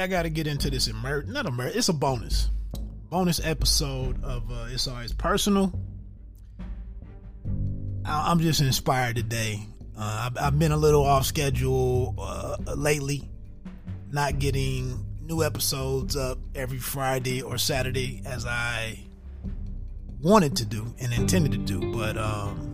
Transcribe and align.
I 0.00 0.06
got 0.06 0.22
to 0.22 0.30
get 0.30 0.46
into 0.46 0.70
this 0.70 0.88
emer 0.88 1.22
not 1.24 1.46
a 1.46 1.76
it's 1.76 1.88
a 1.88 1.92
bonus. 1.92 2.48
Bonus 3.10 3.40
episode 3.44 4.22
of 4.24 4.50
uh, 4.50 4.66
It's 4.70 4.88
Always 4.88 5.12
Personal. 5.12 5.72
I- 8.04 8.30
I'm 8.30 8.40
just 8.40 8.60
inspired 8.60 9.16
today. 9.16 9.66
Uh, 9.98 10.30
I've, 10.30 10.38
I've 10.38 10.58
been 10.58 10.72
a 10.72 10.76
little 10.76 11.04
off 11.04 11.26
schedule 11.26 12.14
uh, 12.18 12.56
lately, 12.76 13.28
not 14.10 14.38
getting 14.38 15.04
new 15.20 15.42
episodes 15.42 16.16
up 16.16 16.38
every 16.54 16.78
Friday 16.78 17.42
or 17.42 17.58
Saturday 17.58 18.22
as 18.24 18.46
I 18.46 19.00
wanted 20.22 20.56
to 20.56 20.64
do 20.64 20.94
and 20.98 21.12
intended 21.12 21.52
to 21.52 21.58
do. 21.58 21.92
But 21.92 22.16
um, 22.16 22.69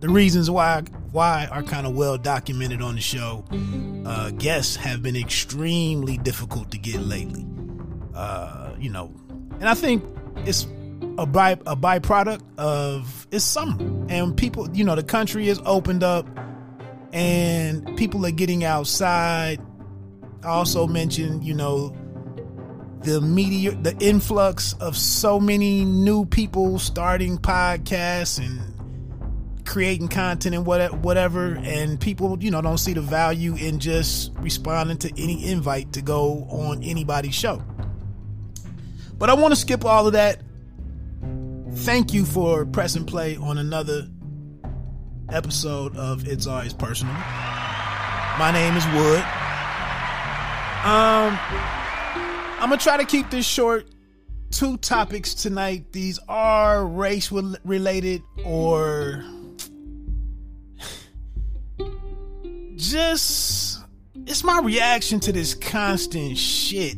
the 0.00 0.08
reasons 0.08 0.50
why 0.50 0.82
why 1.12 1.48
are 1.50 1.62
kind 1.62 1.86
of 1.86 1.94
well 1.94 2.18
documented 2.18 2.82
on 2.82 2.94
the 2.94 3.00
show. 3.00 3.44
Uh, 4.06 4.30
guests 4.30 4.76
have 4.76 5.02
been 5.02 5.16
extremely 5.16 6.18
difficult 6.18 6.70
to 6.70 6.78
get 6.78 7.00
lately. 7.00 7.46
Uh, 8.14 8.74
you 8.78 8.90
know, 8.90 9.12
and 9.60 9.68
I 9.68 9.74
think 9.74 10.04
it's 10.44 10.66
a 11.18 11.26
by 11.26 11.52
a 11.52 11.76
byproduct 11.76 12.42
of 12.58 13.26
it's 13.30 13.44
summer 13.44 13.76
and 14.08 14.36
people. 14.36 14.68
You 14.70 14.84
know, 14.84 14.94
the 14.94 15.02
country 15.02 15.48
is 15.48 15.60
opened 15.64 16.02
up 16.02 16.26
and 17.12 17.96
people 17.96 18.24
are 18.26 18.30
getting 18.30 18.64
outside. 18.64 19.60
I 20.44 20.48
also 20.48 20.86
mentioned, 20.86 21.42
you 21.44 21.54
know, 21.54 21.96
the 23.02 23.20
media, 23.20 23.72
the 23.72 23.96
influx 23.98 24.74
of 24.74 24.96
so 24.96 25.40
many 25.40 25.84
new 25.84 26.24
people 26.26 26.78
starting 26.78 27.38
podcasts 27.38 28.38
and 28.38 28.77
creating 29.68 30.08
content 30.08 30.54
and 30.54 30.64
what, 30.64 30.92
whatever, 30.98 31.54
and 31.62 32.00
people, 32.00 32.42
you 32.42 32.50
know, 32.50 32.62
don't 32.62 32.78
see 32.78 32.94
the 32.94 33.02
value 33.02 33.54
in 33.54 33.78
just 33.78 34.32
responding 34.38 34.96
to 34.96 35.10
any 35.22 35.46
invite 35.46 35.92
to 35.92 36.00
go 36.02 36.46
on 36.48 36.82
anybody's 36.82 37.34
show. 37.34 37.62
But 39.18 39.28
I 39.30 39.34
want 39.34 39.52
to 39.52 39.60
skip 39.60 39.84
all 39.84 40.06
of 40.06 40.14
that. 40.14 40.40
Thank 41.72 42.14
you 42.14 42.24
for 42.24 42.64
pressing 42.64 43.04
play 43.04 43.36
on 43.36 43.58
another 43.58 44.08
episode 45.30 45.96
of 45.96 46.26
It's 46.26 46.46
Always 46.46 46.72
Personal. 46.72 47.14
My 47.14 48.50
name 48.52 48.74
is 48.74 48.86
Wood. 48.86 49.20
Um, 50.84 51.38
I'm 52.58 52.70
gonna 52.70 52.78
try 52.78 52.96
to 52.96 53.04
keep 53.04 53.30
this 53.30 53.46
short. 53.46 53.86
Two 54.50 54.78
topics 54.78 55.34
tonight. 55.34 55.92
These 55.92 56.18
are 56.26 56.86
race 56.86 57.30
related 57.30 58.22
or 58.44 59.22
just 62.78 63.80
it's 64.26 64.44
my 64.44 64.60
reaction 64.60 65.20
to 65.20 65.32
this 65.32 65.54
constant 65.54 66.38
shit 66.38 66.96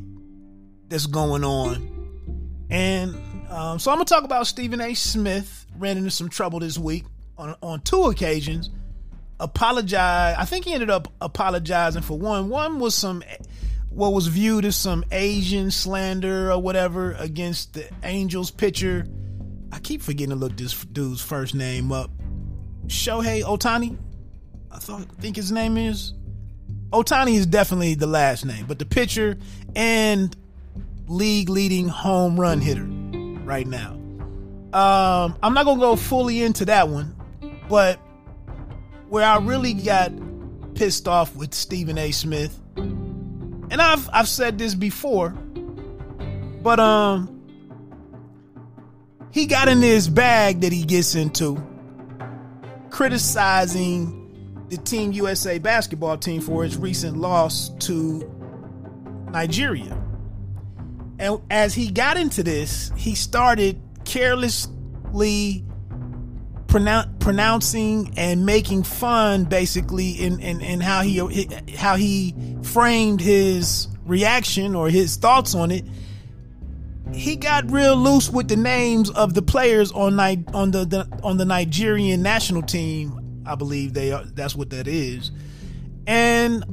that's 0.89 1.07
going 1.07 1.45
on. 1.45 1.89
And 2.71 3.15
um, 3.51 3.79
so 3.79 3.91
I'm 3.91 3.97
gonna 3.97 4.05
talk 4.05 4.25
about 4.25 4.47
Stephen 4.47 4.81
A. 4.81 4.95
Smith 4.95 5.67
ran 5.77 5.97
into 5.97 6.11
some 6.11 6.29
trouble 6.29 6.61
this 6.61 6.79
week 6.79 7.05
on 7.37 7.57
on 7.63 7.81
two 7.81 8.05
occasions. 8.05 8.71
Apologize. 9.41 10.37
I 10.39 10.45
think 10.45 10.67
he 10.67 10.75
ended 10.75 10.91
up 10.91 11.09
apologizing 11.21 12.03
for 12.03 12.19
one. 12.19 12.49
One 12.51 12.79
was 12.79 12.95
some 12.95 13.23
what 13.89 14.13
was 14.13 14.27
viewed 14.29 14.65
as 14.65 14.77
some 14.77 15.05
Asian 15.11 15.71
slander 15.71 16.53
or 16.53 16.61
whatever 16.61 17.13
against 17.13 17.75
the 17.75 17.89
Angels 18.05 18.51
pitcher. 18.51 19.07
I 19.73 19.79
keep 19.79 20.03
forgetting 20.03 20.31
to 20.31 20.37
look 20.37 20.57
this 20.57 20.85
dude's 20.85 21.23
first 21.23 21.55
name 21.55 21.91
up. 21.91 22.11
Shohei 22.87 23.43
Ohtani. 23.43 23.99
I 24.73 24.79
thought 24.79 25.03
think 25.19 25.37
his 25.37 25.51
name 25.51 25.77
is 25.77 26.15
Ohtani 26.93 27.35
is 27.35 27.47
definitely 27.47 27.95
the 27.95 28.07
last 28.07 28.45
name, 28.45 28.67
but 28.67 28.79
the 28.79 28.85
pitcher 28.85 29.39
and 29.77 30.35
league 31.07 31.49
leading 31.49 31.89
home 31.89 32.39
run 32.39 32.61
hitter 32.61 32.85
right 33.45 33.67
now. 33.67 33.93
Um, 34.73 35.37
I'm 35.43 35.55
not 35.55 35.65
gonna 35.65 35.81
go 35.81 35.97
fully 35.97 36.43
into 36.43 36.65
that 36.67 36.89
one, 36.89 37.15
but 37.69 37.99
where 39.09 39.25
I 39.25 39.39
really 39.39 39.75
got 39.75 40.13
pissed 40.75 41.09
off 41.09 41.35
with 41.35 41.55
Stephen 41.55 41.99
A. 41.99 42.11
Smith, 42.13 42.59
and 42.77 43.81
I've 43.81 44.09
I've 44.13 44.29
said 44.29 44.59
this 44.59 44.75
before, 44.75 45.31
but 46.63 46.81
um, 46.81 47.41
he 49.31 49.47
got 49.47 49.69
in 49.69 49.81
this 49.81 50.09
bag 50.09 50.61
that 50.61 50.73
he 50.73 50.85
gets 50.85 51.15
into, 51.15 51.61
criticizing 52.91 54.20
the 54.71 54.77
Team 54.77 55.11
USA 55.13 55.59
basketball 55.59 56.17
team 56.17 56.41
for 56.41 56.65
its 56.65 56.77
recent 56.77 57.17
loss 57.17 57.71
to 57.81 58.25
Nigeria. 59.33 60.01
And 61.19 61.41
as 61.51 61.75
he 61.75 61.91
got 61.91 62.17
into 62.17 62.43
this, 62.43 62.93
he 62.97 63.15
started 63.17 63.83
carelessly 64.05 65.65
pronoun- 66.69 67.17
pronouncing 67.19 68.15
and 68.17 68.47
making 68.47 68.85
fun, 68.85 69.45
basically, 69.45 70.13
in, 70.13 70.39
in, 70.41 70.61
in 70.61 70.81
how 70.81 71.03
he 71.03 71.49
how 71.77 71.97
he 71.97 72.35
framed 72.63 73.21
his 73.21 73.89
reaction 74.07 74.75
or 74.77 74.89
his 74.89 75.17
thoughts 75.17 75.55
on 75.55 75.73
it. 75.73 75.85
He 77.13 77.35
got 77.35 77.71
real 77.73 77.97
loose 77.97 78.31
with 78.31 78.47
the 78.47 78.57
names 78.57 79.11
of 79.11 79.35
the 79.35 79.43
players 79.43 79.91
on 79.91 80.19
on 80.21 80.71
the, 80.71 80.85
the 80.85 81.21
on 81.25 81.39
the 81.39 81.45
Nigerian 81.45 82.23
national 82.23 82.63
team 82.63 83.20
I 83.47 83.55
believe 83.55 83.95
they 83.95 84.13
are. 84.13 84.25
That's 84.25 84.55
what 84.55 84.71
that 84.71 84.87
is. 84.87 85.31
And 86.07 86.65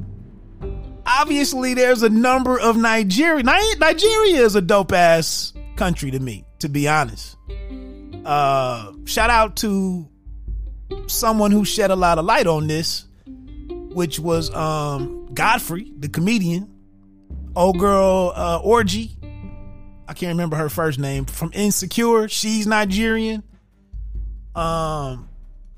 obviously, 1.06 1.74
there's 1.74 2.02
a 2.02 2.08
number 2.08 2.58
of 2.58 2.76
Nigeria. 2.76 3.42
Nigeria 3.42 4.42
is 4.42 4.54
a 4.54 4.60
dope 4.60 4.92
ass 4.92 5.52
country 5.76 6.10
to 6.10 6.18
me, 6.18 6.44
to 6.60 6.68
be 6.68 6.88
honest. 6.88 7.36
Uh, 8.24 8.92
shout 9.04 9.30
out 9.30 9.56
to 9.56 10.08
someone 11.06 11.50
who 11.50 11.64
shed 11.64 11.90
a 11.90 11.96
lot 11.96 12.18
of 12.18 12.24
light 12.24 12.46
on 12.46 12.66
this, 12.66 13.06
which 13.90 14.18
was 14.18 14.54
um 14.54 15.28
Godfrey, 15.32 15.92
the 15.98 16.08
comedian. 16.08 16.74
Old 17.56 17.78
girl 17.78 18.32
uh, 18.36 18.60
Orji. 18.62 19.16
I 20.06 20.14
can't 20.14 20.30
remember 20.30 20.56
her 20.56 20.68
first 20.68 20.98
name 20.98 21.24
from 21.24 21.50
Insecure. 21.54 22.28
She's 22.28 22.66
Nigerian. 22.66 23.42
Um, 24.54 25.27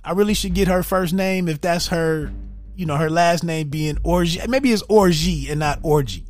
I 0.05 0.12
really 0.12 0.34
should 0.34 0.55
get 0.55 0.69
her 0.69 0.83
first 0.83 1.12
name 1.12 1.49
if 1.49 1.61
that's 1.61 1.88
her, 1.88 2.33
you 2.75 2.87
know, 2.87 2.97
her 2.97 3.11
last 3.11 3.44
name 3.44 3.69
being 3.69 3.97
Orji. 3.97 4.47
Maybe 4.49 4.72
it's 4.72 4.83
Orgy 4.88 5.50
and 5.50 5.61
not 5.61 5.81
Orgy. 5.83 6.25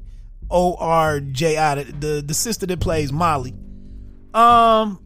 O 0.51 0.75
R 0.75 1.21
J 1.21 1.57
I, 1.57 1.85
the 1.85 2.25
the 2.27 2.35
sister 2.35 2.67
that 2.67 2.81
plays 2.81 3.13
Molly. 3.13 3.55
Um, 4.35 4.99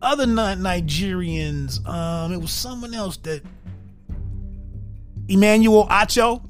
other 0.00 0.24
Nigerians, 0.24 1.86
um, 1.86 2.32
it 2.32 2.40
was 2.40 2.50
someone 2.50 2.94
else 2.94 3.18
that 3.18 3.42
Emmanuel 5.28 5.86
Acho. 5.88 6.42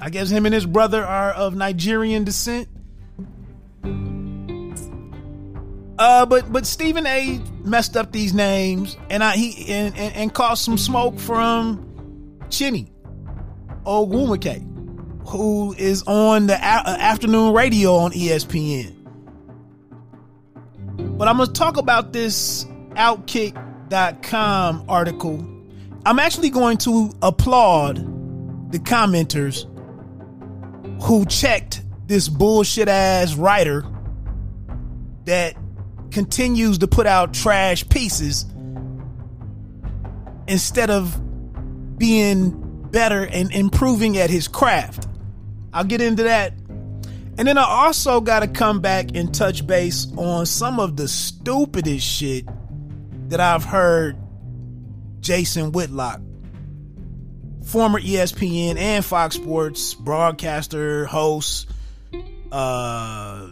I 0.00 0.08
guess 0.08 0.30
him 0.30 0.46
and 0.46 0.54
his 0.54 0.64
brother 0.64 1.04
are 1.04 1.32
of 1.32 1.54
Nigerian 1.54 2.24
descent. 2.24 2.68
Uh, 6.04 6.26
but 6.26 6.52
but 6.52 6.66
Stephen 6.66 7.06
A. 7.06 7.40
messed 7.64 7.96
up 7.96 8.12
these 8.12 8.34
names, 8.34 8.98
and 9.08 9.24
I 9.24 9.36
he 9.36 9.72
and, 9.72 9.96
and, 9.96 10.14
and 10.14 10.34
caused 10.34 10.62
some 10.62 10.76
smoke 10.76 11.18
from 11.18 12.38
Chiney 12.50 12.92
Ogwumike, 13.86 15.26
who 15.26 15.74
is 15.78 16.02
on 16.02 16.46
the 16.46 16.56
a- 16.56 16.88
uh, 16.90 16.96
afternoon 17.00 17.54
radio 17.54 17.94
on 17.94 18.12
ESPN. 18.12 18.92
But 21.16 21.26
I'm 21.26 21.38
gonna 21.38 21.50
talk 21.50 21.78
about 21.78 22.12
this 22.12 22.66
Outkick.com 22.96 24.84
article. 24.86 25.38
I'm 26.04 26.18
actually 26.18 26.50
going 26.50 26.76
to 26.78 27.12
applaud 27.22 28.72
the 28.72 28.78
commenters 28.78 29.64
who 31.02 31.24
checked 31.24 31.80
this 32.06 32.28
bullshit 32.28 32.88
ass 32.88 33.36
writer 33.36 33.86
that 35.24 35.56
continues 36.14 36.78
to 36.78 36.86
put 36.86 37.06
out 37.06 37.34
trash 37.34 37.86
pieces 37.88 38.46
instead 40.46 40.88
of 40.88 41.98
being 41.98 42.88
better 42.90 43.26
and 43.26 43.52
improving 43.52 44.16
at 44.16 44.30
his 44.30 44.46
craft. 44.46 45.08
I'll 45.72 45.84
get 45.84 46.00
into 46.00 46.22
that. 46.22 46.54
And 47.36 47.48
then 47.48 47.58
I 47.58 47.64
also 47.64 48.20
got 48.20 48.40
to 48.40 48.46
come 48.46 48.80
back 48.80 49.08
and 49.16 49.34
touch 49.34 49.66
base 49.66 50.06
on 50.16 50.46
some 50.46 50.78
of 50.78 50.96
the 50.96 51.08
stupidest 51.08 52.06
shit 52.06 52.46
that 53.28 53.40
I've 53.40 53.64
heard 53.64 54.16
Jason 55.18 55.72
Whitlock, 55.72 56.20
former 57.64 58.00
ESPN 58.00 58.78
and 58.78 59.04
Fox 59.04 59.34
Sports 59.34 59.94
broadcaster, 59.94 61.06
host, 61.06 61.68
uh, 62.52 63.48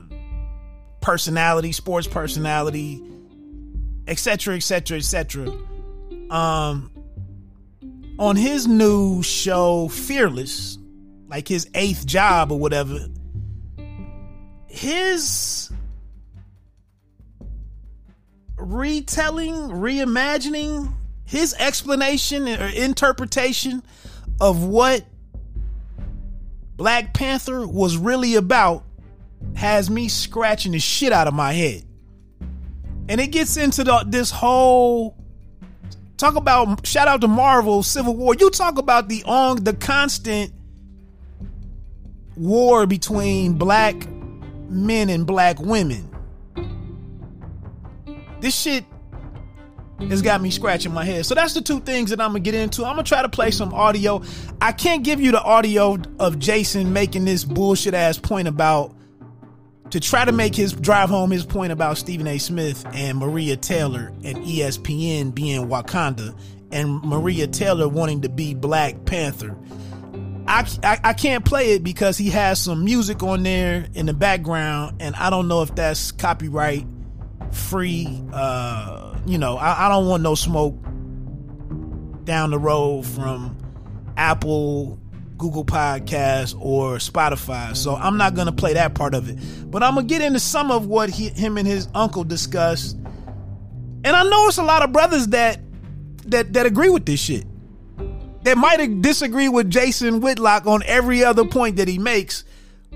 personality, 1.03 1.73
sports 1.73 2.07
personality, 2.07 3.03
etc., 4.09 4.57
etc., 4.57 4.99
etc. 4.99 5.49
Um, 6.31 6.91
on 8.19 8.37
his 8.37 8.67
new 8.67 9.23
show, 9.23 9.89
Fearless, 9.89 10.79
like 11.29 11.49
his 11.49 11.69
eighth 11.75 12.07
job 12.07 12.53
or 12.53 12.59
whatever, 12.59 13.07
his 14.67 15.71
retelling, 18.57 19.55
reimagining, 19.55 20.95
his 21.25 21.55
explanation 21.59 22.49
or 22.49 22.67
interpretation 22.69 23.83
of 24.41 24.65
what 24.65 25.05
Black 26.77 27.13
Panther 27.15 27.67
was 27.67 27.97
really 27.97 28.35
about 28.35 28.85
has 29.55 29.91
me 29.91 30.09
scratching 30.09 30.73
the 30.73 30.79
shit 30.79 31.12
out 31.12 31.29
of 31.29 31.35
my 31.35 31.53
head. 31.53 31.85
And 33.09 33.21
it 33.21 33.29
gets 33.29 33.56
into 33.56 33.85
the, 33.85 34.05
this 34.06 34.31
whole 34.31 35.17
talk 36.17 36.37
about 36.37 36.87
shout 36.87 37.09
out 37.09 37.21
to 37.21 37.29
Marvel 37.29 37.83
Civil 37.83 38.17
War. 38.17 38.35
You 38.39 38.50
talk 38.50 38.79
about 38.79 39.09
the 39.09 39.23
on 39.25 39.65
the 39.65 39.75
constant 39.75 40.53
war 42.37 42.87
between 42.87 43.55
black 43.55 44.06
men 44.69 45.11
and 45.11 45.27
black 45.27 45.59
women. 45.59 46.09
This 48.41 48.59
shit 48.59 48.85
has 50.00 50.23
got 50.23 50.41
me 50.41 50.50
scratching 50.50 50.93
my 50.93 51.05
head. 51.05 51.27
So 51.27 51.35
that's 51.35 51.55
the 51.55 51.61
two 51.61 51.81
things 51.81 52.11
that 52.11 52.21
I'm 52.21 52.31
gonna 52.31 52.41
get 52.41 52.55
into. 52.55 52.85
I'm 52.85 52.93
gonna 52.94 53.05
try 53.05 53.23
to 53.23 53.29
play 53.29 53.50
some 53.50 53.73
audio. 53.75 54.23
I 54.61 54.73
can't 54.73 55.05
give 55.05 55.21
you 55.21 55.33
the 55.33 55.43
audio 55.43 55.99
of 56.19 56.39
Jason 56.39 56.93
making 56.93 57.25
this 57.25 57.44
bullshit 57.44 57.94
ass 57.94 58.19
point 58.19 58.49
about 58.49 58.94
to 59.93 60.00
try 60.00 60.25
to 60.25 60.33
make 60.33 60.55
his 60.55 60.73
drive 60.73 61.11
home 61.11 61.31
his 61.31 61.44
point 61.44 61.71
about 61.71 61.99
Stephen 61.99 62.27
A. 62.27 62.39
Smith 62.39 62.83
and 62.94 63.19
Maria 63.19 63.59
Taylor 63.59 64.11
and 64.25 64.39
ESPN 64.39 65.35
being 65.35 65.69
Wakanda 65.69 66.35
and 66.71 67.03
Maria 67.03 67.47
Taylor 67.47 67.87
wanting 67.87 68.23
to 68.23 68.31
be 68.31 68.55
Black 68.55 69.05
Panther. 69.05 69.55
I, 70.47 70.67
I, 70.83 70.99
I 71.05 71.12
can't 71.12 71.44
play 71.44 71.75
it 71.75 71.85
because 71.85 72.17
he 72.17 72.31
has 72.31 72.59
some 72.59 72.87
music 72.87 73.23
on 73.23 73.43
there 73.43 73.87
in 73.93 74.06
the 74.06 74.15
background, 74.15 74.97
and 75.00 75.15
I 75.15 75.29
don't 75.29 75.47
know 75.47 75.61
if 75.61 75.75
that's 75.75 76.11
copyright 76.11 76.87
free. 77.50 78.25
Uh, 78.33 79.19
you 79.27 79.37
know, 79.37 79.59
I, 79.59 79.87
I 79.87 79.89
don't 79.91 80.09
want 80.09 80.23
no 80.23 80.35
smoke 80.35 80.83
down 82.25 82.50
the 82.50 82.59
road 82.59 83.05
from 83.05 83.59
Apple 84.17 85.02
Google 85.43 85.65
Podcasts 85.65 86.56
or 86.61 86.99
Spotify. 86.99 87.77
So 87.77 87.97
I'm 87.97 88.17
not 88.17 88.37
going 88.37 88.47
to 88.47 88.53
play 88.53 88.75
that 88.75 88.94
part 88.94 89.12
of 89.12 89.29
it. 89.29 89.37
But 89.69 89.83
I'm 89.83 89.94
going 89.94 90.06
to 90.06 90.15
get 90.15 90.23
into 90.23 90.39
some 90.39 90.71
of 90.71 90.87
what 90.87 91.11
he, 91.11 91.31
him 91.31 91.59
and 91.59 91.67
his 91.67 91.89
uncle 91.97 92.23
discussed. 92.23 92.97
And 94.05 94.06
I 94.06 94.23
know 94.23 94.47
it's 94.47 94.59
a 94.59 94.62
lot 94.62 94.85
of 94.85 94.93
brothers 94.93 95.27
that 95.29 95.59
that 96.27 96.53
that 96.53 96.65
agree 96.65 96.91
with 96.91 97.06
this 97.06 97.19
shit. 97.19 97.44
That 98.44 98.56
might 98.56 99.03
disagree 99.03 99.49
with 99.49 99.69
Jason 99.69 100.21
Whitlock 100.21 100.67
on 100.67 100.85
every 100.85 101.25
other 101.25 101.44
point 101.44 101.77
that 101.77 101.89
he 101.89 101.99
makes, 101.99 102.44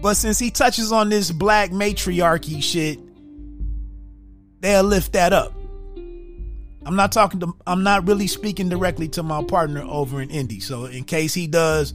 but 0.00 0.14
since 0.14 0.38
he 0.38 0.50
touches 0.50 0.90
on 0.93 1.08
this 1.08 1.31
black 1.31 1.70
matriarchy 1.70 2.60
shit, 2.60 3.00
they'll 4.60 4.82
lift 4.82 5.12
that 5.12 5.32
up. 5.32 5.52
I'm 6.84 6.94
not 6.94 7.10
talking 7.10 7.40
to 7.40 7.54
I'm 7.66 7.82
not 7.82 8.06
really 8.06 8.28
speaking 8.28 8.69
directly 8.69 9.08
to 9.10 9.25
my 9.25 9.43
partner 9.43 9.82
over 9.82 10.22
in 10.22 10.31
Indy. 10.31 10.60
So 10.60 10.84
in 10.84 11.02
case 11.02 11.34
he 11.34 11.48
does 11.48 11.94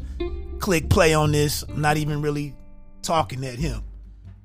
click 0.62 0.90
play 0.90 1.13
on 1.13 1.31
this. 1.31 1.63
I'm 1.63 1.81
not 1.81 1.98
even 1.98 2.22
really 2.22 2.56
talking 3.02 3.44
at 3.44 3.56
him. 3.56 3.84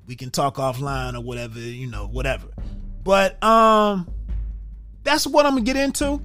We 0.06 0.16
can 0.16 0.30
talk 0.30 0.56
offline 0.56 1.14
or 1.14 1.20
whatever, 1.20 1.58
you 1.58 1.86
know, 1.86 2.06
whatever. 2.06 2.48
But 3.04 3.42
um 3.44 4.08
that's 5.04 5.26
what 5.26 5.46
I'm 5.46 5.52
gonna 5.52 5.64
get 5.64 5.76
into. 5.76 6.20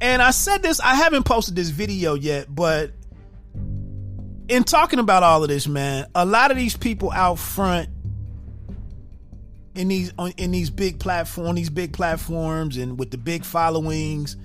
And 0.00 0.20
I 0.20 0.32
said 0.32 0.62
this, 0.62 0.80
I 0.80 0.94
haven't 0.94 1.24
posted 1.24 1.56
this 1.56 1.70
video 1.70 2.14
yet, 2.14 2.54
but 2.54 2.92
in 4.48 4.62
talking 4.64 4.98
about 4.98 5.22
all 5.22 5.42
of 5.42 5.48
this, 5.48 5.66
man, 5.66 6.06
a 6.14 6.26
lot 6.26 6.50
of 6.50 6.56
these 6.56 6.76
people 6.76 7.10
out 7.10 7.38
front 7.38 7.88
in 9.74 9.88
these 9.88 10.12
on, 10.18 10.32
in 10.36 10.50
these 10.50 10.70
big 10.70 11.00
platform, 11.00 11.56
these 11.56 11.70
big 11.70 11.92
platforms, 11.92 12.76
and 12.76 12.98
with 12.98 13.10
the 13.10 13.18
big 13.18 13.44
followings, 13.44 14.36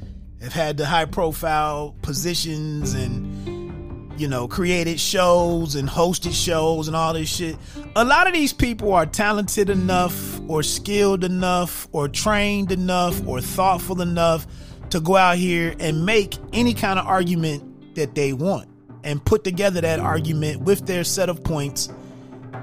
have 0.42 0.54
had 0.54 0.78
the 0.78 0.86
high 0.86 1.06
profile 1.06 1.96
positions 2.02 2.94
and 2.94 4.20
you 4.20 4.28
know 4.28 4.48
created 4.48 5.00
shows 5.00 5.76
and 5.76 5.88
hosted 5.88 6.34
shows 6.34 6.88
and 6.88 6.96
all 6.96 7.14
this 7.14 7.30
shit. 7.30 7.58
A 7.96 8.04
lot 8.06 8.28
of 8.28 8.34
these 8.34 8.54
people 8.54 8.94
are 8.94 9.06
talented 9.06 9.70
enough 9.70 10.40
or 10.50 10.64
skilled 10.64 11.24
enough 11.24 11.88
or 11.92 12.08
trained 12.08 12.72
enough 12.72 13.26
or 13.28 13.42
thoughtful 13.42 14.02
enough 14.02 14.48
to 14.90 15.00
go 15.00 15.16
out 15.16 15.38
here 15.38 15.76
and 15.80 16.06
make 16.06 16.38
any 16.54 16.74
kind 16.74 17.00
of 17.00 17.06
argument 17.06 17.96
that 17.96 18.16
they 18.16 18.34
want 18.34 18.68
and 19.04 19.24
put 19.24 19.44
together 19.44 19.82
that 19.82 20.00
argument 20.00 20.62
with 20.62 20.86
their 20.86 21.04
set 21.04 21.30
of 21.30 21.44
points. 21.44 21.90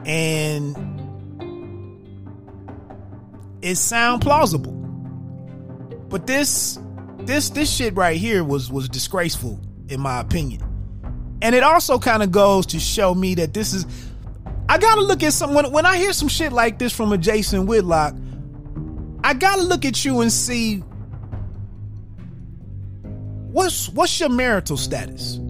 And 0.05 0.77
it 3.63 3.77
sound 3.77 4.23
plausible. 4.23 4.73
But 6.09 6.27
this 6.27 6.79
this 7.21 7.51
this 7.51 7.73
shit 7.73 7.95
right 7.95 8.17
here 8.17 8.45
was 8.45 8.71
was 8.71 8.89
disgraceful 8.89 9.61
in 9.89 10.01
my 10.01 10.21
opinion. 10.21 10.63
And 11.43 11.55
it 11.55 11.63
also 11.63 11.99
kind 11.99 12.23
of 12.23 12.33
goes 12.33 12.67
to 12.67 12.81
show 12.81 13.15
me 13.15 13.35
that 13.37 13.55
this 13.55 13.73
is 13.73 13.87
I 14.69 14.79
gotta 14.79 15.03
look 15.03 15.23
at 15.23 15.33
someone 15.33 15.71
when 15.73 15.87
I 15.87 15.97
hear 15.97 16.13
some 16.13 16.29
shit 16.29 16.53
like 16.53 16.79
this 16.79 16.93
from 16.93 17.13
a 17.13 17.19
Jason 17.19 17.67
Whitlock, 17.67 18.15
I 19.23 19.35
gotta 19.35 19.63
look 19.63 19.85
at 19.85 20.05
you 20.05 20.21
and 20.21 20.33
see 20.33 20.79
what's 23.53 23.89
what's 23.91 24.19
your 24.19 24.29
marital 24.29 24.77
status? 24.77 25.41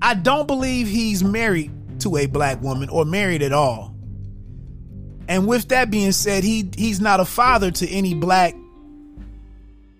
I 0.00 0.14
don't 0.14 0.46
believe 0.46 0.86
he's 0.86 1.24
married 1.24 1.72
to 2.00 2.16
a 2.16 2.26
black 2.26 2.62
woman 2.62 2.88
or 2.88 3.04
married 3.04 3.42
at 3.42 3.52
all. 3.52 3.94
And 5.28 5.46
with 5.46 5.68
that 5.68 5.90
being 5.90 6.12
said, 6.12 6.44
he 6.44 6.70
he's 6.76 7.00
not 7.00 7.20
a 7.20 7.24
father 7.24 7.70
to 7.70 7.88
any 7.88 8.14
black 8.14 8.54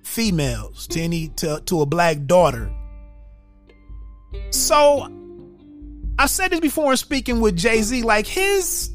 females, 0.09 0.87
to 0.89 1.01
any 1.01 1.29
to, 1.29 1.61
to 1.67 1.83
a 1.83 1.87
black 1.87 2.25
daughter. 2.27 2.73
So 4.51 5.13
I 6.19 6.27
said 6.27 6.51
this 6.51 6.61
before 6.61 6.91
in 6.91 6.97
speaking 6.97 7.41
with 7.41 7.57
Jay-Z, 7.57 8.03
like 8.03 8.27
his 8.27 8.91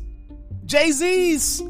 Jay-Z's 0.66 1.62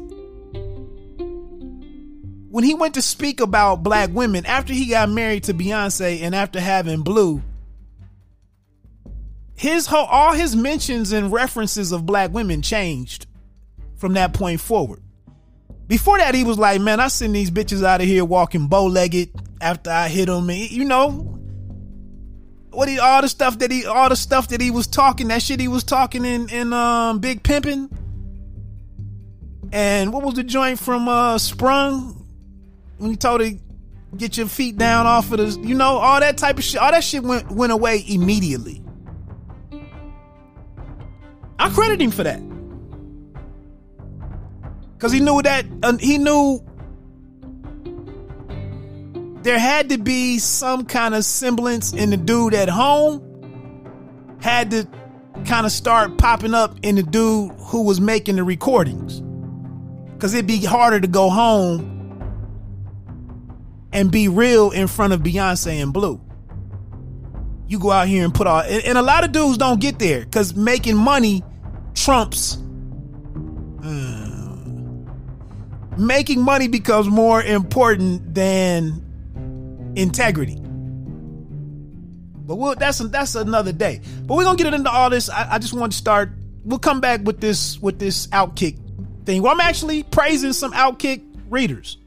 when 2.50 2.64
he 2.64 2.74
went 2.74 2.94
to 2.94 3.02
speak 3.02 3.40
about 3.40 3.82
black 3.82 4.10
women 4.10 4.46
after 4.46 4.72
he 4.72 4.86
got 4.86 5.10
married 5.10 5.44
to 5.44 5.54
Beyonce 5.54 6.22
and 6.22 6.34
after 6.34 6.60
having 6.60 7.02
Blue, 7.02 7.42
his 9.56 9.86
whole 9.86 10.06
all 10.06 10.32
his 10.32 10.54
mentions 10.56 11.12
and 11.12 11.32
references 11.32 11.92
of 11.92 12.06
black 12.06 12.32
women 12.32 12.62
changed 12.62 13.26
from 13.96 14.14
that 14.14 14.34
point 14.34 14.60
forward. 14.60 15.03
Before 15.86 16.18
that, 16.18 16.34
he 16.34 16.44
was 16.44 16.58
like, 16.58 16.80
man, 16.80 16.98
I 16.98 17.08
send 17.08 17.34
these 17.34 17.50
bitches 17.50 17.84
out 17.84 18.00
of 18.00 18.06
here 18.06 18.24
walking 18.24 18.68
bow 18.68 18.86
legged 18.86 19.30
after 19.60 19.90
I 19.90 20.08
hit 20.08 20.26
them. 20.26 20.48
And, 20.48 20.70
you 20.70 20.84
know, 20.84 21.10
what 22.70 22.88
he, 22.88 22.98
all 22.98 23.20
the 23.20 23.28
stuff 23.28 23.58
that 23.58 23.70
he, 23.70 23.84
all 23.84 24.08
the 24.08 24.16
stuff 24.16 24.48
that 24.48 24.60
he 24.60 24.70
was 24.70 24.86
talking, 24.86 25.28
that 25.28 25.42
shit 25.42 25.60
he 25.60 25.68
was 25.68 25.84
talking 25.84 26.24
in, 26.24 26.48
in, 26.48 26.72
um, 26.72 27.18
Big 27.18 27.42
Pimpin'. 27.42 27.90
And 29.72 30.12
what 30.12 30.22
was 30.22 30.34
the 30.34 30.44
joint 30.44 30.78
from, 30.78 31.08
uh, 31.08 31.36
Sprung? 31.36 32.26
When 32.96 33.10
he 33.10 33.16
told 33.16 33.42
her, 33.42 33.50
get 34.16 34.38
your 34.38 34.46
feet 34.46 34.78
down 34.78 35.06
off 35.06 35.32
of 35.32 35.38
the, 35.38 35.68
you 35.68 35.74
know, 35.74 35.98
all 35.98 36.20
that 36.20 36.38
type 36.38 36.56
of 36.56 36.64
shit, 36.64 36.80
all 36.80 36.92
that 36.92 37.04
shit 37.04 37.22
went, 37.22 37.50
went 37.50 37.72
away 37.72 38.04
immediately. 38.08 38.80
I 41.58 41.68
credit 41.70 42.00
him 42.00 42.10
for 42.10 42.22
that 42.22 42.40
because 45.04 45.12
he 45.12 45.20
knew 45.20 45.42
that 45.42 45.66
uh, 45.82 45.98
he 45.98 46.16
knew 46.16 46.64
there 49.42 49.58
had 49.58 49.90
to 49.90 49.98
be 49.98 50.38
some 50.38 50.86
kind 50.86 51.14
of 51.14 51.26
semblance 51.26 51.92
in 51.92 52.08
the 52.08 52.16
dude 52.16 52.54
at 52.54 52.70
home 52.70 53.20
had 54.40 54.70
to 54.70 54.88
kind 55.44 55.66
of 55.66 55.72
start 55.72 56.16
popping 56.16 56.54
up 56.54 56.78
in 56.80 56.94
the 56.94 57.02
dude 57.02 57.52
who 57.58 57.82
was 57.82 58.00
making 58.00 58.36
the 58.36 58.44
recordings. 58.44 59.20
Because 60.14 60.32
it'd 60.32 60.46
be 60.46 60.64
harder 60.64 60.98
to 60.98 61.06
go 61.06 61.28
home 61.28 61.90
and 63.92 64.10
be 64.10 64.28
real 64.28 64.70
in 64.70 64.86
front 64.86 65.12
of 65.12 65.20
beyonce 65.20 65.82
and 65.82 65.92
blue. 65.92 66.18
You 67.68 67.78
go 67.78 67.90
out 67.90 68.08
here 68.08 68.24
and 68.24 68.32
put 68.32 68.46
all 68.46 68.60
and, 68.60 68.82
and 68.82 68.96
a 68.96 69.02
lot 69.02 69.22
of 69.22 69.32
dudes 69.32 69.58
don't 69.58 69.82
get 69.82 69.98
there 69.98 70.20
because 70.20 70.54
making 70.56 70.96
money 70.96 71.44
trumps 71.92 72.56
making 75.98 76.40
money 76.42 76.68
becomes 76.68 77.08
more 77.08 77.42
important 77.42 78.34
than 78.34 79.02
integrity. 79.96 80.60
But 82.46 82.56
we'll, 82.56 82.74
that's 82.74 82.98
that's 82.98 83.34
another 83.34 83.72
day. 83.72 84.00
But 84.26 84.36
we're 84.36 84.44
gonna 84.44 84.58
get 84.58 84.72
into 84.74 84.90
all 84.90 85.08
this. 85.10 85.30
I, 85.30 85.54
I 85.54 85.58
just 85.58 85.72
want 85.72 85.92
to 85.92 85.98
start. 85.98 86.30
We'll 86.64 86.78
come 86.78 87.00
back 87.00 87.22
with 87.22 87.40
this 87.40 87.80
with 87.80 87.98
this 87.98 88.26
outkick 88.28 88.78
thing. 89.24 89.42
Well, 89.42 89.52
I'm 89.52 89.60
actually 89.60 90.02
praising 90.02 90.52
some 90.52 90.72
outkick 90.72 91.22
readers. 91.48 91.98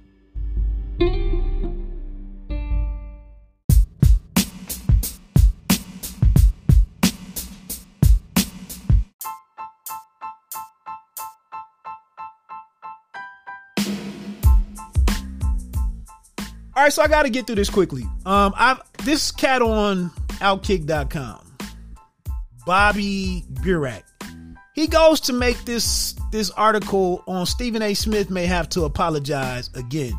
All 16.77 16.83
right, 16.83 16.93
so 16.93 17.01
I 17.01 17.07
got 17.07 17.23
to 17.23 17.31
get 17.31 17.47
through 17.47 17.55
this 17.55 17.71
quickly. 17.71 18.03
Um, 18.23 18.53
I 18.55 18.79
this 19.03 19.31
cat 19.31 19.63
on 19.63 20.11
Outkick.com, 20.41 21.57
Bobby 22.67 23.43
Burack. 23.51 24.03
He 24.75 24.85
goes 24.85 25.19
to 25.21 25.33
make 25.33 25.57
this 25.65 26.13
this 26.31 26.51
article 26.51 27.23
on 27.25 27.47
Stephen 27.47 27.81
A. 27.81 27.95
Smith 27.95 28.29
may 28.29 28.45
have 28.45 28.69
to 28.69 28.83
apologize 28.83 29.71
again. 29.73 30.13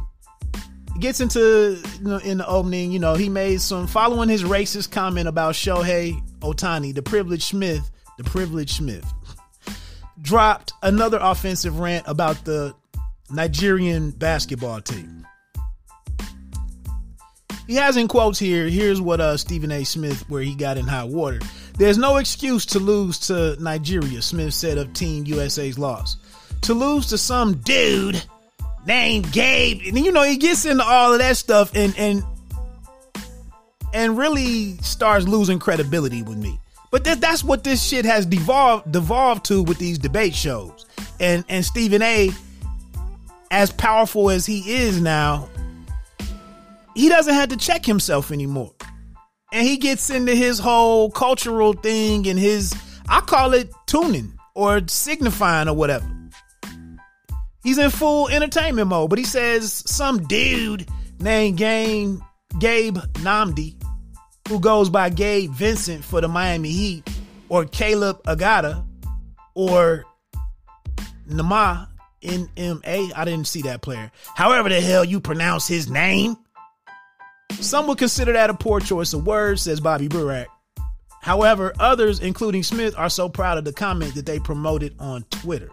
He 0.94 0.98
gets 0.98 1.20
into 1.20 1.80
you 2.00 2.08
know, 2.08 2.16
in 2.16 2.38
the 2.38 2.48
opening, 2.48 2.90
you 2.90 2.98
know, 2.98 3.14
he 3.14 3.28
made 3.28 3.60
some 3.60 3.86
following 3.86 4.28
his 4.28 4.42
racist 4.42 4.90
comment 4.90 5.28
about 5.28 5.54
Shohei 5.54 6.20
Ohtani, 6.40 6.92
the 6.92 7.02
privileged 7.02 7.44
Smith, 7.44 7.88
the 8.16 8.24
privileged 8.24 8.74
Smith, 8.74 9.06
dropped 10.20 10.72
another 10.82 11.20
offensive 11.22 11.78
rant 11.78 12.04
about 12.08 12.44
the 12.44 12.74
Nigerian 13.30 14.10
basketball 14.10 14.80
team. 14.80 15.17
He 17.68 17.75
has 17.75 17.98
in 17.98 18.08
quotes 18.08 18.38
here. 18.38 18.66
Here's 18.66 18.98
what 18.98 19.20
uh, 19.20 19.37
Stephen 19.37 19.70
A. 19.70 19.84
Smith, 19.84 20.28
where 20.30 20.40
he 20.40 20.54
got 20.54 20.78
in 20.78 20.87
hot 20.87 21.10
water. 21.10 21.38
There's 21.76 21.98
no 21.98 22.16
excuse 22.16 22.64
to 22.66 22.78
lose 22.78 23.18
to 23.28 23.62
Nigeria, 23.62 24.22
Smith 24.22 24.54
said 24.54 24.78
of 24.78 24.94
Team 24.94 25.26
USA's 25.26 25.78
loss. 25.78 26.16
To 26.62 26.72
lose 26.72 27.08
to 27.10 27.18
some 27.18 27.58
dude 27.58 28.25
named 28.87 29.30
Gabe, 29.32 29.82
and 29.87 29.98
you 29.98 30.10
know 30.10 30.22
he 30.22 30.38
gets 30.38 30.64
into 30.64 30.82
all 30.82 31.12
of 31.12 31.18
that 31.18 31.37
stuff 31.37 31.76
and 31.76 31.94
and 31.98 32.25
and 33.92 34.16
really 34.16 34.78
starts 34.78 35.28
losing 35.28 35.58
credibility 35.58 36.22
with 36.22 36.38
me. 36.38 36.58
But 36.90 37.04
that, 37.04 37.20
that's 37.20 37.44
what 37.44 37.64
this 37.64 37.87
shit 37.87 38.06
has 38.06 38.25
devolved 38.25 38.90
devolved 38.90 39.44
to 39.46 39.62
with 39.62 39.76
these 39.78 39.98
debate 39.98 40.34
shows. 40.34 40.87
And 41.20 41.44
and 41.50 41.62
Stephen 41.62 42.00
A. 42.00 42.30
As 43.50 43.72
powerful 43.72 44.28
as 44.30 44.44
he 44.44 44.75
is 44.75 45.00
now, 45.00 45.48
he 46.98 47.08
doesn't 47.08 47.34
have 47.34 47.50
to 47.50 47.56
check 47.56 47.86
himself 47.86 48.32
anymore. 48.32 48.72
And 49.52 49.64
he 49.64 49.76
gets 49.76 50.10
into 50.10 50.34
his 50.34 50.58
whole 50.58 51.12
cultural 51.12 51.72
thing 51.72 52.26
and 52.26 52.36
his, 52.36 52.74
I 53.08 53.20
call 53.20 53.54
it 53.54 53.70
tuning 53.86 54.36
or 54.56 54.80
signifying 54.88 55.68
or 55.68 55.74
whatever. 55.74 56.10
He's 57.62 57.78
in 57.78 57.90
full 57.90 58.28
entertainment 58.28 58.88
mode, 58.88 59.10
but 59.10 59.18
he 59.20 59.24
says 59.24 59.72
some 59.86 60.26
dude 60.26 60.88
named 61.20 61.58
Gabe, 61.58 62.18
Gabe 62.58 62.96
Nnamdi, 62.96 63.80
who 64.48 64.58
goes 64.58 64.90
by 64.90 65.08
Gabe 65.08 65.52
Vincent 65.52 66.04
for 66.04 66.20
the 66.20 66.26
Miami 66.26 66.72
Heat, 66.72 67.08
or 67.48 67.64
Caleb 67.64 68.20
Agada, 68.24 68.84
or 69.54 70.04
Nama, 71.26 71.88
N-M-A. 72.22 73.12
I 73.14 73.24
didn't 73.24 73.46
see 73.46 73.62
that 73.62 73.82
player. 73.82 74.10
However 74.34 74.68
the 74.68 74.80
hell 74.80 75.04
you 75.04 75.20
pronounce 75.20 75.68
his 75.68 75.88
name. 75.88 76.36
Some 77.52 77.86
would 77.88 77.98
consider 77.98 78.32
that 78.32 78.50
a 78.50 78.54
poor 78.54 78.80
choice 78.80 79.12
of 79.12 79.26
words, 79.26 79.62
says 79.62 79.80
Bobby 79.80 80.08
Burack. 80.08 80.46
However, 81.20 81.72
others, 81.78 82.20
including 82.20 82.62
Smith, 82.62 82.94
are 82.96 83.10
so 83.10 83.28
proud 83.28 83.58
of 83.58 83.64
the 83.64 83.72
comment 83.72 84.14
that 84.14 84.26
they 84.26 84.38
promoted 84.38 84.94
on 84.98 85.24
Twitter. 85.30 85.70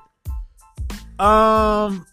Um, 1.19 2.05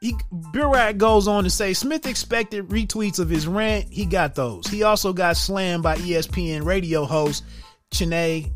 he, 0.00 0.14
Burack 0.32 0.98
goes 0.98 1.26
on 1.26 1.44
to 1.44 1.50
say 1.50 1.72
Smith 1.72 2.06
expected 2.06 2.68
retweets 2.68 3.18
of 3.18 3.28
his 3.28 3.46
rant. 3.46 3.86
He 3.90 4.04
got 4.04 4.34
those. 4.34 4.66
He 4.66 4.82
also 4.82 5.12
got 5.12 5.36
slammed 5.36 5.82
by 5.82 5.96
ESPN 5.96 6.64
radio 6.64 7.04
host 7.04 7.42
Chiney 7.90 8.52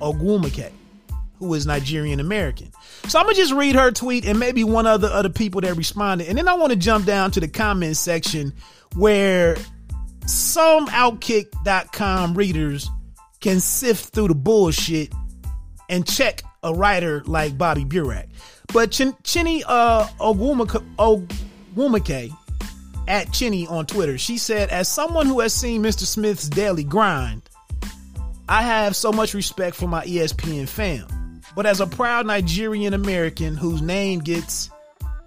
Ogwumike, 0.00 0.70
who 1.38 1.54
is 1.54 1.66
Nigerian 1.66 2.20
American. 2.20 2.70
So 3.08 3.18
I'm 3.18 3.26
gonna 3.26 3.34
just 3.34 3.52
read 3.52 3.74
her 3.74 3.90
tweet 3.90 4.26
and 4.26 4.38
maybe 4.38 4.62
one 4.62 4.86
other 4.86 5.08
other 5.08 5.28
people 5.28 5.60
that 5.62 5.76
responded, 5.76 6.28
and 6.28 6.38
then 6.38 6.46
I 6.46 6.54
want 6.54 6.70
to 6.70 6.78
jump 6.78 7.04
down 7.04 7.32
to 7.32 7.40
the 7.40 7.48
comment 7.48 7.96
section 7.96 8.52
where 8.94 9.56
some 10.26 10.86
Outkick.com 10.88 12.34
readers 12.34 12.90
can 13.40 13.60
sift 13.60 14.14
through 14.14 14.28
the 14.28 14.34
bullshit 14.34 15.12
and 15.88 16.06
check 16.06 16.42
a 16.62 16.72
writer 16.72 17.22
like 17.26 17.58
Bobby 17.58 17.84
Burack. 17.84 18.28
But 18.72 18.90
Chin- 18.90 19.16
Chiney 19.22 19.62
uh, 19.66 20.06
Ogwumike 20.18 20.82
at 23.06 23.32
Chiney 23.32 23.66
on 23.66 23.86
Twitter, 23.86 24.16
she 24.16 24.38
said, 24.38 24.70
as 24.70 24.88
someone 24.88 25.26
who 25.26 25.40
has 25.40 25.52
seen 25.52 25.82
Mr. 25.82 26.04
Smith's 26.04 26.48
daily 26.48 26.84
grind, 26.84 27.42
I 28.48 28.62
have 28.62 28.96
so 28.96 29.12
much 29.12 29.34
respect 29.34 29.76
for 29.76 29.86
my 29.86 30.04
ESPN 30.04 30.68
fam. 30.68 31.06
But 31.54 31.66
as 31.66 31.80
a 31.80 31.86
proud 31.86 32.26
Nigerian 32.26 32.94
American 32.94 33.56
whose 33.56 33.82
name 33.82 34.20
gets 34.20 34.70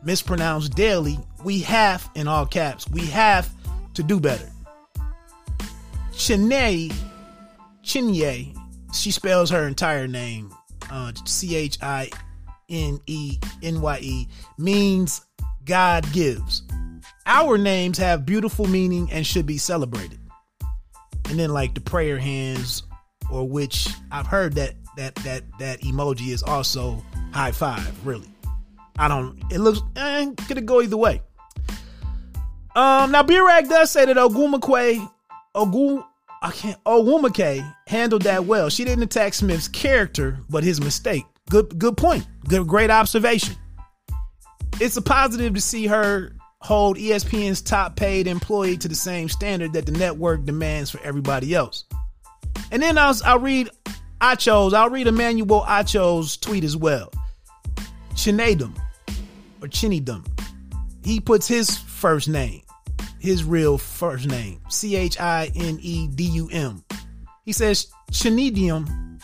mispronounced 0.03 0.75
daily, 0.75 1.19
we 1.43 1.59
have, 1.59 2.09
in 2.15 2.27
all 2.27 2.45
caps, 2.45 2.89
we 2.89 3.05
have 3.07 3.49
to 3.97 4.03
do 4.03 4.19
better. 4.19 4.47
Chiney, 6.13 6.91
Chinye, 7.83 8.55
she 8.93 9.09
spells 9.09 9.49
her 9.49 9.67
entire 9.67 10.07
name 10.07 10.53
uh, 10.91 11.11
C 11.25 11.55
H 11.55 11.79
I 11.81 12.09
N 12.69 12.99
E 13.07 13.39
N 13.63 13.81
Y 13.81 13.99
E, 14.01 14.27
means 14.59 15.21
God 15.65 16.09
gives. 16.13 16.61
Our 17.25 17.57
names 17.57 17.97
have 17.97 18.23
beautiful 18.23 18.67
meaning 18.67 19.09
and 19.11 19.25
should 19.25 19.47
be 19.47 19.57
celebrated. 19.57 20.19
And 21.29 21.39
then 21.39 21.49
like 21.49 21.73
the 21.73 21.81
prayer 21.81 22.19
hands, 22.19 22.83
or 23.31 23.47
which 23.47 23.89
I've 24.11 24.27
heard 24.27 24.53
that 24.53 24.75
that 24.95 25.15
that 25.15 25.43
that 25.57 25.81
emoji 25.81 26.29
is 26.29 26.43
also 26.43 27.03
high 27.33 27.51
five. 27.51 28.05
Really, 28.05 28.29
I 28.99 29.07
don't. 29.07 29.41
It 29.51 29.57
looks 29.57 29.81
eh, 29.95 30.31
could 30.47 30.59
it 30.59 30.67
go 30.67 30.81
either 30.81 30.97
way. 30.97 31.23
Um, 32.77 33.09
now 33.09 33.23
Burack 33.23 33.67
does 33.67 33.89
say 33.89 34.05
that 34.05 34.17
Ogumake, 34.17 35.09
Ogu, 35.55 36.05
I 36.43 36.51
can't, 36.51 36.83
Ogumake 36.83 37.73
handled 37.87 38.21
that 38.21 38.45
well. 38.45 38.69
She 38.69 38.85
didn't 38.85 39.03
attack 39.03 39.33
Smith's 39.33 39.67
character, 39.67 40.37
but 40.47 40.63
his 40.63 40.79
mistake. 40.79 41.25
Good, 41.49 41.79
good 41.79 41.97
point. 41.97 42.27
Good, 42.47 42.67
great 42.67 42.91
observation. 42.91 43.55
It's 44.79 44.95
a 44.95 45.01
positive 45.01 45.55
to 45.55 45.61
see 45.61 45.87
her 45.87 46.33
hold 46.59 46.97
ESPN's 46.97 47.63
top 47.63 47.95
paid 47.95 48.27
employee 48.27 48.77
to 48.77 48.87
the 48.87 48.93
same 48.93 49.27
standard 49.27 49.73
that 49.73 49.87
the 49.87 49.93
network 49.93 50.45
demands 50.45 50.91
for 50.91 51.01
everybody 51.01 51.55
else. 51.55 51.85
And 52.69 52.79
then 52.79 52.99
I'll, 52.99 53.15
I'll 53.25 53.39
read 53.39 53.71
Acho's, 54.21 54.75
I'll 54.75 54.91
read 54.91 55.07
Emmanuel 55.07 55.65
Acho's 55.67 56.37
tweet 56.37 56.63
as 56.63 56.77
well. 56.77 57.11
Chinedum 58.13 58.77
or 59.63 59.67
Chinidum. 59.67 60.27
He 61.03 61.19
puts 61.19 61.47
his 61.47 61.75
first 61.75 62.29
name 62.29 62.61
his 63.19 63.43
real 63.43 63.77
first 63.77 64.27
name 64.27 64.59
C 64.69 64.95
H 64.95 65.19
I 65.19 65.51
N 65.55 65.79
E 65.81 66.07
D 66.07 66.23
U 66.25 66.49
M. 66.51 66.83
He 67.45 67.53
says 67.53 67.87
Chinidium. 68.11 69.19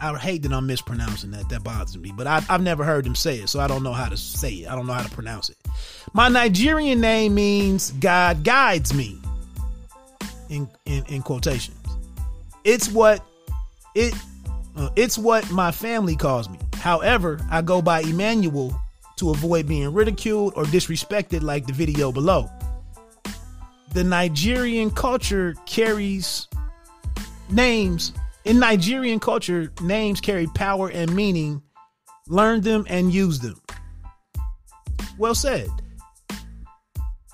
I 0.00 0.16
hate 0.18 0.42
that 0.42 0.52
I'm 0.52 0.66
mispronouncing 0.66 1.30
that. 1.30 1.48
That 1.48 1.62
bothers 1.62 1.96
me. 1.96 2.12
But 2.16 2.26
I, 2.26 2.40
have 2.40 2.60
never 2.60 2.82
heard 2.82 3.06
him 3.06 3.14
say 3.14 3.36
it, 3.38 3.48
so 3.48 3.60
I 3.60 3.68
don't 3.68 3.84
know 3.84 3.92
how 3.92 4.08
to 4.08 4.16
say 4.16 4.52
it. 4.52 4.68
I 4.68 4.74
don't 4.74 4.86
know 4.86 4.94
how 4.94 5.04
to 5.04 5.10
pronounce 5.10 5.48
it. 5.48 5.56
My 6.12 6.28
Nigerian 6.28 7.00
name 7.00 7.36
means 7.36 7.92
God 7.92 8.42
guides 8.42 8.92
me. 8.92 9.18
In 10.48 10.68
in, 10.84 11.04
in 11.06 11.22
quotations, 11.22 11.78
it's 12.64 12.90
what 12.90 13.24
it 13.94 14.12
uh, 14.76 14.90
it's 14.96 15.16
what 15.16 15.50
my 15.50 15.70
family 15.70 16.16
calls 16.16 16.48
me. 16.50 16.58
However, 16.74 17.38
I 17.50 17.62
go 17.62 17.80
by 17.80 18.00
Emmanuel 18.00 18.78
to 19.22 19.30
avoid 19.30 19.68
being 19.68 19.94
ridiculed 19.94 20.52
or 20.56 20.64
disrespected, 20.64 21.42
like 21.42 21.64
the 21.64 21.72
video 21.72 22.10
below. 22.10 22.50
The 23.92 24.02
Nigerian 24.02 24.90
culture 24.90 25.54
carries 25.64 26.48
names. 27.48 28.12
In 28.44 28.58
Nigerian 28.58 29.20
culture, 29.20 29.72
names 29.80 30.20
carry 30.20 30.48
power 30.48 30.88
and 30.88 31.14
meaning. 31.14 31.62
Learn 32.26 32.62
them 32.62 32.84
and 32.88 33.14
use 33.14 33.38
them. 33.38 33.60
Well 35.18 35.36
said. 35.36 35.68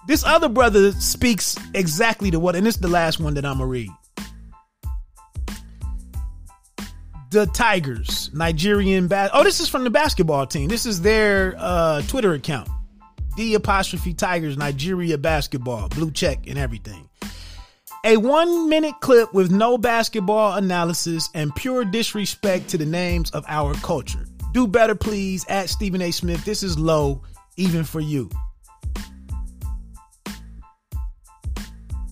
This 0.06 0.22
other 0.24 0.50
brother 0.50 0.92
speaks 0.92 1.56
exactly 1.72 2.30
to 2.32 2.38
what, 2.38 2.54
and 2.54 2.66
this 2.66 2.74
is 2.74 2.80
the 2.82 2.88
last 2.88 3.18
one 3.18 3.32
that 3.34 3.46
I'm 3.46 3.58
going 3.58 3.66
to 3.66 3.72
read. 3.72 3.90
The 7.30 7.46
Tigers, 7.46 8.30
Nigerian 8.32 9.08
bas. 9.08 9.30
Oh, 9.32 9.44
this 9.44 9.60
is 9.60 9.68
from 9.68 9.84
the 9.84 9.90
basketball 9.90 10.46
team. 10.46 10.68
This 10.68 10.86
is 10.86 11.02
their 11.02 11.54
uh, 11.58 12.02
Twitter 12.02 12.32
account. 12.34 12.68
The 13.36 13.54
apostrophe 13.54 14.14
Tigers, 14.14 14.56
Nigeria 14.56 15.18
basketball, 15.18 15.88
blue 15.88 16.10
check 16.10 16.46
and 16.46 16.58
everything. 16.58 17.08
A 18.04 18.16
one 18.16 18.68
minute 18.68 18.94
clip 19.00 19.34
with 19.34 19.50
no 19.50 19.76
basketball 19.76 20.54
analysis 20.54 21.28
and 21.34 21.54
pure 21.54 21.84
disrespect 21.84 22.68
to 22.70 22.78
the 22.78 22.86
names 22.86 23.30
of 23.32 23.44
our 23.48 23.74
culture. 23.74 24.24
Do 24.52 24.66
better, 24.66 24.94
please. 24.94 25.44
At 25.48 25.68
Stephen 25.68 26.00
A. 26.00 26.10
Smith, 26.10 26.44
this 26.44 26.62
is 26.62 26.78
low, 26.78 27.22
even 27.56 27.84
for 27.84 28.00
you. 28.00 28.30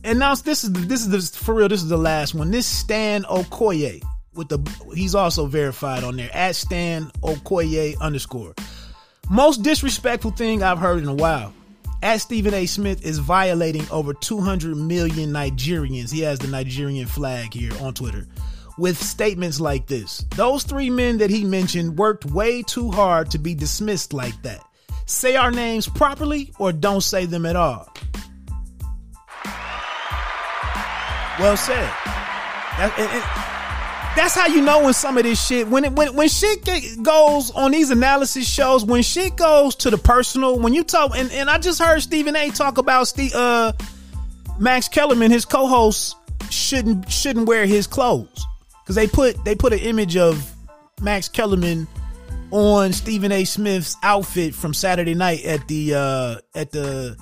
And 0.04 0.18
now 0.18 0.34
this 0.34 0.62
is 0.62 0.72
this 0.72 1.00
is 1.04 1.08
the, 1.08 1.38
for 1.38 1.54
real. 1.54 1.68
This 1.68 1.82
is 1.82 1.88
the 1.88 1.96
last 1.96 2.34
one. 2.34 2.50
This 2.50 2.66
Stan 2.66 3.22
Okoye 3.24 4.02
with 4.36 4.48
the 4.48 4.58
he's 4.94 5.14
also 5.14 5.46
verified 5.46 6.04
on 6.04 6.16
there 6.16 6.30
at 6.32 6.56
Stan 6.56 7.10
Okoye 7.22 7.98
underscore. 8.00 8.54
Most 9.28 9.62
disrespectful 9.62 10.30
thing 10.30 10.62
I've 10.62 10.78
heard 10.78 11.02
in 11.02 11.08
a 11.08 11.14
while. 11.14 11.52
At 12.02 12.20
Stephen 12.20 12.54
A. 12.54 12.66
Smith 12.66 13.04
is 13.04 13.18
violating 13.18 13.88
over 13.90 14.12
200 14.14 14.76
million 14.76 15.32
Nigerians. 15.32 16.12
He 16.12 16.20
has 16.20 16.38
the 16.38 16.46
Nigerian 16.46 17.06
flag 17.06 17.52
here 17.52 17.72
on 17.80 17.94
Twitter 17.94 18.26
with 18.78 19.02
statements 19.02 19.58
like 19.58 19.86
this. 19.86 20.24
Those 20.36 20.62
three 20.62 20.90
men 20.90 21.18
that 21.18 21.30
he 21.30 21.44
mentioned 21.44 21.98
worked 21.98 22.26
way 22.26 22.62
too 22.62 22.90
hard 22.90 23.30
to 23.30 23.38
be 23.38 23.54
dismissed 23.54 24.12
like 24.12 24.40
that. 24.42 24.62
Say 25.06 25.36
our 25.36 25.50
names 25.50 25.88
properly 25.88 26.52
or 26.58 26.72
don't 26.72 27.00
say 27.00 27.26
them 27.26 27.46
at 27.46 27.56
all. 27.56 27.92
Well 31.38 31.56
said. 31.56 31.90
That, 32.78 32.92
and, 32.98 33.10
and 33.10 33.55
that's 34.16 34.34
how 34.34 34.46
you 34.46 34.62
know 34.62 34.84
when 34.84 34.94
some 34.94 35.18
of 35.18 35.24
this 35.24 35.44
shit 35.44 35.68
when 35.68 35.84
it 35.84 35.92
when 35.92 36.14
when 36.14 36.28
shit 36.28 36.64
get, 36.64 37.02
goes 37.02 37.50
on 37.52 37.70
these 37.70 37.90
analysis 37.90 38.48
shows 38.48 38.84
when 38.84 39.02
shit 39.02 39.36
goes 39.36 39.74
to 39.76 39.90
the 39.90 39.98
personal 39.98 40.58
when 40.58 40.74
you 40.74 40.82
talk 40.82 41.12
and, 41.16 41.30
and 41.32 41.50
I 41.50 41.58
just 41.58 41.80
heard 41.80 42.00
Stephen 42.00 42.34
A 42.34 42.50
talk 42.50 42.78
about 42.78 43.06
Steve 43.08 43.34
uh 43.34 43.72
Max 44.58 44.88
Kellerman 44.88 45.30
his 45.30 45.44
co-host 45.44 46.16
shouldn't 46.50 47.10
shouldn't 47.10 47.46
wear 47.46 47.66
his 47.66 47.86
clothes 47.86 48.46
because 48.82 48.96
they 48.96 49.06
put 49.06 49.44
they 49.44 49.54
put 49.54 49.72
an 49.72 49.80
image 49.80 50.16
of 50.16 50.52
Max 51.02 51.28
Kellerman 51.28 51.86
on 52.50 52.92
Stephen 52.92 53.32
A. 53.32 53.44
Smith's 53.44 53.96
outfit 54.02 54.54
from 54.54 54.72
Saturday 54.72 55.14
night 55.14 55.44
at 55.44 55.66
the 55.68 55.94
uh, 55.94 56.36
at 56.54 56.70
the 56.70 57.16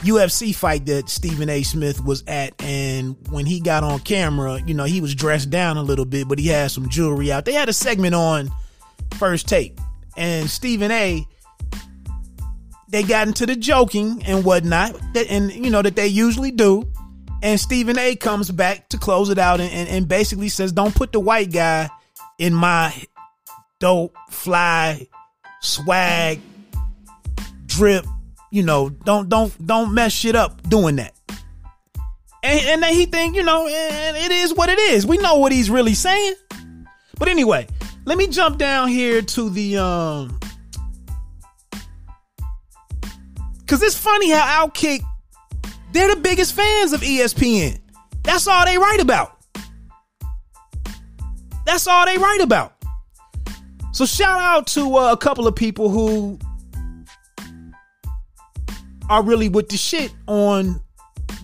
UFC 0.00 0.54
fight 0.54 0.86
that 0.86 1.08
Stephen 1.08 1.48
A. 1.48 1.62
Smith 1.62 2.02
was 2.02 2.24
at, 2.26 2.60
and 2.62 3.16
when 3.28 3.44
he 3.44 3.60
got 3.60 3.84
on 3.84 4.00
camera, 4.00 4.60
you 4.66 4.74
know 4.74 4.84
he 4.84 5.00
was 5.00 5.14
dressed 5.14 5.50
down 5.50 5.76
a 5.76 5.82
little 5.82 6.06
bit, 6.06 6.26
but 6.26 6.38
he 6.38 6.48
had 6.48 6.70
some 6.70 6.88
jewelry 6.88 7.30
out. 7.30 7.44
They 7.44 7.52
had 7.52 7.68
a 7.68 7.72
segment 7.72 8.14
on 8.14 8.50
First 9.18 9.48
Take, 9.48 9.78
and 10.16 10.48
Stephen 10.48 10.90
A. 10.90 11.26
They 12.88 13.04
got 13.04 13.28
into 13.28 13.46
the 13.46 13.54
joking 13.54 14.22
and 14.26 14.44
whatnot, 14.44 14.98
that, 15.14 15.30
and 15.30 15.52
you 15.52 15.70
know 15.70 15.82
that 15.82 15.96
they 15.96 16.08
usually 16.08 16.50
do. 16.50 16.90
And 17.42 17.58
Stephen 17.58 17.98
A 17.98 18.16
comes 18.16 18.50
back 18.50 18.88
to 18.90 18.98
close 18.98 19.30
it 19.30 19.38
out 19.38 19.60
and, 19.60 19.72
and, 19.72 19.88
and 19.88 20.08
basically 20.08 20.48
says, 20.48 20.72
Don't 20.72 20.94
put 20.94 21.12
the 21.12 21.20
white 21.20 21.52
guy 21.52 21.88
in 22.38 22.54
my 22.54 22.94
dope, 23.78 24.16
fly, 24.30 25.06
swag, 25.60 26.40
drip. 27.66 28.06
You 28.50 28.62
know, 28.62 28.88
don't 28.88 29.28
don't 29.28 29.66
don't 29.66 29.94
mess 29.94 30.12
shit 30.12 30.34
up 30.34 30.62
doing 30.68 30.96
that. 30.96 31.14
And, 32.42 32.60
and 32.66 32.82
then 32.82 32.94
he 32.94 33.06
think, 33.06 33.36
you 33.36 33.42
know, 33.42 33.66
and 33.66 34.16
it 34.16 34.30
is 34.30 34.54
what 34.54 34.68
it 34.68 34.78
is. 34.78 35.06
We 35.06 35.18
know 35.18 35.36
what 35.36 35.52
he's 35.52 35.70
really 35.70 35.94
saying. 35.94 36.34
But 37.18 37.28
anyway, 37.28 37.66
let 38.06 38.16
me 38.16 38.26
jump 38.26 38.58
down 38.58 38.88
here 38.88 39.22
to 39.22 39.50
the 39.50 39.76
um 39.76 40.38
Cause 43.66 43.82
it's 43.82 43.96
funny 43.96 44.30
how 44.30 44.66
Outkick 44.66 45.02
they're 45.92 46.14
the 46.14 46.20
biggest 46.20 46.54
fans 46.54 46.92
of 46.92 47.00
ESPN. 47.02 47.80
That's 48.22 48.46
all 48.46 48.64
they 48.64 48.78
write 48.78 49.00
about. 49.00 49.36
That's 51.66 51.86
all 51.86 52.06
they 52.06 52.16
write 52.16 52.40
about. 52.40 52.74
So 53.92 54.06
shout 54.06 54.40
out 54.40 54.66
to 54.68 54.96
uh, 54.96 55.12
a 55.12 55.16
couple 55.16 55.46
of 55.46 55.54
people 55.54 55.90
who 55.90 56.38
are 59.10 59.24
really 59.24 59.48
with 59.48 59.68
the 59.68 59.76
shit 59.76 60.14
on 60.28 60.80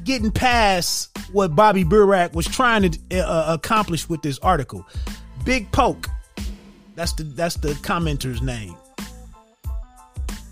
getting 0.05 0.31
past 0.31 1.11
what 1.33 1.55
Bobby 1.57 1.85
Burack 1.85 2.33
was 2.33 2.47
trying 2.47 2.91
to 2.91 3.19
uh, 3.19 3.53
accomplish 3.53 4.09
with 4.09 4.23
this 4.23 4.39
article. 4.39 4.87
Big 5.45 5.71
Poke. 5.73 6.09
That's 6.95 7.13
the 7.13 7.25
that's 7.25 7.57
the 7.57 7.79
commenter's 7.83 8.41
name. 8.41 8.75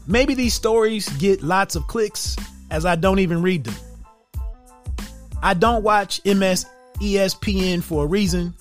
Maybe 0.07 0.35
these 0.35 0.53
stories 0.53 1.09
get 1.17 1.43
lots 1.43 1.77
of 1.77 1.87
clicks 1.87 2.37
as 2.71 2.85
I 2.85 2.97
don't 2.97 3.21
even 3.21 3.41
read 3.41 3.65
them. 3.65 3.75
I 5.41 5.55
don't 5.55 5.85
watch 5.85 6.21
MS 6.25 6.67
ESPN 6.97 7.83
for 7.83 8.05
a 8.05 8.07
reason, 8.07 8.55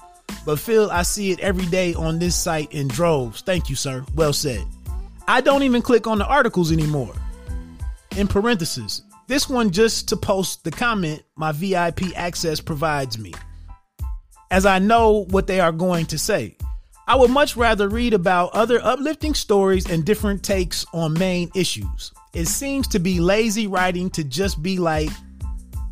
but 0.45 0.59
Phil, 0.59 0.89
I 0.91 1.01
see 1.01 1.31
it 1.31 1.39
every 1.39 1.65
day 1.65 1.95
on 1.95 2.19
this 2.19 2.35
site 2.35 2.71
in 2.71 2.87
droves. 2.87 3.41
Thank 3.41 3.69
you, 3.69 3.75
sir. 3.75 4.05
Well 4.15 4.31
said. 4.31 4.63
I 5.27 5.41
don't 5.41 5.63
even 5.63 5.81
click 5.81 6.05
on 6.05 6.19
the 6.19 6.25
articles 6.25 6.71
anymore. 6.71 7.13
In 8.15 8.27
parentheses, 8.27 9.01
this 9.27 9.49
one 9.49 9.71
just 9.71 10.07
to 10.09 10.17
post 10.17 10.63
the 10.63 10.69
comment 10.69 11.23
my 11.35 11.51
VIP 11.51 12.15
access 12.15 12.59
provides 12.59 13.17
me. 13.17 13.33
As 14.51 14.67
I 14.67 14.77
know 14.77 15.25
what 15.31 15.47
they 15.47 15.59
are 15.59 15.71
going 15.71 16.05
to 16.07 16.19
say. 16.19 16.55
I 17.07 17.15
would 17.15 17.31
much 17.31 17.57
rather 17.57 17.89
read 17.89 18.13
about 18.13 18.51
other 18.53 18.79
uplifting 18.83 19.33
stories 19.33 19.89
and 19.89 20.05
different 20.05 20.43
takes 20.43 20.85
on 20.93 21.13
main 21.13 21.49
issues. 21.55 22.13
It 22.33 22.45
seems 22.45 22.87
to 22.89 22.99
be 22.99 23.19
lazy 23.19 23.65
writing 23.65 24.11
to 24.11 24.23
just 24.23 24.61
be 24.61 24.77
like, 24.77 25.09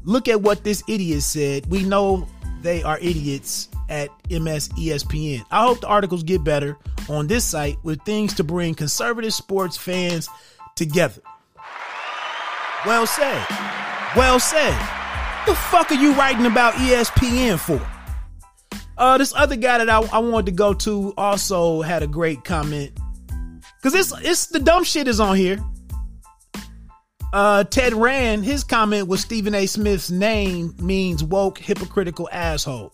look 0.03 0.27
at 0.27 0.41
what 0.41 0.63
this 0.63 0.83
idiot 0.87 1.23
said. 1.23 1.65
We 1.65 1.83
know 1.83 2.27
they 2.61 2.83
are 2.83 2.99
idiots 2.99 3.67
at 3.89 4.09
MS 4.29 4.69
ESPN. 4.69 5.43
I 5.49 5.65
hope 5.65 5.81
the 5.81 5.87
articles 5.87 6.21
get 6.21 6.43
better 6.43 6.77
on 7.09 7.25
this 7.25 7.43
site 7.43 7.77
with 7.83 7.99
things 8.03 8.35
to 8.35 8.43
bring 8.43 8.75
conservative 8.75 9.33
sports 9.33 9.75
fans 9.75 10.29
together. 10.75 11.21
Well 12.85 13.05
said. 13.05 13.45
Well 14.15 14.39
said. 14.39 14.75
The 15.45 15.53
fuck 15.53 15.91
are 15.91 15.95
you 15.95 16.13
writing 16.13 16.47
about 16.47 16.73
ESPN 16.73 17.59
for? 17.59 17.79
Uh, 18.97 19.19
this 19.19 19.33
other 19.35 19.55
guy 19.55 19.77
that 19.77 19.89
I, 19.89 19.99
I 20.11 20.17
wanted 20.17 20.47
to 20.47 20.51
go 20.51 20.73
to 20.73 21.13
also 21.15 21.81
had 21.81 22.01
a 22.01 22.07
great 22.07 22.43
comment. 22.43 22.91
Cause 23.83 23.93
it's 23.93 24.13
it's 24.21 24.47
the 24.47 24.59
dumb 24.59 24.83
shit 24.83 25.07
is 25.07 25.19
on 25.19 25.35
here. 25.35 25.59
Uh, 27.33 27.63
Ted 27.65 27.93
Rand, 27.93 28.45
his 28.45 28.63
comment 28.63 29.07
was 29.07 29.21
Stephen 29.21 29.55
A. 29.55 29.65
Smith's 29.65 30.09
name 30.11 30.75
means 30.79 31.23
woke, 31.23 31.59
hypocritical 31.59 32.29
asshole. 32.31 32.91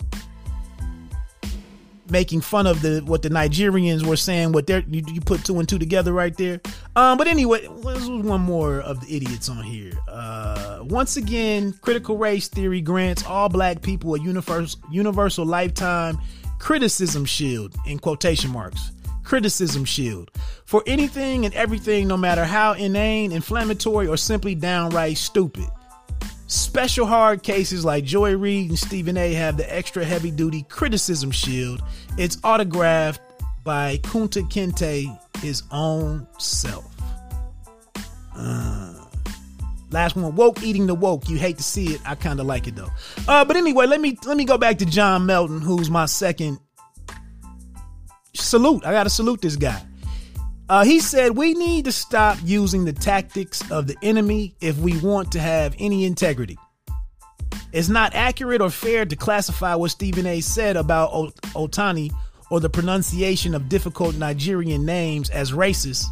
Making 2.10 2.41
fun 2.41 2.67
of 2.67 2.82
the 2.82 3.02
what 3.06 3.22
the 3.22 3.30
Nigerians 3.30 4.06
were 4.06 4.15
saying, 4.15 4.52
what 4.52 4.67
they're 4.67 4.84
you, 4.88 5.04
you 5.08 5.22
put 5.22 5.43
two 5.43 5.60
and 5.60 5.67
two 5.67 5.78
together 5.78 6.13
right 6.13 6.36
there. 6.38 6.62
Um, 6.96 7.17
but 7.17 7.28
anyway, 7.28 7.62
this 7.62 7.84
was 7.84 8.10
one 8.10 8.41
more 8.41 8.80
of 8.80 9.06
the 9.06 9.15
idiots 9.15 9.50
on 9.50 9.63
here. 9.63 9.93
Uh, 10.08 10.80
once 10.84 11.17
again, 11.17 11.74
critical 11.82 12.17
race 12.17 12.48
theory 12.48 12.82
grants 12.82 13.26
all 13.26 13.50
black 13.50 13.82
people 13.82 14.15
a 14.15 14.20
universal 14.20 14.80
universal 14.91 15.46
lifetime 15.46 16.17
criticism 16.60 17.24
shield 17.24 17.76
in 17.86 18.00
quotation 18.00 18.50
marks 18.50 18.91
criticism 19.28 19.84
shield 19.84 20.32
for 20.63 20.82
anything 20.88 21.43
and 21.46 21.54
everything, 21.54 22.08
no 22.08 22.15
matter 22.15 22.46
how 22.46 22.72
inane, 22.72 23.34
inflammatory, 23.34 24.08
or 24.08 24.15
simply 24.15 24.56
downright 24.56 25.17
stupid. 25.17 25.65
Special 26.48 27.06
hard 27.06 27.44
cases 27.44 27.84
like 27.84 28.06
Joy 28.06 28.38
Reid 28.38 28.70
and 28.70 28.80
Stephen 28.80 29.18
A 29.18 29.34
have 29.34 29.58
the 29.58 29.74
extra 29.74 30.06
heavy 30.06 30.32
duty 30.32 30.64
criticism 30.70 31.30
shield. 31.30 31.84
It's 32.18 32.38
autographed 32.44 33.22
by 33.66 33.98
Kunta 33.98 34.50
Kinte, 34.50 35.20
his 35.40 35.64
own 35.72 36.26
self. 36.40 36.86
Uh, 38.34 38.94
last 39.92 40.16
one, 40.16 40.34
woke 40.36 40.64
eating 40.64 40.88
the 40.88 40.96
woke. 40.96 41.28
You 41.28 41.38
hate 41.38 41.58
to 41.58 41.64
see 41.64 41.88
it. 41.88 42.02
I 42.06 42.16
kind 42.16 42.40
of 42.40 42.46
like 42.46 42.66
it 42.68 42.78
though. 42.78 42.92
Uh, 43.28 43.44
but 43.44 43.58
anyway, 43.58 43.86
let 43.86 44.00
me 44.00 44.18
let 44.26 44.38
me 44.38 44.46
go 44.46 44.58
back 44.58 44.78
to 44.78 44.86
John 44.86 45.26
Melton, 45.26 45.60
who's 45.60 45.90
my 45.90 46.06
second 46.06 46.60
salute. 48.34 48.86
I 48.86 48.92
got 48.94 49.04
to 49.04 49.10
salute 49.10 49.42
this 49.42 49.58
guy. 49.58 49.82
Uh, 50.69 50.84
he 50.84 50.99
said, 50.99 51.38
We 51.38 51.53
need 51.53 51.86
to 51.86 51.91
stop 51.91 52.38
using 52.43 52.86
the 52.86 52.93
tactics 52.93 53.69
of 53.71 53.88
the 53.88 53.97
enemy 54.01 54.56
if 54.60 54.77
we 54.77 54.97
want 54.99 55.32
to 55.32 55.39
have 55.39 55.75
any 55.80 56.06
integrity. 56.06 56.58
It's 57.71 57.89
not 57.89 58.15
accurate 58.15 58.62
or 58.62 58.69
fair 58.69 59.06
to 59.06 59.15
classify 59.15 59.75
what 59.75 59.91
Stephen 59.91 60.25
A 60.25 60.41
said 60.41 60.77
about 60.77 61.12
Ohtani 61.12 62.12
or 62.49 62.60
the 62.60 62.69
pronunciation 62.69 63.53
of 63.53 63.69
difficult 63.69 64.15
Nigerian 64.15 64.86
names 64.86 65.30
as 65.30 65.51
racist 65.51 66.06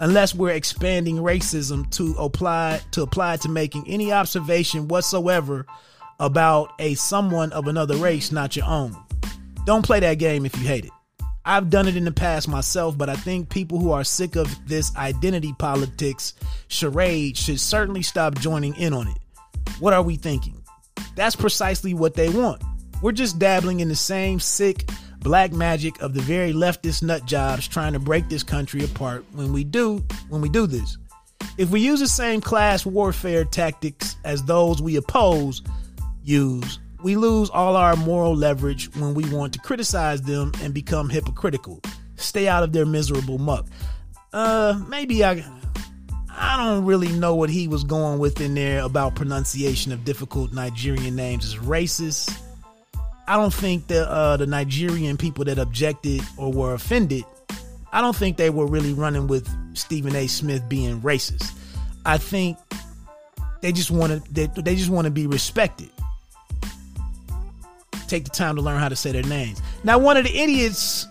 unless 0.00 0.34
we're 0.34 0.50
expanding 0.50 1.16
racism 1.16 1.88
to 1.92 2.14
apply 2.18 2.80
to 2.90 3.02
apply 3.02 3.36
to 3.36 3.48
making 3.48 3.84
any 3.86 4.12
observation 4.12 4.88
whatsoever 4.88 5.66
about 6.18 6.72
a 6.78 6.94
someone 6.94 7.52
of 7.52 7.68
another 7.68 7.96
race 7.96 8.32
not 8.32 8.56
your 8.56 8.66
own. 8.66 8.96
Don't 9.64 9.84
play 9.84 10.00
that 10.00 10.14
game 10.14 10.44
if 10.44 10.56
you 10.58 10.66
hate 10.66 10.86
it. 10.86 10.90
I've 11.44 11.70
done 11.70 11.88
it 11.88 11.96
in 11.96 12.04
the 12.04 12.12
past 12.12 12.48
myself, 12.48 12.96
but 12.96 13.08
I 13.08 13.16
think 13.16 13.48
people 13.48 13.78
who 13.80 13.90
are 13.90 14.04
sick 14.04 14.36
of 14.36 14.48
this 14.68 14.94
identity 14.96 15.54
politics 15.58 16.34
charade 16.68 17.36
should 17.36 17.58
certainly 17.58 18.02
stop 18.02 18.36
joining 18.38 18.76
in 18.76 18.92
on 18.92 19.08
it. 19.08 19.18
What 19.80 19.92
are 19.92 20.02
we 20.02 20.16
thinking? 20.16 20.62
That's 21.16 21.36
precisely 21.36 21.94
what 21.94 22.14
they 22.14 22.28
want. 22.28 22.62
We're 23.02 23.12
just 23.12 23.38
dabbling 23.38 23.80
in 23.80 23.88
the 23.88 23.96
same 23.96 24.38
sick 24.38 24.88
black 25.22 25.52
magic 25.52 26.00
of 26.00 26.14
the 26.14 26.20
very 26.20 26.52
leftist 26.52 27.02
nut 27.02 27.24
jobs 27.26 27.66
trying 27.68 27.92
to 27.92 27.98
break 27.98 28.28
this 28.28 28.42
country 28.42 28.84
apart 28.84 29.24
when 29.32 29.52
we 29.52 29.64
do 29.64 30.04
when 30.28 30.40
we 30.40 30.48
do 30.48 30.66
this. 30.66 30.98
If 31.58 31.70
we 31.70 31.80
use 31.80 32.00
the 32.00 32.08
same 32.08 32.40
class 32.40 32.86
warfare 32.86 33.44
tactics 33.44 34.16
as 34.24 34.42
those 34.44 34.80
we 34.80 34.96
oppose 34.96 35.62
use, 36.22 36.78
we 37.02 37.16
lose 37.16 37.50
all 37.50 37.76
our 37.76 37.96
moral 37.96 38.34
leverage 38.34 38.94
when 38.96 39.14
we 39.14 39.28
want 39.30 39.52
to 39.54 39.58
criticize 39.58 40.22
them 40.22 40.52
and 40.62 40.72
become 40.72 41.08
hypocritical. 41.08 41.80
Stay 42.16 42.48
out 42.48 42.62
of 42.62 42.72
their 42.72 42.86
miserable 42.86 43.38
muck. 43.38 43.66
uh, 44.32 44.80
maybe 44.88 45.24
I, 45.24 45.44
I 46.30 46.56
don't 46.56 46.84
really 46.84 47.12
know 47.12 47.34
what 47.34 47.50
he 47.50 47.68
was 47.68 47.84
going 47.84 48.18
with 48.18 48.40
in 48.40 48.54
there 48.54 48.82
about 48.82 49.14
pronunciation 49.14 49.92
of 49.92 50.04
difficult 50.04 50.52
Nigerian 50.52 51.16
names 51.16 51.44
is 51.44 51.56
racist. 51.56 52.36
I 53.26 53.36
don't 53.36 53.52
think 53.52 53.86
that 53.88 54.08
uh, 54.08 54.36
the 54.36 54.46
Nigerian 54.46 55.16
people 55.16 55.44
that 55.44 55.58
objected 55.58 56.22
or 56.36 56.52
were 56.52 56.74
offended, 56.74 57.24
I 57.92 58.00
don't 58.00 58.16
think 58.16 58.36
they 58.36 58.50
were 58.50 58.66
really 58.66 58.92
running 58.94 59.26
with 59.26 59.48
Stephen 59.76 60.14
A. 60.16 60.26
Smith 60.26 60.68
being 60.68 61.00
racist. 61.02 61.52
I 62.04 62.18
think 62.18 62.58
they 63.60 63.70
just 63.72 63.90
want 63.90 64.12
to 64.24 64.32
they, 64.32 64.46
they 64.60 64.74
just 64.74 64.90
want 64.90 65.04
to 65.04 65.10
be 65.10 65.26
respected. 65.26 65.90
Take 68.06 68.24
the 68.24 68.30
time 68.30 68.56
to 68.56 68.62
learn 68.62 68.80
how 68.80 68.88
to 68.88 68.96
say 68.96 69.12
their 69.12 69.22
names. 69.22 69.60
Now, 69.84 69.98
one 69.98 70.16
of 70.16 70.24
the 70.24 70.36
idiots 70.36 71.06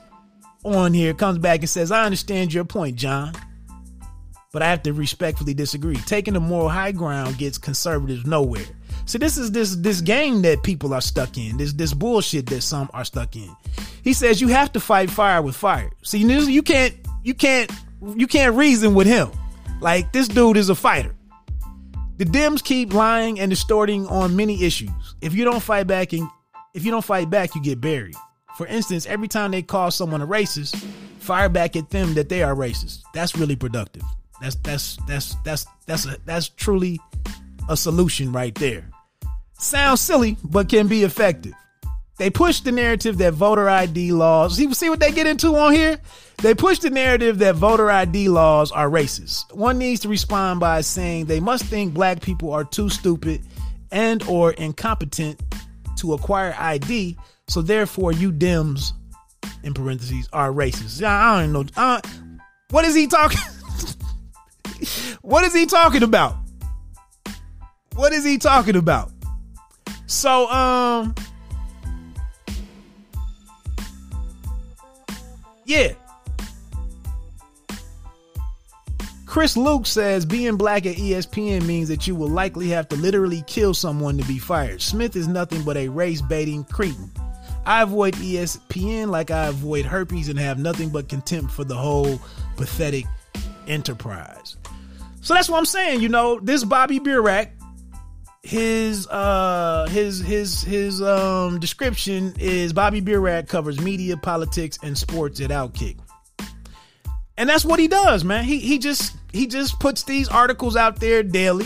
on 0.63 0.93
here 0.93 1.13
comes 1.13 1.39
back 1.39 1.59
and 1.61 1.69
says, 1.69 1.91
"I 1.91 2.05
understand 2.05 2.53
your 2.53 2.63
point, 2.65 2.95
John." 2.95 3.33
But 4.53 4.61
I 4.61 4.69
have 4.69 4.83
to 4.83 4.93
respectfully 4.93 5.53
disagree. 5.53 5.95
Taking 5.95 6.33
the 6.33 6.41
moral 6.41 6.69
high 6.69 6.91
ground 6.91 7.37
gets 7.37 7.57
conservatives 7.57 8.25
nowhere. 8.25 8.65
So 9.05 9.17
this 9.17 9.37
is 9.37 9.51
this 9.51 9.75
this 9.77 10.01
game 10.01 10.41
that 10.41 10.61
people 10.61 10.93
are 10.93 11.01
stuck 11.01 11.37
in. 11.37 11.57
This 11.57 11.73
this 11.73 11.93
bullshit 11.93 12.47
that 12.47 12.61
some 12.61 12.89
are 12.93 13.05
stuck 13.05 13.35
in. 13.35 13.55
He 14.03 14.13
says 14.13 14.41
you 14.41 14.49
have 14.49 14.71
to 14.73 14.79
fight 14.79 15.09
fire 15.09 15.41
with 15.41 15.55
fire. 15.55 15.91
See, 16.03 16.19
you 16.19 16.61
can't 16.61 16.93
you 17.23 17.33
can't 17.33 17.71
you 18.15 18.27
can't 18.27 18.55
reason 18.55 18.93
with 18.93 19.07
him. 19.07 19.29
Like 19.79 20.11
this 20.11 20.27
dude 20.27 20.57
is 20.57 20.69
a 20.69 20.75
fighter. 20.75 21.15
The 22.17 22.25
Dems 22.25 22.63
keep 22.63 22.93
lying 22.93 23.39
and 23.39 23.49
distorting 23.49 24.05
on 24.07 24.35
many 24.35 24.63
issues. 24.63 25.15
If 25.21 25.33
you 25.33 25.43
don't 25.43 25.61
fight 25.61 25.87
back 25.87 26.13
and 26.13 26.29
if 26.73 26.85
you 26.85 26.91
don't 26.91 27.03
fight 27.03 27.29
back, 27.29 27.55
you 27.55 27.61
get 27.61 27.81
buried. 27.81 28.15
For 28.57 28.67
instance, 28.67 29.05
every 29.05 29.27
time 29.27 29.51
they 29.51 29.61
call 29.61 29.91
someone 29.91 30.21
a 30.21 30.27
racist, 30.27 30.75
fire 31.19 31.49
back 31.49 31.75
at 31.75 31.89
them 31.89 32.13
that 32.15 32.29
they 32.29 32.43
are 32.43 32.55
racist. 32.55 33.01
That's 33.13 33.35
really 33.35 33.55
productive. 33.55 34.03
That's 34.41 34.55
that's 34.55 34.97
that's 35.07 35.35
that's 35.43 35.65
that's 35.85 36.05
a, 36.05 36.17
that's 36.25 36.49
truly 36.49 36.99
a 37.69 37.77
solution 37.77 38.31
right 38.31 38.55
there. 38.55 38.89
Sounds 39.53 40.01
silly, 40.01 40.37
but 40.43 40.69
can 40.69 40.87
be 40.87 41.03
effective. 41.03 41.53
They 42.17 42.29
push 42.29 42.59
the 42.59 42.71
narrative 42.71 43.17
that 43.19 43.33
voter 43.33 43.67
ID 43.67 44.11
laws, 44.11 44.55
see, 44.55 44.71
see 44.73 44.89
what 44.89 44.99
they 44.99 45.11
get 45.11 45.25
into 45.25 45.55
on 45.55 45.73
here? 45.73 45.99
They 46.37 46.53
push 46.53 46.77
the 46.79 46.91
narrative 46.91 47.39
that 47.39 47.55
voter 47.55 47.89
ID 47.89 48.29
laws 48.29 48.71
are 48.71 48.89
racist. 48.89 49.51
One 49.55 49.79
needs 49.79 50.01
to 50.01 50.09
respond 50.09 50.59
by 50.59 50.81
saying 50.81 51.25
they 51.25 51.39
must 51.39 51.65
think 51.65 51.93
black 51.93 52.21
people 52.21 52.51
are 52.51 52.63
too 52.63 52.89
stupid 52.89 53.41
and 53.91 54.21
or 54.23 54.51
incompetent 54.51 55.41
to 56.01 56.13
acquire 56.13 56.55
ID, 56.57 57.15
so 57.47 57.61
therefore 57.61 58.11
you 58.11 58.31
Dems, 58.31 58.93
in 59.63 59.73
parentheses, 59.73 60.27
are 60.33 60.51
racist. 60.51 61.03
I 61.03 61.41
don't 61.41 61.75
know. 61.77 62.01
What 62.71 62.85
is 62.85 62.95
he 62.95 63.07
talking? 63.07 63.39
what 65.21 65.43
is 65.43 65.53
he 65.53 65.65
talking 65.65 66.03
about? 66.03 66.35
What 67.95 68.13
is 68.13 68.25
he 68.25 68.37
talking 68.37 68.75
about? 68.75 69.11
So, 70.07 70.49
um, 70.49 71.13
yeah. 75.65 75.93
Chris 79.31 79.55
Luke 79.55 79.87
says 79.87 80.25
being 80.25 80.57
black 80.57 80.85
at 80.85 80.97
ESPN 80.97 81.65
means 81.65 81.87
that 81.87 82.05
you 82.05 82.13
will 82.13 82.27
likely 82.27 82.67
have 82.67 82.89
to 82.89 82.97
literally 82.97 83.45
kill 83.47 83.73
someone 83.73 84.17
to 84.17 84.27
be 84.27 84.37
fired. 84.37 84.81
Smith 84.81 85.15
is 85.15 85.25
nothing 85.25 85.63
but 85.63 85.77
a 85.77 85.87
race 85.87 86.21
baiting 86.21 86.65
cretin. 86.65 87.09
I 87.65 87.83
avoid 87.83 88.15
ESPN 88.15 89.07
like 89.07 89.31
I 89.31 89.45
avoid 89.45 89.85
herpes 89.85 90.27
and 90.27 90.37
have 90.37 90.59
nothing 90.59 90.89
but 90.89 91.07
contempt 91.07 91.53
for 91.53 91.63
the 91.63 91.77
whole 91.77 92.19
pathetic 92.57 93.05
enterprise. 93.67 94.57
So 95.21 95.33
that's 95.33 95.47
what 95.47 95.59
I'm 95.59 95.65
saying. 95.65 96.01
You 96.01 96.09
know, 96.09 96.41
this 96.41 96.65
Bobby 96.65 96.99
Burack, 96.99 97.51
his 98.43 99.07
uh 99.07 99.87
his 99.91 100.19
his 100.19 100.61
his 100.61 101.01
um 101.01 101.57
description 101.61 102.33
is 102.37 102.73
Bobby 102.73 103.01
Burack 103.01 103.47
covers 103.47 103.79
media, 103.79 104.17
politics, 104.17 104.77
and 104.83 104.97
sports 104.97 105.39
at 105.39 105.51
Outkick. 105.51 105.99
And 107.41 107.49
that's 107.49 107.65
what 107.65 107.79
he 107.79 107.87
does, 107.87 108.23
man. 108.23 108.43
He 108.43 108.59
he 108.59 108.77
just 108.77 109.17
he 109.33 109.47
just 109.47 109.79
puts 109.79 110.03
these 110.03 110.29
articles 110.29 110.75
out 110.75 110.99
there 110.99 111.23
daily 111.23 111.65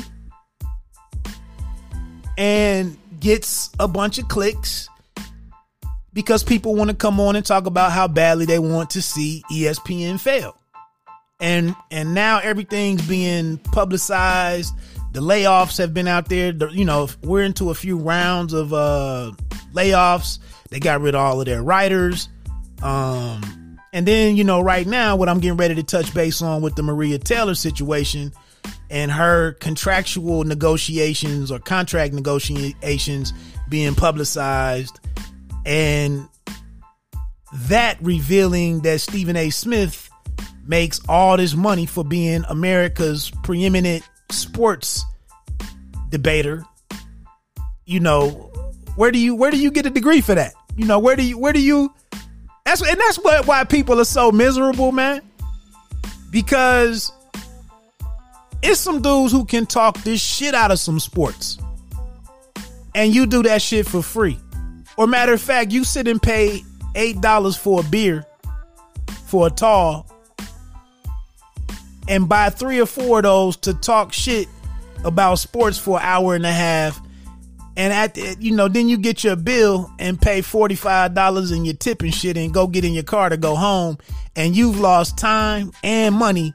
and 2.38 2.98
gets 3.20 3.72
a 3.78 3.86
bunch 3.86 4.18
of 4.18 4.30
clicks 4.30 4.88
because 6.14 6.46
people 6.46 6.76
want 6.76 6.92
to 6.92 6.96
come 6.96 7.20
on 7.20 7.36
and 7.36 7.46
talk 7.46 7.66
about 7.66 7.92
how 7.92 8.08
badly 8.08 8.46
they 8.46 8.58
want 8.58 8.92
to 8.92 9.02
see 9.02 9.44
ESPN 9.52 10.18
fail 10.18 10.58
and 11.42 11.76
and 11.92 12.14
now 12.14 12.40
everything's 12.40 13.06
being 13.06 13.58
publicized. 13.58 14.74
The 15.12 15.20
layoffs 15.20 15.78
have 15.80 15.94
been 15.94 16.08
out 16.08 16.30
there. 16.30 16.54
The, 16.54 16.68
you 16.70 16.86
know, 16.86 17.10
we're 17.22 17.44
into 17.44 17.72
a 17.72 17.76
few 17.76 17.98
rounds 17.98 18.54
of 18.54 18.72
uh, 18.72 19.34
layoffs. 19.74 20.40
They 20.70 20.80
got 20.80 21.02
rid 21.02 21.16
of 21.16 21.20
all 21.22 21.42
of 21.42 21.48
their 21.48 21.62
writers. 21.62 22.30
Um, 22.82 23.42
and 23.96 24.06
then 24.06 24.36
you 24.36 24.44
know, 24.44 24.60
right 24.60 24.86
now, 24.86 25.16
what 25.16 25.30
I'm 25.30 25.40
getting 25.40 25.56
ready 25.56 25.74
to 25.76 25.84
touch 25.84 26.14
base 26.14 26.42
on 26.42 26.62
with 26.62 26.76
the 26.76 26.84
Maria 26.84 27.18
Taylor 27.18 27.56
situation 27.56 28.34
and 28.90 29.10
her 29.10 29.54
contractual 29.54 30.44
negotiations 30.44 31.50
or 31.50 31.60
contract 31.60 32.14
negotiations 32.14 33.32
being 33.70 33.96
publicized, 33.96 35.00
and 35.66 36.28
that 37.54 37.98
revealing 38.02 38.82
that 38.82 39.00
Stephen 39.00 39.38
A. 39.38 39.50
Smith 39.50 40.10
makes 40.68 41.00
all 41.08 41.38
this 41.38 41.56
money 41.56 41.86
for 41.86 42.04
being 42.04 42.44
America's 42.50 43.32
preeminent 43.44 44.04
sports 44.30 45.06
debater. 46.10 46.66
You 47.86 48.02
know, 48.02 48.30
where 48.98 49.12
do 49.12 49.20
you 49.20 49.36
where 49.36 49.52
do 49.52 49.58
you 49.58 49.72
get 49.72 49.86
a 49.86 49.90
degree 49.90 50.20
for 50.20 50.36
that? 50.36 50.54
You 50.76 50.86
know, 50.86 51.00
where 51.00 51.16
do 51.16 51.24
you 51.24 51.38
where 51.38 51.54
do 51.54 51.62
you 51.62 51.94
that's 52.66 52.82
and 52.82 53.00
that's 53.00 53.18
what 53.18 53.46
why 53.48 53.64
people 53.64 54.00
are 54.02 54.06
so 54.06 54.32
miserable, 54.32 54.92
man. 54.92 55.22
Because 56.32 57.12
it's 58.62 58.80
some 58.80 59.02
dudes 59.02 59.32
who 59.32 59.46
can 59.46 59.66
talk 59.66 59.98
this 60.00 60.22
shit 60.22 60.54
out 60.54 60.72
of 60.72 60.80
some 60.80 61.00
sports. 61.00 61.60
And 62.94 63.14
you 63.14 63.26
do 63.26 63.44
that 63.44 63.62
shit 63.62 63.86
for 63.88 64.02
free. 64.02 64.40
Or 64.98 65.06
matter 65.06 65.34
of 65.34 65.42
fact, 65.42 65.72
you 65.72 65.84
sit 65.84 66.08
and 66.08 66.22
pay 66.22 66.62
eight 66.96 67.22
dollars 67.22 67.56
for 67.56 67.82
a 67.82 67.84
beer 67.84 68.26
for 69.28 69.48
a 69.48 69.50
tall 69.50 70.08
and 72.08 72.30
buy 72.30 72.50
three 72.50 72.80
or 72.80 72.86
four 72.86 73.20
of 73.20 73.24
those 73.24 73.58
to 73.58 73.74
talk 73.74 74.14
shit 74.14 74.48
about 75.04 75.36
sports 75.36 75.78
for 75.78 76.00
an 76.00 76.06
hour 76.06 76.36
and 76.36 76.46
a 76.46 76.52
half. 76.52 77.00
And 77.78 77.92
at 77.92 78.14
the, 78.14 78.38
you 78.40 78.56
know, 78.56 78.68
then 78.68 78.88
you 78.88 78.98
get 78.98 79.24
your 79.24 79.36
bill 79.36 79.92
and 80.00 80.22
pay 80.22 80.42
forty 80.42 80.76
five 80.76 81.14
dollars 81.14 81.52
in 81.52 81.66
your 81.66 81.74
tip 81.74 82.02
and 82.02 82.14
shit, 82.14 82.38
and 82.38 82.54
go 82.54 82.68
get 82.68 82.86
in 82.86 82.94
your 82.94 83.04
car 83.04 83.30
to 83.30 83.38
go 83.38 83.56
home, 83.56 83.98
and 84.36 84.56
you've 84.56 84.80
lost 84.80 85.18
time 85.18 85.72
and 85.84 86.16
money. 86.16 86.54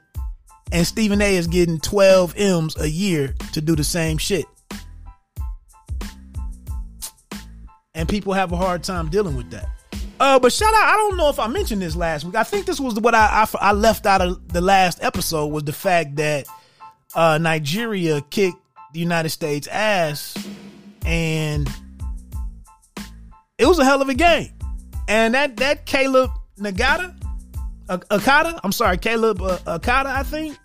And 0.73 0.87
Stephen 0.87 1.21
A 1.21 1.37
is 1.37 1.47
getting 1.47 1.79
twelve 1.79 2.35
m's 2.37 2.81
a 2.81 2.89
year 2.89 3.35
to 3.53 3.61
do 3.61 3.77
the 3.77 3.85
same 3.85 4.17
shit, 4.17 4.47
and 7.95 8.09
people 8.09 8.33
have 8.33 8.53
a 8.53 8.57
hard 8.57 8.83
time 8.83 9.11
dealing 9.11 9.37
with 9.37 9.51
that. 9.51 9.69
Uh, 10.21 10.39
but 10.39 10.53
shout 10.53 10.73
out, 10.73 10.85
I 10.85 10.97
don't 10.97 11.17
know 11.17 11.29
if 11.31 11.39
I 11.39 11.47
mentioned 11.49 11.81
this 11.83 11.97
last 11.97 12.25
week. 12.25 12.35
I 12.35 12.45
think 12.45 12.67
this 12.67 12.79
was 12.79 12.95
what 13.01 13.15
I, 13.15 13.47
I, 13.55 13.71
I 13.71 13.73
left 13.73 14.05
out 14.05 14.21
of 14.21 14.53
the 14.53 14.61
last 14.61 15.03
episode 15.03 15.47
was 15.47 15.65
the 15.65 15.73
fact 15.73 16.17
that 16.17 16.47
uh, 17.15 17.39
Nigeria 17.39 18.21
kicked 18.31 18.59
the 18.93 19.01
United 19.01 19.31
States 19.31 19.67
ass, 19.69 20.37
and 21.05 21.69
it 23.59 23.67
was 23.67 23.79
a 23.79 23.85
hell 23.85 24.03
of 24.03 24.09
a 24.09 24.15
game. 24.15 24.51
And 25.09 25.35
that 25.35 25.57
that 25.59 25.87
Caleb 25.87 26.31
Nagata, 26.59 27.15
Akata, 27.89 28.61
I'm 28.63 28.73
sorry, 28.73 28.99
Caleb 28.99 29.43
uh, 29.43 29.59
Akata, 29.67 30.07
I 30.07 30.23
think 30.23 30.57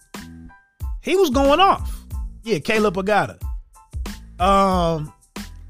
he 1.01 1.15
was 1.15 1.29
going 1.29 1.59
off. 1.59 2.03
Yeah, 2.43 2.59
Caleb 2.59 2.95
Agada. 2.95 3.41
Um, 4.39 5.13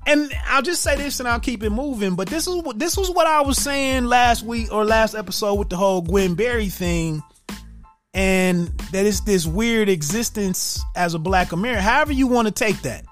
and 0.08 0.32
I'll 0.48 0.62
just 0.62 0.82
say 0.82 0.96
this 0.96 1.20
and 1.20 1.28
I'll 1.28 1.40
keep 1.40 1.64
it 1.64 1.70
moving. 1.70 2.16
But 2.16 2.28
this 2.28 2.48
is 2.48 2.56
what 2.56 2.80
this 2.80 2.98
was 2.98 3.10
what 3.10 3.28
I 3.28 3.42
was 3.42 3.58
saying 3.58 4.06
last 4.06 4.44
week 4.44 4.72
or 4.72 4.86
last 4.86 5.16
episode 5.16 5.56
with 5.56 5.70
the 5.70 5.78
whole 5.78 6.02
Gwen 6.02 6.36
Berry 6.36 6.70
thing. 6.70 7.24
And 8.14 8.68
that 8.92 9.06
it's 9.06 9.22
this 9.22 9.46
weird 9.46 9.90
existence 9.90 10.82
as 10.96 11.16
a 11.16 11.20
black 11.20 11.52
American. 11.52 11.84
However 11.84 12.14
you 12.14 12.28
want 12.28 12.48
to 12.48 12.54
take 12.54 12.82
that. 12.84 13.06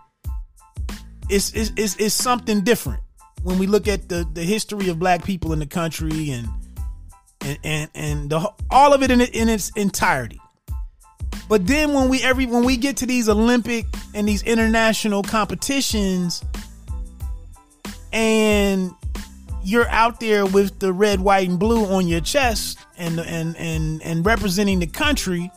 It's, 1.29 1.51
it's, 1.53 1.95
it's, 1.95 2.13
something 2.13 2.61
different 2.61 3.01
when 3.43 3.57
we 3.57 3.67
look 3.67 3.87
at 3.87 4.09
the, 4.09 4.27
the 4.33 4.43
history 4.43 4.89
of 4.89 4.99
black 4.99 5.23
people 5.23 5.53
in 5.53 5.59
the 5.59 5.65
country 5.65 6.31
and 6.31 6.47
and 7.41 7.59
and, 7.63 7.89
and 7.95 8.29
the, 8.29 8.51
all 8.69 8.93
of 8.93 9.03
it 9.03 9.11
in, 9.11 9.21
in 9.21 9.49
its 9.49 9.69
entirety. 9.71 10.39
But 11.49 11.67
then 11.67 11.93
when 11.93 12.09
we 12.09 12.21
every 12.23 12.45
when 12.45 12.63
we 12.63 12.77
get 12.77 12.97
to 12.97 13.05
these 13.05 13.29
Olympic 13.29 13.85
and 14.13 14.27
these 14.27 14.43
international 14.43 15.23
competitions, 15.23 16.43
and 18.11 18.93
you're 19.63 19.89
out 19.89 20.19
there 20.19 20.45
with 20.45 20.79
the 20.79 20.93
red, 20.93 21.19
white, 21.19 21.47
and 21.47 21.59
blue 21.59 21.85
on 21.85 22.07
your 22.07 22.21
chest 22.21 22.79
and 22.97 23.19
and 23.19 23.55
and 23.57 24.01
and 24.03 24.25
representing 24.25 24.79
the 24.79 24.87
country 24.87 25.51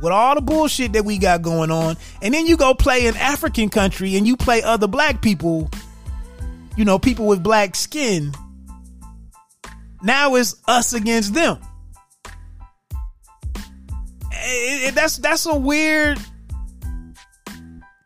with 0.00 0.12
all 0.12 0.34
the 0.34 0.40
bullshit 0.40 0.92
that 0.92 1.04
we 1.04 1.18
got 1.18 1.42
going 1.42 1.70
on, 1.70 1.96
and 2.22 2.34
then 2.34 2.46
you 2.46 2.56
go 2.56 2.74
play 2.74 3.06
an 3.06 3.16
African 3.16 3.68
country 3.68 4.16
and 4.16 4.26
you 4.26 4.36
play 4.36 4.62
other 4.62 4.86
black 4.86 5.22
people, 5.22 5.70
you 6.76 6.84
know, 6.84 6.98
people 6.98 7.26
with 7.26 7.42
black 7.42 7.74
skin. 7.74 8.32
Now 10.02 10.34
it's 10.34 10.56
us 10.68 10.92
against 10.92 11.34
them. 11.34 11.58
It, 14.30 14.88
it, 14.88 14.94
that's 14.94 15.16
that's 15.16 15.46
a 15.46 15.56
weird 15.56 16.18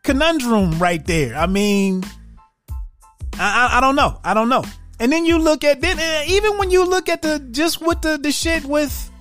conundrum 0.03 0.79
right 0.79 1.05
there. 1.05 1.35
I 1.35 1.45
mean, 1.47 2.03
I, 3.37 3.69
I, 3.73 3.77
I 3.77 3.81
don't 3.81 3.95
know. 3.95 4.19
I 4.23 4.33
don't 4.33 4.49
know. 4.49 4.63
And 4.99 5.11
then 5.11 5.25
you 5.25 5.37
look 5.37 5.63
at 5.63 5.81
then 5.81 5.99
uh, 5.99 6.23
even 6.27 6.57
when 6.57 6.71
you 6.71 6.85
look 6.85 7.09
at 7.09 7.21
the 7.21 7.39
just 7.51 7.81
with 7.81 8.01
the 8.01 8.17
the 8.17 8.31
shit 8.31 8.65
with 8.65 9.11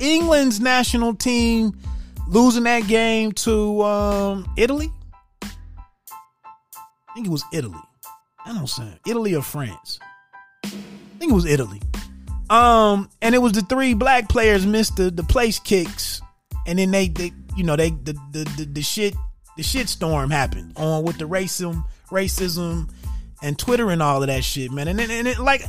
England's 0.00 0.60
national 0.60 1.14
team 1.14 1.78
losing 2.26 2.64
that 2.64 2.86
game 2.86 3.32
to 3.32 3.82
um, 3.82 4.52
Italy. 4.56 4.90
I 5.42 5.48
think 7.14 7.26
it 7.26 7.30
was 7.30 7.44
Italy. 7.52 7.78
I 8.44 8.52
don't 8.52 8.68
say 8.68 8.98
Italy 9.06 9.34
or 9.34 9.42
France. 9.42 9.98
I 10.64 10.68
think 11.18 11.32
it 11.32 11.34
was 11.34 11.46
Italy. 11.46 11.80
Um, 12.50 13.08
and 13.22 13.34
it 13.34 13.38
was 13.38 13.52
the 13.52 13.62
three 13.62 13.94
black 13.94 14.28
players 14.28 14.66
missed 14.66 14.96
the, 14.96 15.10
the 15.10 15.24
place 15.24 15.58
kicks, 15.58 16.20
and 16.66 16.78
then 16.78 16.90
they 16.90 17.08
they 17.08 17.32
you 17.56 17.64
know 17.64 17.74
they 17.74 17.90
the 17.90 18.12
the 18.32 18.44
the, 18.56 18.64
the 18.66 18.82
shit 18.82 19.14
the 19.56 19.62
shit 19.62 19.88
storm 19.88 20.30
happened 20.30 20.74
on 20.76 21.02
with 21.02 21.18
the 21.18 21.24
racism 21.24 21.84
racism 22.10 22.88
and 23.42 23.58
Twitter 23.58 23.90
and 23.90 24.02
all 24.02 24.22
of 24.22 24.28
that 24.28 24.44
shit, 24.44 24.70
man. 24.70 24.88
And, 24.88 25.00
and, 25.00 25.12
and 25.12 25.28
it, 25.28 25.38
like, 25.38 25.62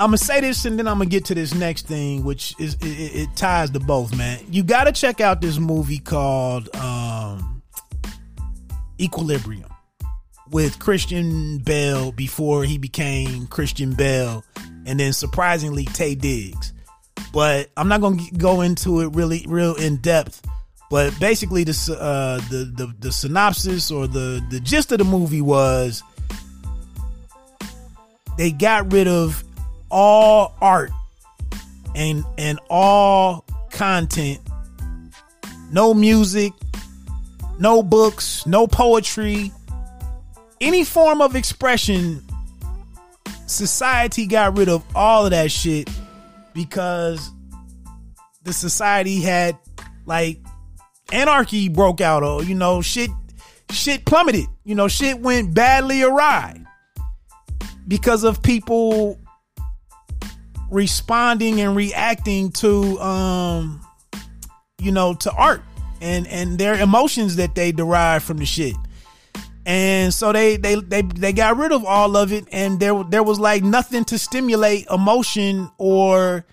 I'm 0.00 0.08
gonna 0.08 0.18
say 0.18 0.40
this 0.40 0.64
and 0.64 0.78
then 0.78 0.86
I'm 0.86 0.98
gonna 0.98 1.10
get 1.10 1.24
to 1.26 1.34
this 1.34 1.52
next 1.54 1.86
thing, 1.86 2.22
which 2.22 2.54
is 2.60 2.74
it, 2.74 2.84
it 2.84 3.36
ties 3.36 3.70
to 3.70 3.80
both, 3.80 4.16
man. 4.16 4.38
You 4.48 4.62
gotta 4.62 4.92
check 4.92 5.20
out 5.20 5.40
this 5.40 5.58
movie 5.58 5.98
called 5.98 6.74
um, 6.76 7.62
Equilibrium 9.00 9.68
with 10.50 10.78
Christian 10.78 11.58
Bale 11.58 12.12
before 12.12 12.62
he 12.62 12.78
became 12.78 13.48
Christian 13.48 13.92
Bale, 13.92 14.44
and 14.86 15.00
then 15.00 15.12
surprisingly 15.12 15.84
Taye 15.86 16.16
Diggs. 16.16 16.72
But 17.32 17.70
I'm 17.76 17.88
not 17.88 18.00
gonna 18.00 18.22
go 18.36 18.60
into 18.60 19.00
it 19.00 19.08
really, 19.16 19.44
real 19.48 19.74
in 19.74 19.96
depth. 19.96 20.46
But 20.90 21.18
basically, 21.18 21.64
the 21.64 21.98
uh, 22.00 22.36
the, 22.50 22.72
the 22.76 22.94
the 23.00 23.10
synopsis 23.10 23.90
or 23.90 24.06
the 24.06 24.40
the 24.48 24.60
gist 24.60 24.92
of 24.92 24.98
the 24.98 25.04
movie 25.04 25.42
was 25.42 26.04
they 28.38 28.52
got 28.52 28.92
rid 28.92 29.08
of 29.08 29.42
all 29.90 30.54
art 30.60 30.90
and 31.94 32.24
and 32.36 32.60
all 32.70 33.44
content, 33.70 34.40
no 35.72 35.94
music, 35.94 36.52
no 37.58 37.82
books, 37.82 38.46
no 38.46 38.66
poetry, 38.66 39.52
any 40.60 40.84
form 40.84 41.20
of 41.20 41.36
expression. 41.36 42.22
Society 43.46 44.26
got 44.26 44.58
rid 44.58 44.68
of 44.68 44.84
all 44.94 45.24
of 45.24 45.30
that 45.30 45.50
shit 45.50 45.88
because 46.52 47.30
the 48.42 48.52
society 48.52 49.20
had 49.20 49.56
like 50.04 50.38
anarchy 51.12 51.68
broke 51.68 52.00
out 52.00 52.22
or 52.22 52.42
you 52.42 52.54
know 52.54 52.82
shit 52.82 53.10
shit 53.70 54.04
plummeted 54.04 54.46
you 54.64 54.74
know 54.74 54.88
shit 54.88 55.20
went 55.20 55.54
badly 55.54 56.02
awry 56.02 56.60
because 57.86 58.24
of 58.24 58.42
people 58.42 59.18
responding 60.70 61.60
and 61.60 61.74
reacting 61.74 62.50
to 62.52 62.98
um 63.00 63.80
you 64.78 64.92
know 64.92 65.14
to 65.14 65.32
art 65.32 65.62
and 66.00 66.26
and 66.28 66.58
their 66.58 66.74
emotions 66.74 67.36
that 67.36 67.54
they 67.54 67.72
derive 67.72 68.22
from 68.22 68.36
the 68.36 68.44
shit 68.44 68.76
and 69.66 70.12
so 70.12 70.32
they 70.32 70.56
they 70.56 70.76
they 70.76 71.02
they 71.02 71.32
got 71.32 71.56
rid 71.56 71.72
of 71.72 71.84
all 71.84 72.16
of 72.16 72.32
it 72.32 72.46
and 72.52 72.80
there 72.80 73.02
there 73.04 73.22
was 73.22 73.40
like 73.40 73.62
nothing 73.62 74.04
to 74.04 74.18
stimulate 74.18 74.86
emotion 74.90 75.70
or 75.78 76.44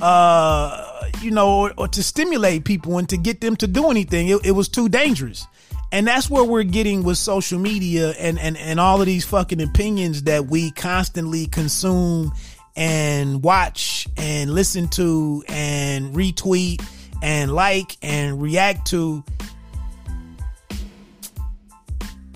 uh 0.00 0.94
you 1.24 1.30
know, 1.30 1.60
or, 1.60 1.74
or, 1.76 1.88
to 1.88 2.02
stimulate 2.02 2.64
people 2.64 2.98
and 2.98 3.08
to 3.08 3.16
get 3.16 3.40
them 3.40 3.56
to 3.56 3.66
do 3.66 3.90
anything. 3.90 4.28
It, 4.28 4.46
it 4.46 4.50
was 4.52 4.68
too 4.68 4.88
dangerous. 4.88 5.46
And 5.92 6.06
that's 6.06 6.28
where 6.28 6.44
we're 6.44 6.64
getting 6.64 7.04
with 7.04 7.18
social 7.18 7.58
media 7.58 8.10
and, 8.18 8.38
and, 8.38 8.56
and 8.56 8.80
all 8.80 9.00
of 9.00 9.06
these 9.06 9.24
fucking 9.24 9.62
opinions 9.62 10.24
that 10.24 10.46
we 10.46 10.72
constantly 10.72 11.46
consume 11.46 12.32
and 12.76 13.42
watch 13.42 14.06
and 14.16 14.50
listen 14.50 14.88
to 14.88 15.44
and 15.48 16.14
retweet 16.14 16.84
and 17.22 17.52
like 17.52 17.96
and 18.02 18.40
react 18.40 18.86
to. 18.88 19.24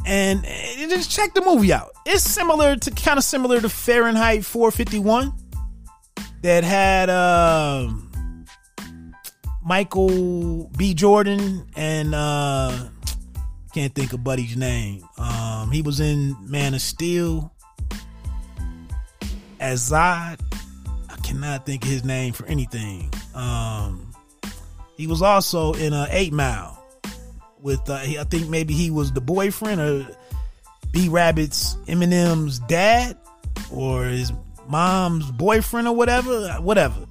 And, 0.07 0.42
just 0.88 1.11
check 1.11 1.35
the 1.35 1.42
movie 1.42 1.70
out. 1.70 1.90
It's 2.07 2.24
similar 2.24 2.77
to 2.77 2.90
kind 2.92 3.18
of 3.18 3.24
similar 3.24 3.61
to 3.61 3.68
Fahrenheit 3.68 4.42
451 4.42 5.35
that 6.42 6.64
had 6.64 7.11
um 7.11 8.44
Michael 9.62 10.70
B. 10.79 10.94
Jordan 10.94 11.66
and 11.77 12.14
uh 12.14 12.88
can't 13.74 13.94
think 13.94 14.14
of 14.14 14.24
Buddy's 14.24 14.57
name. 14.57 15.07
Um 15.18 15.70
he 15.70 15.83
was 15.83 16.01
in 16.01 16.37
Man 16.40 16.72
of 16.72 16.81
Steel 16.81 17.53
as 19.60 19.90
Zod. 19.90 20.40
I 21.10 21.16
cannot 21.22 21.66
think 21.66 21.84
of 21.84 21.90
his 21.90 22.04
name 22.04 22.32
for 22.32 22.46
anything. 22.46 23.12
Um 23.34 24.12
he 24.96 25.06
was 25.06 25.22
also 25.22 25.74
in 25.74 25.92
a 25.92 26.02
uh, 26.02 26.08
8 26.10 26.32
Mile 26.32 26.84
with 27.60 27.88
uh, 27.88 27.94
I 27.94 28.24
think 28.24 28.48
maybe 28.48 28.74
he 28.74 28.90
was 28.90 29.12
the 29.12 29.20
boyfriend 29.20 29.80
or 29.80 30.06
B 30.90 31.08
Rabbit's 31.08 31.76
Eminem's 31.86 32.58
dad 32.60 33.16
or 33.70 34.04
his 34.04 34.32
mom's 34.66 35.30
boyfriend 35.30 35.88
or 35.88 35.94
whatever, 35.94 36.48
whatever 36.60 37.06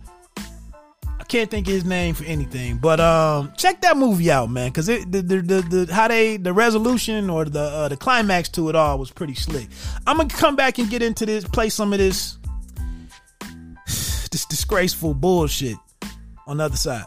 I 1.20 1.24
can't 1.28 1.50
think 1.50 1.68
of 1.68 1.74
his 1.74 1.86
name 1.86 2.14
for 2.16 2.24
anything. 2.26 2.78
But 2.78 3.00
um, 3.00 3.52
check 3.58 3.82
that 3.82 3.98
movie 3.98 4.32
out, 4.32 4.50
man, 4.50 4.70
because 4.70 4.88
it 4.88 5.12
the, 5.12 5.22
the, 5.22 5.42
the 5.42 5.86
the 5.86 5.94
how 5.94 6.08
they 6.08 6.38
the 6.38 6.54
resolution 6.54 7.30
or 7.30 7.46
the 7.46 7.60
uh, 7.60 7.88
the 7.88 7.98
climax 7.98 8.50
to 8.50 8.70
it 8.70 8.76
all 8.76 8.98
was 8.98 9.12
pretty 9.12 9.36
slick. 9.36 9.68
I'm 10.06 10.18
gonna 10.18 10.30
come 10.30 10.56
back 10.56 10.78
and 10.78 10.90
get 10.90 11.02
into 11.02 11.26
this, 11.26 11.44
play 11.44 11.70
some 11.70 11.92
of 11.94 12.00
this 12.00 12.37
this 14.30 14.46
disgraceful 14.46 15.14
bullshit 15.14 15.78
on 16.46 16.58
the 16.58 16.64
other 16.64 16.78
side. 16.78 17.06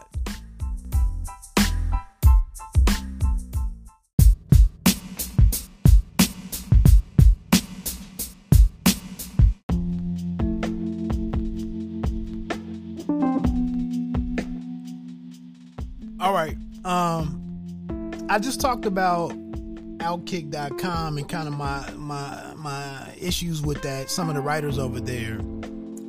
All 16.19 16.33
right. 16.33 16.55
Um, 16.85 17.41
I 18.29 18.37
just 18.37 18.61
talked 18.61 18.85
about 18.85 19.31
Outkick.com 20.01 21.17
and 21.17 21.27
kind 21.27 21.47
of 21.47 21.55
my 21.55 21.89
my 21.95 22.53
my 22.55 23.13
issues 23.19 23.61
with 23.61 23.81
that. 23.81 24.09
Some 24.09 24.29
of 24.29 24.35
the 24.35 24.41
writers 24.41 24.77
over 24.77 24.99
there, 24.99 25.39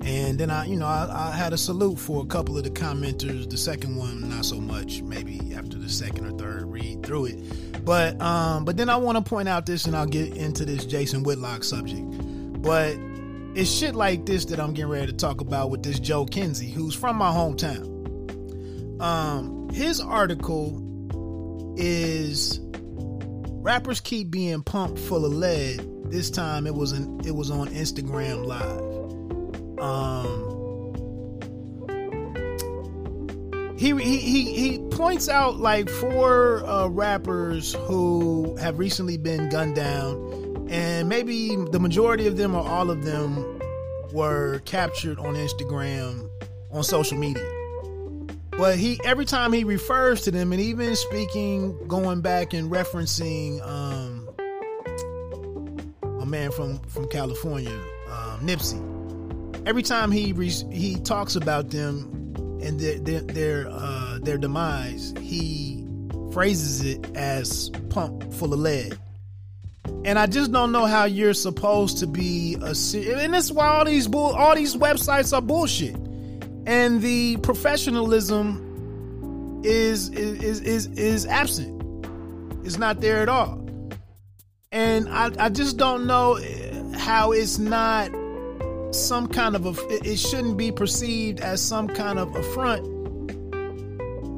and 0.05 0.39
then 0.39 0.51
I, 0.51 0.67
you 0.67 0.77
know, 0.77 0.87
I, 0.87 1.31
I 1.31 1.37
had 1.37 1.53
a 1.53 1.59
salute 1.59 1.99
for 1.99 2.23
a 2.23 2.27
couple 2.27 2.57
of 2.59 2.65
the 2.65 2.71
commenters. 2.71 3.49
The 3.49 3.57
second 3.57 3.97
one, 3.97 4.29
not 4.29 4.45
so 4.45 4.61
much. 4.61 5.03
Maybe 5.03 5.55
after 5.55 5.79
the 5.79 5.89
second 5.89 6.27
or 6.27 6.39
third 6.39 6.71
read 6.71 7.05
through 7.05 7.27
it, 7.27 7.85
but 7.85 8.21
um, 8.21 8.65
but 8.65 8.77
then 8.77 8.89
I 8.89 8.97
want 8.97 9.19
to 9.19 9.29
point 9.29 9.49
out 9.49 9.67
this, 9.67 9.87
and 9.87 9.97
I'll 9.97 10.07
get 10.07 10.37
into 10.37 10.65
this 10.65 10.85
Jason 10.85 11.23
Whitlock 11.23 11.65
subject. 11.65 12.07
But 12.63 12.97
it's 13.55 13.71
shit 13.71 13.95
like 13.95 14.27
this 14.27 14.47
that 14.47 14.59
I'm 14.59 14.73
getting 14.73 14.91
ready 14.91 15.07
to 15.07 15.13
talk 15.13 15.41
about 15.41 15.71
with 15.71 15.83
this 15.83 15.99
Joe 15.99 16.25
Kinsey, 16.25 16.71
who's 16.71 16.95
from 16.95 17.17
my 17.17 17.31
hometown. 17.31 17.91
Um, 19.01 19.69
his 19.71 20.01
article 20.01 20.81
is 21.77 22.61
rappers 23.63 24.01
keep 24.01 24.31
being 24.31 24.63
pumped 24.63 24.99
full 24.99 25.25
of 25.25 25.33
lead. 25.33 25.89
This 26.11 26.31
time 26.31 26.67
it 26.67 26.75
was 26.75 26.93
an, 26.93 27.21
it 27.25 27.35
was 27.35 27.51
on 27.51 27.69
Instagram 27.69 28.45
Live. 28.45 28.92
Um, 29.83 30.53
he, 33.77 33.91
he 33.97 34.19
he 34.19 34.55
he 34.55 34.79
points 34.91 35.29
out 35.29 35.59
like 35.59 35.89
four 35.89 36.65
uh, 36.65 36.87
rappers 36.87 37.75
who 37.75 38.57
have 38.59 38.79
recently 38.79 39.17
been 39.17 39.49
gunned 39.49 39.75
down, 39.75 40.69
and 40.71 41.09
maybe 41.09 41.57
the 41.57 41.81
majority 41.81 42.29
of 42.29 42.37
them 42.37 42.55
or 42.55 42.65
all 42.65 42.91
of 42.91 43.05
them 43.05 43.61
were 44.13 44.61
captured 44.61 45.19
on 45.19 45.35
Instagram 45.35 46.31
on 46.71 46.85
social 46.85 47.19
media. 47.19 47.45
But 48.53 48.79
he 48.79 49.01
every 49.05 49.25
time 49.25 49.53
he 49.53 49.65
refers 49.65 50.21
to 50.23 50.31
them, 50.31 50.53
and 50.53 50.61
even 50.61 50.95
speaking, 50.95 51.77
going 51.89 52.21
back 52.21 52.55
and 52.55 52.71
referencing 52.71 53.61
um, 53.67 54.29
a 56.21 56.25
man 56.25 56.53
from 56.53 56.79
from 56.83 57.09
California, 57.09 57.81
um, 58.09 58.47
Nipsey. 58.47 58.92
Every 59.65 59.83
time 59.83 60.11
he 60.11 60.33
re- 60.33 60.51
he 60.71 60.97
talks 61.01 61.37
about 61.37 61.71
them 61.71 62.59
and 62.63 62.81
their 62.81 62.99
their 62.99 63.21
their, 63.21 63.69
uh, 63.71 64.19
their 64.23 64.39
demise, 64.39 65.15
he 65.21 65.87
phrases 66.33 66.85
it 66.85 67.17
as 67.17 67.71
pump 67.91 68.33
full 68.33 68.53
of 68.53 68.61
lead. 68.61 68.99
And 70.05 70.19
I 70.19 70.27
just 70.27 70.51
don't 70.51 70.73
know 70.73 70.87
how 70.87 71.05
you're 71.05 71.35
supposed 71.35 71.99
to 71.99 72.07
be 72.07 72.55
a 72.55 72.75
and 72.75 73.35
that's 73.35 73.53
why 73.53 73.67
all 73.67 73.85
these 73.85 74.09
bull 74.09 74.35
all 74.35 74.55
these 74.55 74.75
websites 74.75 75.37
are 75.37 75.43
bullshit. 75.43 75.97
And 76.67 77.03
the 77.03 77.37
professionalism 77.39 79.61
is 79.65 80.09
is 80.11 80.61
is 80.61 80.87
is 80.87 81.27
absent. 81.27 82.07
It's 82.65 82.79
not 82.79 83.01
there 83.01 83.21
at 83.21 83.29
all. 83.29 83.59
And 84.71 85.09
I, 85.09 85.31
I 85.39 85.49
just 85.51 85.77
don't 85.77 86.07
know 86.07 86.39
how 86.97 87.33
it's 87.33 87.59
not 87.59 88.11
some 88.93 89.27
kind 89.27 89.57
of 89.57 89.67
a 89.67 89.75
it 90.09 90.19
shouldn't 90.19 90.57
be 90.57 90.71
perceived 90.71 91.41
as 91.41 91.61
some 91.61 91.89
kind 91.89 92.19
of 92.19 92.35
affront 92.37 92.85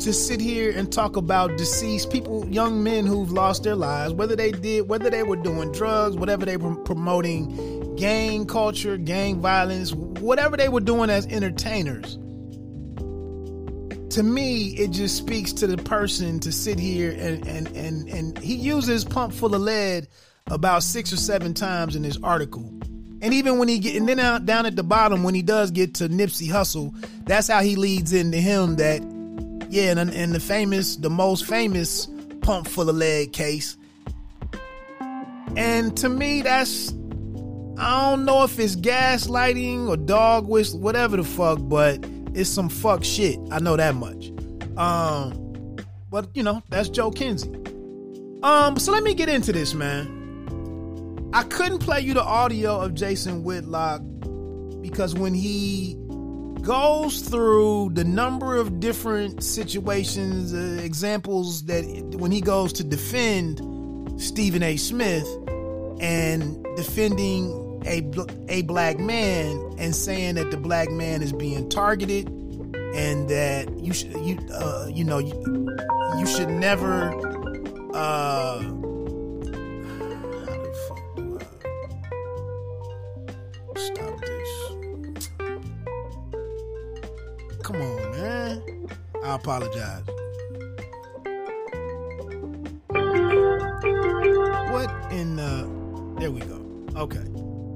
to 0.01 0.13
sit 0.13 0.41
here 0.41 0.71
and 0.77 0.93
talk 0.93 1.17
about 1.17 1.57
deceased 1.57 2.11
people, 2.11 2.47
young 2.49 2.83
men 2.83 3.07
who've 3.07 3.33
lost 3.33 3.63
their 3.63 3.75
lives, 3.75 4.13
whether 4.13 4.37
they 4.37 4.53
did, 4.53 4.89
whether 4.89 5.09
they 5.09 5.23
were 5.23 5.37
doing 5.37 5.73
drugs, 5.73 6.17
whatever 6.17 6.45
they 6.45 6.57
were 6.57 6.75
promoting, 6.75 7.97
gang 7.97 8.45
culture, 8.45 8.99
gang 8.99 9.41
violence, 9.41 9.95
whatever 9.95 10.57
they 10.57 10.69
were 10.69 10.81
doing 10.81 11.11
as 11.11 11.27
entertainers. 11.27 12.17
To 14.15 14.23
me, 14.23 14.69
it 14.77 14.91
just 14.91 15.17
speaks 15.17 15.53
to 15.55 15.67
the 15.67 15.79
person 15.79 16.39
to 16.41 16.53
sit 16.53 16.79
here 16.79 17.11
and 17.19 17.47
and 17.49 17.69
and 17.69 18.09
and 18.09 18.39
he 18.39 18.55
uses 18.55 19.05
pump 19.05 19.33
full 19.33 19.55
of 19.55 19.63
lead 19.63 20.07
about 20.49 20.83
six 20.83 21.13
or 21.13 21.17
seven 21.17 21.55
times 21.55 21.97
in 21.97 22.05
his 22.05 22.19
article. 22.23 22.73
And 23.25 23.33
even 23.33 23.59
when 23.59 23.69
he 23.69 23.79
get 23.79 23.97
and 23.97 24.07
then 24.07 24.19
down, 24.19 24.45
down 24.45 24.67
at 24.67 24.77
the 24.77 24.83
bottom 24.83 25.25
when 25.25 25.35
he 25.35 25.41
does 25.41 25.71
get 25.71 25.95
to 25.95 26.11
Nipsey 26.11 26.47
Hussle, 26.47 26.95
that's 27.25 27.49
how 27.49 27.63
he 27.63 27.75
leads 27.75 28.13
into 28.13 28.37
him 28.37 28.77
that 28.77 29.01
yeah, 29.71 29.93
and, 29.93 30.11
and 30.11 30.35
the 30.35 30.41
famous, 30.41 30.97
the 30.97 31.09
most 31.09 31.47
famous 31.47 32.07
pump 32.43 32.69
full 32.69 32.91
of 32.91 32.97
lead 32.97 33.33
case. 33.33 33.79
And 35.57 35.97
to 35.97 36.11
me, 36.11 36.43
that's 36.43 36.91
I 37.79 38.11
don't 38.11 38.27
know 38.27 38.45
if 38.45 38.59
it's 38.59 38.77
gaslighting 38.77 39.89
or 39.89 39.97
dog 39.97 40.47
whistle, 40.47 40.81
whatever 40.81 41.17
the 41.17 41.25
fuck, 41.25 41.61
but 41.63 42.05
it's 42.35 42.51
some 42.51 42.69
fuck 42.69 43.05
shit. 43.05 43.39
I 43.51 43.59
know 43.59 43.79
that 43.79 43.95
much. 43.95 44.33
Um, 44.77 45.79
but 46.11 46.29
you 46.35 46.43
know, 46.43 46.63
that's 46.69 46.91
Joe 46.91 47.11
Kinsey. 47.11 47.49
Um, 48.43 48.79
so 48.79 48.93
let 48.93 49.03
me 49.03 49.15
get 49.15 49.31
into 49.31 49.51
this, 49.51 49.73
man. 49.73 50.14
I 51.35 51.43
couldn't 51.43 51.81
play 51.81 52.01
you 52.01 52.15
the 52.15 52.23
audio 52.23 52.81
of 52.81 52.95
Jason 52.95 53.43
Whitlock 53.43 54.03
because 54.81 55.17
when 55.17 55.35
he 55.35 55.97
goes 56.63 57.23
through 57.23 57.91
the 57.95 58.05
number 58.05 58.55
of 58.57 58.79
different 58.79 59.43
situations, 59.43 60.55
uh, 60.55 60.81
examples 60.81 61.65
that 61.65 61.83
when 62.21 62.31
he 62.31 62.41
goes 62.41 62.73
to 62.75 62.85
defend 62.85 63.61
Stephen 64.23 64.63
A. 64.63 64.77
Smith 64.77 65.27
and 66.01 66.65
defending 66.77 67.83
a 67.85 68.09
a 68.49 68.63
black 68.63 69.01
man 69.01 69.75
and 69.77 69.93
saying 69.93 70.37
that 70.37 70.53
the 70.53 70.57
black 70.57 70.89
man 70.89 71.21
is 71.21 71.33
being 71.33 71.69
targeted 71.69 72.29
and 72.95 73.29
that 73.29 73.77
you 73.77 73.93
should 73.93 74.15
you 74.25 74.39
uh, 74.53 74.87
you 74.89 75.03
know 75.03 75.19
you, 75.19 75.77
you 76.17 76.27
should 76.29 76.49
never 76.49 77.13
uh, 77.93 78.63
man. 88.25 88.89
I 89.23 89.35
apologize. 89.35 90.05
What 94.73 94.91
in 95.13 95.37
the. 95.37 95.69
There 96.19 96.31
we 96.31 96.41
go. 96.41 96.65
Okay. 96.97 97.25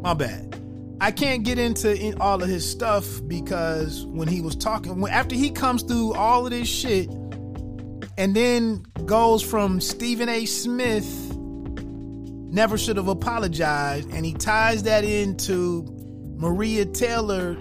My 0.02 0.14
bad. 0.14 0.54
I 1.00 1.10
can't 1.12 1.44
get 1.44 1.58
into 1.58 1.94
in 1.94 2.20
all 2.20 2.42
of 2.42 2.48
his 2.48 2.68
stuff 2.68 3.06
because 3.28 4.04
when 4.06 4.26
he 4.26 4.40
was 4.40 4.56
talking, 4.56 5.00
when, 5.00 5.12
after 5.12 5.36
he 5.36 5.50
comes 5.50 5.82
through 5.82 6.14
all 6.14 6.44
of 6.44 6.50
this 6.50 6.68
shit 6.68 7.08
and 8.16 8.34
then 8.34 8.84
goes 9.04 9.42
from 9.42 9.80
Stephen 9.80 10.28
A. 10.28 10.44
Smith 10.44 11.06
never 12.50 12.76
should 12.78 12.96
have 12.96 13.08
apologized, 13.08 14.10
and 14.10 14.24
he 14.24 14.32
ties 14.32 14.82
that 14.84 15.04
into 15.04 15.86
Maria 16.36 16.84
Taylor 16.84 17.56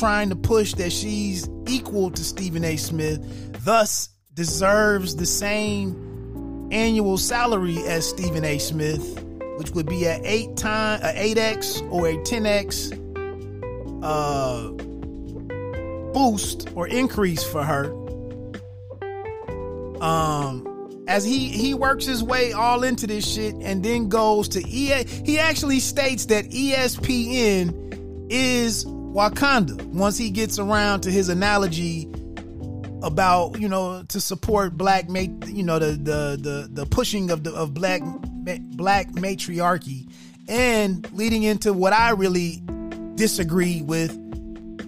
trying 0.00 0.30
to 0.30 0.36
push 0.36 0.72
that 0.72 0.90
she's 0.90 1.46
equal 1.68 2.10
to 2.10 2.24
Stephen 2.24 2.64
A. 2.64 2.76
Smith, 2.78 3.20
thus 3.66 4.08
deserves 4.32 5.14
the 5.14 5.26
same 5.26 6.68
annual 6.72 7.18
salary 7.18 7.76
as 7.86 8.08
Stephen 8.08 8.42
A. 8.42 8.56
Smith, 8.56 9.22
which 9.58 9.72
would 9.72 9.86
be 9.86 10.06
an 10.06 10.22
eight 10.24 10.56
time, 10.56 11.00
a 11.02 11.12
eight 11.14 11.36
x 11.36 11.82
or 11.90 12.08
a 12.08 12.16
ten 12.22 12.46
x 12.46 12.90
uh, 14.02 14.70
boost 16.14 16.70
or 16.74 16.88
increase 16.88 17.44
for 17.44 17.62
her. 17.62 17.92
Um, 20.02 21.04
as 21.08 21.24
he 21.24 21.48
he 21.48 21.74
works 21.74 22.06
his 22.06 22.24
way 22.24 22.52
all 22.52 22.84
into 22.84 23.06
this 23.06 23.30
shit 23.30 23.54
and 23.56 23.84
then 23.84 24.08
goes 24.08 24.48
to 24.48 24.66
EA. 24.66 25.04
He 25.26 25.38
actually 25.38 25.80
states 25.80 26.24
that 26.26 26.46
ESPN 26.46 28.30
is 28.30 28.86
Wakanda 29.12 29.82
once 29.86 30.16
he 30.16 30.30
gets 30.30 30.58
around 30.58 31.00
to 31.02 31.10
his 31.10 31.28
analogy 31.28 32.08
about 33.02 33.58
you 33.58 33.68
know 33.68 34.02
to 34.08 34.20
support 34.20 34.76
black 34.76 35.08
mate 35.08 35.32
you 35.46 35.62
know 35.62 35.78
the 35.78 35.92
the 35.92 36.38
the, 36.40 36.68
the 36.70 36.86
pushing 36.86 37.30
of 37.30 37.44
the 37.44 37.52
of 37.54 37.72
black 37.72 38.02
black 38.76 39.14
matriarchy 39.14 40.08
and 40.48 41.10
leading 41.12 41.42
into 41.42 41.72
what 41.72 41.92
I 41.92 42.10
really 42.10 42.62
disagree 43.14 43.82
with 43.82 44.12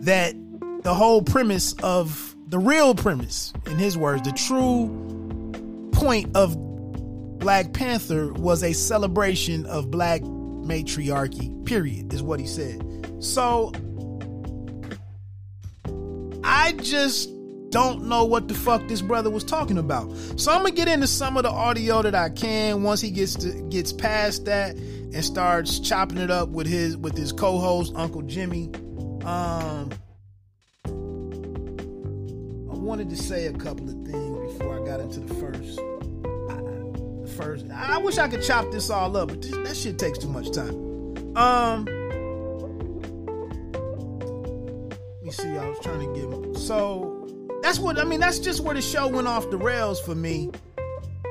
that 0.05 0.35
the 0.83 0.95
whole 0.95 1.23
premise 1.23 1.75
of 1.83 2.37
the 2.49 2.59
real 2.59 2.95
premise 2.95 3.53
in 3.67 3.79
his 3.79 3.97
words 3.97 4.23
the 4.23 4.33
true 4.33 4.89
point 5.93 6.37
of 6.37 6.57
Black 7.39 7.73
Panther 7.73 8.33
was 8.35 8.63
a 8.63 8.73
celebration 8.73 9.67
of 9.67 9.91
black 9.91 10.23
matriarchy 10.23 11.51
period 11.65 12.13
is 12.13 12.23
what 12.23 12.39
he 12.39 12.47
said. 12.47 12.81
So 13.19 13.73
I 16.45 16.73
just 16.73 17.31
don't 17.73 18.05
know 18.05 18.25
what 18.25 18.49
the 18.49 18.55
fuck 18.55 18.87
this 18.87 19.01
brother 19.01 19.31
was 19.31 19.45
talking 19.45 19.79
about. 19.79 20.15
So 20.37 20.53
I'm 20.53 20.59
gonna 20.59 20.73
get 20.73 20.89
into 20.89 21.07
some 21.07 21.37
of 21.37 21.43
the 21.43 21.51
audio 21.51 22.03
that 22.03 22.15
I 22.15 22.29
can 22.29 22.83
once 22.83 23.01
he 23.01 23.11
gets 23.11 23.35
to 23.37 23.51
gets 23.71 23.93
past 23.93 24.45
that 24.45 24.77
and 24.77 25.25
starts 25.25 25.81
chopping 25.81 26.19
it 26.19 26.31
up 26.31 26.51
with 26.51 26.67
his 26.67 26.97
with 26.97 27.17
his 27.17 27.33
co-host 27.33 27.95
Uncle 27.97 28.23
Jimmy. 28.23 28.71
Um 29.25 29.91
I 32.71 32.75
wanted 32.75 33.09
to 33.11 33.17
say 33.17 33.47
a 33.47 33.53
couple 33.53 33.89
of 33.89 34.07
things 34.07 34.53
before 34.53 34.81
I 34.81 34.85
got 34.85 35.01
into 35.01 35.21
the 35.21 35.35
first. 35.35 35.77
The 35.77 37.35
first 37.37 37.67
I 37.71 37.97
wish 37.99 38.19
I 38.19 38.29
could 38.29 38.43
chop 38.43 38.71
this 38.71 38.91
all 38.91 39.17
up, 39.17 39.29
but 39.29 39.41
this, 39.41 39.53
that 39.53 39.77
shit 39.77 39.99
takes 39.99 40.19
too 40.19 40.29
much 40.29 40.51
time. 40.51 40.75
Um 41.37 42.02
see. 45.33 45.57
I 45.57 45.69
was 45.69 45.79
trying 45.81 46.01
to 46.01 46.21
give. 46.21 46.31
Him. 46.31 46.55
So 46.55 47.29
that's 47.63 47.79
what 47.79 47.99
I 47.99 48.05
mean. 48.05 48.21
That's 48.21 48.39
just 48.39 48.61
where 48.61 48.75
the 48.75 48.83
show 48.83 49.09
went 49.09 49.27
off 49.27 49.51
the 49.51 49.57
rails 49.57 50.01
for 50.01 50.15
me. 50.15 50.51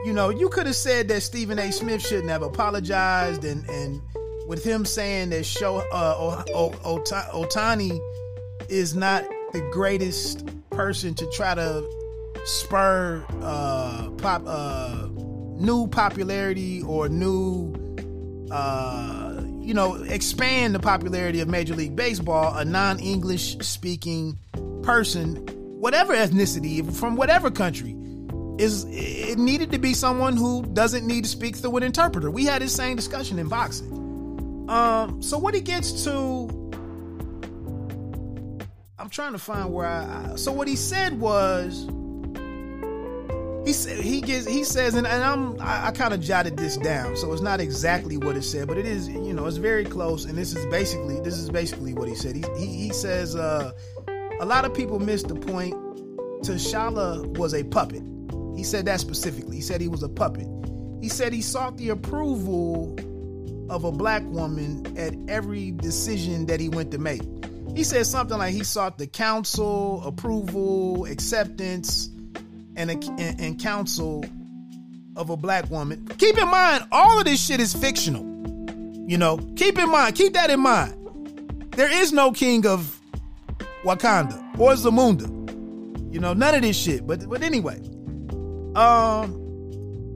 You 0.06 0.14
know, 0.14 0.30
you 0.30 0.50
could 0.50 0.66
have 0.66 0.76
said 0.76 1.08
that 1.10 1.22
Stephen 1.22 1.60
A. 1.60 1.72
Smith 1.72 2.02
shouldn't 2.02 2.30
have 2.30 2.42
apologized, 2.42 3.46
and 3.46 3.68
and 3.70 4.02
with 4.48 4.64
him 4.64 4.86
saying 4.86 5.30
that 5.30 5.46
show 5.46 5.78
uh, 5.92 6.44
Ohtani 6.54 8.00
is 8.70 8.96
not 8.96 9.24
the 9.54 9.62
greatest 9.72 10.48
person 10.72 11.14
to 11.16 11.30
try 11.32 11.54
to 11.56 11.88
spur 12.46 13.24
uh, 13.42 14.10
pop 14.18 14.44
uh, 14.46 15.08
new 15.14 15.88
popularity 15.88 16.82
or 16.82 17.08
new 17.08 17.74
uh, 18.52 19.31
you 19.62 19.74
know, 19.74 19.96
expand 19.96 20.74
the 20.74 20.80
popularity 20.80 21.40
of 21.40 21.48
Major 21.48 21.76
League 21.76 21.96
Baseball, 21.96 22.56
a 22.56 22.66
non 22.66 23.00
English 23.00 23.58
speaking 23.60 24.38
person, 24.84 25.36
whatever 25.80 26.14
ethnicity, 26.14 26.94
from 26.94 27.16
whatever 27.16 27.52
country, 27.52 27.96
is 28.58 28.86
it 28.90 29.38
needed 29.38 29.72
to 29.72 29.80
be 29.80 29.94
someone 29.94 30.36
who 30.36 30.64
doesn't 30.74 31.06
need 31.06 31.24
to 31.24 31.30
speak 31.30 31.56
through 31.56 31.78
an 31.78 31.84
interpreter. 31.84 32.30
We 32.30 32.46
had 32.46 32.62
this 32.62 32.76
same 32.76 32.96
discussion 32.96 33.40
in 33.40 33.48
boxing. 33.48 33.92
Um, 34.70 35.22
so 35.22 35.38
what 35.38 35.54
he 35.54 35.62
gets 35.62 36.04
to, 36.06 36.48
I'm 38.98 39.10
trying 39.10 39.34
to 39.34 39.40
find 39.40 39.74
where 39.74 39.88
I. 39.88 40.36
So 40.36 40.52
what 40.52 40.68
he 40.68 40.76
said 40.76 41.20
was, 41.20 41.88
he 43.72 44.22
said 44.22 44.48
he 44.48 44.64
says 44.66 44.96
and, 44.96 45.08
and 45.08 45.24
I'm 45.24 45.60
I, 45.62 45.88
I 45.88 45.92
kind 45.92 46.14
of 46.14 46.20
jotted 46.20 46.58
this 46.58 46.76
down, 46.76 47.16
so 47.16 47.32
it's 47.32 47.42
not 47.42 47.62
exactly 47.62 48.18
what 48.18 48.36
it 48.36 48.44
said, 48.44 48.68
but 48.68 48.78
it 48.78 48.86
is 48.86 49.08
you 49.08 49.34
know 49.34 49.46
it's 49.46 49.58
very 49.58 49.86
close, 49.86 50.26
and 50.26 50.38
this 50.38 50.54
is 50.54 50.66
basically 50.66 51.22
this 51.22 51.38
is 51.38 51.50
basically 51.50 51.94
what 51.94 52.10
he 52.10 52.16
said. 52.16 52.36
He 52.36 52.44
he, 52.58 52.66
he 52.66 52.94
says 52.94 53.34
uh, 53.34 53.72
a 54.42 54.46
lot 54.46 54.66
of 54.66 54.74
people 54.74 55.00
miss 55.00 55.24
the 55.24 55.36
point. 55.36 55.74
T'Challa 56.44 57.38
was 57.38 57.54
a 57.54 57.64
puppet. 57.64 58.04
He 58.58 58.64
said 58.64 58.86
that 58.88 59.00
specifically. 59.00 59.56
He 59.58 59.62
said 59.62 59.80
he 59.80 59.88
was 59.88 60.04
a 60.04 60.10
puppet. 60.10 60.48
He 61.02 61.08
said 61.08 61.32
he 61.32 61.42
sought 61.42 61.78
the 61.78 61.90
approval 61.90 62.98
of 63.70 63.86
a 63.86 63.92
black 63.92 64.24
woman 64.26 64.98
at 64.98 65.14
every 65.30 65.72
decision 65.72 66.46
that 66.48 66.60
he 66.60 66.68
went 66.68 66.92
to 66.92 66.98
make. 66.98 67.22
He 67.74 67.86
said 67.86 68.06
something 68.06 68.38
like 68.38 68.54
he 68.54 68.66
sought 68.66 68.98
the 68.98 69.08
counsel, 69.08 70.04
approval, 70.06 71.06
acceptance, 71.06 72.10
and, 72.76 72.92
and, 72.92 73.40
and 73.40 73.60
counsel 73.60 74.26
of 75.16 75.30
a 75.30 75.38
black 75.38 75.70
woman. 75.70 76.08
Keep 76.18 76.38
in 76.38 76.48
mind, 76.48 76.86
all 76.92 77.20
of 77.20 77.26
this 77.26 77.44
shit 77.44 77.60
is 77.60 77.74
fictional. 77.74 78.24
You 79.08 79.18
know, 79.18 79.38
keep 79.56 79.78
in 79.78 79.90
mind, 79.90 80.16
keep 80.16 80.34
that 80.34 80.50
in 80.50 80.60
mind. 80.60 80.98
There 81.76 81.92
is 81.92 82.14
no 82.14 82.32
king 82.32 82.66
of 82.66 83.00
Wakanda 83.84 84.60
or 84.60 84.74
Zamunda. 84.74 85.30
You 86.14 86.20
know, 86.20 86.34
none 86.34 86.56
of 86.56 86.62
this 86.62 86.78
shit. 86.78 87.08
But 87.08 87.28
but 87.28 87.42
anyway. 87.42 87.80
Um 88.76 89.38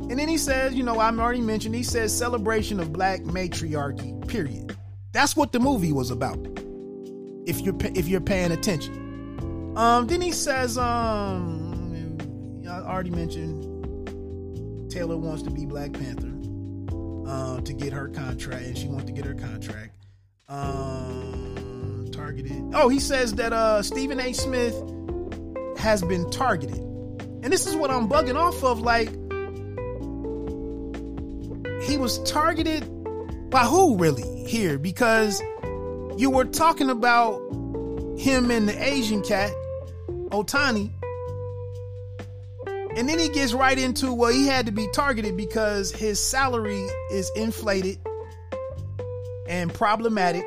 and 0.09 0.19
then 0.19 0.27
he 0.27 0.37
says, 0.37 0.75
you 0.75 0.83
know, 0.83 0.99
I'm 0.99 1.19
already 1.19 1.41
mentioned, 1.41 1.73
he 1.73 1.81
says 1.83 2.15
celebration 2.15 2.79
of 2.79 2.93
black 2.93 3.25
matriarchy, 3.25 4.13
period. 4.27 4.77
That's 5.13 5.35
what 5.35 5.51
the 5.51 5.59
movie 5.59 5.91
was 5.91 6.11
about. 6.11 6.37
If 7.47 7.61
you're 7.61 7.75
if 7.95 8.07
you're 8.07 8.21
paying 8.21 8.51
attention. 8.51 9.73
Um 9.77 10.07
then 10.07 10.21
he 10.21 10.31
says 10.31 10.77
um 10.77 11.64
I 12.75 12.79
already 12.79 13.09
mentioned 13.09 14.91
Taylor 14.91 15.15
wants 15.15 15.43
to 15.43 15.49
be 15.49 15.65
Black 15.65 15.93
Panther 15.93 16.33
uh, 17.25 17.61
to 17.61 17.73
get 17.73 17.93
her 17.93 18.09
contract, 18.09 18.65
and 18.65 18.77
she 18.77 18.87
wants 18.87 19.05
to 19.05 19.13
get 19.13 19.23
her 19.23 19.33
contract. 19.33 19.93
Um, 20.49 22.09
targeted. 22.11 22.61
Oh, 22.73 22.89
he 22.89 22.99
says 22.99 23.33
that 23.35 23.53
uh, 23.53 23.81
Stephen 23.81 24.19
A. 24.19 24.33
Smith 24.33 24.75
has 25.77 26.01
been 26.01 26.29
targeted, 26.31 26.77
and 26.77 27.45
this 27.45 27.65
is 27.65 27.77
what 27.77 27.91
I'm 27.91 28.09
bugging 28.09 28.35
off 28.35 28.61
of. 28.61 28.81
Like, 28.81 29.07
he 31.87 31.95
was 31.95 32.19
targeted 32.29 32.83
by 33.49 33.63
who 33.63 33.97
really 33.97 34.43
here? 34.47 34.77
Because 34.77 35.41
you 36.17 36.29
were 36.29 36.45
talking 36.45 36.89
about 36.89 37.39
him 38.17 38.51
and 38.51 38.67
the 38.67 38.75
Asian 38.77 39.21
cat, 39.21 39.51
Ohtani, 40.09 40.91
and 42.95 43.09
then 43.09 43.19
he 43.19 43.29
gets 43.29 43.53
right 43.53 43.77
into 43.77 44.13
well, 44.13 44.31
he 44.31 44.47
had 44.47 44.65
to 44.65 44.71
be 44.71 44.87
targeted 44.93 45.35
because 45.35 45.91
his 45.91 46.19
salary 46.19 46.87
is 47.11 47.29
inflated 47.35 47.99
and 49.47 49.73
problematic. 49.73 50.45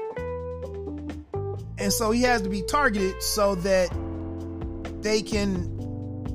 And 1.79 1.93
so 1.93 2.11
he 2.11 2.23
has 2.23 2.43
to 2.43 2.49
be 2.49 2.63
targeted 2.63 3.23
so 3.23 3.55
that 3.57 3.91
they 5.03 5.23
can 5.23 5.69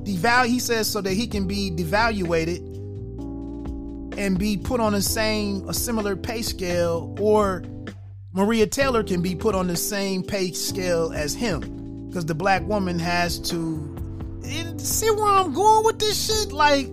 devalue, 0.03 0.47
he 0.47 0.59
says, 0.59 0.87
so 0.87 1.01
that 1.01 1.13
he 1.13 1.27
can 1.27 1.47
be 1.47 1.71
devaluated 1.71 2.59
and 4.17 4.37
be 4.37 4.57
put 4.57 4.79
on 4.79 4.93
the 4.93 5.01
same, 5.01 5.67
a 5.67 5.73
similar 5.73 6.15
pay 6.15 6.41
scale, 6.43 7.15
or 7.19 7.63
Maria 8.31 8.67
Taylor 8.67 9.03
can 9.03 9.21
be 9.21 9.35
put 9.35 9.55
on 9.55 9.67
the 9.67 9.75
same 9.75 10.23
pay 10.23 10.51
scale 10.51 11.11
as 11.13 11.33
him 11.33 12.07
because 12.07 12.25
the 12.25 12.35
black 12.35 12.61
woman 12.67 12.99
has 12.99 13.39
to 13.39 13.92
see 14.77 15.09
where 15.11 15.25
I'm 15.25 15.53
going 15.53 15.85
with 15.85 15.99
this 15.99 16.27
shit? 16.27 16.51
Like, 16.51 16.87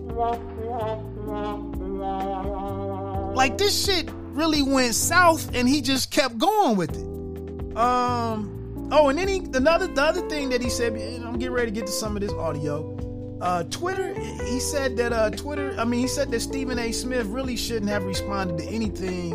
like 3.35 3.57
this 3.57 3.85
shit 3.85 4.09
really 4.11 4.61
went 4.61 4.95
south, 4.95 5.53
and 5.53 5.67
he 5.67 5.81
just 5.81 6.11
kept 6.11 6.37
going 6.37 6.77
with 6.77 6.91
it. 6.91 7.77
Um. 7.77 8.89
Oh, 8.93 9.07
and 9.07 9.17
then 9.17 9.27
he 9.27 9.37
another 9.53 9.87
the 9.87 10.01
other 10.01 10.27
thing 10.27 10.49
that 10.49 10.61
he 10.61 10.69
said. 10.69 10.93
I'm 10.93 11.39
getting 11.39 11.53
ready 11.53 11.71
to 11.71 11.75
get 11.75 11.87
to 11.87 11.91
some 11.91 12.15
of 12.15 12.21
this 12.21 12.33
audio. 12.33 12.97
Uh, 13.41 13.63
Twitter, 13.63 14.13
he 14.45 14.59
said 14.59 14.97
that 14.97 15.13
uh, 15.13 15.31
Twitter, 15.31 15.73
I 15.79 15.83
mean, 15.83 16.01
he 16.01 16.07
said 16.07 16.29
that 16.29 16.41
Stephen 16.41 16.77
A. 16.77 16.91
Smith 16.91 17.25
really 17.25 17.55
shouldn't 17.55 17.89
have 17.89 18.03
responded 18.03 18.59
to 18.59 18.65
anything 18.65 19.33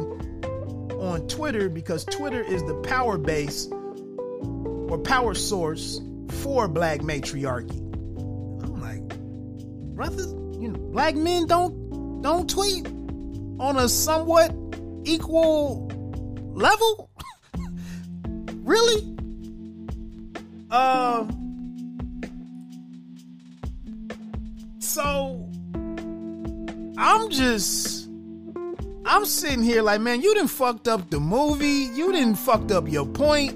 on 1.00 1.26
Twitter 1.26 1.68
because 1.68 2.04
Twitter 2.04 2.40
is 2.40 2.62
the 2.64 2.74
power 2.82 3.18
base 3.18 3.68
or 3.68 4.98
power 4.98 5.34
source 5.34 6.00
for 6.28 6.68
black 6.68 7.00
matriarchy 7.00 7.85
brothers, 9.96 10.30
you 10.60 10.68
know, 10.68 10.78
black 10.92 11.16
men 11.16 11.46
don't 11.46 12.20
don't 12.20 12.48
tweet 12.48 12.86
on 13.58 13.78
a 13.78 13.88
somewhat 13.88 14.54
equal 15.04 15.88
level. 16.52 17.10
really? 18.62 19.16
Um. 20.70 21.32
So 24.78 25.48
I'm 26.98 27.30
just 27.30 28.08
I'm 29.06 29.24
sitting 29.24 29.62
here 29.62 29.82
like, 29.82 30.00
man, 30.00 30.20
you 30.20 30.34
didn't 30.34 30.48
fucked 30.48 30.88
up 30.88 31.10
the 31.10 31.20
movie. 31.20 31.88
You 31.94 32.12
didn't 32.12 32.36
fucked 32.36 32.70
up 32.70 32.88
your 32.88 33.06
point. 33.06 33.52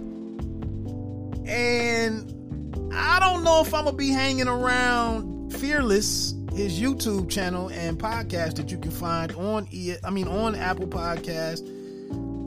And 1.47 2.93
I 2.95 3.19
don't 3.21 3.45
know 3.45 3.61
if 3.61 3.75
I'm 3.75 3.85
gonna 3.85 3.97
be 3.97 4.11
hanging 4.11 4.49
around 4.49 5.40
Fearless, 5.61 6.35
his 6.55 6.81
YouTube 6.81 7.31
channel 7.31 7.69
and 7.69 7.99
podcast 7.99 8.57
that 8.57 8.71
you 8.71 8.79
can 8.79 8.91
find 8.91 9.31
on 9.33 9.69
I 10.03 10.11
mean 10.11 10.27
on 10.27 10.55
Apple 10.55 10.87
Podcast, 10.87 11.61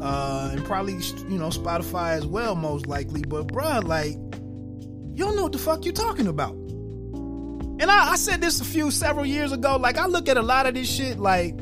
uh, 0.01 0.49
and 0.51 0.65
probably 0.65 0.93
you 0.93 1.37
know 1.37 1.49
Spotify 1.49 2.13
as 2.13 2.25
well, 2.25 2.55
most 2.55 2.87
likely. 2.87 3.21
But 3.21 3.47
bruh, 3.47 3.83
like, 3.83 4.13
you 4.13 5.23
don't 5.23 5.35
know 5.35 5.43
what 5.43 5.51
the 5.51 5.59
fuck 5.59 5.85
you're 5.85 5.93
talking 5.93 6.25
about. 6.25 6.53
And 6.53 7.83
I, 7.83 8.13
I 8.13 8.15
said 8.15 8.41
this 8.41 8.61
a 8.61 8.65
few 8.65 8.89
several 8.89 9.25
years 9.25 9.51
ago. 9.51 9.77
Like, 9.77 9.97
I 9.97 10.07
look 10.07 10.27
at 10.27 10.37
a 10.37 10.41
lot 10.41 10.65
of 10.65 10.73
this 10.73 10.89
shit 10.89 11.19
like 11.19 11.59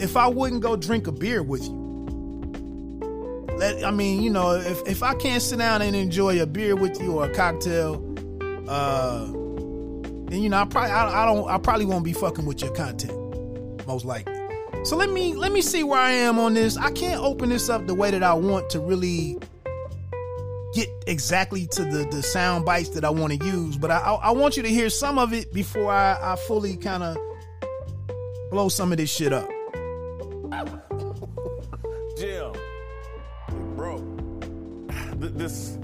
if 0.00 0.16
I 0.16 0.26
wouldn't 0.26 0.62
go 0.62 0.74
drink 0.74 1.06
a 1.06 1.12
beer 1.12 1.42
with 1.42 1.62
you. 1.62 1.78
Let, 3.56 3.84
I 3.84 3.90
mean, 3.90 4.22
you 4.22 4.30
know, 4.30 4.52
if, 4.52 4.88
if 4.88 5.02
I 5.02 5.14
can't 5.14 5.42
sit 5.42 5.58
down 5.58 5.82
and 5.82 5.94
enjoy 5.94 6.40
a 6.40 6.46
beer 6.46 6.74
with 6.74 7.00
you 7.00 7.18
or 7.18 7.26
a 7.26 7.34
cocktail, 7.34 8.02
uh, 8.68 9.26
and 10.30 10.42
you 10.42 10.48
know, 10.48 10.60
I 10.60 10.64
probably 10.64 10.90
I, 10.90 11.22
I 11.22 11.26
don't 11.26 11.48
I 11.48 11.58
probably 11.58 11.86
won't 11.86 12.04
be 12.04 12.12
fucking 12.12 12.46
with 12.46 12.62
your 12.62 12.72
content, 12.72 13.86
most 13.86 14.04
likely. 14.04 14.34
So 14.84 14.96
let 14.96 15.10
me 15.10 15.34
let 15.34 15.52
me 15.52 15.60
see 15.60 15.82
where 15.82 15.98
I 15.98 16.12
am 16.12 16.38
on 16.38 16.54
this. 16.54 16.76
I 16.76 16.90
can't 16.92 17.20
open 17.20 17.48
this 17.48 17.68
up 17.68 17.86
the 17.86 17.94
way 17.94 18.10
that 18.10 18.22
I 18.22 18.32
want 18.34 18.70
to 18.70 18.80
really 18.80 19.38
get 20.72 20.88
exactly 21.06 21.66
to 21.66 21.84
the 21.84 22.04
the 22.10 22.22
sound 22.22 22.64
bites 22.64 22.90
that 22.90 23.04
I 23.04 23.10
want 23.10 23.38
to 23.38 23.46
use, 23.46 23.76
but 23.76 23.90
I, 23.90 23.98
I, 23.98 24.14
I 24.14 24.30
want 24.30 24.56
you 24.56 24.62
to 24.62 24.68
hear 24.68 24.88
some 24.88 25.18
of 25.18 25.32
it 25.32 25.52
before 25.52 25.90
I, 25.92 26.16
I 26.32 26.36
fully 26.36 26.76
kind 26.76 27.02
of 27.02 27.18
blow 28.50 28.68
some 28.68 28.92
of 28.92 28.98
this 28.98 29.10
shit 29.10 29.32
up. 29.32 29.48
Jim, 32.16 32.52
bro, 33.76 33.98
this 35.16 35.76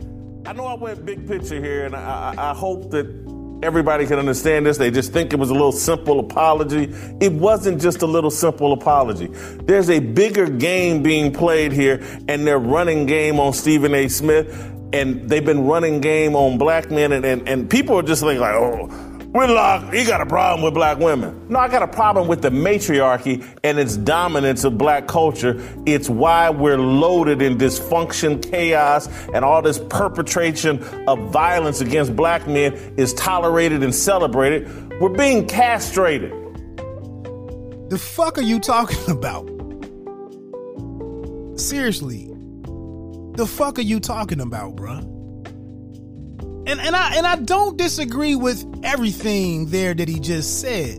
I 0.46 0.52
know 0.52 0.66
I 0.66 0.74
went 0.74 1.04
big 1.04 1.26
picture 1.26 1.60
here, 1.60 1.86
and 1.86 1.96
I, 1.96 2.34
I 2.38 2.54
hope 2.54 2.92
that 2.92 3.25
everybody 3.62 4.06
can 4.06 4.18
understand 4.18 4.66
this. 4.66 4.76
They 4.78 4.90
just 4.90 5.12
think 5.12 5.32
it 5.32 5.38
was 5.38 5.50
a 5.50 5.54
little 5.54 5.72
simple 5.72 6.20
apology. 6.20 6.92
It 7.20 7.32
wasn't 7.32 7.80
just 7.80 8.02
a 8.02 8.06
little 8.06 8.30
simple 8.30 8.72
apology. 8.72 9.26
There's 9.26 9.90
a 9.90 9.98
bigger 9.98 10.48
game 10.48 11.02
being 11.02 11.32
played 11.32 11.72
here, 11.72 12.02
and 12.28 12.46
they're 12.46 12.58
running 12.58 13.06
game 13.06 13.40
on 13.40 13.52
Stephen 13.52 13.94
A. 13.94 14.08
Smith, 14.08 14.48
and 14.92 15.28
they've 15.28 15.44
been 15.44 15.66
running 15.66 16.00
game 16.00 16.36
on 16.36 16.58
black 16.58 16.90
men, 16.90 17.12
and, 17.12 17.24
and, 17.24 17.48
and 17.48 17.70
people 17.70 17.98
are 17.98 18.02
just 18.02 18.22
like, 18.22 18.38
oh, 18.38 18.88
Whitlock, 19.36 19.92
he 19.92 20.04
got 20.04 20.22
a 20.22 20.26
problem 20.26 20.62
with 20.62 20.72
black 20.72 20.98
women. 20.98 21.46
No, 21.50 21.58
I 21.58 21.68
got 21.68 21.82
a 21.82 21.86
problem 21.88 22.26
with 22.26 22.40
the 22.40 22.50
matriarchy 22.50 23.44
and 23.62 23.78
its 23.78 23.98
dominance 23.98 24.64
of 24.64 24.78
black 24.78 25.06
culture. 25.06 25.62
It's 25.84 26.08
why 26.08 26.48
we're 26.48 26.78
loaded 26.78 27.42
in 27.42 27.58
dysfunction, 27.58 28.42
chaos, 28.42 29.08
and 29.34 29.44
all 29.44 29.60
this 29.60 29.78
perpetration 29.90 30.82
of 31.06 31.30
violence 31.32 31.82
against 31.82 32.16
black 32.16 32.46
men 32.48 32.72
is 32.96 33.12
tolerated 33.12 33.82
and 33.82 33.94
celebrated. 33.94 34.70
We're 35.00 35.10
being 35.10 35.46
castrated. 35.46 36.32
The 37.90 37.98
fuck 38.00 38.38
are 38.38 38.42
you 38.42 38.58
talking 38.58 39.10
about? 39.10 39.46
Seriously. 41.60 42.32
The 43.34 43.46
fuck 43.46 43.78
are 43.78 43.82
you 43.82 44.00
talking 44.00 44.40
about, 44.40 44.76
bruh? 44.76 45.15
And 46.66 46.80
and 46.80 46.96
I 46.96 47.14
and 47.16 47.26
I 47.26 47.36
don't 47.36 47.76
disagree 47.76 48.34
with 48.34 48.64
everything 48.84 49.66
there 49.66 49.94
that 49.94 50.08
he 50.08 50.18
just 50.18 50.60
said, 50.60 50.98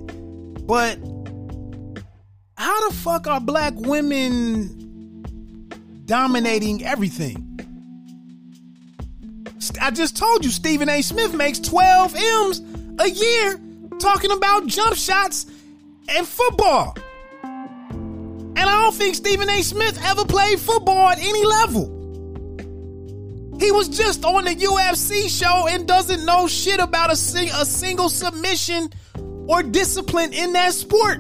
but 0.65 0.97
how 2.57 2.89
the 2.89 2.95
fuck 2.95 3.28
are 3.28 3.41
black 3.41 3.74
women 3.76 5.24
dominating 6.05 6.84
everything? 6.86 7.43
I 9.82 9.91
just 9.91 10.15
told 10.15 10.45
you 10.45 10.51
Stephen 10.51 10.88
A. 10.88 11.01
Smith 11.01 11.34
makes 11.34 11.59
12 11.59 12.15
M's 12.15 12.61
a 12.99 13.09
year 13.09 13.59
talking 13.99 14.32
about 14.32 14.68
jump 14.68 14.95
shots 14.95 15.45
and 16.07 16.28
football. 16.28 16.95
And 17.43 18.59
I 18.59 18.82
don't 18.84 18.95
think 18.95 19.15
Stephen 19.15 19.49
A. 19.49 19.61
Smith 19.61 19.99
ever 20.03 20.26
played 20.26 20.59
football 20.59 21.09
at 21.09 21.20
any 21.20 21.45
level. 21.45 21.96
He 23.60 23.72
was 23.72 23.89
just 23.89 24.24
on 24.24 24.45
the 24.45 24.55
UFC 24.55 25.28
show 25.30 25.68
and 25.68 25.88
doesn't 25.88 26.26
know 26.26 26.47
shit 26.47 26.80
about 26.80 27.10
a, 27.10 27.14
a 27.14 27.66
single 27.66 28.10
submission 28.10 28.89
or 29.47 29.64
discipline 29.64 30.34
in 30.34 30.53
that 30.53 30.74
sport. 30.74 31.18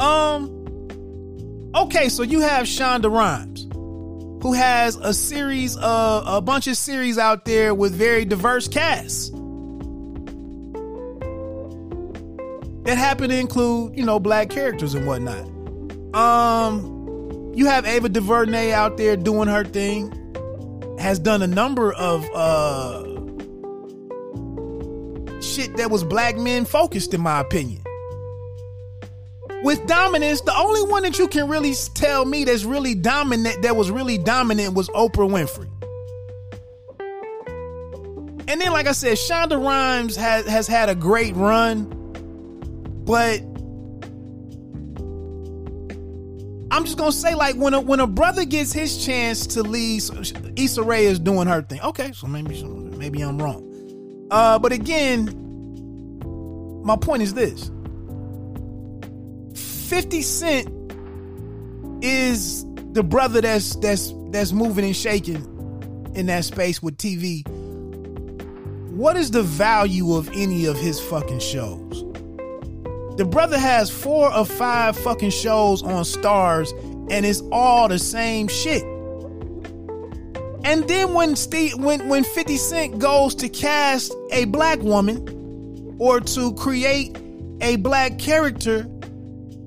Um, 0.00 1.70
okay, 1.74 2.08
so 2.08 2.22
you 2.22 2.40
have 2.40 2.66
Shonda 2.66 3.12
Rhimes, 3.12 3.64
who 4.42 4.52
has 4.54 4.96
a 4.96 5.12
series 5.12 5.76
of 5.76 6.22
a 6.26 6.40
bunch 6.40 6.68
of 6.68 6.76
series 6.76 7.18
out 7.18 7.44
there 7.44 7.74
with 7.74 7.92
very 7.92 8.24
diverse 8.24 8.68
casts. 8.68 9.30
That 12.84 12.96
happen 12.96 13.28
to 13.28 13.36
include, 13.36 13.98
you 13.98 14.06
know, 14.06 14.18
black 14.18 14.48
characters 14.48 14.94
and 14.94 15.06
whatnot. 15.06 15.57
Um, 16.14 17.52
you 17.54 17.66
have 17.66 17.86
Ava 17.86 18.08
DuVernay 18.08 18.72
out 18.72 18.96
there 18.96 19.16
doing 19.16 19.48
her 19.48 19.64
thing. 19.64 20.14
Has 20.98 21.18
done 21.18 21.42
a 21.42 21.46
number 21.46 21.92
of 21.92 22.28
uh 22.34 23.04
shit 25.40 25.76
that 25.76 25.90
was 25.90 26.04
black 26.04 26.36
men 26.36 26.64
focused, 26.64 27.14
in 27.14 27.20
my 27.20 27.40
opinion. 27.40 27.82
With 29.62 29.84
dominance, 29.86 30.40
the 30.42 30.56
only 30.56 30.82
one 30.90 31.02
that 31.02 31.18
you 31.18 31.26
can 31.26 31.48
really 31.48 31.74
tell 31.94 32.24
me 32.24 32.44
that's 32.44 32.64
really 32.64 32.94
dominant, 32.94 33.62
that 33.62 33.74
was 33.74 33.90
really 33.90 34.18
dominant, 34.18 34.74
was 34.74 34.88
Oprah 34.90 35.28
Winfrey. 35.28 35.68
And 38.48 38.60
then, 38.60 38.72
like 38.72 38.86
I 38.86 38.92
said, 38.92 39.18
Shonda 39.18 39.62
Rhimes 39.62 40.16
has 40.16 40.46
has 40.46 40.66
had 40.66 40.88
a 40.88 40.94
great 40.94 41.34
run, 41.36 41.84
but 43.04 43.42
I'm 46.78 46.84
just 46.84 46.96
gonna 46.96 47.10
say, 47.10 47.34
like 47.34 47.56
when 47.56 47.74
a 47.74 47.80
when 47.80 47.98
a 47.98 48.06
brother 48.06 48.44
gets 48.44 48.72
his 48.72 49.04
chance 49.04 49.48
to 49.48 49.64
lead, 49.64 50.00
Issa 50.56 50.80
Rae 50.80 51.06
is 51.06 51.18
doing 51.18 51.48
her 51.48 51.60
thing. 51.60 51.80
Okay, 51.80 52.12
so 52.12 52.28
maybe 52.28 52.62
maybe 52.62 53.20
I'm 53.20 53.36
wrong. 53.36 54.28
Uh, 54.30 54.60
but 54.60 54.70
again, 54.70 55.24
my 56.84 56.94
point 56.94 57.22
is 57.22 57.34
this: 57.34 57.72
Fifty 59.88 60.22
Cent 60.22 60.68
is 62.00 62.64
the 62.92 63.02
brother 63.02 63.40
that's 63.40 63.74
that's 63.74 64.14
that's 64.30 64.52
moving 64.52 64.84
and 64.84 64.94
shaking 64.94 66.12
in 66.14 66.26
that 66.26 66.44
space 66.44 66.80
with 66.80 66.96
TV. 66.96 67.44
What 68.92 69.16
is 69.16 69.32
the 69.32 69.42
value 69.42 70.14
of 70.14 70.28
any 70.28 70.66
of 70.66 70.76
his 70.76 71.00
fucking 71.00 71.40
shows? 71.40 72.04
The 73.18 73.24
brother 73.24 73.58
has 73.58 73.90
four 73.90 74.32
or 74.32 74.44
five 74.44 74.96
fucking 74.96 75.30
shows 75.30 75.82
on 75.82 76.04
Starz, 76.04 76.70
and 77.10 77.26
it's 77.26 77.42
all 77.50 77.88
the 77.88 77.98
same 77.98 78.46
shit. 78.46 78.84
And 80.64 80.86
then 80.86 81.14
when 81.14 81.34
Steve, 81.34 81.80
when 81.80 82.08
when 82.08 82.22
50 82.22 82.56
Cent 82.56 83.00
goes 83.00 83.34
to 83.36 83.48
cast 83.48 84.14
a 84.30 84.44
black 84.44 84.78
woman 84.82 85.96
or 85.98 86.20
to 86.20 86.54
create 86.54 87.18
a 87.60 87.74
black 87.74 88.20
character, 88.20 88.86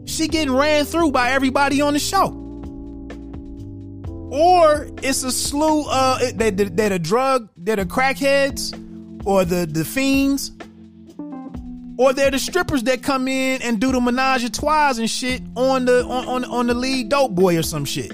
she 0.05 0.29
getting 0.29 0.55
ran 0.55 0.85
through 0.85 1.11
by 1.11 1.31
everybody 1.31 1.81
on 1.81 1.91
the 1.91 1.99
show. 1.99 2.27
Or 4.31 4.87
it's 5.03 5.23
a 5.23 5.31
slew 5.31 5.81
of 5.91 6.37
that, 6.37 6.77
that 6.77 6.91
are 6.93 6.99
drug, 6.99 7.49
that 7.57 7.79
are 7.79 7.85
crackheads, 7.85 8.71
or 9.25 9.43
the 9.43 9.65
the 9.65 9.83
fiends 9.83 10.53
or 12.01 12.13
they're 12.13 12.31
the 12.31 12.39
strippers 12.39 12.81
that 12.81 13.03
come 13.03 13.27
in 13.27 13.61
and 13.61 13.79
do 13.79 13.91
the 13.91 14.01
menage 14.01 14.43
a 14.43 14.49
trois 14.49 14.97
and 14.97 15.07
shit 15.07 15.39
on 15.55 15.85
the 15.85 16.03
on, 16.05 16.27
on, 16.27 16.45
on 16.45 16.65
the 16.65 16.73
lead 16.73 17.09
dope 17.09 17.35
boy 17.35 17.55
or 17.55 17.61
some 17.61 17.85
shit. 17.85 18.11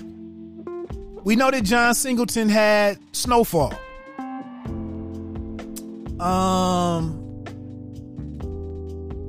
We 1.23 1.38
know 1.38 1.49
that 1.49 1.63
John 1.63 1.95
Singleton 1.95 2.49
had 2.49 2.99
Snowfall. 3.13 3.73
Um 6.19 7.23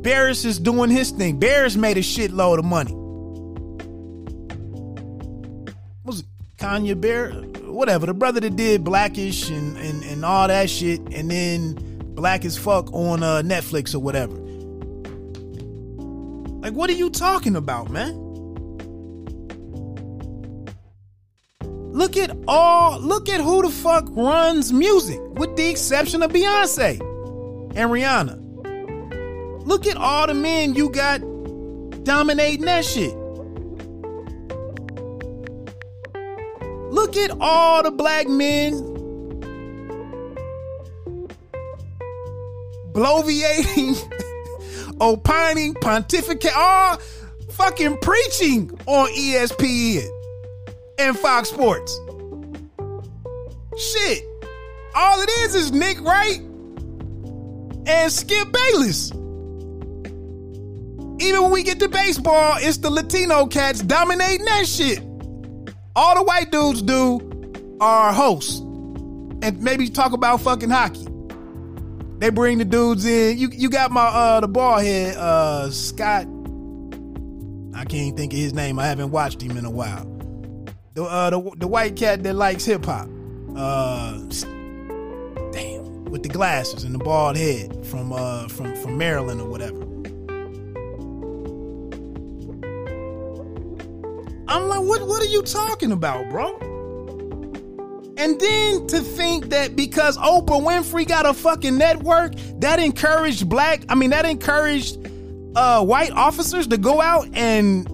Barris 0.03 0.45
is 0.45 0.59
doing 0.59 0.91
his 0.91 1.13
thing. 1.13 1.39
Barris 1.39 1.77
made 1.77 1.97
a 1.97 2.01
shitload 2.01 2.59
of 2.59 2.65
money. 2.65 2.93
Was 6.05 6.19
it 6.19 6.27
Kenya 6.57 6.97
Barris? 6.97 7.37
Whatever. 7.61 8.07
The 8.07 8.15
brother 8.15 8.41
that 8.41 8.57
did 8.57 8.83
Blackish 8.83 9.51
and, 9.51 9.77
and, 9.77 10.03
and 10.03 10.25
all 10.25 10.49
that 10.49 10.69
shit, 10.69 10.99
and 11.13 11.31
then 11.31 11.75
Black 12.17 12.45
as 12.45 12.59
Fuck 12.59 12.93
on 12.93 13.23
uh, 13.23 13.43
Netflix 13.43 13.95
or 13.95 14.01
whatever. 14.01 14.48
Like, 16.61 16.75
what 16.75 16.91
are 16.91 16.95
you 16.95 17.11
talking 17.11 17.57
about, 17.57 17.91
man? 17.91 18.15
Look 21.93 22.17
at 22.17 22.31
all, 22.47 23.01
look 23.01 23.29
at 23.29 23.41
who 23.41 23.63
the 23.63 23.71
fuck 23.71 24.05
runs 24.11 24.73
music, 24.73 25.21
with 25.31 25.57
the 25.57 25.69
exception 25.69 26.23
of 26.23 26.31
Beyonce 26.31 27.01
and 27.75 27.91
Rihanna. 27.91 29.67
Look 29.67 29.87
at 29.87 29.97
all 29.97 30.27
the 30.27 30.35
men 30.35 30.75
you 30.75 30.91
got 30.91 31.21
dominating 32.05 32.65
that 32.67 32.85
shit. 32.85 33.15
Look 36.91 37.17
at 37.17 37.31
all 37.41 37.83
the 37.83 37.91
black 37.91 38.29
men 38.29 38.73
bloviating, 42.93 43.97
opining, 45.01 45.75
pontificate, 45.75 46.57
all 46.57 46.99
fucking 47.51 47.99
preaching 47.99 48.71
on 48.87 49.09
ESPN 49.11 50.09
and 50.99 51.19
Fox 51.19 51.51
Sports. 51.51 51.99
Shit. 53.77 54.25
All 54.95 55.21
it 55.21 55.31
is 55.41 55.55
is 55.55 55.73
Nick 55.73 56.01
Wright 56.01 56.41
and 57.87 58.13
Skip 58.13 58.53
Bayless. 58.53 59.13
Even 61.21 61.43
when 61.43 61.51
we 61.51 61.63
get 61.63 61.81
to 61.81 61.89
baseball, 61.89 62.57
it's 62.61 62.79
the 62.79 62.91
Latino 62.91 63.47
cats 63.47 63.81
dominating 63.81 64.45
that 64.45 64.67
shit. 64.67 65.01
All 65.97 66.15
the 66.15 66.23
white 66.23 66.51
dudes 66.53 66.83
do 66.83 67.21
are 67.81 68.13
hosts 68.13 68.61
and 68.61 69.61
maybe 69.61 69.89
talk 69.89 70.13
about 70.13 70.41
fucking 70.41 70.71
hockey. 70.71 71.07
They 72.19 72.31
bring 72.31 72.59
the 72.59 72.65
dudes 72.65 73.07
in. 73.07 73.39
You 73.39 73.49
you 73.53 73.71
got 73.71 73.93
my 73.93 74.07
uh 74.07 74.41
the 74.41 74.49
ball 74.49 74.79
head, 74.79 75.17
uh 75.17 75.71
Scott. 75.71 76.27
I 77.75 77.85
can't 77.85 78.17
think 78.17 78.33
of 78.33 78.39
his 78.39 78.53
name. 78.55 78.79
I 78.81 78.87
haven't 78.87 79.13
watched 79.13 79.41
him 79.41 79.57
in 79.57 79.65
a 79.65 79.71
while. 79.71 80.05
The 80.95 81.05
uh 81.05 81.31
the, 81.31 81.53
the 81.59 81.69
white 81.69 81.95
cat 81.95 82.25
that 82.25 82.35
likes 82.35 82.65
hip 82.65 82.85
hop. 82.85 83.09
Uh 83.57 84.19
damn, 85.53 86.05
with 86.07 86.25
the 86.25 86.29
glasses 86.29 86.83
and 86.83 86.93
the 86.95 86.99
bald 86.99 87.37
head 87.37 87.87
from 87.87 88.13
uh 88.13 88.49
from 88.49 88.75
from 88.83 88.99
Maryland 88.99 89.41
or 89.41 89.49
whatever. 89.49 89.81
I'm 94.49 94.67
like, 94.67 94.81
what 94.81 95.07
what 95.07 95.23
are 95.23 95.27
you 95.31 95.43
talking 95.43 95.93
about, 95.93 96.29
bro? 96.31 96.59
And 98.19 98.41
then 98.41 98.89
to 98.89 98.99
think 98.99 99.51
that 99.51 99.77
because 99.77 100.19
Oprah 100.19 100.61
Winfrey 100.61 101.07
got 101.07 101.25
a 101.25 101.33
fucking 101.33 101.79
network, 101.79 102.35
that 102.59 102.81
encouraged 102.81 103.49
black, 103.49 103.85
I 103.89 103.95
mean, 103.95 104.11
that 104.11 104.25
encouraged 104.25 104.99
uh, 105.55 105.85
white 105.85 106.11
officers 106.11 106.67
to 106.67 106.79
go 106.79 107.01
out 107.01 107.29
and 107.33 107.87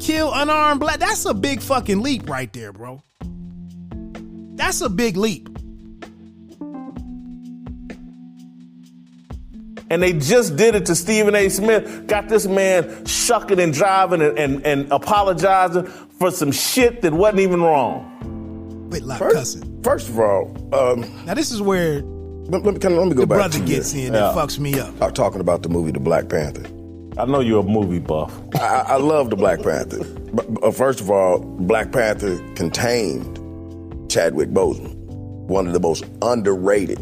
kill 0.00 0.32
unarmed 0.34 0.80
black. 0.80 0.98
That's 0.98 1.24
a 1.26 1.32
big 1.32 1.60
fucking 1.60 2.02
leap 2.02 2.28
right 2.28 2.52
there, 2.52 2.72
bro. 2.72 3.04
That's 4.56 4.80
a 4.80 4.88
big 4.88 5.16
leap. 5.16 5.48
And 9.90 10.02
they 10.02 10.12
just 10.12 10.56
did 10.56 10.74
it 10.74 10.86
to 10.86 10.96
Stephen 10.96 11.36
A. 11.36 11.48
Smith. 11.48 12.08
Got 12.08 12.28
this 12.28 12.46
man 12.46 13.06
shucking 13.06 13.60
and 13.60 13.72
driving 13.72 14.22
and, 14.22 14.36
and, 14.36 14.66
and 14.66 14.92
apologizing 14.92 15.86
for 15.86 16.32
some 16.32 16.50
shit 16.50 17.02
that 17.02 17.12
wasn't 17.12 17.40
even 17.40 17.62
wrong. 17.62 18.37
Wait, 18.90 19.02
like 19.04 19.18
First, 19.18 19.36
cussing. 19.60 19.82
first 19.82 20.08
of 20.08 20.18
all, 20.18 20.50
um, 20.74 21.00
Now 21.26 21.34
this 21.34 21.50
is 21.50 21.60
where 21.62 22.02
let, 22.02 22.64
let 22.64 22.74
me, 22.74 22.80
kind 22.80 22.94
of, 22.94 23.00
let 23.00 23.08
me 23.08 23.14
go 23.14 23.20
the 23.22 23.26
back 23.26 23.38
brother 23.38 23.58
to 23.58 23.64
gets 23.64 23.92
this. 23.92 24.06
in 24.06 24.14
Yeah. 24.14 24.30
and 24.30 24.38
fucks 24.38 24.58
me 24.58 24.78
up. 24.80 24.94
I'm 25.02 25.12
talking 25.12 25.40
about 25.40 25.62
the 25.62 25.68
movie 25.68 25.90
The 25.92 26.00
Black 26.00 26.28
Panther. 26.28 26.64
I 27.18 27.24
know 27.26 27.40
you're 27.40 27.60
a 27.60 27.62
movie 27.62 27.98
buff. 27.98 28.32
I, 28.54 28.58
I 28.58 28.80
I 28.92 28.96
love 28.96 29.28
the 29.30 29.36
Black 29.36 29.60
Panther. 29.62 30.02
But, 30.32 30.54
but 30.54 30.74
first 30.74 31.00
of 31.00 31.10
all, 31.10 31.40
Black 31.40 31.90
Panther 31.92 32.38
contained 32.54 33.36
Chadwick 34.10 34.50
Boseman, 34.50 34.94
one 35.48 35.66
of 35.66 35.72
the 35.72 35.80
most 35.80 36.04
underrated 36.22 36.98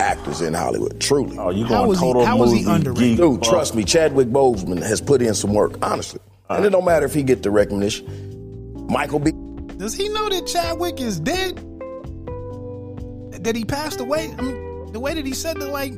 actors 0.00 0.40
in 0.40 0.54
Hollywood. 0.54 1.00
Truly, 1.00 1.36
Oh, 1.38 1.50
you 1.50 1.64
How 1.66 1.78
going 1.84 1.88
was 1.90 2.00
he- 2.00 2.06
total 2.06 2.24
how 2.24 2.36
was 2.38 2.50
he 2.52 2.58
movie 2.64 2.70
underrated? 2.70 3.02
geek. 3.02 3.16
dude, 3.18 3.42
trust 3.42 3.74
me, 3.74 3.84
Chadwick 3.84 4.28
Boseman 4.28 4.82
has 4.82 5.00
put 5.00 5.20
in 5.22 5.34
some 5.34 5.52
work. 5.52 5.74
Honestly, 5.82 6.20
and 6.48 6.64
it 6.64 6.70
don't 6.70 6.84
matter 6.84 7.06
if 7.06 7.14
he 7.14 7.22
get 7.22 7.42
the 7.44 7.50
recognition. 7.50 8.86
Michael 8.88 9.20
B. 9.20 9.30
Does 9.80 9.94
he 9.94 10.10
know 10.10 10.28
that 10.28 10.46
Chadwick 10.46 11.00
is 11.00 11.18
dead? 11.18 11.56
that 13.44 13.56
he 13.56 13.64
passed 13.64 14.00
away. 14.00 14.34
I 14.36 14.42
mean, 14.42 14.92
the 14.92 15.00
way 15.00 15.14
that 15.14 15.24
he 15.24 15.32
said 15.32 15.58
that, 15.58 15.68
like, 15.68 15.92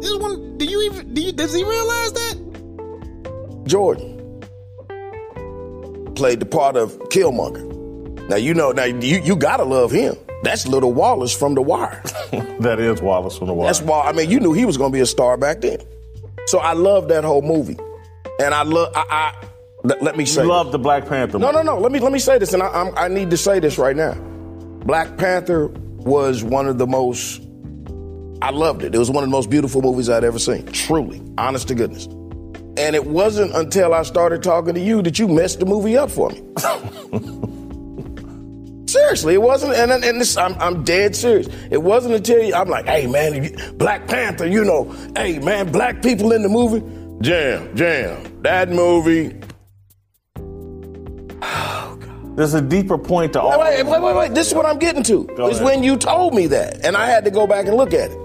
this 0.00 0.14
one. 0.16 0.56
Do 0.58 0.64
you 0.64 0.82
even? 0.82 1.12
Do 1.14 1.20
you? 1.20 1.32
Does 1.32 1.54
he 1.54 1.62
realize 1.62 2.12
that? 2.14 3.64
Jordan 3.66 4.16
played 6.14 6.40
the 6.40 6.46
part 6.46 6.76
of 6.76 6.98
Killmonger. 7.10 8.28
Now 8.28 8.36
you 8.36 8.54
know. 8.54 8.72
Now 8.72 8.84
you 8.84 9.20
you 9.20 9.36
gotta 9.36 9.64
love 9.64 9.90
him. 9.90 10.16
That's 10.42 10.66
little 10.66 10.92
Wallace 10.92 11.36
from 11.36 11.54
The 11.54 11.62
Wire. 11.62 12.02
that 12.60 12.78
is 12.80 13.02
Wallace 13.02 13.36
from 13.36 13.48
The 13.48 13.54
Wire. 13.54 13.66
That's 13.66 13.82
why. 13.82 14.02
I 14.02 14.12
mean, 14.12 14.30
you 14.30 14.40
knew 14.40 14.52
he 14.52 14.64
was 14.64 14.76
gonna 14.76 14.92
be 14.92 15.00
a 15.00 15.06
star 15.06 15.36
back 15.36 15.60
then. 15.60 15.78
So 16.46 16.58
I 16.58 16.72
love 16.72 17.08
that 17.08 17.24
whole 17.24 17.42
movie, 17.42 17.76
and 18.40 18.54
I 18.54 18.62
love. 18.62 18.92
I, 18.94 19.04
I 19.10 19.47
let, 19.84 20.02
let 20.02 20.16
me 20.16 20.24
say. 20.24 20.42
You 20.42 20.48
love 20.48 20.72
the 20.72 20.78
Black 20.78 21.06
Panther. 21.06 21.38
No, 21.38 21.50
no, 21.50 21.62
no. 21.62 21.78
Let 21.78 21.92
me 21.92 22.00
let 22.00 22.12
me 22.12 22.18
say 22.18 22.38
this, 22.38 22.52
and 22.52 22.62
I, 22.62 22.68
I'm, 22.68 22.96
I 22.96 23.08
need 23.08 23.30
to 23.30 23.36
say 23.36 23.60
this 23.60 23.78
right 23.78 23.96
now. 23.96 24.14
Black 24.84 25.16
Panther 25.16 25.68
was 25.68 26.42
one 26.42 26.66
of 26.66 26.78
the 26.78 26.86
most. 26.86 27.42
I 28.40 28.50
loved 28.50 28.84
it. 28.84 28.94
It 28.94 28.98
was 28.98 29.10
one 29.10 29.24
of 29.24 29.30
the 29.30 29.32
most 29.32 29.50
beautiful 29.50 29.82
movies 29.82 30.08
I'd 30.08 30.24
ever 30.24 30.38
seen. 30.38 30.66
Truly, 30.66 31.22
honest 31.36 31.68
to 31.68 31.74
goodness. 31.74 32.06
And 32.06 32.94
it 32.94 33.06
wasn't 33.06 33.54
until 33.54 33.92
I 33.92 34.04
started 34.04 34.42
talking 34.42 34.74
to 34.74 34.80
you 34.80 35.02
that 35.02 35.18
you 35.18 35.26
messed 35.26 35.58
the 35.58 35.66
movie 35.66 35.96
up 35.96 36.10
for 36.10 36.30
me. 36.30 36.42
Seriously, 38.86 39.34
it 39.34 39.42
wasn't, 39.42 39.74
and, 39.74 39.92
and 39.92 40.20
this, 40.20 40.36
I'm, 40.36 40.54
I'm 40.60 40.84
dead 40.84 41.14
serious. 41.14 41.48
It 41.70 41.82
wasn't 41.82 42.14
until 42.14 42.42
you, 42.42 42.54
I'm 42.54 42.68
like, 42.68 42.86
hey 42.86 43.06
man, 43.06 43.76
Black 43.76 44.06
Panther, 44.06 44.46
you 44.46 44.64
know, 44.64 44.84
hey 45.14 45.38
man, 45.40 45.70
black 45.70 46.02
people 46.02 46.32
in 46.32 46.42
the 46.42 46.48
movie, 46.48 46.80
jam, 47.20 47.76
jam. 47.76 48.42
That 48.42 48.70
movie. 48.70 49.38
There's 52.38 52.54
a 52.54 52.62
deeper 52.62 52.96
point 52.96 53.32
to 53.32 53.40
all. 53.40 53.58
Wait, 53.58 53.84
wait, 53.84 54.00
wait, 54.00 54.14
wait. 54.14 54.32
This 54.32 54.46
is 54.46 54.54
what 54.54 54.64
I'm 54.64 54.78
getting 54.78 55.02
to. 55.02 55.24
Go 55.36 55.48
Is 55.48 55.56
ahead. 55.56 55.64
when 55.64 55.82
you 55.82 55.96
told 55.96 56.34
me 56.36 56.46
that, 56.46 56.84
and 56.86 56.96
I 56.96 57.06
had 57.06 57.24
to 57.24 57.32
go 57.32 57.48
back 57.48 57.66
and 57.66 57.76
look 57.76 57.92
at 57.92 58.12
it. 58.12 58.16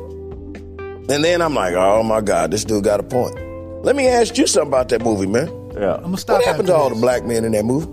And 1.10 1.24
then 1.24 1.42
I'm 1.42 1.56
like, 1.56 1.74
oh 1.74 2.04
my 2.04 2.22
God, 2.22 2.52
this 2.52 2.64
dude 2.64 2.84
got 2.84 3.00
a 3.00 3.04
point. 3.04 3.36
Let 3.84 3.96
me 3.96 4.08
ask 4.08 4.38
you 4.38 4.46
something 4.46 4.68
about 4.68 4.90
that 4.90 5.04
movie, 5.04 5.26
man. 5.26 5.48
Yeah. 5.74 5.96
I'm 5.96 6.04
gonna 6.04 6.18
stop. 6.18 6.38
What 6.38 6.46
happened 6.46 6.68
to 6.68 6.74
after 6.76 6.84
all 6.84 6.90
the 6.90 7.02
black 7.02 7.26
men 7.26 7.44
in 7.44 7.54
that 7.54 7.66
movie? 7.66 7.88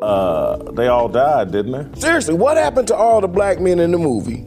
Uh, 0.00 0.72
they 0.72 0.88
all 0.88 1.10
died, 1.10 1.52
didn't 1.52 1.92
they? 1.92 2.00
Seriously, 2.00 2.32
what 2.32 2.56
happened 2.56 2.88
to 2.88 2.96
all 2.96 3.20
the 3.20 3.28
black 3.28 3.60
men 3.60 3.78
in 3.78 3.90
the 3.90 3.98
movie? 3.98 4.46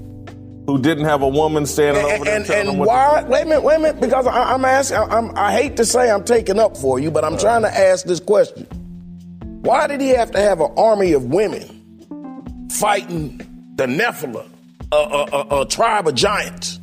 Who 0.66 0.82
didn't 0.82 1.06
have 1.06 1.22
a 1.22 1.28
woman 1.28 1.68
standing 1.68 2.04
over 2.04 2.16
And, 2.16 2.26
there 2.26 2.36
and, 2.38 2.46
telling 2.48 2.66
them 2.66 2.70
and 2.72 2.80
what 2.80 2.88
why? 2.88 3.20
to 3.20 3.26
do? 3.28 3.32
Wait 3.32 3.42
a 3.44 3.46
minute, 3.46 3.62
wait 3.64 3.76
a 3.76 3.80
minute, 3.80 4.02
because 4.02 4.26
I, 4.26 4.54
I'm 4.56 4.66
asking. 4.66 4.98
I'm, 4.98 5.38
I 5.38 5.52
hate 5.52 5.78
to 5.78 5.86
say 5.86 6.10
I'm 6.10 6.24
taking 6.24 6.58
up 6.58 6.76
for 6.78 6.98
you, 6.98 7.12
but 7.12 7.24
I'm 7.24 7.38
trying 7.38 7.62
to 7.62 7.70
ask 7.70 8.06
this 8.08 8.20
question: 8.20 8.66
Why 9.64 9.88
did 9.88 10.02
he 10.02 10.10
have 10.10 10.30
to 10.32 10.42
have 10.42 10.60
an 10.60 10.74
army 10.76 11.14
of 11.14 11.24
women 11.24 12.68
fighting 12.70 13.38
the 13.78 13.86
Nephilim, 13.86 14.50
a, 14.92 14.96
a, 14.96 15.24
a, 15.24 15.62
a 15.62 15.66
tribe 15.66 16.06
of 16.06 16.16
giants? 16.16 16.82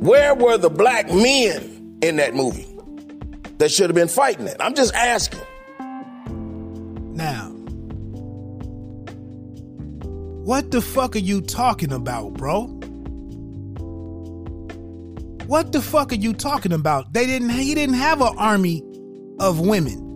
Where 0.00 0.34
were 0.34 0.58
the 0.58 0.68
black 0.68 1.12
men 1.12 1.96
in 2.02 2.16
that 2.16 2.34
movie 2.34 2.66
that 3.58 3.70
should 3.70 3.88
have 3.88 3.94
been 3.94 4.08
fighting 4.08 4.48
it? 4.48 4.56
I'm 4.58 4.74
just 4.74 4.92
asking. 4.96 5.42
Now, 7.14 7.50
what 10.44 10.72
the 10.72 10.80
fuck 10.80 11.14
are 11.14 11.20
you 11.20 11.40
talking 11.40 11.92
about, 11.92 12.34
bro? 12.34 12.62
What 15.46 15.70
the 15.70 15.80
fuck 15.80 16.10
are 16.10 16.16
you 16.16 16.32
talking 16.32 16.72
about? 16.72 17.12
They 17.12 17.26
didn't. 17.26 17.50
He 17.50 17.76
didn't 17.76 17.94
have 17.94 18.20
an 18.20 18.36
army 18.38 18.82
of 19.38 19.60
women. 19.60 20.07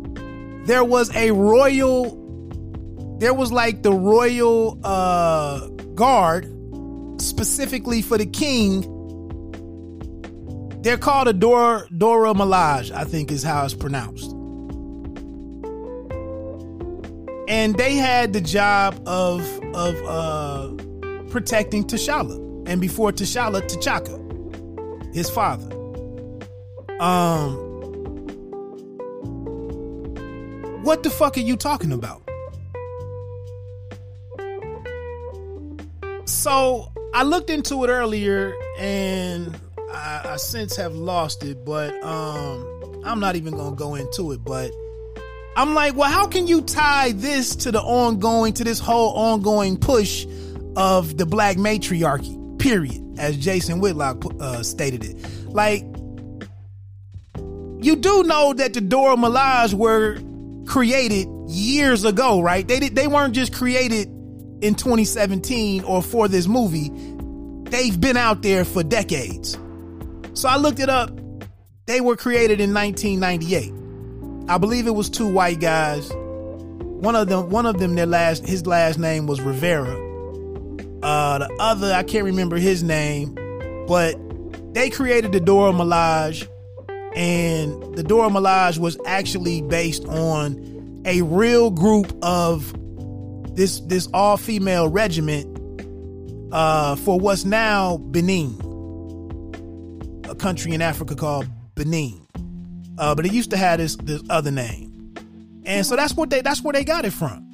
There 0.67 0.85
was 0.85 1.15
a 1.15 1.31
royal. 1.33 2.19
There 3.19 3.35
was 3.35 3.53
like 3.53 3.83
the 3.83 3.93
royal 3.93 4.79
uh, 4.85 5.69
guard 5.95 6.47
specifically 7.21 8.03
for 8.03 8.19
the 8.19 8.27
king. 8.27 8.89
They're 10.83 10.99
called 10.99 11.29
a 11.29 11.33
Dora 11.33 11.87
Dora 11.97 12.35
Milaje, 12.35 12.91
I 12.91 13.05
think 13.05 13.31
is 13.31 13.43
how 13.43 13.65
it's 13.65 13.75
pronounced. 13.75 14.35
and 17.53 17.77
they 17.77 17.95
had 17.97 18.33
the 18.33 18.41
job 18.41 18.99
of 19.07 19.41
of 19.75 19.95
uh 20.07 20.69
protecting 21.31 21.85
T'Challa, 21.85 22.67
and 22.67 22.81
before 22.81 23.13
T'Challa, 23.13 23.61
T'Chaka, 23.63 25.15
his 25.15 25.29
father. 25.29 25.69
Um, 26.99 27.72
what 30.83 31.03
the 31.03 31.11
fuck 31.11 31.37
are 31.37 31.41
you 31.41 31.57
talking 31.57 31.93
about? 31.93 32.22
So 36.24 36.91
I 37.14 37.22
looked 37.22 37.51
into 37.51 37.85
it 37.85 37.89
earlier, 37.89 38.55
and 38.78 39.57
I, 39.91 40.22
I 40.24 40.37
since 40.37 40.76
have 40.76 40.95
lost 40.95 41.45
it, 41.45 41.64
but 41.64 41.93
um, 42.03 43.03
I'm 43.05 43.20
not 43.20 43.37
even 43.37 43.57
gonna 43.57 43.76
go 43.76 43.95
into 43.95 44.33
it, 44.33 44.45
but. 44.45 44.70
I'm 45.55 45.74
like, 45.74 45.95
well, 45.95 46.11
how 46.11 46.26
can 46.26 46.47
you 46.47 46.62
tie 46.62 47.12
this 47.12 47.55
to 47.57 47.70
the 47.70 47.83
ongoing, 47.83 48.55
to 48.55 48.64
this 48.64 48.78
whole 48.78 49.12
ongoing 49.12 49.76
push 49.76 50.26
of 50.76 51.18
the 51.18 51.26
black 51.26 51.59
matriarchy, 51.59 52.35
period, 52.59 53.18
as 53.18 53.37
Jason 53.37 53.78
Whitlock 53.78 54.24
uh, 54.41 54.62
stated 54.62 55.05
it? 55.05 55.16
Like, 55.49 55.83
you 57.85 57.97
do 57.97 58.22
know 58.22 58.55
that 58.55 58.72
the 58.72 58.80
Dora 58.80 59.16
Milaje 59.16 59.74
were 59.74 60.18
created 60.67 61.29
years 61.49 62.05
ago, 62.05 62.41
right? 62.41 62.67
They 62.67 62.81
did, 62.81 62.95
they 62.95 63.07
weren't 63.07 63.35
just 63.35 63.53
created 63.55 64.09
in 64.63 64.75
2017 64.75 65.85
or 65.85 66.03
for 66.03 66.29
this 66.29 66.47
movie. 66.47 66.91
They've 67.71 67.99
been 67.99 68.17
out 68.17 68.43
there 68.43 68.65
for 68.65 68.83
decades. 68.83 69.59
So 70.35 70.49
I 70.49 70.57
looked 70.57 70.79
it 70.79 70.89
up. 70.89 71.11
They 71.87 72.01
were 72.01 72.17
created 72.17 72.61
in 72.61 72.73
1998. 72.73 74.49
I 74.49 74.59
believe 74.59 74.87
it 74.87 74.95
was 74.95 75.11
two 75.11 75.29
white 75.29 75.61
guys. 75.61 76.11
One 76.13 77.17
of 77.17 77.29
them, 77.29 77.51
one 77.51 77.67
of 77.67 77.79
them, 77.79 77.95
their 77.97 78.07
last, 78.07 78.47
his 78.47 78.67
last 78.67 78.99
name 78.99 79.27
was 79.27 79.41
Rivera. 79.41 79.95
Uh, 81.03 81.39
the 81.39 81.57
other, 81.59 81.93
I 81.93 82.05
can't 82.05 82.25
remember 82.25 82.57
his 82.57 82.83
name, 82.83 83.35
but 83.89 84.17
they 84.73 84.89
created 84.89 85.33
the 85.33 85.41
Dora 85.41 85.73
Milaje, 85.73 86.47
and 87.17 87.97
the 87.97 88.03
Dora 88.03 88.29
Milaje 88.29 88.79
was 88.79 88.99
actually 89.07 89.63
based 89.63 90.05
on 90.07 91.03
a 91.05 91.23
real 91.23 91.71
group 91.71 92.13
of 92.23 92.73
this 93.57 93.81
this 93.81 94.09
all 94.15 94.37
female 94.37 94.89
regiment 94.89 95.49
uh, 96.53 96.97
for 96.97 97.19
what's 97.19 97.45
now 97.45 97.97
Benin, 97.99 98.59
a 100.29 100.35
country 100.35 100.73
in 100.73 100.83
Africa 100.83 101.15
called 101.15 101.47
Benin. 101.75 102.19
Uh, 102.99 103.15
but 103.15 103.27
it 103.27 103.33
used 103.33 103.51
to 103.51 103.57
have 103.57 103.79
this 103.79 103.97
this 103.97 104.23
other 104.31 104.51
name, 104.51 105.15
and 105.65 105.85
so 105.85 105.97
that's 105.97 106.15
what 106.15 106.31
they 106.31 106.41
that's 106.41 106.63
where 106.63 106.73
they 106.73 106.85
got 106.85 107.05
it 107.05 107.13
from. 107.13 107.49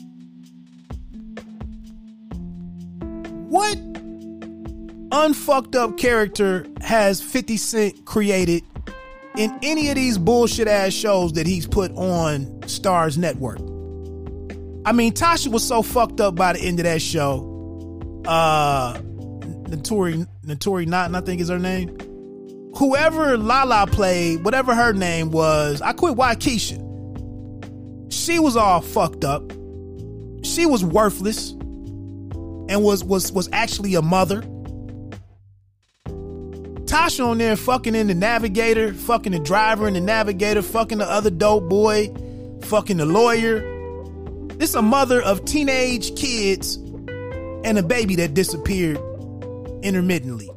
What 3.49 3.79
unfucked 5.11 5.75
up 5.75 5.97
character 5.97 6.67
has 6.83 7.23
50 7.23 7.57
Cent 7.57 8.05
created 8.05 8.63
in 9.39 9.59
any 9.62 9.89
of 9.89 9.95
these 9.95 10.18
bullshit 10.18 10.68
ass 10.68 10.93
shows 10.93 11.32
that 11.34 11.47
he's 11.47 11.66
put 11.66 11.91
on 11.93 12.47
Starz 12.62 13.16
Network? 13.16 13.61
I 14.84 14.93
mean, 14.93 15.12
Tasha 15.12 15.49
was 15.49 15.66
so 15.66 15.82
fucked 15.82 16.20
up 16.20 16.34
by 16.34 16.53
the 16.53 16.61
end 16.61 16.80
of 16.80 16.84
that 16.84 17.01
show. 17.01 18.22
Uh, 18.26 18.95
Notori 18.99 20.26
Notori 20.45 20.86
Not, 20.86 21.14
I 21.14 21.20
think 21.20 21.41
is 21.41 21.49
her 21.49 21.59
name 21.59 21.97
whoever 22.78 23.36
Lala 23.36 23.86
played, 23.86 24.45
whatever 24.45 24.74
her 24.74 24.93
name 24.93 25.30
was, 25.30 25.82
I 25.82 25.93
quit 25.93 26.16
Waikisha. 26.16 26.84
She 28.12 28.39
was 28.39 28.57
all 28.57 28.80
fucked 28.80 29.24
up. 29.24 29.51
She 30.45 30.64
was 30.64 30.84
worthless 30.84 31.51
and 31.51 32.84
was 32.84 33.03
was 33.03 33.32
was 33.32 33.49
actually 33.53 33.95
a 33.97 34.03
mother. 34.03 34.43
Tasha 36.89 37.22
on 37.26 37.36
there 37.36 37.55
fucking 37.55 37.95
in 37.95 38.07
the 38.07 38.14
navigator, 38.14 38.95
fucking 38.95 39.32
the 39.32 39.39
driver 39.39 39.86
in 39.86 39.93
the 39.93 40.01
navigator, 40.01 40.62
fucking 40.62 40.97
the 40.97 41.05
other 41.05 41.28
dope 41.28 41.68
boy, 41.68 42.11
fucking 42.62 42.97
the 42.97 43.05
lawyer. 43.05 43.61
This 44.57 44.74
a 44.74 44.80
mother 44.80 45.20
of 45.20 45.45
teenage 45.45 46.16
kids 46.16 46.76
and 46.76 47.78
a 47.78 47.82
baby 47.82 48.16
that 48.16 48.32
disappeared 48.32 48.97
intermittently. 49.82 50.49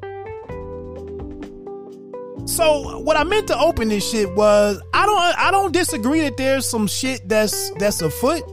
So 2.45 2.99
what 2.99 3.17
I 3.17 3.25
meant 3.25 3.47
to 3.47 3.59
open 3.59 3.89
this 3.89 4.09
shit 4.09 4.34
was 4.34 4.82
I 4.93 5.05
don't 5.05 5.17
I 5.19 5.51
don't 5.51 5.73
disagree 5.73 6.21
that 6.21 6.38
there's 6.38 6.65
some 6.65 6.88
shit 6.88 7.27
that's 7.27 7.71
that's 7.71 8.01
afoot 8.01 8.43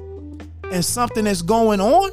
and 0.72 0.84
something 0.84 1.24
that's 1.24 1.42
going 1.42 1.80
on. 1.80 2.10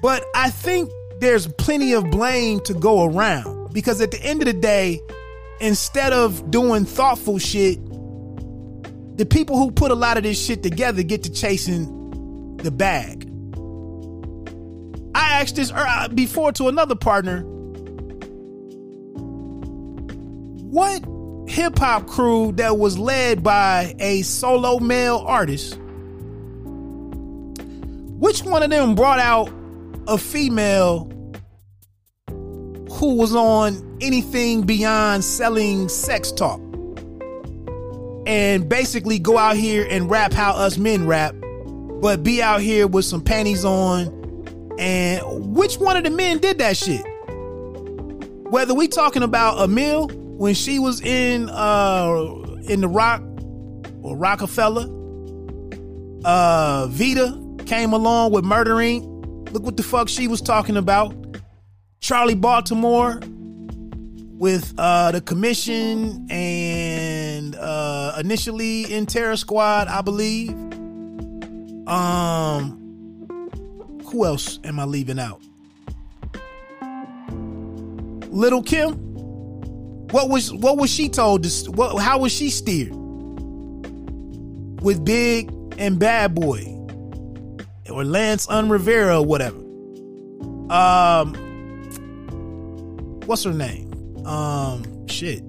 But 0.00 0.24
I 0.34 0.50
think 0.50 0.90
there's 1.20 1.46
plenty 1.46 1.92
of 1.92 2.10
blame 2.10 2.60
to 2.60 2.74
go 2.74 3.04
around 3.04 3.72
because 3.72 4.00
at 4.00 4.10
the 4.10 4.22
end 4.22 4.40
of 4.40 4.46
the 4.46 4.54
day, 4.54 5.00
instead 5.60 6.12
of 6.12 6.50
doing 6.50 6.84
thoughtful 6.84 7.38
shit, 7.38 7.78
the 9.16 9.26
people 9.26 9.56
who 9.58 9.70
put 9.70 9.90
a 9.90 9.94
lot 9.94 10.16
of 10.16 10.22
this 10.22 10.42
shit 10.42 10.62
together 10.62 11.02
get 11.02 11.22
to 11.24 11.30
chasing 11.30 12.56
the 12.56 12.70
bag. 12.70 13.26
I 15.14 15.40
asked 15.40 15.56
this 15.56 15.70
uh, 15.70 16.08
before 16.08 16.52
to 16.52 16.68
another 16.68 16.94
partner. 16.94 17.42
What 20.70 21.04
hip 21.50 21.78
hop 21.78 22.06
crew 22.06 22.52
that 22.52 22.78
was 22.78 22.96
led 22.96 23.42
by 23.42 23.94
a 23.98 24.22
solo 24.22 24.78
male 24.78 25.22
artist? 25.26 25.78
Which 28.18 28.42
one 28.42 28.62
of 28.62 28.70
them 28.70 28.94
brought 28.94 29.18
out 29.18 29.50
a 30.06 30.18
female 30.18 31.10
who 32.28 33.14
was 33.14 33.34
on 33.34 33.98
anything 34.00 34.62
beyond 34.62 35.24
selling 35.24 35.88
sex 35.88 36.32
talk? 36.32 36.60
And 38.26 38.68
basically 38.68 39.18
go 39.18 39.38
out 39.38 39.56
here 39.56 39.86
and 39.88 40.10
rap 40.10 40.32
how 40.32 40.52
us 40.52 40.76
men 40.78 41.06
rap, 41.06 41.34
but 42.00 42.22
be 42.22 42.42
out 42.42 42.60
here 42.60 42.86
with 42.86 43.04
some 43.04 43.22
panties 43.22 43.64
on. 43.64 44.16
And 44.78 45.54
which 45.54 45.76
one 45.76 45.96
of 45.96 46.04
the 46.04 46.10
men 46.10 46.38
did 46.38 46.58
that 46.58 46.76
shit? 46.76 47.04
Whether 48.50 48.74
we 48.74 48.88
talking 48.88 49.22
about 49.22 49.56
Amil 49.58 50.12
when 50.12 50.54
she 50.54 50.78
was 50.78 51.00
in 51.02 51.48
uh 51.50 52.14
in 52.68 52.80
the 52.80 52.88
Rock 52.88 53.22
or 54.02 54.16
Roc-A-Fella, 54.16 54.88
uh 56.24 56.86
Vita 56.88 57.38
came 57.66 57.92
along 57.92 58.32
with 58.32 58.44
Murder 58.44 58.76
Inc. 58.76 59.09
Look 59.52 59.64
what 59.64 59.76
the 59.76 59.82
fuck 59.82 60.08
she 60.08 60.28
was 60.28 60.40
talking 60.40 60.76
about. 60.76 61.14
Charlie 62.00 62.34
Baltimore 62.34 63.20
with 64.38 64.72
uh 64.78 65.10
the 65.12 65.20
commission 65.20 66.26
and 66.30 67.56
uh 67.56 68.14
initially 68.18 68.92
in 68.92 69.06
Terror 69.06 69.36
Squad, 69.36 69.88
I 69.88 70.00
believe. 70.02 70.50
Um 71.88 72.76
who 74.06 74.24
else 74.24 74.58
am 74.64 74.80
I 74.80 74.84
leaving 74.84 75.18
out? 75.18 75.40
Lil' 78.30 78.62
Kim? 78.62 78.94
What 80.10 80.28
was 80.28 80.52
what 80.52 80.78
was 80.78 80.90
she 80.90 81.08
told 81.08 81.44
to 81.44 81.70
what 81.72 82.00
how 82.00 82.20
was 82.20 82.32
she 82.32 82.50
steered? 82.50 82.94
With 84.80 85.04
Big 85.04 85.52
and 85.76 85.98
Bad 85.98 86.34
Boy 86.34 86.79
or 87.90 88.04
Lance 88.04 88.48
Un 88.48 88.68
Rivera 88.68 89.20
whatever. 89.20 89.58
Um 90.70 91.34
what's 93.26 93.44
her 93.44 93.52
name? 93.52 93.92
Um 94.26 95.06
shit. 95.08 95.42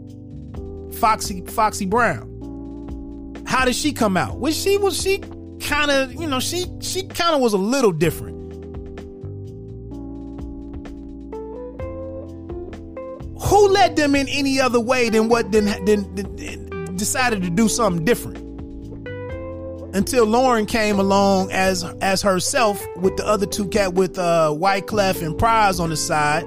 Foxy 0.93 1.41
Foxy 1.47 1.85
Brown. 1.85 3.43
How 3.45 3.65
did 3.65 3.75
she 3.75 3.93
come 3.93 4.17
out? 4.17 4.39
Was 4.39 4.55
she 4.55 4.77
was 4.77 4.99
she 5.01 5.21
kind 5.61 5.91
of, 5.91 6.13
you 6.13 6.27
know, 6.27 6.39
she 6.39 6.65
she 6.79 7.03
kind 7.03 7.35
of 7.35 7.41
was 7.41 7.53
a 7.53 7.57
little 7.57 7.91
different. 7.91 8.39
Who 13.43 13.67
led 13.69 13.95
them 13.95 14.15
in 14.15 14.27
any 14.29 14.59
other 14.59 14.79
way 14.79 15.09
than 15.09 15.27
what 15.27 15.51
then 15.51 15.65
then, 15.85 16.15
then 16.15 16.95
decided 16.95 17.41
to 17.43 17.49
do 17.49 17.67
something 17.67 18.05
different? 18.05 18.37
Until 19.93 20.25
Lauryn 20.25 20.67
came 20.67 20.99
along 20.99 21.51
as 21.51 21.83
as 22.01 22.21
herself 22.21 22.81
with 22.97 23.17
the 23.17 23.27
other 23.27 23.45
two 23.45 23.67
cat 23.67 23.93
with 23.93 24.17
uh 24.17 24.53
and 24.53 25.35
Pras 25.37 25.79
on 25.79 25.89
the 25.89 25.97
side. 25.97 26.43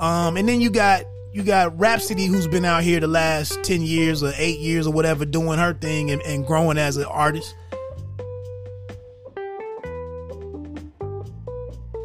Um, 0.00 0.36
and 0.36 0.48
then 0.48 0.60
you 0.60 0.70
got 0.70 1.04
you 1.32 1.44
got 1.44 1.78
Rapsody 1.78 2.26
who's 2.26 2.48
been 2.48 2.64
out 2.64 2.82
here 2.82 2.98
the 2.98 3.06
last 3.06 3.62
10 3.62 3.82
years 3.82 4.22
or 4.22 4.32
8 4.36 4.58
years 4.58 4.86
or 4.86 4.92
whatever 4.92 5.24
doing 5.24 5.58
her 5.60 5.74
thing 5.74 6.10
and, 6.10 6.20
and 6.22 6.44
growing 6.44 6.76
as 6.76 6.96
an 6.96 7.04
artist. 7.04 7.54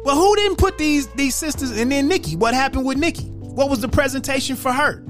But 0.04 0.14
who 0.14 0.36
didn't 0.36 0.58
put 0.58 0.78
these 0.78 1.08
these 1.08 1.34
sisters 1.34 1.72
and 1.72 1.90
then 1.90 2.06
Nikki? 2.06 2.36
What 2.36 2.54
happened 2.54 2.86
with 2.86 2.98
Nikki? 2.98 3.24
What 3.24 3.68
was 3.68 3.80
the 3.80 3.88
presentation 3.88 4.54
for 4.54 4.70
her? 4.72 5.02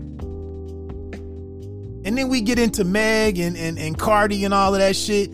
And 2.06 2.16
then 2.16 2.28
we 2.28 2.40
get 2.40 2.60
into 2.60 2.84
Meg 2.84 3.40
and, 3.40 3.56
and, 3.56 3.78
and 3.80 3.98
Cardi 3.98 4.44
and 4.44 4.54
all 4.54 4.72
of 4.72 4.80
that 4.80 4.94
shit. 4.94 5.32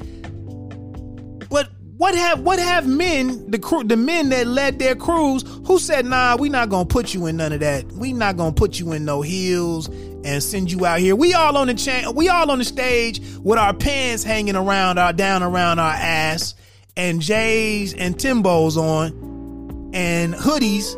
But 1.51 1.68
what 1.99 2.14
have 2.14 2.41
what 2.41 2.59
have 2.59 2.89
men, 2.89 3.51
the 3.51 3.59
crew 3.59 3.85
the 3.85 3.99
men 3.99 4.31
that 4.31 4.47
led 4.47 4.79
their 4.79 4.97
crews, 4.97 5.45
who 5.66 5.79
said, 5.79 6.07
nah, 6.07 6.37
we 6.37 6.49
not 6.49 6.70
gonna 6.70 6.87
put 6.87 7.12
you 7.12 7.27
in 7.27 7.37
none 7.37 7.53
of 7.53 7.61
that. 7.61 7.93
We 7.93 8.14
not 8.14 8.39
gonna 8.39 8.55
put 8.55 8.81
you 8.81 8.93
in 8.93 9.05
no 9.05 9.20
heels 9.20 9.89
and 10.25 10.43
send 10.43 10.73
you 10.73 10.87
out 10.87 11.01
here. 11.01 11.14
We 11.14 11.35
all 11.35 11.59
on 11.59 11.66
the 11.66 11.75
chain, 11.75 12.14
we 12.14 12.31
all 12.31 12.51
on 12.51 12.59
the 12.59 12.64
stage 12.64 13.20
with 13.41 13.59
our 13.59 13.75
pants 13.75 14.25
hanging 14.25 14.57
around 14.57 14.99
our 14.99 15.12
down 15.12 15.43
around 15.43 15.79
our 15.79 15.93
ass 15.93 16.55
and 16.97 17.20
J's 17.20 17.93
and 17.93 18.16
Timbos 18.16 18.79
on 18.79 19.91
and 19.93 20.33
hoodies 20.33 20.97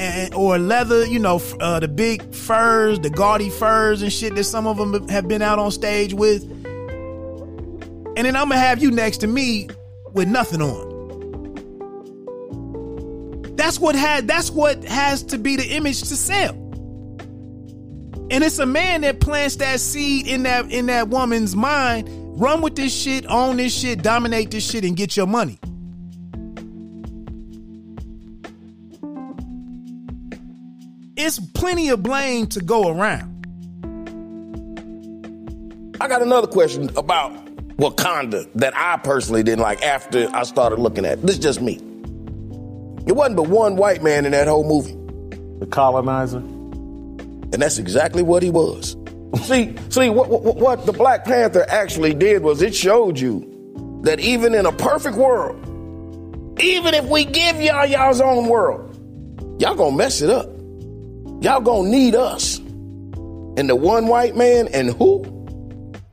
and 0.00 0.34
or 0.34 0.58
leather, 0.58 1.06
you 1.06 1.18
know, 1.18 1.40
uh, 1.60 1.78
the 1.78 1.88
big 1.88 2.34
furs, 2.34 2.98
the 3.00 3.10
gaudy 3.10 3.50
furs 3.50 4.00
and 4.00 4.10
shit 4.12 4.34
that 4.34 4.44
some 4.44 4.66
of 4.66 4.78
them 4.78 5.06
have 5.08 5.28
been 5.28 5.42
out 5.42 5.58
on 5.58 5.70
stage 5.70 6.14
with. 6.14 6.42
And 8.16 8.26
then 8.26 8.34
I'm 8.34 8.48
gonna 8.48 8.58
have 8.58 8.82
you 8.82 8.90
next 8.90 9.18
to 9.18 9.26
me 9.26 9.68
with 10.12 10.26
nothing 10.26 10.62
on. 10.62 10.88
That's 13.56 13.78
what 13.78 13.94
had 13.94 14.26
that's 14.26 14.50
what 14.50 14.82
has 14.84 15.22
to 15.24 15.36
be 15.36 15.56
the 15.56 15.66
image 15.66 16.00
to 16.00 16.16
sell. 16.16 16.54
And 18.30 18.44
it's 18.44 18.58
a 18.58 18.66
man 18.66 19.02
that 19.02 19.20
plants 19.20 19.56
that 19.56 19.80
seed 19.80 20.26
in 20.26 20.44
that 20.44 20.70
in 20.72 20.86
that 20.86 21.08
woman's 21.08 21.54
mind. 21.54 22.08
Run 22.40 22.62
with 22.62 22.74
this 22.74 22.96
shit, 22.96 23.26
own 23.26 23.58
this 23.58 23.74
shit, 23.78 24.02
dominate 24.02 24.50
this 24.50 24.68
shit, 24.68 24.82
and 24.84 24.96
get 24.96 25.14
your 25.14 25.26
money. 25.26 25.58
It's 31.20 31.38
plenty 31.38 31.90
of 31.90 32.02
blame 32.02 32.46
to 32.48 32.60
go 32.60 32.88
around. 32.88 33.36
I 36.00 36.08
got 36.08 36.22
another 36.22 36.46
question 36.46 36.90
about 36.96 37.32
Wakanda 37.76 38.50
that 38.54 38.76
I 38.76 38.96
personally 38.98 39.42
didn't 39.42 39.60
like 39.60 39.82
after 39.82 40.28
I 40.34 40.44
started 40.44 40.78
looking 40.78 41.04
at 41.04 41.18
it. 41.18 41.22
This 41.22 41.36
is 41.36 41.42
just 41.42 41.60
me. 41.60 41.74
It 43.06 43.12
wasn't 43.12 43.36
but 43.36 43.48
one 43.48 43.76
white 43.76 44.02
man 44.02 44.24
in 44.24 44.32
that 44.32 44.48
whole 44.48 44.64
movie. 44.64 44.96
The 45.60 45.66
colonizer. 45.66 46.38
And 46.38 47.54
that's 47.54 47.78
exactly 47.78 48.22
what 48.22 48.42
he 48.42 48.50
was. 48.50 48.96
see, 49.44 49.74
see, 49.88 50.10
what, 50.10 50.28
what, 50.28 50.56
what 50.56 50.86
the 50.86 50.92
Black 50.92 51.24
Panther 51.24 51.66
actually 51.68 52.14
did 52.14 52.42
was 52.42 52.62
it 52.62 52.74
showed 52.74 53.18
you 53.18 54.00
that 54.04 54.20
even 54.20 54.54
in 54.54 54.66
a 54.66 54.72
perfect 54.72 55.16
world, 55.16 55.58
even 56.60 56.94
if 56.94 57.04
we 57.06 57.24
give 57.24 57.60
y'all 57.60 57.86
y'all's 57.86 58.20
own 58.20 58.48
world, 58.48 58.94
y'all 59.60 59.74
gonna 59.74 59.96
mess 59.96 60.22
it 60.22 60.30
up. 60.30 60.48
Y'all 61.40 61.60
gonna 61.62 61.88
need 61.88 62.14
us. 62.14 62.58
And 62.58 63.68
the 63.68 63.74
one 63.74 64.08
white 64.08 64.36
man 64.36 64.68
and 64.74 64.90
who? 64.90 65.22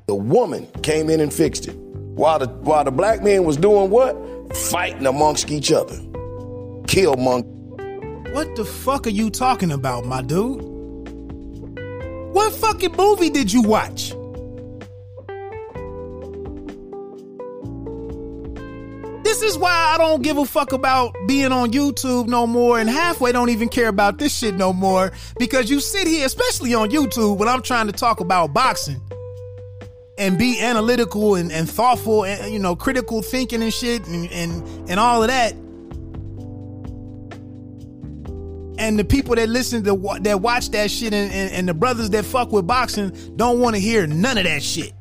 The 0.08 0.16
woman 0.16 0.68
came 0.84 1.10
in 1.10 1.20
and 1.20 1.34
fixed 1.34 1.68
it. 1.68 1.76
While 1.76 2.40
the 2.40 2.48
while 2.48 2.86
the 2.86 2.92
black 2.92 3.22
man 3.22 3.44
was 3.44 3.58
doing 3.58 3.90
what? 3.90 4.16
Fighting 4.56 5.06
amongst 5.06 5.52
each 5.52 5.70
other. 5.70 5.98
Kill 6.88 7.18
monk. 7.18 7.46
What 8.34 8.56
the 8.56 8.64
fuck 8.64 9.06
are 9.06 9.10
you 9.10 9.30
talking 9.30 9.72
about, 9.72 10.06
my 10.06 10.22
dude? 10.22 10.62
What 12.34 12.54
fucking 12.54 12.96
movie 12.96 13.30
did 13.30 13.52
you 13.52 13.64
watch? 13.64 14.14
This 19.40 19.52
is 19.52 19.58
why 19.60 19.94
I 19.94 20.00
don't 20.00 20.24
give 20.24 20.40
a 20.40 20.46
fuck 20.46 20.72
about 20.72 21.16
being 21.28 21.52
on 21.52 21.70
YouTube 21.70 22.26
no 22.28 22.48
more 22.48 22.80
and 22.80 22.90
halfway 22.90 23.32
don't 23.32 23.52
even 23.52 23.70
care 23.70 23.88
about 23.88 24.18
this 24.18 24.36
shit 24.36 24.56
no 24.56 24.74
more 24.74 25.12
because 25.38 25.70
you 25.70 25.80
sit 25.80 26.08
here, 26.08 26.26
especially 26.26 26.74
on 26.74 26.90
YouTube, 26.90 27.38
when 27.38 27.48
I'm 27.48 27.62
trying 27.62 27.86
to 27.86 27.94
talk 27.94 28.20
about 28.20 28.52
boxing 28.52 29.00
and 30.18 30.40
be 30.40 30.60
analytical 30.60 31.36
and, 31.36 31.52
and 31.52 31.70
thoughtful 31.70 32.26
and, 32.26 32.52
you 32.52 32.58
know, 32.58 32.76
critical 32.76 33.22
thinking 33.22 33.62
and 33.62 33.72
shit 33.72 34.08
and, 34.08 34.28
and, 34.32 34.90
and 34.90 35.00
all 35.00 35.22
of 35.22 35.28
that. 35.28 35.54
And 38.80 38.98
the 38.98 39.06
people 39.06 39.36
that 39.36 39.50
listen 39.50 39.84
to 39.84 40.20
that 40.22 40.42
watch 40.42 40.72
that 40.72 40.90
shit 40.90 41.14
and, 41.14 41.32
and, 41.32 41.52
and 41.54 41.70
the 41.70 41.76
brothers 41.76 42.10
that 42.10 42.26
fuck 42.26 42.52
with 42.52 42.66
boxing 42.66 43.16
don't 43.36 43.60
want 43.60 43.76
to 43.76 43.80
hear 43.80 44.08
none 44.08 44.40
of 44.40 44.46
that 44.46 44.64
shit. 44.64 44.94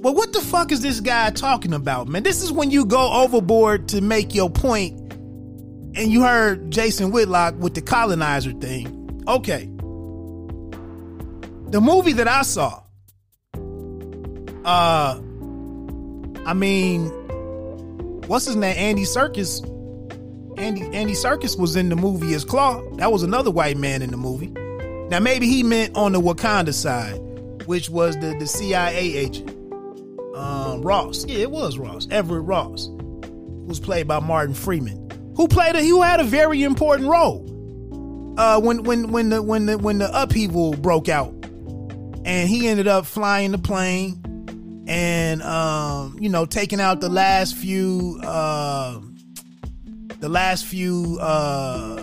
Well, 0.00 0.14
what 0.14 0.32
the 0.32 0.40
fuck 0.40 0.72
is 0.72 0.82
this 0.82 1.00
guy 1.00 1.30
talking 1.30 1.72
about, 1.72 2.06
man? 2.06 2.22
This 2.22 2.42
is 2.42 2.52
when 2.52 2.70
you 2.70 2.84
go 2.84 3.12
overboard 3.12 3.88
to 3.88 4.02
make 4.02 4.34
your 4.34 4.50
point, 4.50 5.00
and 5.96 6.12
you 6.12 6.22
heard 6.22 6.70
Jason 6.70 7.10
Whitlock 7.10 7.54
with 7.58 7.74
the 7.74 7.80
colonizer 7.80 8.52
thing. 8.52 9.24
Okay. 9.26 9.64
The 11.70 11.80
movie 11.80 12.12
that 12.12 12.28
I 12.28 12.42
saw, 12.42 12.82
uh, 14.64 15.18
I 16.44 16.54
mean, 16.54 17.06
what's 18.26 18.44
his 18.44 18.54
name? 18.54 18.76
Andy 18.76 19.04
Serkis. 19.04 19.64
Andy 20.58 20.82
Andy 20.94 21.14
Serkis 21.14 21.58
was 21.58 21.74
in 21.74 21.88
the 21.88 21.96
movie 21.96 22.34
as 22.34 22.44
Klaue. 22.44 22.98
That 22.98 23.10
was 23.12 23.22
another 23.22 23.50
white 23.50 23.78
man 23.78 24.02
in 24.02 24.10
the 24.10 24.16
movie. 24.18 24.48
Now 25.08 25.20
maybe 25.20 25.48
he 25.48 25.62
meant 25.62 25.96
on 25.96 26.12
the 26.12 26.20
Wakanda 26.20 26.74
side, 26.74 27.18
which 27.66 27.88
was 27.88 28.14
the 28.18 28.36
the 28.38 28.46
CIA 28.46 29.16
agent 29.16 29.55
um, 30.76 30.82
Ross. 30.82 31.24
Yeah, 31.26 31.38
it 31.38 31.50
was 31.50 31.78
Ross. 31.78 32.06
Everett 32.10 32.44
Ross. 32.44 32.88
was 33.66 33.80
played 33.80 34.06
by 34.06 34.20
Martin 34.20 34.54
Freeman, 34.54 35.32
who 35.36 35.48
played 35.48 35.76
a 35.76 35.82
who 35.82 36.02
had 36.02 36.20
a 36.20 36.24
very 36.24 36.62
important 36.62 37.08
role 37.08 37.44
uh, 38.38 38.60
when 38.60 38.82
when 38.84 39.12
when 39.12 39.30
the 39.30 39.42
when 39.42 39.66
the 39.66 39.78
when 39.78 39.98
the 39.98 40.10
upheaval 40.12 40.74
broke 40.74 41.08
out, 41.08 41.32
and 42.24 42.48
he 42.48 42.68
ended 42.68 42.88
up 42.88 43.06
flying 43.06 43.52
the 43.52 43.58
plane 43.58 44.22
and 44.86 45.42
um, 45.42 46.16
you 46.20 46.28
know 46.28 46.46
taking 46.46 46.80
out 46.80 47.00
the 47.00 47.08
last 47.08 47.54
few 47.56 48.20
uh, 48.22 49.00
the 50.20 50.28
last 50.28 50.64
few 50.64 51.18
uh, 51.20 51.96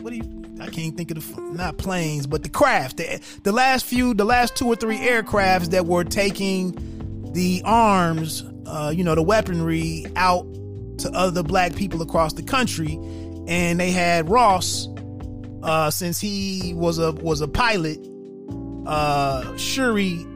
what 0.00 0.10
do 0.10 0.16
you 0.16 0.44
I 0.60 0.66
can't 0.68 0.96
think 0.96 1.10
of 1.10 1.34
the 1.34 1.40
not 1.52 1.78
planes 1.78 2.26
but 2.26 2.42
the 2.42 2.48
craft 2.48 2.96
the, 2.96 3.20
the 3.44 3.52
last 3.52 3.84
few 3.84 4.14
the 4.14 4.24
last 4.24 4.56
two 4.56 4.66
or 4.66 4.76
three 4.76 4.98
aircrafts 4.98 5.70
that 5.70 5.86
were 5.86 6.04
taking 6.04 6.97
the 7.38 7.62
arms 7.64 8.44
uh, 8.66 8.92
you 8.94 9.04
know 9.04 9.14
the 9.14 9.22
weaponry 9.22 10.04
out 10.16 10.44
to 10.98 11.08
other 11.14 11.44
black 11.44 11.76
people 11.76 12.02
across 12.02 12.32
the 12.32 12.42
country 12.42 12.94
and 13.46 13.78
they 13.78 13.92
had 13.92 14.28
Ross 14.28 14.88
uh, 15.62 15.88
since 15.88 16.20
he 16.20 16.74
was 16.74 16.98
a 16.98 17.12
was 17.12 17.40
a 17.40 17.46
pilot 17.46 18.04
uh, 18.88 19.56
Shuri 19.56 20.26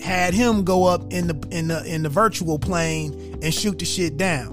had 0.00 0.32
him 0.32 0.62
go 0.62 0.84
up 0.84 1.12
in 1.12 1.26
the 1.26 1.48
in 1.50 1.66
the 1.66 1.82
in 1.84 2.04
the 2.04 2.08
virtual 2.08 2.60
plane 2.60 3.38
and 3.42 3.52
shoot 3.52 3.80
the 3.80 3.84
shit 3.84 4.16
down. 4.16 4.52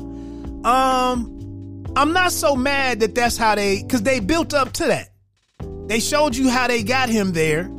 Um, 0.65 1.85
I'm 1.95 2.13
not 2.13 2.31
so 2.31 2.55
mad 2.55 3.01
that 3.01 3.13
that's 3.13 3.37
how 3.37 3.53
they 3.53 3.83
because 3.83 4.01
they 4.01 4.19
built 4.19 4.55
up 4.55 4.73
to 4.73 4.85
that. 4.87 5.09
They 5.87 5.99
showed 5.99 6.35
you 6.35 6.49
how 6.49 6.67
they 6.67 6.81
got 6.81 7.09
him 7.09 7.33
there. 7.33 7.69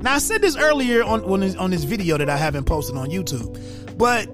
Now 0.00 0.14
I 0.14 0.18
said 0.18 0.42
this 0.42 0.56
earlier 0.56 1.02
on 1.02 1.24
on 1.24 1.40
this, 1.40 1.56
on 1.56 1.70
this 1.70 1.84
video 1.84 2.18
that 2.18 2.30
I 2.30 2.36
haven't 2.36 2.64
posted 2.64 2.96
on 2.96 3.08
YouTube, 3.08 3.58
but 3.98 4.28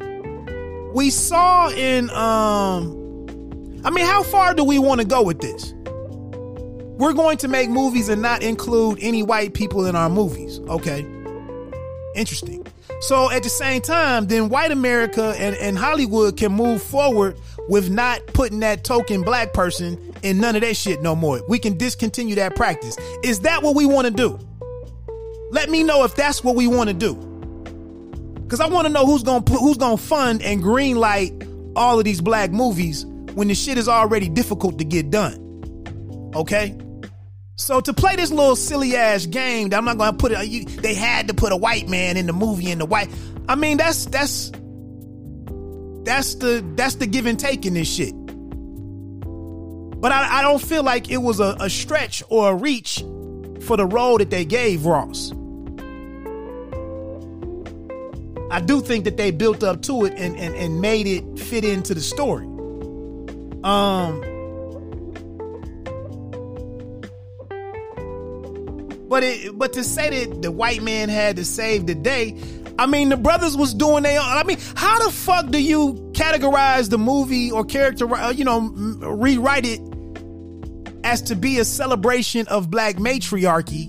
we 0.95 1.11
saw 1.11 1.71
in 1.71 2.11
um, 2.11 3.01
I 3.85 3.91
mean, 3.91 4.07
how 4.07 4.23
far 4.23 4.55
do 4.55 4.65
we 4.65 4.79
want 4.79 5.01
to 5.01 5.07
go 5.07 5.23
with 5.23 5.41
this? 5.41 5.75
We're 6.97 7.13
going 7.13 7.37
to 7.39 7.49
make 7.49 7.69
movies 7.69 8.09
and 8.09 8.23
not 8.23 8.43
include 8.43 8.99
any 9.01 9.23
white 9.23 9.53
people 9.53 9.85
in 9.87 9.97
our 9.97 10.09
movies. 10.09 10.61
Okay. 10.61 11.01
Interesting. 12.15 12.67
So 13.01 13.31
at 13.31 13.43
the 13.43 13.49
same 13.49 13.83
time, 13.83 14.27
then 14.27 14.49
white 14.49 14.71
America 14.71 15.35
and, 15.37 15.57
and 15.57 15.77
Hollywood 15.77 16.37
can 16.37 16.53
move 16.53 16.83
forward 16.83 17.39
with 17.69 17.91
not 17.91 18.25
putting 18.29 18.61
that 18.61 18.85
token 18.85 19.23
black 19.23 19.53
person 19.53 20.15
in 20.23 20.39
none 20.39 20.55
of 20.55 20.63
that 20.63 20.77
shit 20.77 21.03
no 21.03 21.17
more. 21.17 21.43
We 21.49 21.59
can 21.59 21.77
discontinue 21.77 22.37
that 22.37 22.55
practice. 22.55 22.97
Is 23.23 23.41
that 23.41 23.63
what 23.63 23.75
we 23.75 23.85
want 23.85 24.07
to 24.07 24.13
do? 24.13 24.39
Let 25.55 25.71
me 25.71 25.85
know 25.85 26.03
if 26.03 26.17
that's 26.17 26.43
what 26.43 26.57
we 26.57 26.67
want 26.67 26.89
to 26.89 26.95
do. 26.95 27.15
Cause 28.49 28.59
I 28.59 28.67
want 28.67 28.89
to 28.89 28.93
know 28.93 29.07
who's 29.07 29.23
gonna 29.23 29.41
put, 29.41 29.61
who's 29.61 29.77
gonna 29.77 29.97
fund 29.97 30.43
and 30.43 30.61
greenlight 30.61 31.73
all 31.77 31.97
of 31.97 32.05
these 32.05 32.21
black 32.21 32.51
movies 32.51 33.07
when 33.35 33.47
the 33.47 33.55
shit 33.55 33.79
is 33.79 33.89
already 33.89 34.29
difficult 34.29 34.79
to 34.79 34.85
get 34.85 35.11
done. 35.11 36.33
Okay? 36.35 36.77
So 37.55 37.81
to 37.81 37.93
play 37.93 38.17
this 38.17 38.33
little 38.33 38.57
silly 38.57 38.97
ass 38.97 39.27
game, 39.27 39.69
that 39.69 39.79
I'm 39.79 39.85
not 39.85 39.97
gonna 39.97 40.17
put 40.17 40.33
it. 40.33 40.45
You, 40.49 40.65
they 40.65 40.93
had 40.93 41.29
to 41.29 41.35
put 41.35 41.53
a 41.53 41.57
white 41.57 41.89
man 41.89 42.17
in 42.17 42.27
the 42.27 42.33
movie 42.33 42.73
in 42.73 42.81
the 42.81 42.87
white. 42.87 43.09
I 43.49 43.55
mean, 43.55 43.77
that's 43.77 44.07
that's 44.07 44.51
that's 46.03 46.35
the 46.35 46.65
that's 46.75 46.97
the 46.97 47.07
give 47.07 47.27
and 47.27 47.39
take 47.39 47.65
in 47.65 47.75
this 47.75 47.89
shit. 47.89 48.13
But 50.01 50.11
I, 50.11 50.41
I 50.41 50.43
don't 50.43 50.61
feel 50.61 50.83
like 50.83 51.13
it 51.13 51.19
was 51.19 51.39
a, 51.39 51.57
a 51.61 51.71
stretch 51.71 52.25
or 52.29 52.51
a 52.51 52.55
reach 52.57 53.05
for 53.61 53.77
the 53.77 53.87
role 53.87 54.19
that 54.19 54.31
they 54.31 54.45
gave 54.45 54.85
Ross. 54.85 55.33
I 58.55 58.61
do 58.61 58.81
think 58.81 59.05
that 59.05 59.17
they 59.17 59.33
built 59.33 59.65
up 59.65 59.83
to 59.83 60.05
it 60.05 60.15
and, 60.17 60.37
and, 60.37 60.55
and 60.55 60.81
made 60.81 61.09
it 61.09 61.41
fit 61.41 61.65
into 61.65 61.93
the 61.93 62.01
story. 62.01 62.47
Um 63.65 64.23
But 69.09 69.23
it, 69.23 69.59
but 69.59 69.73
to 69.73 69.83
say 69.83 70.25
that 70.25 70.43
the 70.43 70.53
white 70.53 70.83
man 70.83 71.09
had 71.09 71.37
to 71.37 71.45
save 71.45 71.87
the 71.87 71.97
day, 71.97 72.41
I 72.79 72.87
mean 72.87 73.09
the 73.09 73.17
brothers 73.17 73.57
was 73.57 73.75
doing 73.75 74.05
their 74.05 74.21
own. 74.21 74.27
I 74.27 74.45
mean, 74.45 74.59
how 74.77 75.05
the 75.05 75.11
fuck 75.11 75.51
do 75.51 75.61
you 75.61 75.95
categorize 76.13 76.91
the 76.91 76.99
movie 76.99 77.51
or 77.51 77.65
character, 77.65 78.13
uh, 78.13 78.31
you 78.31 78.45
know, 78.45 78.61
rewrite 78.61 79.67
it 79.67 79.81
as 81.03 81.23
to 81.23 81.35
be 81.35 81.59
a 81.59 81.65
celebration 81.65 82.47
of 82.47 82.71
black 82.71 83.01
matriarchy 83.01 83.87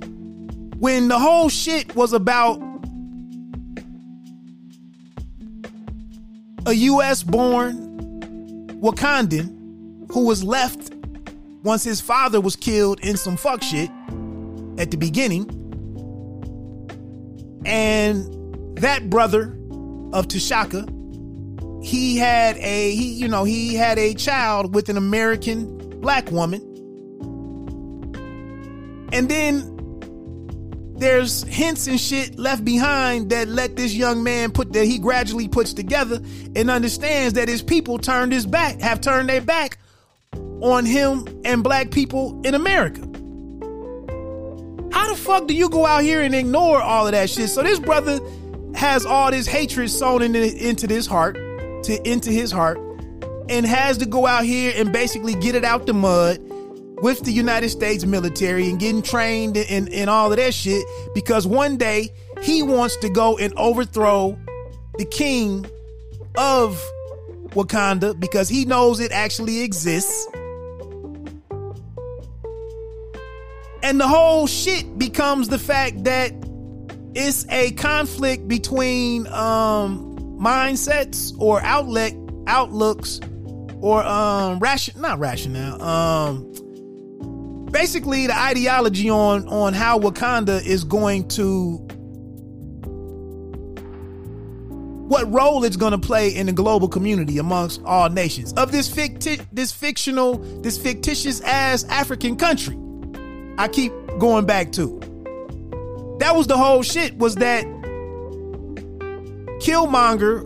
when 0.79 1.07
the 1.07 1.19
whole 1.19 1.49
shit 1.49 1.95
was 1.95 2.13
about 2.13 2.59
a 6.65 6.73
US 6.73 7.23
born 7.23 7.75
Wakandan 8.81 10.11
who 10.11 10.25
was 10.25 10.43
left 10.43 10.93
once 11.63 11.83
his 11.83 12.01
father 12.01 12.39
was 12.41 12.55
killed 12.55 12.99
in 13.01 13.17
some 13.17 13.37
fuck 13.37 13.63
shit 13.63 13.89
at 14.77 14.91
the 14.91 14.97
beginning. 14.97 15.49
And 17.65 18.77
that 18.77 19.09
brother 19.09 19.57
of 20.13 20.27
T'Chaka, 20.27 20.91
he 21.83 22.17
had 22.17 22.57
a 22.57 22.91
he 22.95 23.13
you 23.13 23.27
know, 23.27 23.43
he 23.43 23.75
had 23.75 23.97
a 23.97 24.13
child 24.13 24.73
with 24.73 24.89
an 24.89 24.97
American 24.97 25.99
black 26.01 26.31
woman. 26.31 26.61
And 29.11 29.29
then 29.29 29.74
there's 30.97 31.43
hints 31.43 31.87
and 31.87 31.99
shit 31.99 32.39
left 32.39 32.63
behind 32.63 33.29
that 33.29 33.49
let 33.49 33.75
this 33.75 33.93
young 33.93 34.23
man 34.23 34.51
put 34.51 34.71
that 34.73 34.85
he 34.85 34.97
gradually 34.97 35.47
puts 35.47 35.73
together 35.73 36.21
and 36.55 36.69
understands 36.69 37.33
that 37.33 37.49
his 37.49 37.61
people 37.61 37.97
turned 37.97 38.31
his 38.31 38.45
back, 38.45 38.79
have 38.79 39.01
turned 39.01 39.27
their 39.27 39.41
back 39.41 39.77
on 40.61 40.85
him 40.85 41.27
and 41.43 41.63
black 41.63 41.91
people 41.91 42.41
in 42.45 42.55
America. 42.55 43.01
How 44.93 45.09
the 45.09 45.17
fuck 45.17 45.47
do 45.47 45.53
you 45.53 45.69
go 45.69 45.85
out 45.85 46.03
here 46.03 46.21
and 46.21 46.33
ignore 46.33 46.81
all 46.81 47.05
of 47.05 47.11
that 47.11 47.29
shit? 47.29 47.49
So 47.49 47.61
this 47.61 47.79
brother 47.79 48.19
has 48.73 49.05
all 49.05 49.31
this 49.31 49.47
hatred 49.47 49.91
into, 49.91 50.67
into 50.69 50.87
this 50.87 51.05
heart, 51.05 51.35
to 51.83 52.09
into 52.09 52.31
his 52.31 52.51
heart, 52.51 52.79
and 53.49 53.65
has 53.65 53.97
to 53.97 54.05
go 54.05 54.25
out 54.25 54.45
here 54.45 54.71
and 54.75 54.93
basically 54.93 55.35
get 55.35 55.55
it 55.55 55.65
out 55.65 55.85
the 55.85 55.93
mud 55.93 56.39
with 57.05 57.23
the 57.23 57.31
United 57.31 57.69
States 57.69 58.03
military 58.03 58.67
and 58.67 58.79
getting 58.79 59.03
trained 59.03 59.55
and, 59.57 59.87
and 59.89 60.09
all 60.09 60.31
of 60.31 60.37
that 60.37 60.51
shit 60.51 60.83
because 61.13 61.45
one 61.45 61.77
day 61.77 62.11
he 62.41 62.63
wants 62.63 62.95
to 62.95 63.09
go 63.09 63.37
and 63.37 63.53
overthrow 63.59 64.35
the 64.97 65.05
king 65.05 65.63
of 66.35 66.83
Wakanda 67.49 68.19
because 68.19 68.49
he 68.49 68.65
knows 68.65 68.99
it 68.99 69.11
actually 69.11 69.61
exists. 69.61 70.27
And 73.83 74.01
the 74.01 74.07
whole 74.07 74.47
shit 74.47 74.97
becomes 74.97 75.49
the 75.49 75.59
fact 75.59 76.05
that 76.05 76.33
it's 77.13 77.45
a 77.51 77.69
conflict 77.73 78.47
between 78.47 79.27
um 79.27 80.17
mindsets 80.39 81.39
or 81.39 81.61
outlet 81.61 82.15
outlooks 82.47 83.21
or 83.79 84.03
um 84.03 84.57
ration 84.57 84.99
not 84.99 85.19
rationale 85.19 85.79
um 85.83 86.54
basically 87.75 88.25
the 88.25 88.37
ideology 88.37 89.09
on 89.09 89.45
on 89.49 89.73
how 89.73 89.99
Wakanda 89.99 90.65
is 90.65 90.85
going 90.85 91.27
to 91.27 91.75
what 95.09 95.29
role 95.29 95.65
it's 95.65 95.75
going 95.75 95.91
to 95.91 95.97
play 95.97 96.29
in 96.29 96.45
the 96.45 96.53
global 96.53 96.87
community 96.87 97.37
amongst 97.37 97.81
all 97.83 98.09
nations 98.09 98.53
of 98.53 98.71
this 98.71 98.89
ficti- 98.89 99.45
this 99.51 99.73
fictional 99.73 100.37
this 100.61 100.77
fictitious 100.77 101.41
ass 101.41 101.83
African 101.89 102.37
country. 102.37 102.77
I 103.57 103.67
keep 103.67 103.91
going 104.19 104.45
back 104.45 104.71
to. 104.73 104.97
That 106.19 106.33
was 106.33 106.47
the 106.47 106.57
whole 106.57 106.81
shit 106.81 107.17
was 107.17 107.35
that 107.35 107.65
Killmonger 109.59 110.45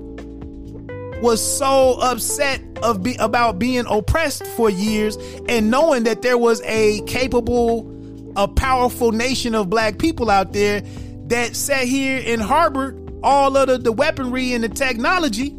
was 1.22 1.42
so 1.42 2.00
upset 2.00 2.62
of 2.82 3.04
be, 3.04 3.16
about 3.20 3.60
being 3.60 3.86
oppressed 3.88 4.46
for 4.48 4.70
years 4.70 5.18
and 5.48 5.70
knowing 5.70 6.04
that 6.04 6.22
there 6.22 6.38
was 6.38 6.62
a 6.64 7.02
capable, 7.02 8.34
a 8.36 8.48
powerful 8.48 9.12
nation 9.12 9.54
of 9.56 9.70
black 9.70 9.98
people 9.98 10.30
out 10.30 10.54
there 10.54 10.82
that 11.28 11.56
sat 11.56 11.86
here 11.86 12.22
and 12.26 12.42
harbored 12.42 12.98
all 13.22 13.56
of 13.58 13.68
the, 13.68 13.78
the 13.78 13.92
weaponry 13.92 14.54
and 14.54 14.64
the 14.64 14.70
technology 14.70 15.54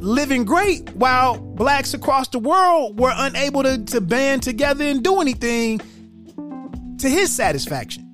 living 0.00 0.44
great 0.44 0.88
while 0.94 1.38
blacks 1.38 1.92
across 1.92 2.28
the 2.28 2.38
world 2.38 2.98
were 2.98 3.12
unable 3.14 3.62
to, 3.62 3.84
to 3.84 4.00
band 4.00 4.42
together 4.42 4.84
and 4.84 5.04
do 5.04 5.20
anything 5.20 5.78
to 6.98 7.08
his 7.08 7.30
satisfaction, 7.30 8.06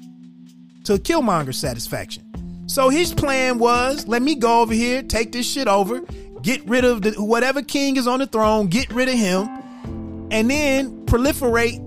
to 0.84 0.94
Killmonger's 0.94 1.58
satisfaction. 1.58 2.25
So 2.66 2.88
his 2.88 3.14
plan 3.14 3.58
was 3.58 4.06
let 4.08 4.22
me 4.22 4.34
go 4.34 4.60
over 4.62 4.74
here, 4.74 5.02
take 5.02 5.32
this 5.32 5.50
shit 5.50 5.68
over, 5.68 6.00
get 6.42 6.64
rid 6.68 6.84
of 6.84 7.02
the, 7.02 7.12
whatever 7.12 7.62
king 7.62 7.96
is 7.96 8.06
on 8.06 8.18
the 8.18 8.26
throne, 8.26 8.66
get 8.66 8.90
rid 8.92 9.08
of 9.08 9.14
him, 9.14 9.46
and 10.30 10.50
then 10.50 11.06
proliferate 11.06 11.82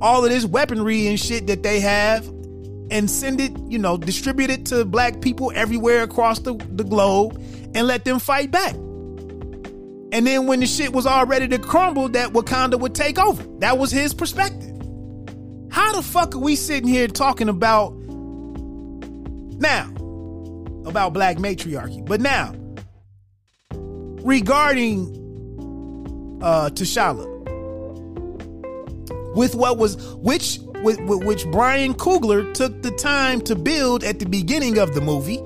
all 0.00 0.24
of 0.24 0.30
this 0.30 0.44
weaponry 0.44 1.06
and 1.06 1.18
shit 1.18 1.46
that 1.46 1.62
they 1.62 1.80
have 1.80 2.26
and 2.90 3.10
send 3.10 3.40
it, 3.40 3.52
you 3.68 3.78
know, 3.78 3.96
distribute 3.96 4.50
it 4.50 4.66
to 4.66 4.84
black 4.84 5.20
people 5.20 5.50
everywhere 5.54 6.02
across 6.02 6.38
the, 6.40 6.54
the 6.72 6.84
globe 6.84 7.40
and 7.74 7.86
let 7.86 8.04
them 8.04 8.18
fight 8.18 8.50
back. 8.50 8.74
And 10.10 10.26
then 10.26 10.46
when 10.46 10.60
the 10.60 10.66
shit 10.66 10.92
was 10.92 11.04
all 11.04 11.26
ready 11.26 11.48
to 11.48 11.58
crumble, 11.58 12.08
that 12.10 12.32
Wakanda 12.32 12.78
would 12.78 12.94
take 12.94 13.18
over. 13.18 13.42
That 13.58 13.76
was 13.76 13.90
his 13.90 14.14
perspective. 14.14 14.74
How 15.70 15.94
the 15.94 16.02
fuck 16.02 16.34
are 16.34 16.38
we 16.38 16.56
sitting 16.56 16.88
here 16.88 17.08
talking 17.08 17.48
about 17.48 17.94
now 19.60 19.92
about 20.88 21.12
black 21.12 21.38
matriarchy? 21.38 22.02
But 22.02 22.20
now, 22.20 22.54
regarding 24.22 25.14
uh 26.42 26.70
T'Challa, 26.70 27.26
with 29.34 29.54
what 29.54 29.78
was 29.78 29.96
which 30.16 30.58
with, 30.82 31.00
with 31.00 31.24
which 31.24 31.44
Ryan 31.46 31.94
Coogler 31.94 32.52
took 32.54 32.82
the 32.82 32.90
time 32.92 33.40
to 33.42 33.56
build 33.56 34.04
at 34.04 34.18
the 34.18 34.26
beginning 34.26 34.78
of 34.78 34.94
the 34.94 35.00
movie 35.00 35.38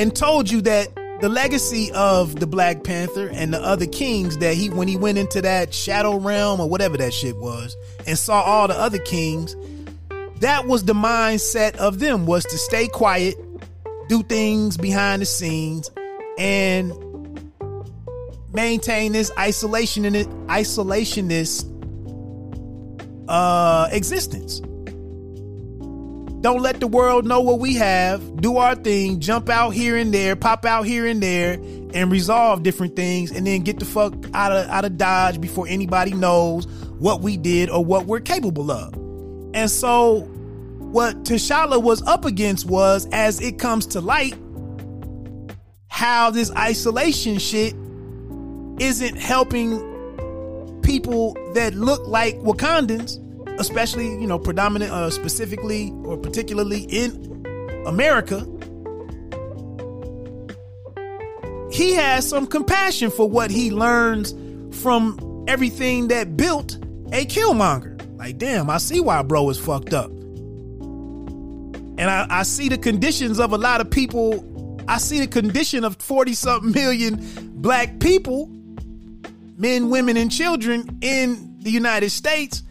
and 0.00 0.14
told 0.14 0.50
you 0.50 0.60
that 0.62 0.88
the 1.20 1.28
legacy 1.28 1.90
of 1.92 2.40
the 2.40 2.46
Black 2.46 2.84
Panther 2.84 3.28
and 3.28 3.52
the 3.52 3.60
other 3.60 3.86
kings 3.86 4.38
that 4.38 4.54
he 4.54 4.70
when 4.70 4.88
he 4.88 4.96
went 4.96 5.18
into 5.18 5.42
that 5.42 5.74
shadow 5.74 6.16
realm 6.16 6.60
or 6.60 6.68
whatever 6.68 6.96
that 6.96 7.12
shit 7.12 7.36
was 7.36 7.76
and 8.06 8.18
saw 8.18 8.40
all 8.42 8.68
the 8.68 8.78
other 8.78 8.98
kings 8.98 9.54
that 10.40 10.66
was 10.66 10.84
the 10.84 10.94
mindset 10.94 11.76
of 11.76 11.98
them 11.98 12.24
was 12.24 12.44
to 12.44 12.56
stay 12.56 12.88
quiet 12.88 13.36
do 14.10 14.24
things 14.24 14.76
behind 14.76 15.22
the 15.22 15.26
scenes 15.26 15.88
and 16.36 16.92
maintain 18.52 19.12
this 19.12 19.30
isolation 19.38 20.04
and 20.04 20.16
isolationist 20.48 21.64
uh 23.28 23.88
existence 23.92 24.60
don't 26.40 26.62
let 26.62 26.80
the 26.80 26.86
world 26.86 27.26
know 27.26 27.42
what 27.42 27.58
we 27.58 27.74
have. 27.74 28.40
Do 28.40 28.56
our 28.56 28.74
thing, 28.74 29.20
jump 29.20 29.50
out 29.50 29.70
here 29.70 29.94
and 29.98 30.12
there, 30.12 30.34
pop 30.34 30.64
out 30.64 30.86
here 30.86 31.06
and 31.06 31.22
there, 31.22 31.52
and 31.92 32.10
resolve 32.10 32.62
different 32.62 32.96
things, 32.96 33.30
and 33.30 33.46
then 33.46 33.60
get 33.60 33.78
the 33.78 33.84
fuck 33.84 34.14
out 34.32 34.50
of 34.50 34.66
out 34.68 34.86
of 34.86 34.96
Dodge 34.96 35.38
before 35.38 35.68
anybody 35.68 36.14
knows 36.14 36.66
what 36.98 37.20
we 37.20 37.36
did 37.36 37.68
or 37.68 37.84
what 37.84 38.06
we're 38.06 38.20
capable 38.20 38.70
of. 38.70 38.94
And 39.52 39.70
so, 39.70 40.30
what 40.90 41.22
T'Challa 41.24 41.82
was 41.82 42.02
up 42.02 42.24
against 42.24 42.66
was, 42.66 43.08
as 43.12 43.40
it 43.40 43.58
comes 43.58 43.86
to 43.88 44.00
light, 44.00 44.34
how 45.88 46.30
this 46.30 46.50
isolation 46.52 47.38
shit 47.38 47.74
isn't 48.80 49.16
helping 49.16 50.80
people 50.82 51.36
that 51.54 51.74
look 51.74 52.06
like 52.06 52.36
Wakandans 52.38 53.18
especially 53.60 54.06
you 54.18 54.26
know 54.26 54.38
predominant 54.38 54.90
uh, 54.90 55.10
specifically 55.10 55.92
or 56.04 56.16
particularly 56.16 56.82
in 56.84 57.30
America, 57.86 58.46
he 61.70 61.94
has 61.94 62.28
some 62.28 62.46
compassion 62.46 63.10
for 63.10 63.28
what 63.28 63.50
he 63.50 63.70
learns 63.70 64.34
from 64.82 65.44
everything 65.46 66.08
that 66.08 66.36
built 66.36 66.76
a 67.12 67.24
Killmonger. 67.26 67.98
Like, 68.18 68.38
damn, 68.38 68.68
I 68.68 68.78
see 68.78 69.00
why 69.00 69.22
bro 69.22 69.48
is 69.50 69.58
fucked 69.58 69.94
up. 69.94 70.10
And 72.00 72.10
I, 72.10 72.26
I 72.30 72.42
see 72.44 72.68
the 72.68 72.78
conditions 72.78 73.38
of 73.38 73.52
a 73.52 73.58
lot 73.58 73.80
of 73.80 73.90
people. 73.90 74.80
I 74.88 74.98
see 74.98 75.20
the 75.20 75.26
condition 75.26 75.84
of 75.84 75.96
40 75.96 76.32
something 76.32 76.72
million 76.72 77.18
black 77.60 78.00
people, 78.00 78.46
men, 79.56 79.90
women, 79.90 80.16
and 80.16 80.32
children 80.32 80.98
in 81.02 81.58
the 81.60 81.70
United 81.70 82.10
States 82.10 82.62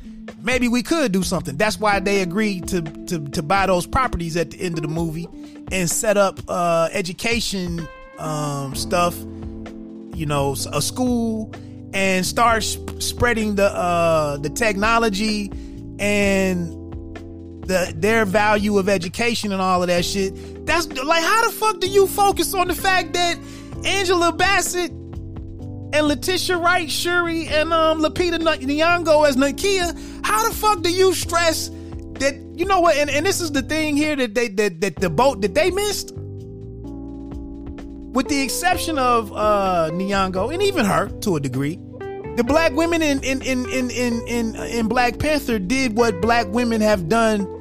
maybe 0.42 0.68
we 0.68 0.84
could 0.84 1.12
do 1.12 1.24
something. 1.24 1.58
That's 1.58 1.80
why 1.80 2.00
they 2.00 2.22
agreed 2.22 2.68
to 2.70 2.82
to 2.82 3.20
to 3.30 3.44
buy 3.44 3.68
those 3.68 3.86
properties 3.86 4.36
at 4.36 4.52
the 4.52 4.62
end 4.62 4.78
of 4.78 4.82
the 4.82 4.88
movie 4.88 5.28
and 5.72 5.90
set 5.90 6.18
up 6.18 6.40
uh, 6.48 6.90
education 6.92 7.88
um, 8.18 8.76
stuff. 8.76 9.16
You 9.18 10.26
know, 10.26 10.54
a 10.74 10.82
school 10.82 11.54
and 11.94 12.26
start 12.26 12.64
sp- 12.66 13.00
spreading 13.00 13.56
the 13.56 13.72
uh, 13.74 14.38
the 14.38 14.50
technology 14.50 15.52
and 16.00 16.79
the 17.70 17.94
their 17.96 18.26
value 18.26 18.78
of 18.78 18.90
education 18.90 19.54
and 19.54 19.62
all 19.62 19.82
of 19.82 19.88
that 19.88 20.04
shit. 20.04 20.66
That's 20.66 20.88
like 20.88 21.24
how 21.24 21.46
the 21.46 21.54
fuck 21.54 21.80
do 21.80 21.88
you 21.88 22.08
focus 22.08 22.54
on 22.54 22.68
the 22.68 22.76
fact 22.76 23.14
that 23.14 23.38
Angela 23.86 24.34
Bassett 24.34 24.92
and 24.92 26.08
Letitia 26.08 26.58
Wright, 26.58 26.90
Shuri, 26.90 27.48
and 27.48 27.72
um 27.72 28.02
Lupita 28.02 28.40
Nyong'o 28.40 29.28
as 29.28 29.38
Nakia, 29.38 30.26
how 30.26 30.50
the 30.50 30.54
fuck 30.54 30.82
do 30.82 30.92
you 30.92 31.14
stress 31.14 31.70
that 32.20 32.36
you 32.56 32.66
know 32.66 32.82
what? 32.82 32.98
And, 32.98 33.10
and 33.10 33.26
this 33.26 33.40
is 33.40 33.52
the 33.52 33.62
thing 33.62 33.96
here 33.96 34.16
that 34.16 34.34
they 34.34 34.50
that, 34.50 34.82
that 34.82 34.96
the 34.98 35.10
boat 35.10 35.42
that 35.42 35.54
they 35.54 35.72
missed. 35.72 36.14
With 38.12 38.28
the 38.28 38.42
exception 38.42 38.98
of 38.98 39.32
uh 39.32 39.92
Nyong'o 39.94 40.52
and 40.52 40.64
even 40.64 40.86
her 40.86 41.08
to 41.22 41.36
a 41.36 41.40
degree, 41.40 41.80
the 42.36 42.44
black 42.44 42.72
women 42.74 43.04
in 43.04 43.24
in 43.24 43.44
in 43.44 43.70
in 43.70 43.92
in 43.92 44.28
in, 44.28 44.56
in 44.56 44.88
Black 44.88 45.20
Panther 45.20 45.60
did 45.60 45.96
what 45.96 46.20
black 46.20 46.48
women 46.48 46.82
have 46.82 47.08
done 47.08 47.59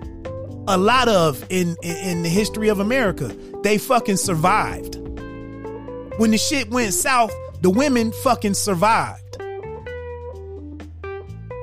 a 0.68 0.76
lot 0.76 1.08
of 1.08 1.42
in, 1.48 1.76
in 1.82 1.96
in 1.96 2.22
the 2.22 2.28
history 2.28 2.68
of 2.68 2.78
America. 2.78 3.34
They 3.62 3.78
fucking 3.78 4.18
survived. 4.18 4.96
When 6.18 6.30
the 6.30 6.38
shit 6.38 6.68
went 6.70 6.92
south, 6.92 7.32
the 7.62 7.70
women 7.70 8.12
fucking 8.12 8.54
survived. 8.54 9.40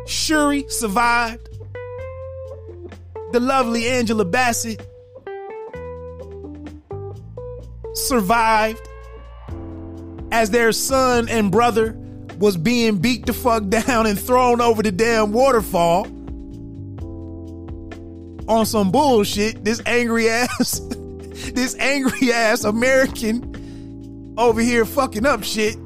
Shuri 0.08 0.66
survived. 0.70 1.50
The 3.32 3.40
lovely 3.40 3.88
Angela 3.88 4.26
Bassett 4.26 4.82
survived 7.94 8.90
as 10.32 10.50
their 10.50 10.72
son 10.72 11.30
and 11.30 11.52
brother 11.52 11.96
was 12.40 12.58
being 12.58 12.98
beat 12.98 13.26
the 13.26 13.34
fuck 13.34 13.70
down 13.70 14.08
and 14.08 14.20
thrown 14.20 14.62
over 14.62 14.82
the 14.82 14.92
damn 14.92 15.32
waterfall 15.32 16.08
on 18.48 18.66
some 18.66 18.92
bullshit. 18.92 19.64
This 19.64 19.82
angry 19.86 20.30
ass, 20.30 20.80
this 21.54 21.76
angry 21.80 22.32
ass 22.32 22.64
American 22.64 24.34
over 24.38 24.62
here 24.62 24.86
fucking 24.86 25.26
up 25.26 25.44
shit. 25.44 25.78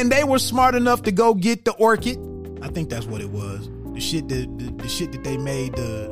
and 0.00 0.10
they 0.10 0.24
were 0.24 0.38
smart 0.38 0.74
enough 0.74 1.02
to 1.02 1.12
go 1.12 1.34
get 1.34 1.66
the 1.66 1.72
orchid. 1.72 2.18
I 2.62 2.68
think 2.68 2.88
that's 2.88 3.04
what 3.04 3.20
it 3.20 3.28
was. 3.30 3.68
The 3.92 4.00
shit 4.00 4.28
that 4.28 4.58
the, 4.58 4.70
the 4.82 4.88
shit 4.88 5.12
that 5.12 5.24
they 5.24 5.36
made 5.36 5.74
the 5.76 6.08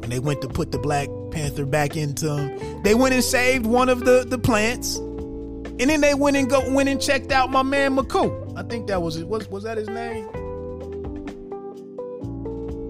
when 0.00 0.08
they 0.08 0.18
went 0.18 0.40
to 0.40 0.48
put 0.48 0.72
the 0.72 0.78
Black 0.78 1.08
Panther 1.32 1.66
back 1.66 1.96
into 1.96 2.26
them. 2.26 2.82
They 2.82 2.94
went 2.94 3.12
and 3.12 3.22
saved 3.22 3.66
one 3.66 3.90
of 3.90 4.06
the 4.06 4.24
the 4.26 4.38
plants, 4.38 4.96
and 5.78 5.90
then 5.90 6.00
they 6.00 6.14
went 6.14 6.36
and 6.36 6.48
go 6.48 6.68
went 6.72 6.88
and 6.88 7.00
checked 7.00 7.32
out 7.32 7.50
my 7.50 7.62
man 7.62 7.96
M'Queen. 7.96 8.58
I 8.58 8.62
think 8.62 8.86
that 8.86 9.02
was 9.02 9.16
it. 9.16 9.26
Was 9.26 9.48
was 9.48 9.64
that 9.64 9.76
his 9.76 9.88
name? 9.88 10.26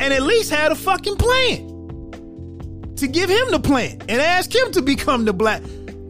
And 0.01 0.12
at 0.12 0.22
least 0.22 0.51
had 0.51 0.70
a 0.70 0.76
fucking 0.76 1.16
plan 1.16 1.66
to 2.97 3.07
give 3.09 3.28
him 3.28 3.51
the 3.51 3.59
plan 3.59 4.01
and 4.09 4.20
ask 4.22 4.55
him 4.55 4.70
to 4.72 4.82
become 4.82 5.24
the 5.24 5.32
black 5.32 5.62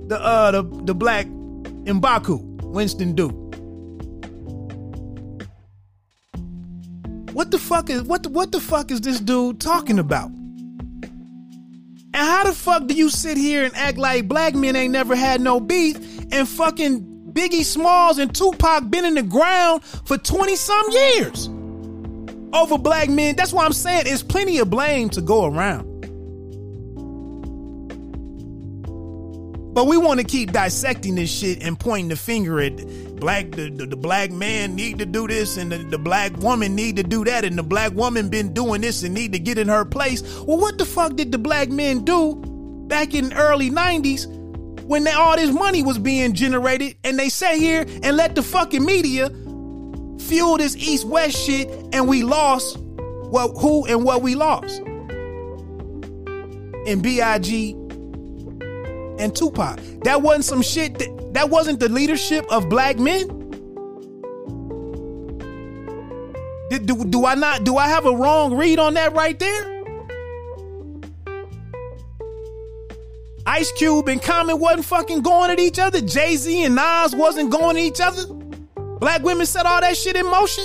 the 0.09 0.21
uh 0.21 0.51
the 0.51 0.63
the 0.85 0.95
black 0.95 1.27
Mbaku 1.27 2.41
Winston 2.63 3.15
Duke. 3.15 3.35
What 7.33 7.51
the 7.51 7.59
fuck 7.59 7.89
is 7.91 8.03
what 8.03 8.27
what 8.27 8.53
the 8.53 8.61
fuck 8.61 8.91
is 8.91 9.01
this 9.01 9.19
dude 9.21 9.61
talking 9.61 9.99
about? 9.99 10.31
And 12.17 12.27
how 12.27 12.45
the 12.45 12.55
fuck 12.55 12.87
do 12.87 12.95
you 12.95 13.11
sit 13.11 13.37
here 13.37 13.63
and 13.63 13.77
act 13.77 13.99
like 13.99 14.27
black 14.27 14.55
men 14.55 14.75
ain't 14.75 14.91
never 14.91 15.15
had 15.15 15.39
no 15.39 15.61
beef 15.61 15.99
and 16.33 16.49
fucking 16.49 17.03
Biggie 17.33 17.63
Smalls 17.63 18.17
and 18.17 18.35
Tupac 18.35 18.89
been 18.89 19.05
in 19.05 19.17
the 19.17 19.23
ground 19.23 19.85
for 19.85 20.17
20 20.17 20.57
some 20.57 20.91
years 20.93 21.49
over 22.55 22.79
black 22.79 23.11
men? 23.11 23.37
That's 23.37 23.53
why 23.53 23.67
I'm 23.67 23.75
saying 23.75 24.05
there's 24.05 24.23
plenty 24.23 24.57
of 24.57 24.71
blame 24.71 25.11
to 25.11 25.21
go 25.21 25.45
around. 25.45 25.85
But 29.75 29.87
we 29.87 29.99
want 29.99 30.19
to 30.21 30.25
keep 30.25 30.53
dissecting 30.53 31.17
this 31.17 31.31
shit 31.31 31.63
and 31.63 31.79
pointing 31.79 32.09
the 32.09 32.17
finger 32.17 32.61
at 32.61 32.81
black 33.17 33.51
the, 33.53 33.71
the, 33.71 33.87
the, 33.87 33.97
black 33.97 34.31
man 34.31 34.75
need 34.75 34.99
to 34.99 35.07
do 35.07 35.27
this 35.27 35.57
and 35.57 35.73
the, 35.73 35.79
the 35.79 35.99
black 35.99 36.37
woman 36.37 36.75
need 36.75 36.97
to 36.97 37.03
do 37.03 37.25
that 37.25 37.45
and 37.45 37.57
the 37.59 37.63
black 37.63 37.93
woman 37.93 38.29
been 38.29 38.53
doing 38.53 38.81
this 38.81 39.03
and 39.03 39.15
need 39.15 39.33
to 39.33 39.39
get 39.39 39.59
in 39.59 39.69
her 39.69 39.85
place. 39.85 40.23
Well, 40.45 40.59
what 40.59 40.79
the 40.79 40.85
fuck 40.85 41.17
did 41.17 41.33
the 41.33 41.39
black 41.39 41.71
men 41.71 42.05
do 42.05 42.37
back 42.89 43.15
in 43.15 43.31
the 43.31 43.37
early 43.37 43.71
90s 43.71 44.27
when 44.83 45.05
they, 45.05 45.13
all 45.13 45.37
this 45.37 45.51
money 45.51 45.83
was 45.83 45.99
being 45.99 46.33
generated 46.33 46.97
and 47.05 47.19
they 47.19 47.29
sat 47.29 47.57
here 47.57 47.85
and 48.03 48.17
let 48.17 48.35
the 48.35 48.43
fucking 48.43 48.85
media 48.85 49.29
fuel 50.21 50.59
this 50.59 50.77
east-west 50.77 51.37
shit 51.37 51.69
and 51.93 52.07
we 52.09 52.23
lost 52.23 52.79
what 52.79 53.49
who 53.61 53.87
and 53.87 54.05
what 54.05 54.23
we 54.23 54.35
lost. 54.35 54.81
And 56.87 57.03
B.I.G 57.03 57.73
and 59.19 59.35
Tupac. 59.35 59.81
That 60.05 60.23
wasn't 60.23 60.45
some 60.45 60.63
shit 60.63 60.99
that 60.99 61.26
that 61.37 61.51
wasn't 61.51 61.79
the 61.81 61.89
leadership 61.91 62.47
of 62.51 62.71
black 62.71 62.99
men. 62.99 63.29
Did, 66.71 66.87
do, 66.87 67.05
do 67.05 67.27
I 67.27 67.35
not 67.35 67.63
do 67.63 67.77
I 67.77 67.89
have 67.89 68.07
a 68.07 68.17
wrong 68.17 68.57
read 68.57 68.79
on 68.79 68.95
that 68.95 69.13
right 69.13 69.39
there? 69.39 69.77
Ice 73.47 73.71
Cube 73.73 74.09
and 74.09 74.21
Common 74.21 74.59
wasn't 74.59 74.87
fucking 74.87 75.21
going 75.21 75.51
at 75.51 75.61
each 75.61 75.79
other. 75.79 76.01
Jay 76.01 76.37
Z 76.37 76.65
and 76.65 76.75
Nas 76.75 77.15
wasn't 77.15 77.51
going 77.51 77.77
at 77.77 77.83
each 77.83 78.01
other. 78.01 78.25
Black 78.99 79.23
women 79.23 79.45
set 79.45 79.67
all 79.67 79.83
that 79.83 79.97
shit 79.97 80.17
in 80.17 80.25
motion. 80.25 80.65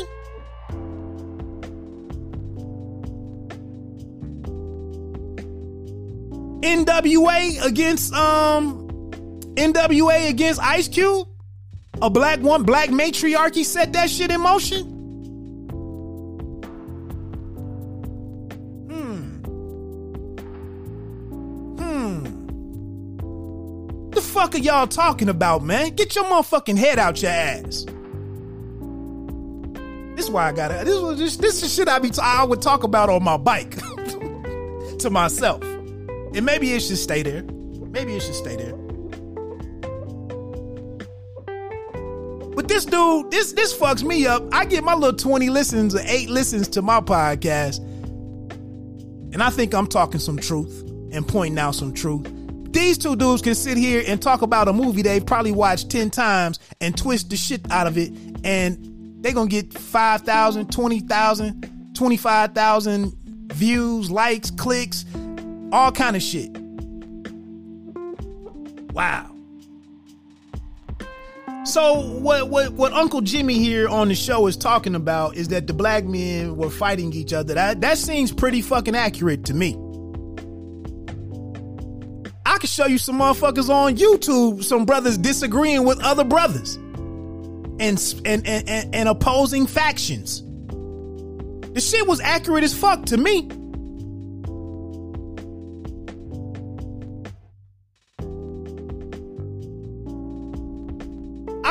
NWA 6.64 7.66
against 7.66 8.14
um 8.14 8.81
NWA 9.56 10.30
against 10.30 10.62
Ice 10.62 10.88
Cube. 10.88 11.28
A 12.02 12.10
black 12.10 12.40
one, 12.40 12.64
black 12.64 12.90
matriarchy 12.90 13.64
set 13.64 13.94
that 13.94 14.10
shit 14.10 14.32
in 14.32 14.42
motion. 14.42 14.84
Hmm. 18.90 19.42
Hmm. 21.78 22.24
The 24.10 24.22
fuck 24.22 24.56
are 24.56 24.60
y'all 24.60 24.88
talking 24.88 25.30
about, 25.30 25.64
man? 25.64 25.92
Get 25.92 26.16
your 26.16 26.26
motherfucking 26.26 26.78
head 26.78 26.98
out 26.98 27.22
your 27.22 27.32
ass. 27.32 27.86
This 30.16 30.26
is 30.26 30.32
why 30.32 30.48
I 30.48 30.52
got 30.54 30.72
it. 30.72 30.86
This 30.86 31.00
was 31.00 31.20
just 31.20 31.42
this 31.42 31.62
is 31.62 31.74
shit 31.74 31.88
I 31.88 32.00
be 32.00 32.10
t- 32.10 32.22
I 32.22 32.44
would 32.44 32.62
talk 32.62 32.84
about 32.84 33.10
on 33.10 33.24
my 33.24 33.38
bike 33.38 33.76
to 35.00 35.10
myself. 35.12 35.62
And 35.64 36.46
maybe 36.46 36.72
it 36.74 36.82
should 36.82 36.98
stay 36.98 37.22
there. 37.22 37.44
Maybe 37.44 38.16
it 38.16 38.22
should 38.22 38.36
stay 38.36 38.56
there. 38.56 38.81
But 42.62 42.68
this 42.68 42.86
dude, 42.86 43.32
this 43.32 43.54
this 43.54 43.76
fucks 43.76 44.04
me 44.04 44.28
up. 44.28 44.44
I 44.52 44.66
get 44.66 44.84
my 44.84 44.94
little 44.94 45.18
20 45.18 45.50
listens 45.50 45.96
or 45.96 46.02
8 46.06 46.30
listens 46.30 46.68
to 46.68 46.84
my 46.84 47.00
podcast. 47.00 47.80
And 49.34 49.42
I 49.42 49.50
think 49.50 49.74
I'm 49.74 49.88
talking 49.88 50.20
some 50.20 50.38
truth 50.38 50.84
and 51.12 51.28
pointing 51.28 51.58
out 51.58 51.74
some 51.74 51.92
truth. 51.92 52.32
These 52.72 53.00
two 53.00 53.16
dudes 53.16 53.42
can 53.42 53.56
sit 53.56 53.80
here 53.80 54.04
and 54.06 54.22
talk 54.22 54.44
about 54.44 54.68
a 54.68 54.74
movie 54.74 55.02
they've 55.02 55.26
probably 55.26 55.52
watched 55.52 55.90
10 55.90 56.12
times 56.12 56.60
and 56.80 56.96
twist 56.96 57.32
the 57.32 57.36
shit 57.36 57.62
out 57.72 57.88
of 57.88 57.98
it 57.98 58.14
and 58.44 58.78
they're 59.24 59.34
going 59.34 59.50
to 59.50 59.62
get 59.64 59.74
5,000, 59.74 60.72
20,000, 60.72 61.94
25,000 61.96 63.14
views, 63.54 64.12
likes, 64.12 64.52
clicks, 64.52 65.06
all 65.72 65.92
kind 65.92 66.16
of 66.16 66.22
shit. 66.22 66.56
Wow. 68.94 69.31
So 71.64 72.02
what 72.02 72.50
what 72.50 72.74
what 72.74 72.92
Uncle 72.92 73.22
Jimmy 73.22 73.60
here 73.60 73.88
on 73.88 74.08
the 74.08 74.16
show 74.16 74.48
is 74.48 74.58
talking 74.58 74.96
about 74.96 75.36
is 75.36 75.50
that 75.50 75.68
the 75.68 75.74
black 75.74 76.06
men 76.06 76.58
were 76.58 76.72
fighting 76.72 77.14
each 77.14 77.34
other. 77.34 77.54
That 77.54 77.82
that 77.82 78.00
seems 78.00 78.32
pretty 78.32 78.64
fucking 78.64 78.96
accurate 78.96 79.46
to 79.46 79.54
me. 79.54 79.78
I 82.48 82.58
could 82.58 82.70
show 82.70 82.88
you 82.88 82.98
some 82.98 83.20
motherfuckers 83.20 83.70
on 83.70 83.96
YouTube, 83.96 84.64
some 84.64 84.86
brothers 84.86 85.20
disagreeing 85.20 85.86
with 85.86 86.04
other 86.04 86.24
brothers 86.24 86.76
and 86.76 88.04
and 88.26 88.48
and, 88.48 88.68
and, 88.68 88.96
and 88.96 89.10
opposing 89.10 89.68
factions. 89.68 90.42
The 91.74 91.80
shit 91.80 92.08
was 92.08 92.20
accurate 92.22 92.64
as 92.64 92.74
fuck 92.74 93.06
to 93.06 93.18
me. 93.18 93.48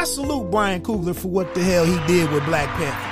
I 0.01 0.05
salute 0.05 0.51
Ryan 0.51 0.81
Coogler 0.81 1.15
for 1.15 1.29
what 1.29 1.55
the 1.55 1.63
hell 1.63 1.85
he 1.85 1.99
did 2.07 2.31
with 2.33 2.43
Black 2.47 2.71
Panther. 2.71 3.11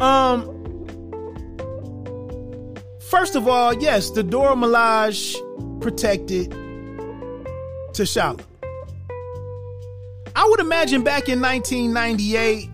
Um, 0.00 0.46
first 3.00 3.34
of 3.34 3.48
all, 3.48 3.74
yes, 3.74 4.10
the 4.10 4.22
Dora 4.22 4.54
Milaje 4.54 5.34
protected 5.80 6.50
T'Challa. 7.90 8.44
I 10.36 10.46
would 10.48 10.60
imagine 10.60 11.02
back 11.02 11.28
in 11.28 11.40
1998, 11.40 12.70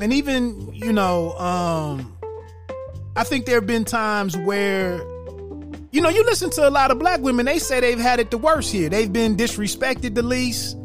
and 0.00 0.10
even 0.10 0.72
you 0.72 0.94
know, 0.94 1.32
um, 1.32 2.16
I 3.14 3.24
think 3.24 3.44
there 3.44 3.56
have 3.56 3.66
been 3.66 3.84
times 3.84 4.38
where 4.38 5.02
you 5.92 6.00
know, 6.00 6.08
you 6.08 6.24
listen 6.24 6.48
to 6.50 6.66
a 6.66 6.70
lot 6.70 6.90
of 6.90 6.98
black 6.98 7.20
women, 7.20 7.44
they 7.44 7.58
say 7.58 7.78
they've 7.78 7.98
had 7.98 8.18
it 8.18 8.30
the 8.30 8.38
worst 8.38 8.72
here. 8.72 8.88
They've 8.88 9.12
been 9.12 9.36
disrespected 9.36 10.14
the 10.14 10.22
least. 10.22 10.76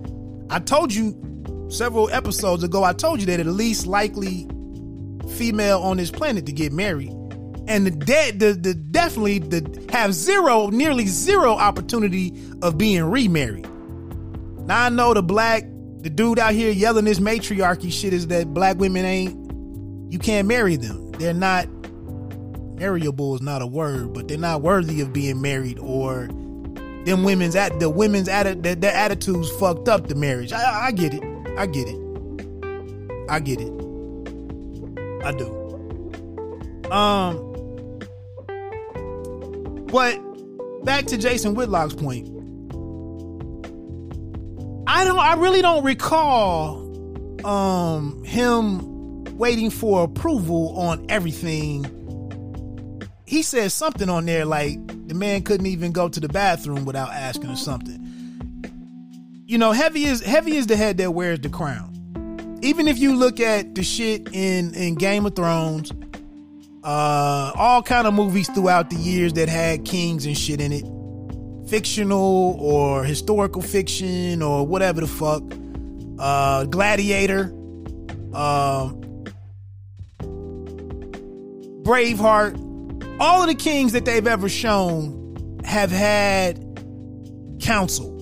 I 0.49 0.59
told 0.59 0.93
you 0.93 1.67
several 1.69 2.09
episodes 2.09 2.63
ago, 2.63 2.83
I 2.83 2.91
told 2.91 3.21
you 3.21 3.25
that 3.27 3.37
the 3.37 3.45
least 3.45 3.87
likely 3.87 4.47
female 5.37 5.79
on 5.81 5.95
this 5.95 6.11
planet 6.11 6.45
to 6.47 6.51
get 6.51 6.73
married. 6.73 7.09
And 7.69 7.85
the 7.85 7.91
dead 7.91 8.39
the, 8.39 8.53
the 8.53 8.73
definitely 8.73 9.39
the 9.39 9.87
have 9.91 10.13
zero, 10.13 10.67
nearly 10.67 11.05
zero 11.05 11.53
opportunity 11.53 12.33
of 12.61 12.77
being 12.77 13.03
remarried. 13.03 13.67
Now 14.67 14.85
I 14.85 14.89
know 14.89 15.13
the 15.13 15.23
black, 15.23 15.63
the 16.01 16.09
dude 16.09 16.39
out 16.39 16.53
here 16.53 16.71
yelling 16.71 17.05
this 17.05 17.19
matriarchy 17.19 17.91
shit 17.91 18.13
is 18.13 18.27
that 18.27 18.53
black 18.53 18.77
women 18.77 19.05
ain't 19.05 19.47
you 20.11 20.19
can't 20.19 20.47
marry 20.47 20.75
them. 20.75 21.11
They're 21.13 21.33
not 21.33 21.67
marriable 22.77 23.35
is 23.35 23.41
not 23.41 23.61
a 23.61 23.67
word, 23.67 24.13
but 24.13 24.27
they're 24.27 24.37
not 24.37 24.61
worthy 24.61 25.01
of 25.01 25.11
being 25.11 25.41
married 25.41 25.79
or 25.79 26.27
them 27.05 27.23
women's 27.23 27.55
at 27.55 27.79
the 27.79 27.89
women's 27.89 28.27
at 28.27 28.61
their, 28.63 28.75
their 28.75 28.93
attitudes 28.93 29.49
fucked 29.51 29.87
up 29.87 30.07
the 30.07 30.15
marriage. 30.15 30.51
I, 30.51 30.87
I 30.87 30.91
get 30.91 31.13
it. 31.13 31.23
I 31.57 31.65
get 31.65 31.87
it. 31.87 31.97
I 33.29 33.39
get 33.39 33.59
it. 33.59 33.73
I 35.23 35.31
do. 35.31 35.57
Um, 36.91 37.43
but 39.87 40.19
back 40.85 41.05
to 41.07 41.17
Jason 41.17 41.55
Whitlock's 41.55 41.95
point. 41.95 42.27
I 44.87 45.03
don't. 45.03 45.19
I 45.19 45.35
really 45.35 45.61
don't 45.61 45.83
recall 45.83 46.85
um 47.45 48.23
him 48.23 49.23
waiting 49.37 49.69
for 49.69 50.03
approval 50.03 50.77
on 50.77 51.05
everything 51.09 51.85
he 53.27 53.41
said 53.41 53.71
something 53.73 54.09
on 54.09 54.25
there 54.25 54.45
like 54.45 54.79
the 55.07 55.13
man 55.13 55.43
couldn't 55.43 55.65
even 55.67 55.91
go 55.91 56.07
to 56.07 56.19
the 56.19 56.29
bathroom 56.29 56.85
without 56.85 57.09
asking 57.09 57.49
or 57.49 57.57
something. 57.57 58.03
You 59.45 59.57
know, 59.57 59.73
heavy 59.73 60.05
is 60.05 60.21
heavy 60.23 60.55
is 60.55 60.67
the 60.67 60.77
head 60.77 60.97
that 60.97 61.11
wears 61.11 61.41
the 61.41 61.49
crown. 61.49 61.93
Even 62.63 62.87
if 62.87 62.97
you 62.97 63.15
look 63.15 63.39
at 63.41 63.75
the 63.75 63.83
shit 63.83 64.29
in 64.33 64.73
in 64.73 64.95
Game 64.95 65.25
of 65.25 65.35
Thrones, 65.35 65.91
uh, 66.85 67.51
all 67.55 67.83
kind 67.83 68.07
of 68.07 68.13
movies 68.13 68.49
throughout 68.49 68.89
the 68.89 68.95
years 68.95 69.33
that 69.33 69.49
had 69.49 69.83
kings 69.83 70.25
and 70.25 70.37
shit 70.37 70.61
in 70.61 70.71
it, 70.71 70.85
fictional 71.69 72.55
or 72.59 73.03
historical 73.03 73.61
fiction 73.61 74.41
or 74.41 74.65
whatever 74.65 75.01
the 75.01 75.07
fuck, 75.07 75.43
uh, 76.17 76.63
Gladiator, 76.63 77.51
um, 78.33 79.03
Braveheart, 81.83 82.66
all 83.19 83.41
of 83.41 83.47
the 83.47 83.55
kings 83.55 83.93
that 83.93 84.05
they've 84.05 84.27
ever 84.27 84.49
shown 84.49 85.59
have 85.63 85.91
had 85.91 86.57
counsel. 87.61 88.13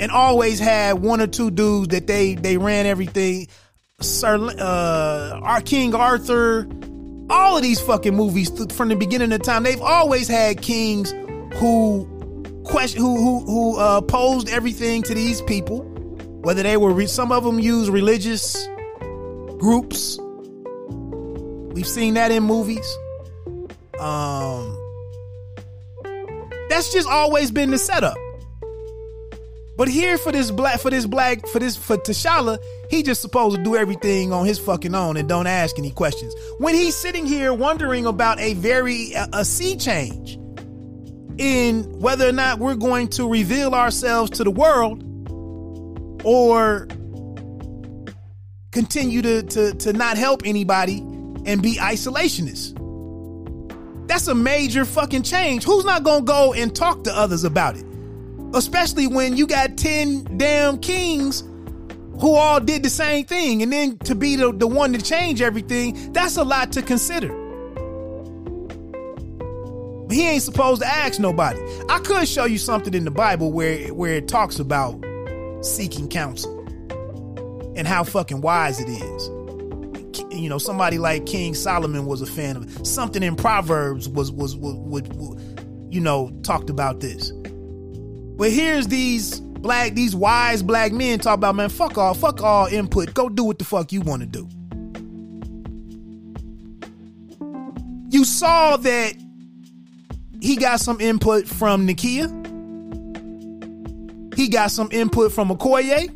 And 0.00 0.12
always 0.12 0.60
had 0.60 1.00
one 1.00 1.20
or 1.20 1.26
two 1.26 1.50
dudes 1.50 1.88
that 1.88 2.06
they 2.06 2.34
they 2.34 2.56
ran 2.56 2.86
everything. 2.86 3.48
Sir 4.00 4.36
uh 4.36 5.40
our 5.42 5.60
king 5.60 5.94
arthur. 5.94 6.68
All 7.30 7.56
of 7.56 7.62
these 7.62 7.80
fucking 7.80 8.14
movies 8.14 8.50
from 8.72 8.88
the 8.88 8.96
beginning 8.96 9.32
of 9.32 9.42
time 9.42 9.64
they've 9.64 9.82
always 9.82 10.28
had 10.28 10.62
kings 10.62 11.12
who 11.56 12.06
question 12.64 13.00
who 13.00 13.16
who 13.16 13.40
who 13.44 13.76
uh 13.76 14.00
posed 14.02 14.48
everything 14.48 15.02
to 15.02 15.14
these 15.14 15.42
people. 15.42 15.82
Whether 16.42 16.62
they 16.62 16.76
were 16.76 17.06
some 17.08 17.32
of 17.32 17.42
them 17.42 17.58
use 17.58 17.90
religious 17.90 18.68
groups 19.58 20.18
We've 21.78 21.86
seen 21.86 22.14
that 22.14 22.32
in 22.32 22.42
movies. 22.42 22.98
Um, 24.00 24.76
that's 26.68 26.92
just 26.92 27.08
always 27.08 27.52
been 27.52 27.70
the 27.70 27.78
setup. 27.78 28.16
But 29.76 29.86
here 29.86 30.18
for 30.18 30.32
this 30.32 30.50
black, 30.50 30.80
for 30.80 30.90
this 30.90 31.06
black, 31.06 31.46
for 31.46 31.60
this 31.60 31.76
for 31.76 31.96
T'Challa, 31.96 32.58
he 32.90 33.04
just 33.04 33.20
supposed 33.20 33.58
to 33.58 33.62
do 33.62 33.76
everything 33.76 34.32
on 34.32 34.44
his 34.44 34.58
fucking 34.58 34.92
own 34.92 35.16
and 35.16 35.28
don't 35.28 35.46
ask 35.46 35.78
any 35.78 35.92
questions. 35.92 36.34
When 36.58 36.74
he's 36.74 36.96
sitting 36.96 37.26
here 37.26 37.54
wondering 37.54 38.06
about 38.06 38.40
a 38.40 38.54
very 38.54 39.12
a, 39.12 39.28
a 39.34 39.44
sea 39.44 39.76
change 39.76 40.34
in 41.38 41.84
whether 42.00 42.28
or 42.28 42.32
not 42.32 42.58
we're 42.58 42.74
going 42.74 43.06
to 43.10 43.30
reveal 43.30 43.72
ourselves 43.76 44.32
to 44.32 44.42
the 44.42 44.50
world 44.50 45.04
or 46.24 46.88
continue 48.72 49.22
to 49.22 49.44
to 49.44 49.74
to 49.74 49.92
not 49.92 50.18
help 50.18 50.42
anybody 50.44 51.04
and 51.48 51.62
be 51.62 51.76
isolationists. 51.76 52.76
That's 54.06 54.28
a 54.28 54.34
major 54.34 54.84
fucking 54.84 55.22
change. 55.22 55.64
Who's 55.64 55.84
not 55.84 56.04
gonna 56.04 56.24
go 56.24 56.52
and 56.52 56.76
talk 56.76 57.04
to 57.04 57.16
others 57.16 57.42
about 57.42 57.76
it? 57.76 57.86
Especially 58.54 59.06
when 59.06 59.36
you 59.36 59.46
got 59.46 59.78
10 59.78 60.36
damn 60.36 60.78
kings 60.78 61.40
who 62.20 62.34
all 62.34 62.60
did 62.60 62.82
the 62.82 62.90
same 62.90 63.24
thing. 63.24 63.62
And 63.62 63.72
then 63.72 63.96
to 64.00 64.14
be 64.14 64.36
the, 64.36 64.52
the 64.52 64.66
one 64.66 64.92
to 64.92 65.00
change 65.00 65.40
everything, 65.40 66.12
that's 66.12 66.36
a 66.36 66.44
lot 66.44 66.70
to 66.72 66.82
consider. 66.82 67.28
He 70.10 70.26
ain't 70.26 70.42
supposed 70.42 70.82
to 70.82 70.86
ask 70.86 71.18
nobody. 71.18 71.60
I 71.88 71.98
could 72.00 72.28
show 72.28 72.44
you 72.44 72.58
something 72.58 72.92
in 72.92 73.04
the 73.04 73.10
Bible 73.10 73.52
where 73.52 73.88
where 73.94 74.14
it 74.14 74.28
talks 74.28 74.58
about 74.58 75.02
seeking 75.62 76.08
counsel 76.08 76.58
and 77.74 77.86
how 77.86 78.04
fucking 78.04 78.42
wise 78.42 78.80
it 78.80 78.88
is. 78.88 79.37
You 80.30 80.48
know, 80.48 80.58
somebody 80.58 80.98
like 80.98 81.26
King 81.26 81.54
Solomon 81.54 82.06
was 82.06 82.22
a 82.22 82.26
fan 82.26 82.56
of. 82.56 82.86
Something 82.86 83.22
in 83.22 83.36
Proverbs 83.36 84.08
was 84.08 84.30
was 84.30 84.56
would 84.56 85.08
you 85.90 86.00
know 86.00 86.30
talked 86.42 86.70
about 86.70 87.00
this. 87.00 87.30
But 87.30 88.52
here's 88.52 88.88
these 88.88 89.40
black 89.40 89.94
these 89.94 90.14
wise 90.14 90.62
black 90.62 90.92
men 90.92 91.18
talk 91.18 91.34
about 91.34 91.56
man 91.56 91.68
fuck 91.68 91.98
all 91.98 92.14
fuck 92.14 92.40
all 92.40 92.66
input 92.66 93.12
go 93.12 93.28
do 93.28 93.42
what 93.42 93.58
the 93.58 93.64
fuck 93.64 93.90
you 93.90 94.00
want 94.00 94.22
to 94.22 94.26
do 94.26 94.48
you 98.08 98.24
saw 98.24 98.76
that 98.76 99.14
he 100.40 100.56
got 100.56 100.80
some 100.80 101.00
input 101.00 101.46
from 101.46 101.86
Nakia. 101.86 102.34
He 104.36 104.48
got 104.48 104.70
some 104.70 104.88
input 104.92 105.32
from 105.32 105.48
Okoye. 105.48 106.08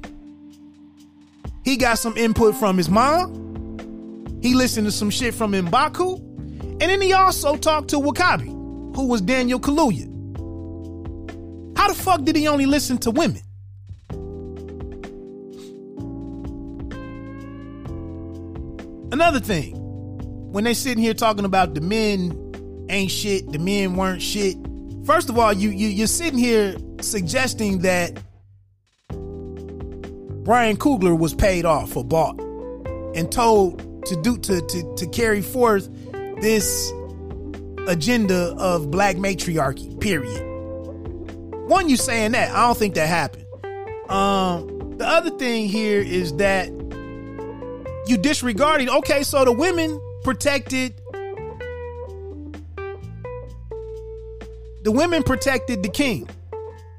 He 1.65 1.77
got 1.77 1.99
some 1.99 2.17
input 2.17 2.55
from 2.57 2.77
his 2.77 2.89
mom. 2.89 3.42
He 4.43 4.55
listened 4.55 4.87
to 4.87 4.93
some 4.93 5.11
shit 5.11 5.35
from 5.35 5.53
Mbaku. 5.53 6.19
And 6.83 6.91
then 6.91 7.01
he 7.01 7.13
also 7.13 7.57
talked 7.57 7.89
to 7.91 7.97
W'Kabi, 7.97 8.97
who 8.97 9.07
was 9.07 9.21
Daniel 9.21 9.61
Kaluuya. 9.61 10.09
How 11.79 11.87
the 11.89 11.95
fuck 11.95 12.23
did 12.25 12.35
he 12.35 12.49
only 12.49 12.67
listen 12.67 12.99
to 12.99 13.11
women? 13.13 13.43
Another 19.13 19.41
thing, 19.41 19.75
when 20.53 20.65
they 20.65 20.75
sitting 20.75 21.03
here 21.03 21.15
talking 21.15 21.45
about 21.45 21.75
the 21.75 21.81
men 21.81 22.87
ain't 22.89 23.11
shit, 23.11 23.53
the 23.53 23.59
men 23.59 23.95
weren't 23.95 24.23
shit. 24.23 24.57
First 25.05 25.29
of 25.29 25.39
all, 25.39 25.53
you, 25.53 25.71
you 25.71 25.89
you're 25.89 26.07
sitting 26.07 26.39
here 26.39 26.77
suggesting 27.01 27.81
that 27.81 28.19
Ryan 29.11 30.77
Coogler 30.77 31.17
was 31.17 31.35
paid 31.35 31.65
off 31.65 31.97
or 31.97 32.05
bought 32.05 32.41
and 33.15 33.31
told 33.31 33.92
to 34.07 34.17
do 34.23 34.37
to 34.39 34.61
to, 34.61 34.95
to 34.97 35.07
carry 35.09 35.43
forth 35.43 35.89
this 36.41 36.93
agenda 37.87 38.55
of 38.59 38.91
black 38.91 39.17
matriarchy. 39.17 39.95
Period. 40.01 40.43
One, 41.69 41.89
you 41.89 41.97
saying 41.97 42.33
that 42.33 42.51
I 42.55 42.67
don't 42.67 42.77
think 42.77 42.95
that 42.95 43.09
happened. 43.09 43.47
Um, 44.11 44.99
the 44.99 45.07
other 45.07 45.31
thing 45.31 45.69
here 45.69 46.01
is 46.01 46.37
that 46.37 46.69
you 48.07 48.17
disregarding. 48.19 48.91
Okay, 48.91 49.23
so 49.23 49.45
the 49.45 49.53
women 49.53 50.01
protected 50.23 50.95
the 54.83 54.91
women 54.91 55.23
protected 55.23 55.83
the 55.83 55.89
king. 55.89 56.29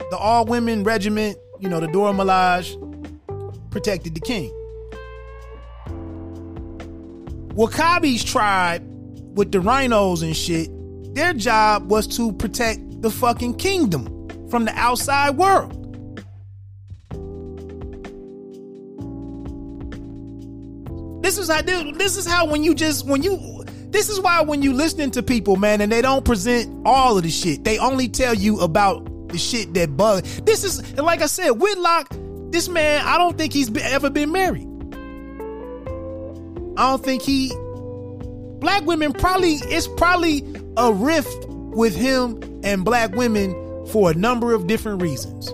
The 0.10 0.18
all 0.18 0.46
women 0.46 0.84
regiment, 0.84 1.38
you 1.60 1.70
know, 1.70 1.80
the 1.80 1.88
Dora 1.88 2.14
Milaje 2.14 2.80
protected 3.72 4.16
the 4.16 4.22
king. 4.22 4.54
W'Kabi's 7.56 8.24
tribe 8.24 8.84
with 9.36 9.52
the 9.52 9.60
rhinos 9.60 10.24
and 10.24 10.36
shit, 10.36 10.70
their 11.14 11.34
job 11.34 11.90
was 11.90 12.08
to 12.18 12.32
protect 12.34 13.02
the 13.02 13.12
fucking 13.12 13.56
kingdom 13.56 14.08
from 14.50 14.66
the 14.66 14.74
outside 14.76 15.38
world. 15.38 15.80
This 21.24 21.38
is 21.38 21.50
how 21.50 21.62
this 21.62 22.18
is 22.18 22.26
how 22.26 22.48
when 22.48 22.64
you 22.64 22.74
just 22.74 23.06
when 23.06 23.22
you 23.22 23.64
this 23.90 24.10
is 24.10 24.20
why 24.20 24.42
when 24.42 24.64
you 24.64 24.74
listening 24.74 25.12
to 25.12 25.22
people, 25.22 25.56
man, 25.56 25.80
and 25.80 25.92
they 25.92 26.02
don't 26.02 26.26
present 26.26 26.86
all 26.86 27.18
of 27.18 27.24
the 27.24 27.30
shit, 27.30 27.64
they 27.64 27.78
only 27.78 28.10
tell 28.10 28.34
you 28.34 28.60
about 28.62 29.30
the 29.30 29.38
shit 29.38 29.74
that 29.76 29.96
bug. 29.96 30.24
This 30.46 30.64
is 30.64 30.98
like 30.98 31.22
I 31.22 31.28
said, 31.28 31.52
Whitlock. 31.52 32.10
This 32.52 32.68
man, 32.68 33.04
I 33.06 33.18
don't 33.18 33.38
think 33.38 33.54
he's 33.54 33.76
ever 33.78 34.10
been 34.10 34.32
married. 34.32 34.68
I 36.78 36.90
don't 36.90 37.04
think 37.04 37.22
he. 37.22 37.52
Black 38.60 38.86
women 38.86 39.12
probably 39.14 39.56
it's 39.64 39.88
probably 39.88 40.44
a 40.78 40.94
rift 40.94 41.46
with 41.48 41.96
him 41.96 42.42
and 42.64 42.86
black 42.86 43.14
women 43.14 43.52
for 43.88 44.12
a 44.12 44.14
number 44.14 44.54
of 44.54 44.68
different 44.68 45.02
reasons 45.02 45.54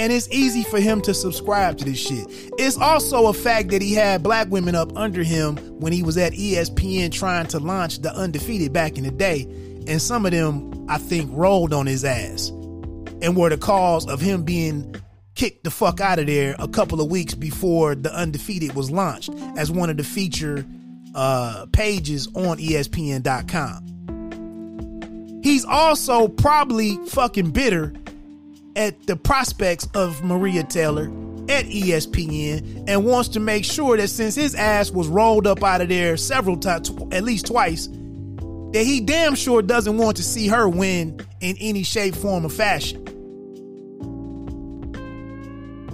and 0.00 0.12
it's 0.12 0.28
easy 0.30 0.62
for 0.64 0.80
him 0.80 1.02
to 1.02 1.12
subscribe 1.12 1.76
to 1.76 1.84
this 1.84 1.98
shit. 1.98 2.24
It's 2.58 2.78
also 2.78 3.26
a 3.26 3.34
fact 3.34 3.68
that 3.68 3.82
he 3.82 3.92
had 3.92 4.22
black 4.22 4.48
women 4.48 4.74
up 4.74 4.96
under 4.96 5.22
him 5.22 5.56
when 5.78 5.92
he 5.92 6.02
was 6.02 6.16
at 6.16 6.32
ESPN 6.32 7.12
trying 7.12 7.46
to 7.48 7.58
launch 7.58 8.00
the 8.00 8.10
undefeated 8.14 8.72
back 8.72 8.96
in 8.96 9.04
the 9.04 9.10
day, 9.10 9.42
and 9.86 10.00
some 10.00 10.24
of 10.24 10.32
them 10.32 10.86
I 10.88 10.96
think 10.96 11.30
rolled 11.34 11.74
on 11.74 11.86
his 11.86 12.04
ass 12.04 12.48
and 13.20 13.36
were 13.36 13.50
the 13.50 13.58
cause 13.58 14.06
of 14.08 14.22
him 14.22 14.42
being 14.42 14.96
kicked 15.34 15.64
the 15.64 15.70
fuck 15.70 16.00
out 16.00 16.18
of 16.18 16.26
there 16.26 16.54
a 16.58 16.68
couple 16.68 17.00
of 17.00 17.10
weeks 17.10 17.34
before 17.34 17.94
the 17.94 18.14
undefeated 18.14 18.74
was 18.74 18.90
launched 18.90 19.30
as 19.56 19.70
one 19.70 19.90
of 19.90 19.96
the 19.96 20.04
feature 20.04 20.66
uh, 21.14 21.66
pages 21.72 22.26
on 22.34 22.58
ESPN.com. 22.58 23.86
He's 25.42 25.64
also 25.64 26.28
probably 26.28 26.96
fucking 27.06 27.50
bitter 27.50 27.94
at 28.76 29.06
the 29.06 29.16
prospects 29.16 29.88
of 29.94 30.22
Maria 30.22 30.62
Taylor 30.64 31.06
at 31.48 31.64
ESPN 31.64 32.84
and 32.86 33.04
wants 33.04 33.30
to 33.30 33.40
make 33.40 33.64
sure 33.64 33.96
that 33.96 34.08
since 34.08 34.34
his 34.34 34.54
ass 34.54 34.90
was 34.90 35.08
rolled 35.08 35.46
up 35.46 35.62
out 35.64 35.80
of 35.80 35.88
there 35.88 36.16
several 36.16 36.56
times, 36.56 36.90
at 37.10 37.24
least 37.24 37.46
twice, 37.46 37.88
that 37.88 38.84
he 38.84 39.00
damn 39.00 39.34
sure 39.34 39.62
doesn't 39.62 39.98
want 39.98 40.16
to 40.18 40.22
see 40.22 40.46
her 40.46 40.68
win 40.68 41.20
in 41.40 41.56
any 41.58 41.82
shape, 41.82 42.14
form, 42.14 42.46
or 42.46 42.50
fashion. 42.50 43.04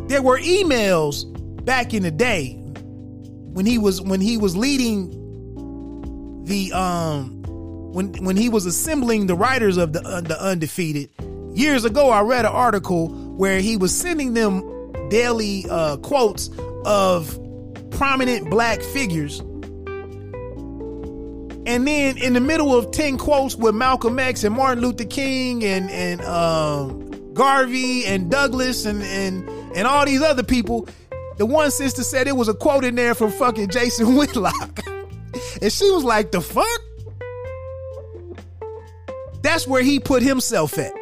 There 0.08 0.22
were 0.22 0.38
emails 0.38 1.24
back 1.64 1.94
in 1.94 2.02
the 2.02 2.10
day 2.10 2.54
when 2.54 3.66
he 3.66 3.78
was 3.78 4.00
when 4.00 4.20
he 4.20 4.36
was 4.36 4.56
leading 4.56 5.10
the 6.44 6.72
um 6.72 7.42
when 7.92 8.12
when 8.24 8.36
he 8.36 8.48
was 8.48 8.66
assembling 8.66 9.26
the 9.26 9.34
writers 9.34 9.76
of 9.76 9.92
the 9.92 10.02
uh, 10.02 10.20
the 10.20 10.40
undefeated 10.40 11.10
Years 11.56 11.86
ago, 11.86 12.10
I 12.10 12.20
read 12.20 12.44
an 12.44 12.52
article 12.52 13.08
where 13.08 13.60
he 13.60 13.78
was 13.78 13.98
sending 13.98 14.34
them 14.34 14.92
daily 15.08 15.64
uh, 15.70 15.96
quotes 15.96 16.50
of 16.84 17.40
prominent 17.92 18.50
black 18.50 18.82
figures. 18.82 19.40
And 21.64 21.88
then 21.88 22.18
in 22.18 22.34
the 22.34 22.40
middle 22.40 22.76
of 22.76 22.90
10 22.90 23.16
quotes 23.16 23.56
with 23.56 23.74
Malcolm 23.74 24.18
X 24.18 24.44
and 24.44 24.54
Martin 24.54 24.84
Luther 24.84 25.06
King 25.06 25.64
and, 25.64 25.90
and 25.90 26.20
um, 26.20 27.32
Garvey 27.32 28.04
and 28.04 28.30
Douglas 28.30 28.84
and, 28.84 29.02
and, 29.02 29.48
and 29.76 29.86
all 29.86 30.04
these 30.06 30.22
other 30.22 30.42
people, 30.42 30.88
the 31.36 31.46
one 31.46 31.70
sister 31.70 32.02
said 32.02 32.26
it 32.26 32.34
was 32.34 32.48
a 32.48 32.54
quote 32.54 32.84
in 32.84 32.94
there 32.94 33.14
from 33.14 33.30
fucking 33.30 33.68
Jason 33.68 34.16
Whitlock. 34.16 34.80
and 35.62 35.70
she 35.70 35.90
was 35.90 36.02
like, 36.02 36.32
the 36.32 36.40
fuck? 36.40 36.66
That's 39.42 39.66
where 39.68 39.82
he 39.82 40.00
put 40.00 40.22
himself 40.22 40.76
at. 40.78 40.92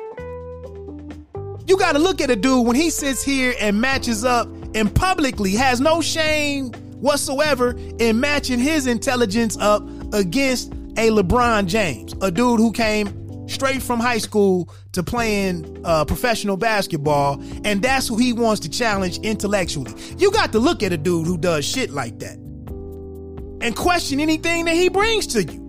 You 1.66 1.78
got 1.78 1.92
to 1.92 1.98
look 1.98 2.20
at 2.20 2.28
a 2.30 2.36
dude 2.36 2.66
when 2.66 2.76
he 2.76 2.90
sits 2.90 3.22
here 3.22 3.54
and 3.58 3.80
matches 3.80 4.24
up 4.24 4.48
and 4.74 4.94
publicly 4.94 5.52
has 5.52 5.80
no 5.80 6.02
shame 6.02 6.72
whatsoever 7.00 7.74
in 7.98 8.20
matching 8.20 8.58
his 8.58 8.86
intelligence 8.86 9.56
up 9.58 9.82
against 10.12 10.72
a 10.96 11.10
LeBron 11.10 11.66
James, 11.66 12.14
a 12.20 12.30
dude 12.30 12.60
who 12.60 12.72
came 12.72 13.48
straight 13.48 13.82
from 13.82 14.00
high 14.00 14.18
school 14.18 14.68
to 14.94 15.02
playing 15.02 15.80
uh, 15.84 16.04
professional 16.04 16.56
basketball, 16.56 17.40
and 17.64 17.82
that's 17.82 18.08
who 18.08 18.16
he 18.16 18.32
wants 18.32 18.60
to 18.60 18.70
challenge 18.70 19.18
intellectually. 19.18 19.92
You 20.18 20.30
got 20.30 20.52
to 20.52 20.58
look 20.58 20.82
at 20.82 20.92
a 20.92 20.96
dude 20.96 21.26
who 21.26 21.36
does 21.36 21.64
shit 21.64 21.90
like 21.90 22.18
that 22.20 22.38
and 23.60 23.74
question 23.74 24.20
anything 24.20 24.66
that 24.66 24.74
he 24.74 24.88
brings 24.88 25.26
to 25.28 25.42
you. 25.42 25.60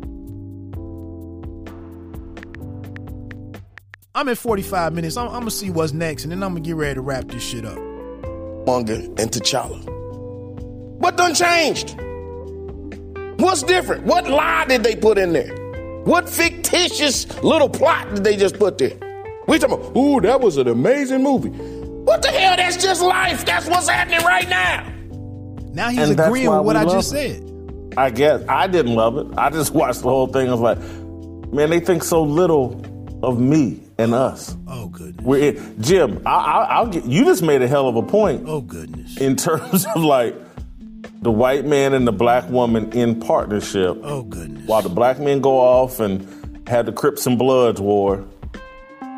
I'm 4.13 4.29
at 4.29 4.37
45 4.37 4.93
minutes. 4.93 5.17
I'm, 5.17 5.27
I'm, 5.27 5.39
gonna 5.39 5.51
see 5.51 5.69
what's 5.69 5.91
next, 5.91 6.23
and 6.23 6.31
then 6.31 6.41
I'm 6.43 6.51
gonna 6.51 6.61
get 6.61 6.75
ready 6.75 6.95
to 6.95 7.01
wrap 7.01 7.27
this 7.27 7.43
shit 7.43 7.65
up. 7.65 7.77
Manga 8.65 8.95
and 8.95 9.31
T'Challa. 9.31 9.83
What 10.99 11.17
done 11.17 11.33
changed? 11.33 11.99
What's 13.41 13.63
different? 13.63 14.05
What 14.05 14.29
lie 14.29 14.65
did 14.65 14.83
they 14.83 14.95
put 14.95 15.17
in 15.17 15.33
there? 15.33 15.53
What 16.05 16.29
fictitious 16.29 17.27
little 17.43 17.67
plot 17.69 18.13
did 18.13 18.23
they 18.23 18.37
just 18.37 18.57
put 18.57 18.77
there? 18.77 18.93
We 19.47 19.59
talking 19.59 19.75
about, 19.77 19.95
ooh, 19.97 20.21
that 20.21 20.41
was 20.41 20.57
an 20.57 20.67
amazing 20.67 21.23
movie. 21.23 21.49
What 21.49 22.21
the 22.21 22.29
hell? 22.29 22.55
That's 22.57 22.77
just 22.77 23.01
life. 23.01 23.45
That's 23.45 23.67
what's 23.67 23.87
happening 23.87 24.19
right 24.25 24.47
now. 24.49 24.91
Now 25.73 25.89
he's 25.89 26.09
and 26.09 26.19
agreeing 26.19 26.49
with 26.49 26.61
what 26.65 26.75
I 26.75 26.85
just 26.85 27.13
it. 27.13 27.37
said. 27.43 27.93
I 27.97 28.09
guess 28.09 28.41
I 28.47 28.67
didn't 28.67 28.95
love 28.95 29.17
it. 29.17 29.27
I 29.37 29.49
just 29.49 29.71
watched 29.73 30.01
the 30.01 30.09
whole 30.09 30.27
thing. 30.27 30.47
I 30.49 30.51
was 30.53 30.59
like, 30.61 30.79
man, 31.53 31.69
they 31.69 31.79
think 31.79 32.03
so 32.03 32.23
little 32.23 32.81
of 33.23 33.39
me 33.39 33.81
and 33.97 34.13
us. 34.13 34.55
Oh 34.67 34.87
goodness. 34.87 35.25
We're 35.25 35.53
in, 35.53 35.81
Jim. 35.81 36.21
I, 36.25 36.31
I, 36.31 36.63
I'll 36.75 36.87
get. 36.87 37.05
You 37.05 37.25
just 37.25 37.41
made 37.43 37.61
a 37.61 37.67
hell 37.67 37.87
of 37.87 37.95
a 37.95 38.03
point 38.03 38.43
Oh 38.47 38.61
goodness. 38.61 39.17
in 39.17 39.35
terms 39.37 39.85
of 39.95 40.03
like 40.03 40.35
the 41.21 41.31
white 41.31 41.65
man 41.65 41.93
and 41.93 42.05
the 42.07 42.11
black 42.11 42.47
woman 42.49 42.91
in 42.91 43.19
partnership, 43.19 43.97
Oh 44.03 44.23
goodness. 44.23 44.67
while 44.67 44.81
the 44.81 44.89
black 44.89 45.19
men 45.19 45.41
go 45.41 45.57
off 45.57 45.99
and 45.99 46.67
have 46.67 46.85
the 46.85 46.91
Crips 46.91 47.25
and 47.25 47.37
Bloods 47.39 47.79
war. 47.81 48.25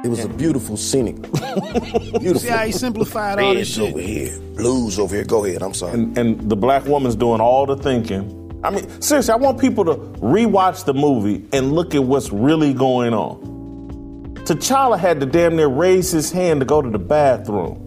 It 0.03 0.09
was 0.09 0.23
a 0.23 0.29
beautiful 0.29 0.77
scenic. 0.77 1.21
beautiful. 1.31 2.39
See 2.39 2.47
how 2.47 2.65
he 2.65 2.71
simplified 2.71 3.39
all 3.39 3.53
this 3.53 3.77
Reds 3.77 3.87
shit. 3.87 3.93
over 3.93 3.99
here, 3.99 4.39
blues 4.55 4.99
over 4.99 5.15
here. 5.15 5.25
Go 5.25 5.43
ahead. 5.45 5.61
I'm 5.63 5.73
sorry. 5.73 5.93
and, 5.93 6.17
and 6.17 6.49
the 6.49 6.55
black 6.55 6.85
woman's 6.85 7.15
doing 7.15 7.41
all 7.41 7.65
the 7.65 7.75
thinking. 7.77 8.61
I 8.63 8.69
mean, 8.69 9.01
seriously, 9.01 9.33
I 9.33 9.37
want 9.37 9.59
people 9.59 9.85
to 9.85 9.95
rewatch 10.19 10.85
the 10.85 10.93
movie 10.93 11.47
and 11.51 11.73
look 11.73 11.95
at 11.95 12.03
what's 12.03 12.31
really 12.31 12.73
going 12.73 13.13
on. 13.13 14.33
T'Challa 14.45 14.97
had 14.97 15.19
to 15.19 15.25
damn 15.25 15.55
near 15.55 15.67
raise 15.67 16.11
his 16.11 16.31
hand 16.31 16.61
to 16.61 16.65
go 16.65 16.81
to 16.81 16.89
the 16.89 16.99
bathroom. 16.99 17.83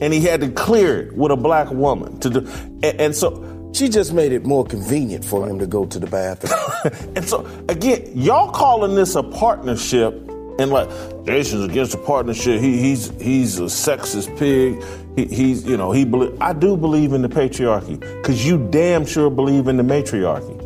And 0.00 0.12
he 0.12 0.20
had 0.20 0.40
to 0.40 0.50
clear 0.50 1.00
it 1.00 1.16
with 1.16 1.30
a 1.30 1.36
black 1.36 1.70
woman 1.70 2.18
to 2.20 2.28
do 2.30 2.40
and, 2.82 3.00
and 3.00 3.16
so 3.16 3.70
she 3.72 3.88
just 3.88 4.12
made 4.12 4.32
it 4.32 4.44
more 4.44 4.64
convenient 4.66 5.24
for 5.24 5.48
him 5.48 5.58
to 5.58 5.66
go 5.66 5.86
to 5.86 5.98
the 5.98 6.06
bathroom. 6.06 7.12
and 7.16 7.24
so 7.26 7.46
again, 7.68 8.10
y'all 8.14 8.50
calling 8.50 8.94
this 8.94 9.14
a 9.14 9.22
partnership 9.22 10.28
and 10.58 10.70
like 10.70 10.88
Jason's 11.24 11.64
against 11.64 11.92
the 11.92 11.98
partnership. 11.98 12.60
He, 12.60 12.78
he's 12.78 13.10
he's 13.20 13.58
a 13.58 13.64
sexist 13.64 14.36
pig. 14.38 14.82
He, 15.16 15.34
he's 15.34 15.64
you 15.64 15.76
know 15.76 15.92
he 15.92 16.04
belie- 16.04 16.36
I 16.40 16.52
do 16.52 16.76
believe 16.76 17.12
in 17.12 17.22
the 17.22 17.28
patriarchy 17.28 17.98
because 18.00 18.46
you 18.46 18.68
damn 18.70 19.06
sure 19.06 19.30
believe 19.30 19.68
in 19.68 19.76
the 19.76 19.82
matriarchy, 19.82 20.58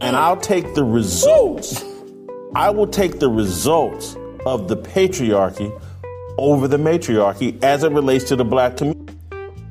and 0.00 0.16
I'll 0.16 0.36
take 0.36 0.74
the 0.74 0.84
results. 0.84 1.84
I 2.54 2.70
will 2.70 2.86
take 2.86 3.18
the 3.18 3.28
results 3.28 4.16
of 4.46 4.68
the 4.68 4.76
patriarchy 4.76 5.70
over 6.38 6.68
the 6.68 6.78
matriarchy 6.78 7.58
as 7.62 7.82
it 7.82 7.92
relates 7.92 8.24
to 8.26 8.36
the 8.36 8.44
black 8.44 8.76
community. 8.76 9.14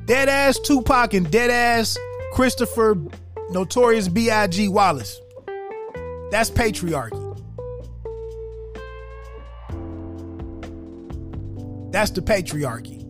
Dead 0.04 0.28
ass 0.28 0.58
Tupac 0.58 1.14
and 1.14 1.28
dead 1.30 1.50
ass 1.50 1.98
Christopher 2.32 2.96
Notorious 3.50 4.08
B.I.G. 4.08 4.68
Wallace. 4.68 5.20
That's 6.30 6.50
patriarchy. 6.50 7.25
That's 11.96 12.10
the 12.10 12.20
patriarchy. 12.20 13.02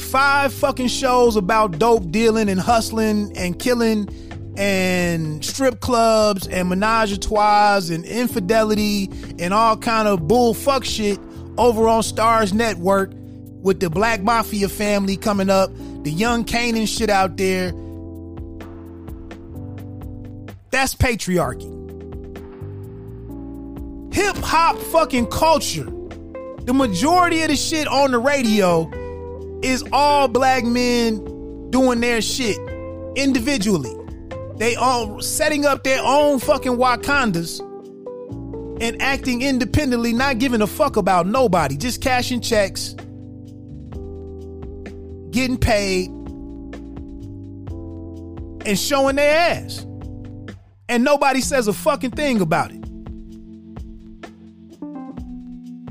Five 0.00 0.50
fucking 0.54 0.88
shows 0.88 1.36
about 1.36 1.78
dope 1.78 2.10
dealing 2.10 2.48
and 2.48 2.58
hustling 2.58 3.36
and 3.36 3.58
killing 3.58 4.08
and 4.56 5.44
strip 5.44 5.80
clubs 5.80 6.48
and 6.48 6.70
menage 6.70 7.12
a 7.12 7.18
trois 7.18 7.90
and 7.90 8.06
infidelity 8.06 9.10
and 9.38 9.52
all 9.52 9.76
kind 9.76 10.08
of 10.08 10.26
bull 10.26 10.54
fuck 10.54 10.86
shit 10.86 11.20
over 11.58 11.86
on 11.86 12.00
Starz 12.00 12.54
Network 12.54 13.12
with 13.14 13.78
the 13.78 13.90
Black 13.90 14.22
Mafia 14.22 14.70
family 14.70 15.18
coming 15.18 15.50
up, 15.50 15.70
the 16.02 16.10
young 16.10 16.46
Kanan 16.46 16.88
shit 16.88 17.10
out 17.10 17.36
there. 17.36 17.72
That's 20.70 20.94
patriarchy. 20.94 21.74
Hip 24.14 24.36
hop 24.36 24.78
fucking 24.78 25.26
culture. 25.26 25.93
The 26.64 26.72
majority 26.72 27.42
of 27.42 27.48
the 27.48 27.56
shit 27.56 27.86
on 27.86 28.10
the 28.10 28.18
radio 28.18 28.90
is 29.62 29.84
all 29.92 30.28
black 30.28 30.64
men 30.64 31.70
doing 31.70 32.00
their 32.00 32.22
shit 32.22 32.56
individually. 33.16 33.94
They 34.56 34.74
all 34.76 35.20
setting 35.20 35.66
up 35.66 35.84
their 35.84 36.00
own 36.02 36.38
fucking 36.38 36.72
Wakandas 36.72 37.60
and 38.80 39.02
acting 39.02 39.42
independently, 39.42 40.12
not 40.12 40.38
giving 40.38 40.62
a 40.62 40.66
fuck 40.66 40.96
about 40.96 41.26
nobody, 41.26 41.76
just 41.76 42.00
cashing 42.00 42.40
checks, 42.40 42.94
getting 45.30 45.58
paid, 45.58 46.08
and 48.66 48.78
showing 48.78 49.16
their 49.16 49.36
ass. 49.36 49.84
And 50.88 51.04
nobody 51.04 51.40
says 51.40 51.68
a 51.68 51.72
fucking 51.72 52.12
thing 52.12 52.40
about 52.40 52.72
it. 52.72 52.83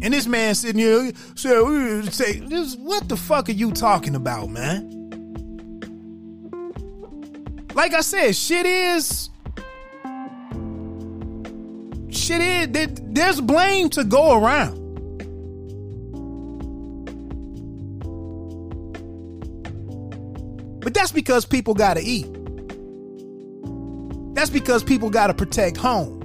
And 0.03 0.13
this 0.13 0.27
man 0.27 0.53
sitting 0.53 0.79
here 0.79 1.13
so 1.35 2.01
say, 2.01 2.39
what 2.75 3.07
the 3.07 3.15
fuck 3.15 3.47
are 3.47 3.53
you 3.53 3.71
talking 3.71 4.15
about, 4.15 4.49
man? 4.49 4.89
Like 7.73 7.93
I 7.93 8.01
said, 8.01 8.35
shit 8.35 8.65
is 8.65 9.29
shit 12.09 12.41
is 12.41 12.67
there, 12.71 12.87
there's 12.87 13.39
blame 13.39 13.89
to 13.91 14.03
go 14.03 14.37
around. 14.37 14.81
But 20.81 20.93
that's 20.93 21.13
because 21.13 21.45
people 21.45 21.75
gotta 21.75 22.01
eat. 22.03 22.27
That's 24.35 24.49
because 24.49 24.83
people 24.83 25.09
gotta 25.09 25.33
protect 25.33 25.77
home. 25.77 26.22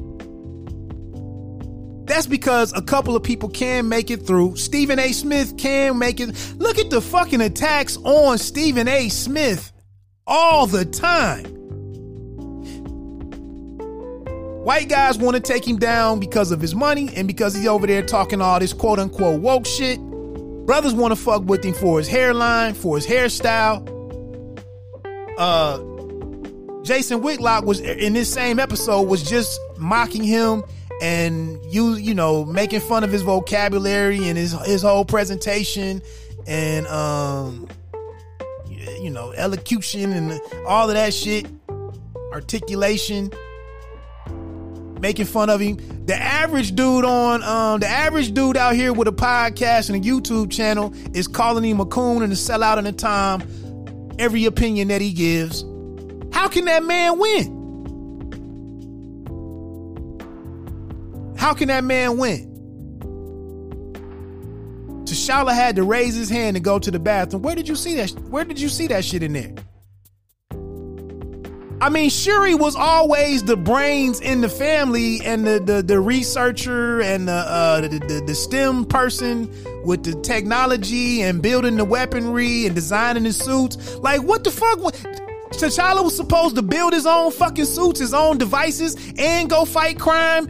That's 2.09 2.27
because 2.27 2.73
a 2.73 2.81
couple 2.81 3.15
of 3.15 3.23
people 3.23 3.51
can 3.51 3.89
make 3.89 4.11
it 4.11 4.27
through. 4.27 4.57
Stephen 4.57 4.99
A. 4.99 5.13
Smith 5.13 5.59
can 5.59 5.99
make 5.99 6.21
it. 6.21 6.35
Look 6.57 6.79
at 6.79 6.89
the 6.89 7.03
fucking 7.03 7.43
attacks 7.43 7.99
on 7.99 8.39
Stephen 8.39 8.89
A. 8.89 9.11
Smith 9.11 9.73
all 10.27 10.67
the 10.67 10.87
time. 10.87 11.45
White 14.65 14.89
guys 14.89 15.19
want 15.19 15.37
to 15.37 15.41
take 15.41 15.67
him 15.67 15.79
down 15.79 16.19
because 16.19 16.51
of 16.51 16.61
his 16.61 16.75
money 16.75 17.11
and 17.15 17.27
because 17.27 17.55
he's 17.55 17.67
over 17.67 17.87
there 17.87 18.03
talking 18.03 18.41
all 18.41 18.59
this 18.59 18.73
quote 18.73 18.99
unquote 18.99 19.41
woke 19.41 19.67
shit. 19.67 20.01
Brothers 20.67 20.95
want 20.95 21.13
to 21.13 21.17
fuck 21.17 21.45
with 21.45 21.65
him 21.65 21.75
for 21.75 21.99
his 21.99 22.09
hairline, 22.09 22.75
for 22.75 22.97
his 22.97 23.07
hairstyle. 23.07 23.85
Uh, 25.39 25.79
Jason 26.85 27.21
Whitlock 27.21 27.65
was 27.65 27.81
in 27.81 28.15
this 28.15 28.33
same 28.33 28.59
episode 28.59 29.03
was 29.03 29.23
just 29.23 29.61
mocking 29.79 30.23
him 30.23 30.63
and 31.01 31.59
you 31.73 31.95
you 31.95 32.15
know 32.15 32.45
making 32.45 32.81
fun 32.81 33.05
of 33.05 33.13
his 33.13 33.23
vocabulary 33.23 34.29
and 34.29 34.37
his 34.37 34.53
his 34.67 34.83
whole 34.83 35.05
presentation 35.05 36.03
and 36.47 36.87
um 36.89 37.69
you 39.01 39.11
know 39.11 39.33
elocution 39.33 40.13
and 40.13 40.41
all 40.67 40.89
of 40.89 40.95
that 40.95 41.15
shit 41.15 41.47
articulation 42.33 43.31
making 45.01 45.27
fun 45.27 45.49
of 45.49 45.61
him. 45.61 45.77
The 46.07 46.17
average 46.17 46.75
dude 46.75 47.05
on 47.05 47.43
um 47.43 47.81
the 47.81 47.89
average 47.89 48.33
dude 48.33 48.57
out 48.57 48.75
here 48.75 48.93
with 48.93 49.09
a 49.09 49.13
podcast 49.13 49.91
and 49.91 50.05
a 50.05 50.09
YouTube 50.09 50.51
channel 50.51 50.93
is 51.15 51.29
calling 51.29 51.65
him 51.65 51.81
a 51.81 51.87
coon 51.87 52.23
and 52.23 52.33
a 52.33 52.37
sellout 52.37 52.79
in 52.79 52.85
the 52.85 52.93
time 52.93 53.43
every 54.19 54.45
opinion 54.45 54.89
that 54.89 55.01
he 55.01 55.13
gives. 55.13 55.63
How 56.33 56.49
can 56.49 56.65
that 56.67 56.85
man 56.85 57.19
win 57.19 57.58
How 61.39 61.55
can 61.55 61.69
that 61.69 61.85
man 61.85 62.19
win? 62.19 62.55
T'Challa 65.05 65.55
had 65.55 65.77
to 65.77 65.85
raise 65.85 66.15
his 66.15 66.29
hand 66.29 66.57
and 66.57 66.65
go 66.65 66.79
to 66.79 66.91
the 66.91 66.99
bathroom. 66.99 67.43
Where 67.43 67.55
did 67.55 67.69
you 67.69 67.77
see 67.77 67.95
that? 67.95 68.11
Where 68.29 68.45
did 68.45 68.61
you 68.61 68.69
see 68.69 68.89
that 68.89 69.05
shit 69.05 69.23
in 69.23 69.33
there? 69.33 69.55
I 71.81 71.91
mean, 71.91 72.11
Shuri 72.11 72.57
was 72.57 72.75
always 72.75 73.45
the 73.45 73.57
brains 73.57 74.21
in 74.21 74.41
the 74.41 74.49
family 74.49 75.21
and 75.25 75.47
the 75.47 75.61
the, 75.61 75.81
the 75.81 76.01
researcher 76.01 77.01
and 77.01 77.29
the, 77.29 77.33
uh, 77.33 77.83
the, 77.83 77.89
the 77.89 78.23
the 78.27 78.35
STEM 78.35 78.87
person 78.87 79.49
with 79.85 80.03
the 80.03 80.21
technology 80.21 81.23
and 81.23 81.41
building 81.41 81.77
the 81.77 81.85
weaponry 81.85 82.67
and 82.67 82.75
designing 82.75 83.23
the 83.23 83.33
suits. 83.33 83.97
Like, 83.99 84.23
what 84.25 84.43
the 84.43 84.51
fuck? 84.51 84.81
T'Challa 85.53 86.03
was 86.05 86.17
supposed 86.17 86.57
to 86.57 86.63
build 86.63 86.93
his 86.93 87.07
own 87.07 87.31
fucking 87.31 87.65
suits, 87.65 88.01
his 88.01 88.13
own 88.13 88.39
devices, 88.39 88.97
and 89.17 89.49
go 89.49 89.65
fight 89.65 89.99
crime 89.99 90.49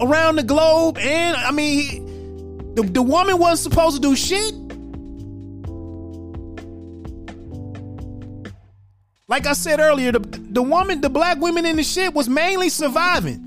around 0.00 0.36
the 0.36 0.42
globe. 0.42 0.98
And 0.98 1.36
I 1.36 1.50
mean, 1.50 1.78
he, 1.78 1.98
the 2.74 2.82
the 2.82 3.02
woman 3.02 3.38
wasn't 3.38 3.72
supposed 3.72 3.96
to 3.96 4.02
do 4.02 4.16
shit. 4.16 4.54
Like 9.28 9.46
I 9.46 9.54
said 9.54 9.80
earlier, 9.80 10.12
the 10.12 10.20
the 10.20 10.62
woman, 10.62 11.00
the 11.00 11.10
black 11.10 11.40
women 11.40 11.66
in 11.66 11.76
the 11.76 11.82
shit 11.82 12.14
was 12.14 12.28
mainly 12.28 12.68
surviving. 12.68 13.42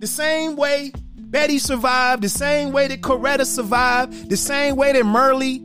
The 0.00 0.06
same 0.06 0.56
way 0.56 0.92
Betty 1.16 1.58
survived, 1.58 2.22
the 2.22 2.28
same 2.28 2.72
way 2.72 2.88
that 2.88 3.00
Coretta 3.00 3.46
survived, 3.46 4.28
the 4.28 4.36
same 4.36 4.76
way 4.76 4.92
that 4.92 5.04
Merle 5.04 5.58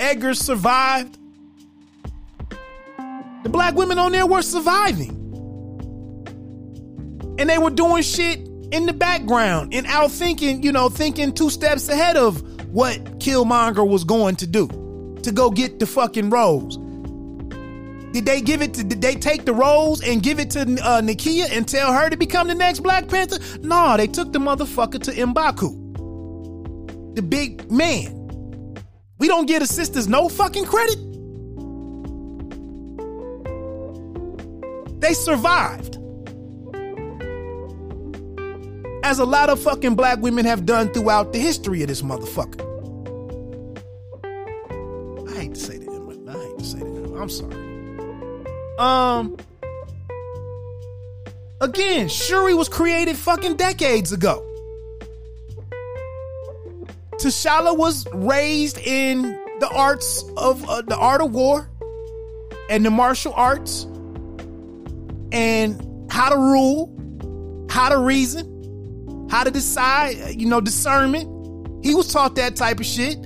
Edgar 0.00 0.34
survived. 0.34 1.18
The 3.42 3.48
black 3.48 3.74
women 3.74 3.98
on 3.98 4.12
there 4.12 4.26
were 4.26 4.42
surviving. 4.42 5.18
And 7.38 7.48
they 7.48 7.58
were 7.58 7.70
doing 7.70 8.02
shit 8.02 8.46
in 8.72 8.86
the 8.86 8.92
background 8.92 9.74
and 9.74 9.86
out 9.86 10.10
thinking, 10.10 10.62
you 10.62 10.72
know, 10.72 10.88
thinking 10.88 11.32
two 11.32 11.50
steps 11.50 11.88
ahead 11.88 12.16
of 12.16 12.40
what 12.72 12.96
Killmonger 13.18 13.86
was 13.86 14.02
going 14.02 14.36
to 14.36 14.46
do 14.46 14.66
to 15.22 15.30
go 15.30 15.50
get 15.50 15.78
the 15.78 15.86
fucking 15.86 16.30
rose. 16.30 16.78
Did 18.12 18.26
they 18.26 18.40
give 18.40 18.60
it 18.60 18.74
to? 18.74 18.84
Did 18.84 19.00
they 19.00 19.14
take 19.14 19.44
the 19.44 19.54
rose 19.54 20.02
and 20.02 20.22
give 20.22 20.38
it 20.38 20.50
to 20.50 20.60
uh, 20.60 21.00
Nakia 21.00 21.50
and 21.50 21.66
tell 21.66 21.92
her 21.92 22.10
to 22.10 22.16
become 22.16 22.48
the 22.48 22.54
next 22.54 22.80
Black 22.80 23.08
Panther? 23.08 23.38
No, 23.60 23.96
they 23.96 24.06
took 24.06 24.32
the 24.32 24.38
motherfucker 24.38 25.02
to 25.04 25.12
Mbaku, 25.12 27.14
the 27.14 27.22
big 27.22 27.70
man. 27.70 28.18
We 29.18 29.28
don't 29.28 29.46
give 29.46 29.60
the 29.60 29.66
sisters 29.66 30.08
no 30.08 30.28
fucking 30.28 30.64
credit. 30.64 30.98
They 35.00 35.14
survived. 35.14 36.01
As 39.02 39.18
a 39.18 39.24
lot 39.24 39.50
of 39.50 39.60
fucking 39.60 39.94
black 39.94 40.20
women 40.20 40.44
have 40.44 40.64
done 40.64 40.92
throughout 40.92 41.32
the 41.32 41.38
history 41.38 41.82
of 41.82 41.88
this 41.88 42.02
motherfucker. 42.02 42.60
I 45.28 45.40
hate 45.40 45.54
to 45.54 45.60
say 45.60 45.78
that. 45.78 45.92
I 46.28 46.32
hate 46.32 46.58
to 46.58 46.64
say 46.64 46.78
that. 46.78 47.16
I'm 47.18 47.28
sorry. 47.28 47.56
Um. 48.78 49.36
Again, 51.60 52.08
Shuri 52.08 52.54
was 52.54 52.68
created 52.68 53.16
fucking 53.16 53.54
decades 53.54 54.12
ago. 54.12 54.44
T'Challa 57.12 57.78
was 57.78 58.04
raised 58.12 58.78
in 58.78 59.22
the 59.60 59.68
arts 59.72 60.24
of 60.36 60.68
uh, 60.68 60.82
the 60.82 60.96
art 60.96 61.20
of 61.20 61.32
war 61.32 61.68
and 62.68 62.84
the 62.84 62.90
martial 62.90 63.32
arts 63.34 63.84
and 65.30 66.10
how 66.10 66.30
to 66.30 66.36
rule, 66.36 66.90
how 67.70 67.90
to 67.90 67.98
reason, 67.98 68.51
how 69.32 69.42
to 69.42 69.50
decide, 69.50 70.38
you 70.38 70.46
know, 70.46 70.60
discernment. 70.60 71.24
He 71.82 71.94
was 71.94 72.12
taught 72.12 72.34
that 72.34 72.54
type 72.54 72.80
of 72.80 72.86
shit. 72.86 73.16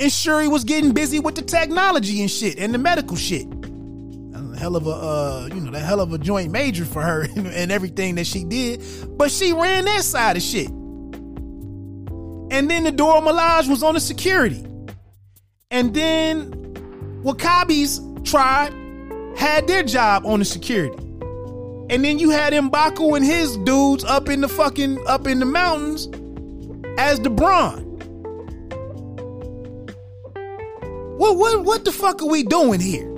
And 0.00 0.10
sure, 0.10 0.40
he 0.40 0.48
was 0.48 0.64
getting 0.64 0.92
busy 0.92 1.20
with 1.20 1.34
the 1.34 1.42
technology 1.42 2.22
and 2.22 2.30
shit 2.30 2.58
and 2.58 2.72
the 2.72 2.78
medical 2.78 3.14
shit. 3.14 3.46
Hell 4.56 4.76
of 4.76 4.86
a, 4.86 4.90
uh, 4.90 5.48
you 5.52 5.60
know, 5.60 5.70
the 5.70 5.80
hell 5.80 6.00
of 6.00 6.14
a 6.14 6.18
joint 6.18 6.50
major 6.50 6.86
for 6.86 7.02
her 7.02 7.26
and 7.36 7.70
everything 7.70 8.14
that 8.14 8.26
she 8.26 8.44
did. 8.44 8.82
But 9.18 9.30
she 9.30 9.52
ran 9.52 9.84
that 9.84 10.02
side 10.02 10.38
of 10.38 10.42
shit. 10.42 10.68
And 10.68 12.70
then 12.70 12.84
the 12.84 12.92
Dora 12.92 13.20
Milaje 13.20 13.68
was 13.68 13.82
on 13.82 13.92
the 13.92 14.00
security. 14.00 14.64
And 15.70 15.92
then 15.92 16.52
W'Kabi's 17.22 18.00
tribe 18.30 18.72
had 19.36 19.66
their 19.66 19.82
job 19.82 20.24
on 20.24 20.38
the 20.38 20.46
security. 20.46 21.03
And 21.90 22.04
then 22.04 22.18
you 22.18 22.30
had 22.30 22.52
Mbaku 22.52 23.16
and 23.16 23.24
his 23.24 23.56
dudes 23.58 24.04
up 24.04 24.28
in 24.28 24.40
the 24.40 24.48
fucking 24.48 24.98
up 25.06 25.26
in 25.26 25.38
the 25.38 25.46
mountains 25.46 26.08
as 26.98 27.20
the 27.20 27.30
Brawn. 27.30 27.82
What 31.18 31.36
what 31.36 31.64
what 31.64 31.84
the 31.84 31.92
fuck 31.92 32.22
are 32.22 32.28
we 32.28 32.42
doing 32.42 32.80
here? 32.80 33.08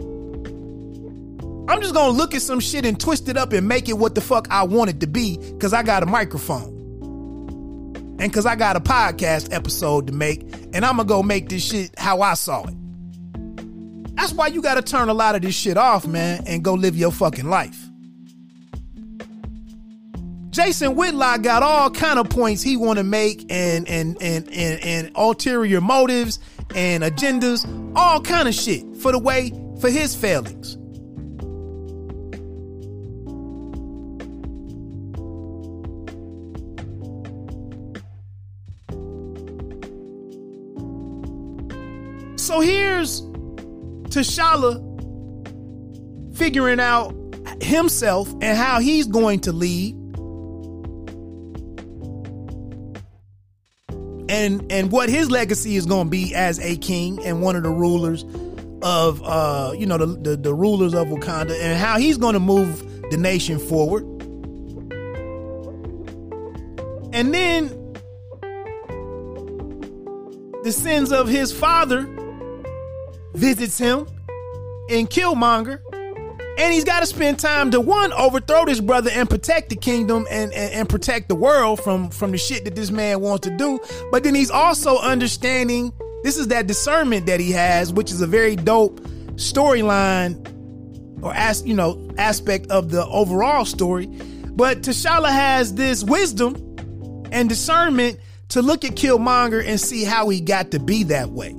I'm 1.68 1.80
just 1.80 1.94
gonna 1.94 2.12
look 2.12 2.34
at 2.34 2.42
some 2.42 2.60
shit 2.60 2.84
and 2.84 2.98
twist 2.98 3.28
it 3.28 3.36
up 3.36 3.52
and 3.52 3.66
make 3.66 3.88
it 3.88 3.94
what 3.94 4.14
the 4.14 4.20
fuck 4.20 4.48
I 4.50 4.64
want 4.64 4.90
it 4.90 5.00
to 5.00 5.06
be 5.06 5.38
because 5.38 5.72
I 5.72 5.82
got 5.82 6.02
a 6.02 6.06
microphone. 6.06 6.74
And 8.18 8.30
because 8.30 8.46
I 8.46 8.54
got 8.56 8.76
a 8.76 8.80
podcast 8.80 9.52
episode 9.52 10.06
to 10.06 10.12
make, 10.12 10.42
and 10.72 10.84
I'm 10.84 10.96
gonna 10.96 11.04
go 11.04 11.22
make 11.22 11.48
this 11.48 11.64
shit 11.64 11.90
how 11.98 12.20
I 12.20 12.34
saw 12.34 12.64
it. 12.64 12.74
That's 14.16 14.32
why 14.32 14.46
you 14.48 14.62
gotta 14.62 14.82
turn 14.82 15.08
a 15.08 15.14
lot 15.14 15.34
of 15.34 15.42
this 15.42 15.54
shit 15.54 15.76
off, 15.76 16.06
man, 16.06 16.44
and 16.46 16.62
go 16.62 16.74
live 16.74 16.96
your 16.96 17.12
fucking 17.12 17.48
life. 17.48 17.85
Jason 20.56 20.94
Whitlock 20.96 21.42
got 21.42 21.62
all 21.62 21.90
kind 21.90 22.18
of 22.18 22.30
points 22.30 22.62
he 22.62 22.78
want 22.78 22.96
to 22.96 23.04
make 23.04 23.44
and, 23.50 23.86
and 23.86 24.16
and 24.22 24.50
and 24.50 24.82
and 24.82 25.10
ulterior 25.14 25.82
motives 25.82 26.38
and 26.74 27.04
agendas, 27.04 27.62
all 27.94 28.22
kind 28.22 28.48
of 28.48 28.54
shit 28.54 28.82
for 28.96 29.12
the 29.12 29.18
way 29.18 29.52
for 29.82 29.90
his 29.90 30.16
failings. 30.16 30.78
So 42.42 42.60
here's 42.60 43.20
T'Challa 44.08 44.80
figuring 46.34 46.80
out 46.80 47.14
himself 47.60 48.32
and 48.40 48.56
how 48.56 48.80
he's 48.80 49.06
going 49.06 49.40
to 49.40 49.52
lead. 49.52 50.05
And 54.28 54.70
and 54.70 54.90
what 54.90 55.08
his 55.08 55.30
legacy 55.30 55.76
is 55.76 55.86
going 55.86 56.06
to 56.06 56.10
be 56.10 56.34
as 56.34 56.58
a 56.58 56.76
king 56.76 57.24
and 57.24 57.42
one 57.42 57.56
of 57.56 57.62
the 57.62 57.70
rulers 57.70 58.24
of 58.82 59.22
uh 59.24 59.72
you 59.76 59.86
know 59.86 59.98
the, 59.98 60.06
the, 60.06 60.36
the 60.36 60.54
rulers 60.54 60.94
of 60.94 61.06
Wakanda 61.08 61.58
and 61.60 61.78
how 61.78 61.98
he's 61.98 62.18
going 62.18 62.34
to 62.34 62.40
move 62.40 62.80
the 63.10 63.16
nation 63.16 63.58
forward. 63.58 64.02
And 67.12 67.32
then 67.32 67.68
the 70.64 70.72
sins 70.72 71.12
of 71.12 71.28
his 71.28 71.52
father 71.52 72.06
visits 73.34 73.78
him 73.78 74.06
in 74.88 75.06
Killmonger. 75.06 75.80
And 76.58 76.72
he's 76.72 76.84
got 76.84 77.00
to 77.00 77.06
spend 77.06 77.38
time 77.38 77.70
to 77.72 77.80
one 77.80 78.12
overthrow 78.14 78.64
this 78.64 78.80
brother 78.80 79.10
and 79.12 79.28
protect 79.28 79.68
the 79.68 79.76
kingdom 79.76 80.26
and, 80.30 80.52
and, 80.52 80.72
and 80.72 80.88
protect 80.88 81.28
the 81.28 81.34
world 81.34 81.82
from 81.82 82.10
from 82.10 82.30
the 82.30 82.38
shit 82.38 82.64
that 82.64 82.74
this 82.74 82.90
man 82.90 83.20
wants 83.20 83.46
to 83.46 83.56
do. 83.56 83.78
But 84.10 84.24
then 84.24 84.34
he's 84.34 84.50
also 84.50 84.98
understanding 84.98 85.92
this 86.22 86.38
is 86.38 86.48
that 86.48 86.66
discernment 86.66 87.26
that 87.26 87.40
he 87.40 87.52
has, 87.52 87.92
which 87.92 88.10
is 88.10 88.22
a 88.22 88.26
very 88.26 88.56
dope 88.56 89.00
storyline 89.36 90.52
or 91.22 91.34
as 91.34 91.64
you 91.66 91.74
know 91.74 92.10
aspect 92.16 92.70
of 92.70 92.90
the 92.90 93.06
overall 93.06 93.66
story. 93.66 94.06
But 94.06 94.80
T'Challa 94.80 95.28
has 95.28 95.74
this 95.74 96.02
wisdom 96.02 96.54
and 97.32 97.50
discernment 97.50 98.18
to 98.48 98.62
look 98.62 98.84
at 98.84 98.92
Killmonger 98.92 99.62
and 99.64 99.78
see 99.78 100.04
how 100.04 100.30
he 100.30 100.40
got 100.40 100.70
to 100.70 100.78
be 100.78 101.02
that 101.04 101.30
way. 101.30 101.54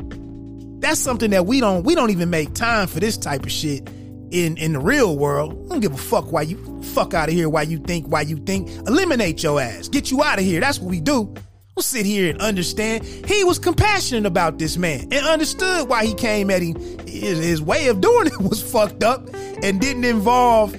That's 0.80 1.00
something 1.00 1.30
that 1.32 1.46
we 1.46 1.60
don't 1.60 1.84
we 1.84 1.94
don't 1.94 2.10
even 2.10 2.32
make 2.32 2.56
time 2.56 2.88
for 2.88 3.00
this 3.00 3.16
type 3.16 3.44
of 3.44 3.52
shit 3.52 3.88
in 4.32 4.58
in 4.58 4.74
the 4.74 4.80
real 4.80 5.18
world. 5.18 5.54
I 5.68 5.70
don't 5.70 5.80
give 5.80 5.94
a 5.94 5.98
fuck 5.98 6.32
why 6.32 6.44
you 6.44 6.82
fuck 6.84 7.14
out 7.14 7.30
of 7.30 7.36
here. 7.36 7.50
Why 7.50 7.64
you 7.64 7.80
think? 7.80 8.08
Why 8.08 8.22
you 8.22 8.38
think? 8.38 8.70
Eliminate 8.88 9.44
your 9.44 9.60
ass. 9.62 9.88
Get 9.88 10.12
you 10.12 10.24
out 10.24 10.40
of 10.40 10.46
here. 10.46 10.60
That's 10.60 10.80
what 10.80 10.90
we 10.90 11.00
do. 11.00 11.34
We'll 11.76 11.84
sit 11.84 12.08
here 12.08 12.32
and 12.32 12.42
understand. 12.42 13.06
He 13.06 13.44
was 13.44 13.60
compassionate 13.60 14.26
about 14.26 14.58
this 14.58 14.78
man 14.78 15.02
and 15.12 15.26
understood 15.28 15.88
why 15.88 16.06
he 16.06 16.16
came 16.16 16.50
at 16.50 16.62
him. 16.62 16.76
His, 17.08 17.38
his 17.38 17.62
way 17.62 17.88
of 17.88 18.02
doing 18.02 18.26
it 18.28 18.42
was 18.42 18.62
fucked 18.62 19.04
up 19.04 19.30
and 19.62 19.80
didn't 19.80 20.04
involve 20.04 20.74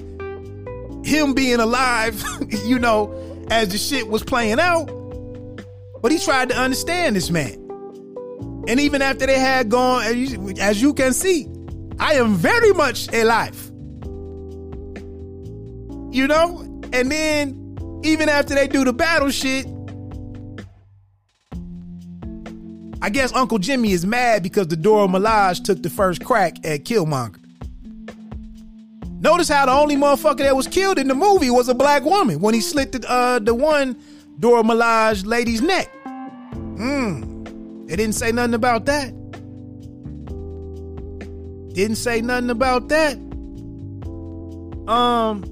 him 1.05 1.33
being 1.33 1.59
alive. 1.59 2.23
You 2.65 2.79
know, 2.79 3.13
as 3.49 3.69
the 3.69 3.77
shit 3.77 4.09
was 4.09 4.23
playing 4.23 4.59
out. 4.59 4.87
But 6.01 6.11
he 6.11 6.19
tried 6.19 6.49
to 6.49 6.57
understand 6.57 7.15
this 7.15 7.29
man. 7.29 7.53
And 8.67 8.79
even 8.79 9.01
after 9.01 9.25
they 9.25 9.39
had 9.39 9.69
gone, 9.69 10.03
as 10.59 10.81
you 10.81 10.93
can 10.93 11.13
see, 11.13 11.48
I 11.99 12.13
am 12.13 12.35
very 12.35 12.71
much 12.73 13.11
alive. 13.13 13.55
You 16.11 16.27
know? 16.27 16.61
And 16.91 17.11
then, 17.11 18.01
even 18.03 18.29
after 18.29 18.55
they 18.55 18.67
do 18.67 18.83
the 18.83 18.93
battle 18.93 19.29
shit, 19.29 19.67
I 23.01 23.09
guess 23.09 23.33
Uncle 23.33 23.59
Jimmy 23.59 23.91
is 23.91 24.05
mad 24.05 24.43
because 24.43 24.67
the 24.67 24.75
Dora 24.75 25.07
Milaje 25.07 25.63
took 25.63 25.81
the 25.83 25.89
first 25.89 26.23
crack 26.23 26.65
at 26.65 26.83
Killmonger. 26.83 27.37
Notice 29.21 29.49
how 29.49 29.65
the 29.65 29.73
only 29.73 29.95
motherfucker 29.95 30.39
that 30.39 30.55
was 30.55 30.67
killed 30.67 30.97
in 30.97 31.07
the 31.09 31.15
movie 31.15 31.49
was 31.49 31.67
a 31.67 31.73
black 31.73 32.03
woman 32.03 32.39
when 32.39 32.53
he 32.53 32.61
slit 32.61 32.93
the 32.93 33.11
uh, 33.11 33.39
the 33.39 33.53
one 33.53 34.01
Dora 34.39 34.63
Milaje 34.63 35.25
lady's 35.25 35.61
neck. 35.61 35.91
Hmm. 36.53 37.43
They 37.85 37.97
didn't 37.97 38.15
say 38.15 38.31
nothing 38.31 38.53
about 38.53 38.85
that. 38.85 39.13
Didn't 41.79 41.95
say 41.95 42.19
nothing 42.19 42.49
about 42.49 42.89
that. 42.89 43.13
Um, 44.85 45.45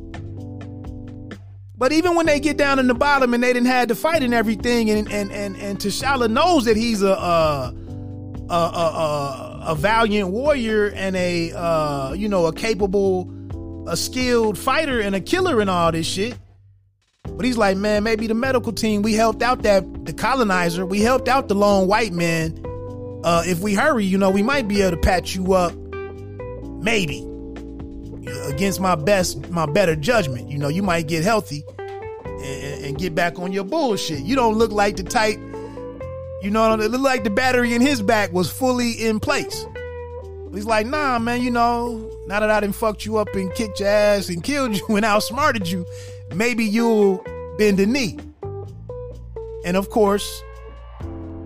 but 1.78 1.94
even 1.94 2.16
when 2.16 2.26
they 2.26 2.42
get 2.42 2.58
down 2.58 2.80
in 2.80 2.88
the 2.88 2.94
bottom 2.94 3.34
and 3.34 3.42
they 3.42 3.54
didn't 3.54 3.70
have 3.70 3.88
to 3.88 3.96
fight 3.96 4.24
and 4.24 4.34
everything, 4.34 4.90
and 4.90 5.10
and 5.10 5.32
and 5.32 5.56
and 5.56 5.80
T'Challa 5.80 6.30
knows 6.30 6.66
that 6.66 6.76
he's 6.76 7.02
a 7.02 7.14
a 7.14 7.74
a, 8.50 8.54
a, 8.54 9.64
a 9.68 9.76
valiant 9.76 10.32
warrior 10.32 10.88
and 10.88 11.16
a 11.16 11.54
uh, 11.54 12.12
you 12.12 12.28
know 12.28 12.46
a 12.48 12.52
capable, 12.52 13.32
a 13.88 13.96
skilled 13.96 14.58
fighter 14.58 15.00
and 15.00 15.16
a 15.16 15.22
killer 15.22 15.62
and 15.62 15.70
all 15.70 15.94
this 15.94 16.06
shit. 16.06 16.38
But 17.24 17.46
he's 17.46 17.58
like, 17.58 17.78
man, 17.78 18.04
maybe 18.04 18.28
the 18.28 18.34
medical 18.34 18.74
team 18.74 19.02
we 19.02 19.14
helped 19.14 19.42
out 19.42 19.62
that 19.62 20.04
the 20.04 20.12
colonizer, 20.12 20.86
we 20.86 21.00
helped 21.00 21.30
out 21.30 21.48
the 21.48 21.56
lone 21.56 21.88
white 21.88 22.12
man. 22.12 22.62
Uh, 23.24 23.44
if 23.46 23.62
we 23.62 23.76
hurry, 23.76 24.04
you 24.04 24.18
know, 24.18 24.30
we 24.30 24.44
might 24.44 24.68
be 24.68 24.82
able 24.82 24.92
to 24.92 24.98
patch 24.98 25.34
you 25.34 25.54
up 25.54 25.72
maybe 26.88 27.20
against 28.48 28.80
my 28.80 28.96
best 28.96 29.50
my 29.50 29.66
better 29.66 29.96
judgment 29.96 30.50
you 30.50 30.58
know 30.58 30.70
you 30.70 30.82
might 30.82 31.08
get 31.08 31.24
healthy 31.24 31.64
and, 31.78 32.86
and, 32.86 32.98
get 32.98 33.14
back 33.14 33.40
on 33.40 33.52
your 33.52 33.64
bullshit 33.64 34.20
you 34.20 34.36
don't 34.36 34.56
look 34.56 34.72
like 34.72 34.96
the 34.96 35.04
type 35.04 35.38
you 36.42 36.50
know 36.50 36.74
it 36.74 36.92
looked 36.92 37.04
like 37.04 37.24
the 37.24 37.30
battery 37.30 37.74
in 37.74 37.82
his 37.82 38.02
back 38.02 38.32
was 38.32 38.50
fully 38.50 38.92
in 38.92 39.20
place 39.20 39.66
He's 40.54 40.66
like, 40.66 40.88
nah, 40.88 41.20
man, 41.20 41.42
you 41.42 41.52
know, 41.52 42.10
now 42.26 42.40
that 42.40 42.50
I 42.50 42.60
done 42.62 42.72
fucked 42.72 43.06
you 43.06 43.18
up 43.18 43.28
and 43.36 43.54
kicked 43.54 43.80
your 43.80 43.90
ass 43.90 44.30
and 44.30 44.44
killed 44.44 44.76
you 44.76 44.86
and 44.96 45.06
outsmarted 45.06 45.70
you, 45.70 45.86
maybe 46.34 46.66
you'll 46.66 47.24
bend 47.58 47.80
a 47.80 47.86
knee. 47.86 48.18
And 49.66 49.76
of 49.76 49.90
course, 49.90 50.42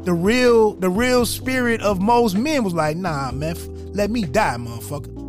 the 0.04 0.14
real 0.14 0.76
the 0.76 0.90
real 0.90 1.26
spirit 1.26 1.82
of 1.82 2.02
most 2.02 2.38
men 2.38 2.64
was 2.64 2.74
like, 2.74 2.98
nah, 2.98 3.32
man, 3.32 3.58
f- 3.58 3.68
let 3.94 4.10
me 4.10 4.24
die, 4.24 4.56
motherfucker. 4.58 5.21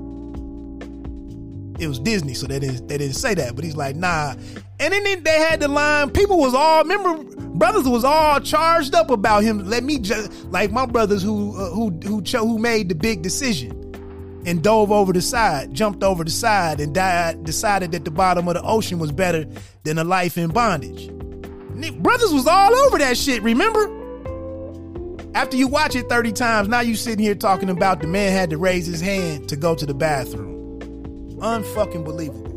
It 1.82 1.88
was 1.88 1.98
Disney, 1.98 2.34
so 2.34 2.46
they 2.46 2.60
didn't 2.60 2.86
they 2.86 2.96
didn't 2.96 3.16
say 3.16 3.34
that, 3.34 3.56
but 3.56 3.64
he's 3.64 3.74
like, 3.74 3.96
nah. 3.96 4.34
And 4.78 4.92
then 4.92 5.22
they 5.24 5.38
had 5.38 5.59
the 5.59 5.66
line. 5.66 6.10
People 6.10 6.38
was 6.38 6.54
all 6.54 6.84
remember 6.84 7.24
brothers 7.54 7.88
was 7.88 8.04
all 8.04 8.38
charged 8.38 8.94
up 8.94 9.10
about 9.10 9.42
him. 9.42 9.68
Let 9.68 9.82
me 9.82 9.98
just 9.98 10.32
like 10.44 10.70
my 10.70 10.86
brothers 10.86 11.24
who 11.24 11.56
uh, 11.56 11.70
who 11.70 11.90
who 12.04 12.20
who 12.20 12.59
made 12.59 12.88
the 12.88 12.94
big 12.94 13.22
decision 13.22 13.72
and 14.46 14.62
dove 14.62 14.92
over 14.92 15.12
the 15.12 15.20
side, 15.20 15.74
jumped 15.74 16.04
over 16.04 16.22
the 16.22 16.30
side, 16.30 16.78
and 16.78 16.94
died. 16.94 17.42
Decided 17.42 17.90
that 17.92 18.04
the 18.04 18.12
bottom 18.12 18.46
of 18.46 18.54
the 18.54 18.62
ocean 18.62 19.00
was 19.00 19.10
better 19.10 19.44
than 19.82 19.98
a 19.98 20.04
life 20.04 20.38
in 20.38 20.50
bondage. 20.50 21.09
Brothers 22.00 22.32
was 22.32 22.46
all 22.46 22.72
over 22.72 22.98
that 22.98 23.16
shit. 23.16 23.42
Remember? 23.42 23.98
After 25.34 25.56
you 25.56 25.66
watch 25.66 25.96
it 25.96 26.09
30 26.09 26.30
times, 26.32 26.68
now 26.68 26.80
you 26.80 26.94
sitting 26.94 27.24
here 27.24 27.34
talking 27.34 27.70
about 27.70 28.00
the 28.00 28.06
man 28.06 28.30
had 28.30 28.50
to 28.50 28.59
raise 28.59 28.86
his 28.86 29.00
hand 29.00 29.48
to 29.48 29.56
go 29.56 29.74
to 29.74 29.84
the 29.86 29.94
bathroom. 29.94 30.61
Unfucking 31.43 32.05
believable. 32.05 32.48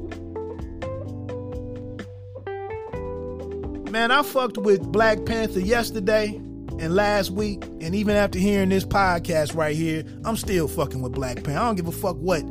Man, 3.91 4.11
I 4.11 4.23
fucked 4.23 4.57
with 4.57 4.81
Black 4.91 5.25
Panther 5.25 5.59
yesterday 5.59 6.35
and 6.79 6.95
last 6.95 7.31
week, 7.31 7.63
and 7.81 7.95
even 7.95 8.15
after 8.15 8.39
hearing 8.39 8.69
this 8.69 8.85
podcast 8.85 9.55
right 9.55 9.75
here, 9.75 10.03
I'm 10.23 10.37
still 10.37 10.67
fucking 10.67 11.01
with 11.01 11.13
Black 11.13 11.35
Panther. 11.37 11.59
I 11.59 11.65
don't 11.65 11.75
give 11.75 11.87
a 11.87 11.91
fuck 11.91 12.17
what 12.17 12.43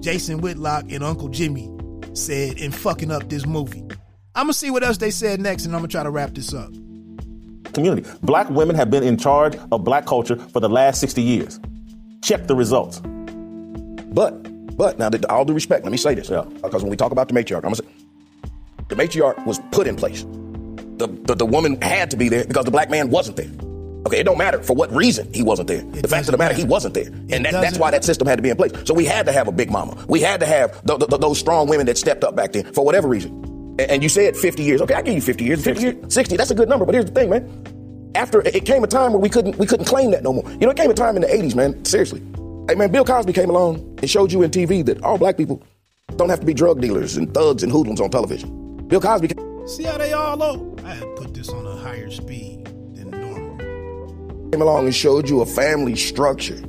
Jason 0.00 0.40
Whitlock 0.40 0.90
and 0.90 1.04
Uncle 1.04 1.28
Jimmy 1.28 1.70
said 2.14 2.58
in 2.58 2.72
fucking 2.72 3.10
up 3.10 3.28
this 3.28 3.46
movie. 3.46 3.82
I'm 4.34 4.44
gonna 4.44 4.52
see 4.54 4.70
what 4.70 4.82
else 4.82 4.98
they 4.98 5.10
said 5.10 5.40
next, 5.40 5.66
and 5.66 5.74
I'm 5.74 5.80
gonna 5.80 5.88
try 5.88 6.02
to 6.02 6.10
wrap 6.10 6.34
this 6.34 6.54
up 6.54 6.72
community. 7.76 8.08
Black 8.22 8.48
women 8.50 8.74
have 8.74 8.90
been 8.90 9.04
in 9.04 9.16
charge 9.16 9.56
of 9.70 9.84
black 9.84 10.06
culture 10.06 10.36
for 10.36 10.60
the 10.60 10.68
last 10.68 10.98
60 11.00 11.22
years. 11.22 11.60
Check 12.22 12.48
the 12.48 12.56
results. 12.56 13.00
But, 14.12 14.34
but, 14.76 14.98
now, 14.98 15.10
all 15.28 15.44
due 15.44 15.54
respect, 15.54 15.84
let 15.84 15.90
me 15.90 15.98
say 15.98 16.14
this. 16.14 16.28
Yeah. 16.28 16.38
Uh, 16.38 16.44
because 16.44 16.82
when 16.82 16.90
we 16.90 16.96
talk 16.96 17.12
about 17.12 17.28
the 17.28 17.34
matriarch, 17.34 17.64
I'm 17.64 17.72
going 17.72 17.74
to 17.74 17.82
say, 17.82 17.88
the 18.88 18.94
matriarch 18.94 19.44
was 19.46 19.58
put 19.72 19.86
in 19.86 19.96
place. 19.96 20.22
The, 20.98 21.08
the, 21.24 21.34
the 21.34 21.46
woman 21.46 21.80
had 21.82 22.10
to 22.12 22.16
be 22.16 22.28
there 22.28 22.44
because 22.44 22.64
the 22.64 22.70
black 22.70 22.90
man 22.90 23.10
wasn't 23.10 23.36
there. 23.36 23.50
Okay, 24.06 24.20
it 24.20 24.24
don't 24.24 24.38
matter 24.38 24.62
for 24.62 24.76
what 24.76 24.92
reason 24.92 25.32
he 25.34 25.42
wasn't 25.42 25.66
there. 25.66 25.80
It 25.80 26.02
the 26.02 26.08
fact 26.08 26.28
of 26.28 26.32
the 26.32 26.38
matter, 26.38 26.54
matter, 26.54 26.62
he 26.62 26.64
wasn't 26.64 26.94
there, 26.94 27.08
and 27.08 27.44
that, 27.44 27.50
that's 27.50 27.76
why 27.76 27.90
that 27.90 28.04
system 28.04 28.28
had 28.28 28.36
to 28.36 28.42
be 28.42 28.50
in 28.50 28.56
place. 28.56 28.70
So 28.84 28.94
we 28.94 29.04
had 29.04 29.26
to 29.26 29.32
have 29.32 29.48
a 29.48 29.52
big 29.52 29.68
mama. 29.68 30.04
We 30.06 30.20
had 30.20 30.38
to 30.40 30.46
have 30.46 30.80
the, 30.86 30.96
the, 30.96 31.18
those 31.18 31.40
strong 31.40 31.66
women 31.66 31.86
that 31.86 31.98
stepped 31.98 32.22
up 32.22 32.36
back 32.36 32.52
then 32.52 32.72
for 32.72 32.84
whatever 32.84 33.08
reason. 33.08 33.76
And 33.80 34.04
you 34.04 34.08
said 34.08 34.36
50 34.36 34.62
years. 34.62 34.80
Okay, 34.80 34.94
I 34.94 35.02
give 35.02 35.14
you 35.14 35.20
50 35.20 35.44
years. 35.44 35.64
50 35.64 35.82
years, 35.82 36.14
60. 36.14 36.36
That's 36.36 36.52
a 36.52 36.54
good 36.54 36.68
number. 36.68 36.86
But 36.86 36.94
here's 36.94 37.06
the 37.06 37.10
thing, 37.10 37.30
man. 37.30 38.12
After 38.14 38.42
it 38.46 38.64
came 38.64 38.84
a 38.84 38.86
time 38.86 39.12
where 39.12 39.20
we 39.20 39.28
couldn't 39.28 39.58
we 39.58 39.66
couldn't 39.66 39.86
claim 39.86 40.12
that 40.12 40.22
no 40.22 40.32
more. 40.32 40.48
You 40.52 40.58
know, 40.60 40.70
it 40.70 40.76
came 40.76 40.90
a 40.90 40.94
time 40.94 41.16
in 41.16 41.22
the 41.22 41.28
80s, 41.28 41.56
man. 41.56 41.84
Seriously. 41.84 42.22
Hey, 42.68 42.74
man, 42.74 42.90
Bill 42.90 43.04
Cosby 43.04 43.32
came 43.32 43.50
along 43.50 43.76
and 44.00 44.10
showed 44.10 44.32
you 44.32 44.42
in 44.42 44.50
TV 44.50 44.84
that 44.86 45.02
all 45.02 45.18
black 45.18 45.36
people 45.36 45.62
don't 46.16 46.28
have 46.28 46.40
to 46.40 46.46
be 46.46 46.54
drug 46.54 46.80
dealers 46.80 47.16
and 47.16 47.32
thugs 47.32 47.62
and 47.62 47.70
hoodlums 47.70 48.00
on 48.00 48.10
television. 48.10 48.86
Bill 48.88 49.00
Cosby. 49.00 49.28
Came, 49.28 49.68
See 49.68 49.84
how 49.84 49.98
they 49.98 50.12
all 50.12 50.36
look? 50.36 50.80
I 50.84 50.94
had 50.94 51.16
put 51.16 51.34
this 51.34 51.48
on 51.50 51.66
a 51.66 51.76
higher 51.76 52.10
speed 52.10 52.64
than 52.94 53.10
normal. 53.10 54.50
Came 54.50 54.62
along 54.62 54.86
and 54.86 54.94
showed 54.94 55.28
you 55.28 55.40
a 55.40 55.46
family 55.46 55.96
structure. 55.96 56.62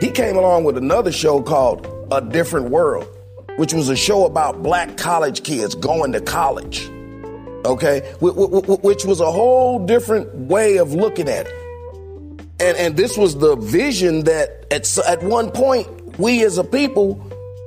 He 0.00 0.10
came 0.10 0.36
along 0.36 0.64
with 0.64 0.76
another 0.76 1.12
show 1.12 1.42
called 1.42 1.86
A 2.10 2.20
Different 2.20 2.70
World 2.70 3.06
which 3.56 3.72
was 3.72 3.88
a 3.88 3.96
show 3.96 4.24
about 4.24 4.62
black 4.62 4.96
college 4.96 5.42
kids 5.42 5.74
going 5.74 6.12
to 6.12 6.20
college. 6.20 6.88
Okay, 7.64 8.00
which 8.20 9.04
was 9.04 9.20
a 9.20 9.30
whole 9.30 9.84
different 9.86 10.34
way 10.34 10.78
of 10.78 10.94
looking 10.94 11.28
at 11.28 11.46
it. 11.46 11.61
And, 12.62 12.76
and 12.76 12.96
this 12.96 13.18
was 13.18 13.36
the 13.38 13.56
vision 13.56 14.22
that 14.22 14.66
at, 14.70 14.96
at 15.08 15.20
one 15.24 15.50
point 15.50 15.88
we 16.16 16.44
as 16.44 16.58
a 16.58 16.64
people, 16.64 17.20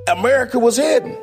America 0.08 0.58
was 0.58 0.78
heading. 0.78 1.14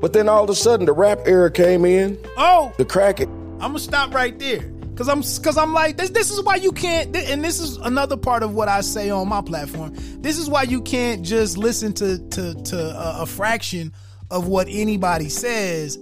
But 0.00 0.12
then 0.12 0.28
all 0.28 0.44
of 0.44 0.50
a 0.50 0.54
sudden 0.54 0.86
the 0.86 0.92
rap 0.92 1.18
era 1.26 1.50
came 1.50 1.84
in. 1.84 2.16
Oh, 2.36 2.72
the 2.78 2.84
crack 2.84 3.18
it. 3.18 3.28
I'm 3.28 3.72
gonna 3.72 3.80
stop 3.80 4.14
right 4.14 4.38
there. 4.38 4.62
Cause 4.94 5.08
I'm, 5.08 5.22
cause 5.42 5.56
I'm 5.56 5.72
like, 5.72 5.96
this, 5.96 6.10
this 6.10 6.30
is 6.30 6.40
why 6.42 6.54
you 6.56 6.70
can't, 6.70 7.16
and 7.16 7.42
this 7.42 7.58
is 7.58 7.78
another 7.78 8.16
part 8.16 8.44
of 8.44 8.54
what 8.54 8.68
I 8.68 8.80
say 8.80 9.10
on 9.10 9.28
my 9.28 9.40
platform. 9.40 9.92
This 10.20 10.38
is 10.38 10.48
why 10.48 10.62
you 10.62 10.80
can't 10.80 11.24
just 11.24 11.58
listen 11.58 11.92
to, 11.94 12.18
to, 12.28 12.54
to 12.54 12.78
a, 12.78 13.22
a 13.22 13.26
fraction 13.26 13.92
of 14.30 14.46
what 14.46 14.68
anybody 14.70 15.30
says 15.30 15.96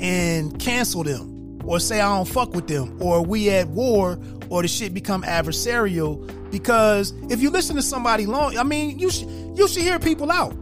and 0.00 0.58
cancel 0.58 1.02
them 1.02 1.60
or 1.64 1.80
say 1.80 2.00
I 2.00 2.14
don't 2.14 2.28
fuck 2.28 2.52
with 2.54 2.66
them 2.66 3.00
or 3.00 3.24
we 3.24 3.48
at 3.48 3.68
war 3.68 4.18
or 4.52 4.60
the 4.60 4.68
shit 4.68 4.92
become 4.92 5.22
adversarial 5.22 6.20
because 6.50 7.14
if 7.30 7.40
you 7.40 7.48
listen 7.48 7.74
to 7.74 7.80
somebody 7.80 8.26
long, 8.26 8.58
I 8.58 8.62
mean, 8.62 8.98
you 8.98 9.10
should, 9.10 9.26
you 9.56 9.66
should 9.66 9.82
hear 9.82 9.98
people 9.98 10.30
out 10.30 10.52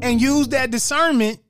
and 0.00 0.20
use 0.20 0.46
that 0.48 0.70
discernment 0.70 1.40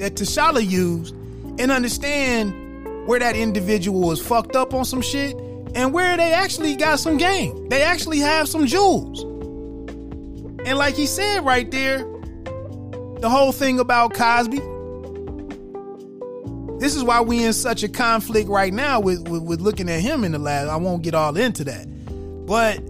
that 0.00 0.16
T'Challa 0.16 0.62
used 0.62 1.14
and 1.58 1.70
understand 1.70 3.08
where 3.08 3.18
that 3.18 3.36
individual 3.36 4.12
is 4.12 4.20
fucked 4.20 4.54
up 4.54 4.74
on 4.74 4.84
some 4.84 5.00
shit 5.00 5.34
and 5.74 5.94
where 5.94 6.14
they 6.18 6.34
actually 6.34 6.76
got 6.76 6.98
some 7.00 7.16
game. 7.16 7.70
They 7.70 7.80
actually 7.80 8.18
have 8.18 8.46
some 8.46 8.66
jewels. 8.66 9.22
And 10.66 10.76
like 10.76 10.94
he 10.94 11.06
said 11.06 11.42
right 11.42 11.70
there, 11.70 12.00
the 13.20 13.30
whole 13.30 13.52
thing 13.52 13.80
about 13.80 14.12
Cosby. 14.12 14.60
This 16.78 16.94
is 16.94 17.04
why 17.04 17.20
we 17.20 17.44
in 17.44 17.52
such 17.52 17.82
a 17.82 17.88
conflict 17.88 18.48
right 18.48 18.72
now 18.72 19.00
with, 19.00 19.28
with, 19.28 19.42
with 19.42 19.60
looking 19.60 19.88
at 19.88 20.00
him 20.00 20.24
in 20.24 20.32
the 20.32 20.38
lab. 20.38 20.68
I 20.68 20.76
won't 20.76 21.02
get 21.02 21.14
all 21.14 21.36
into 21.36 21.64
that. 21.64 21.86
But 22.46 22.80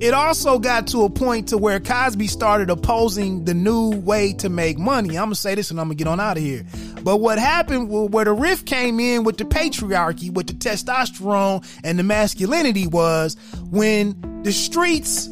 it 0.00 0.14
also 0.14 0.58
got 0.58 0.86
to 0.88 1.02
a 1.02 1.10
point 1.10 1.48
to 1.48 1.58
where 1.58 1.78
Cosby 1.78 2.26
started 2.26 2.70
opposing 2.70 3.44
the 3.44 3.52
new 3.52 3.90
way 3.90 4.32
to 4.34 4.48
make 4.48 4.78
money. 4.78 5.10
I'm 5.10 5.26
gonna 5.26 5.34
say 5.34 5.54
this 5.54 5.70
and 5.70 5.78
I'm 5.78 5.88
gonna 5.88 5.96
get 5.96 6.08
on 6.08 6.18
out 6.18 6.38
of 6.38 6.42
here. 6.42 6.64
But 7.02 7.18
what 7.18 7.38
happened 7.38 7.90
where 7.90 8.24
the 8.24 8.32
rift 8.32 8.64
came 8.66 8.98
in 8.98 9.24
with 9.24 9.36
the 9.36 9.44
patriarchy, 9.44 10.32
with 10.32 10.46
the 10.46 10.54
testosterone 10.54 11.66
and 11.84 11.98
the 11.98 12.02
masculinity 12.02 12.86
was 12.86 13.36
when 13.70 14.42
the 14.42 14.52
streets 14.52 15.26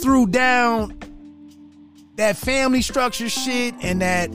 threw 0.00 0.26
down 0.26 0.98
that 2.16 2.36
family 2.36 2.80
structure 2.80 3.28
shit 3.28 3.74
and 3.82 4.00
that 4.00 4.30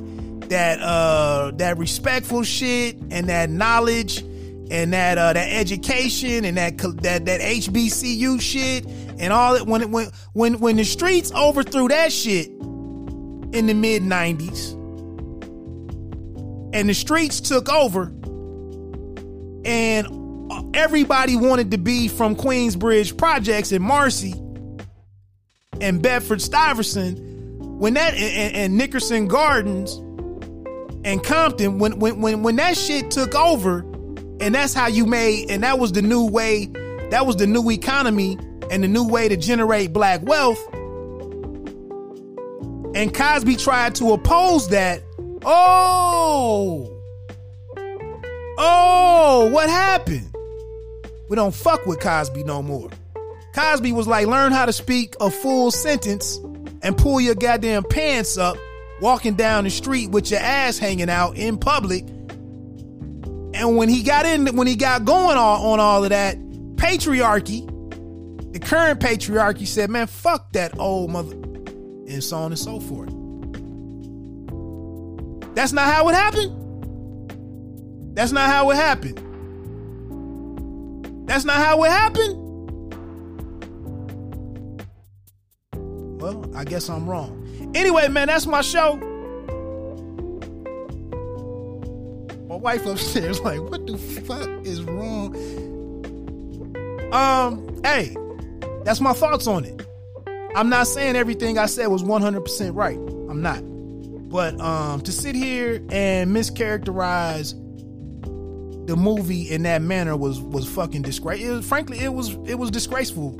that 0.50 0.80
uh 0.82 1.52
that 1.56 1.78
respectful 1.78 2.44
shit 2.44 2.98
and 3.12 3.30
that 3.30 3.50
knowledge 3.50 4.24
and 4.72 4.94
that 4.94 5.18
uh, 5.18 5.34
that 5.34 5.52
education 5.52 6.46
and 6.46 6.58
that 6.58 6.78
that 6.78 7.26
that 7.26 7.42
HBCU 7.42 8.42
shit 8.42 8.86
and 9.20 9.32
all 9.32 9.54
that 9.54 9.68
when 9.68 9.82
it 9.82 9.90
when 9.90 10.10
when 10.34 10.60
when 10.60 10.76
the 10.78 10.84
streets 10.84 11.32
overthrew 11.34 11.88
that 11.90 12.12
shit 12.12 12.48
in 12.48 13.68
the 13.68 13.74
mid 13.74 14.02
90s 14.02 14.74
and 16.74 16.90
the 16.90 16.94
streets 16.94 17.40
took 17.40 17.70
over 17.70 18.12
and 19.66 20.76
everybody 20.76 21.36
wanted 21.36 21.72
to 21.72 21.78
be 21.78 22.08
from 22.08 22.36
Queensbridge 22.36 23.18
Projects 23.18 23.72
in 23.72 23.82
Marcy 23.82 24.34
and 25.80 26.02
Bedford 26.02 26.42
Stuyvesant 26.42 27.20
when 27.80 27.94
that 27.94 28.14
and, 28.14 28.56
and 28.56 28.78
Nickerson 28.78 29.28
Gardens 29.28 30.02
and 31.06 31.24
Compton 31.24 31.80
when 31.80 32.00
when 32.00 32.20
when 32.20 32.44
when 32.44 32.58
that 32.58 32.76
shit 32.76 33.12
took 33.12 33.36
over 33.36 33.80
and 34.42 34.54
that's 34.54 34.74
how 34.74 34.88
you 34.88 35.06
made, 35.06 35.50
and 35.50 35.64
that 35.64 35.80
was 35.80 35.94
the 35.94 36.02
new 36.02 36.26
way, 36.26 36.66
that 37.10 37.26
was 37.26 37.38
the 37.38 37.48
new 37.48 37.70
economy 37.72 38.38
and 38.70 38.84
the 38.84 38.88
new 38.88 39.08
way 39.08 39.30
to 39.30 39.38
generate 39.38 39.94
black 39.94 40.22
wealth. 40.24 40.60
And 42.96 43.14
Cosby 43.14 43.56
tried 43.56 43.96
to 43.96 44.12
oppose 44.12 44.70
that. 44.70 45.04
Oh, 45.46 47.02
oh, 48.58 49.50
what 49.52 49.70
happened? 49.70 50.34
We 51.30 51.36
don't 51.36 51.54
fuck 51.54 51.86
with 51.86 52.00
Cosby 52.00 52.44
no 52.44 52.62
more. 52.62 52.90
Cosby 53.54 53.92
was 53.94 54.08
like, 54.08 54.28
learn 54.28 54.52
how 54.52 54.66
to 54.66 54.74
speak 54.74 55.16
a 55.22 55.30
full 55.30 55.72
sentence 55.72 56.40
and 56.82 56.98
pull 56.98 57.22
your 57.22 57.36
goddamn 57.36 57.84
pants 57.84 58.38
up 58.38 58.58
walking 59.02 59.36
down 59.36 59.64
the 59.64 59.70
street 59.70 60.10
with 60.10 60.32
your 60.32 60.40
ass 60.40 60.78
hanging 60.78 61.10
out 61.10 61.36
in 61.38 61.58
public 61.58 62.06
and 63.56 63.78
when 63.78 63.88
he 63.88 64.04
got 64.04 64.26
in, 64.26 64.54
when 64.58 64.68
he 64.68 64.76
got 64.76 65.06
going 65.06 65.38
on, 65.38 65.62
on 65.62 65.80
all 65.80 66.04
of 66.04 66.10
that, 66.10 66.38
patriarchy, 66.76 67.66
the 68.52 68.60
current 68.60 69.00
patriarchy 69.00 69.66
said, 69.66 69.90
man, 69.90 70.08
fuck 70.08 70.52
that 70.52 70.78
old 70.78 71.10
mother, 71.10 71.36
and 71.36 72.22
so 72.22 72.36
on 72.36 72.52
and 72.52 72.60
so 72.60 72.82
forth. 72.82 73.08
That's 75.56 75.72
not 75.72 75.86
how 75.86 76.10
it 76.10 76.16
happened. 76.16 76.52
That's 78.14 78.34
not 78.34 78.50
how 78.50 78.72
it 78.72 78.76
happened. 78.76 79.20
That's 81.30 81.46
not 81.46 81.56
how 81.56 81.82
it 81.86 81.92
happened. 81.92 82.42
Well, 86.20 86.46
I 86.54 86.66
guess 86.66 86.90
I'm 86.90 87.10
wrong. 87.10 87.45
Anyway, 87.76 88.08
man, 88.08 88.28
that's 88.28 88.48
my 88.48 88.62
show. 88.62 88.96
My 92.48 92.56
wife 92.56 92.86
upstairs, 92.86 93.40
like, 93.42 93.60
what 93.62 93.86
the 93.86 93.98
fuck 93.98 94.50
is 94.66 94.82
wrong? 94.84 95.36
Um, 97.12 97.82
hey, 97.84 98.16
that's 98.84 99.02
my 99.02 99.14
thoughts 99.14 99.46
on 99.46 99.66
it. 99.66 99.86
I'm 100.56 100.70
not 100.70 100.88
saying 100.88 101.18
everything 101.18 101.58
I 101.58 101.66
said 101.66 101.88
was 101.88 102.02
100% 102.02 102.74
right. 102.74 102.98
I'm 103.30 103.42
not. 103.42 103.62
But 104.30 104.60
um 104.60 105.02
to 105.02 105.12
sit 105.12 105.36
here 105.36 105.76
and 105.92 106.36
mischaracterize 106.36 107.54
the 108.88 108.96
movie 108.96 109.50
in 109.50 109.64
that 109.64 109.82
manner 109.82 110.18
was 110.18 110.40
was 110.42 110.68
fucking 110.68 111.04
disgraceful. 111.04 111.62
Frankly, 111.62 112.00
it 112.00 112.14
was 112.14 112.32
it 112.46 112.56
was 112.56 112.72
disgraceful 112.72 113.38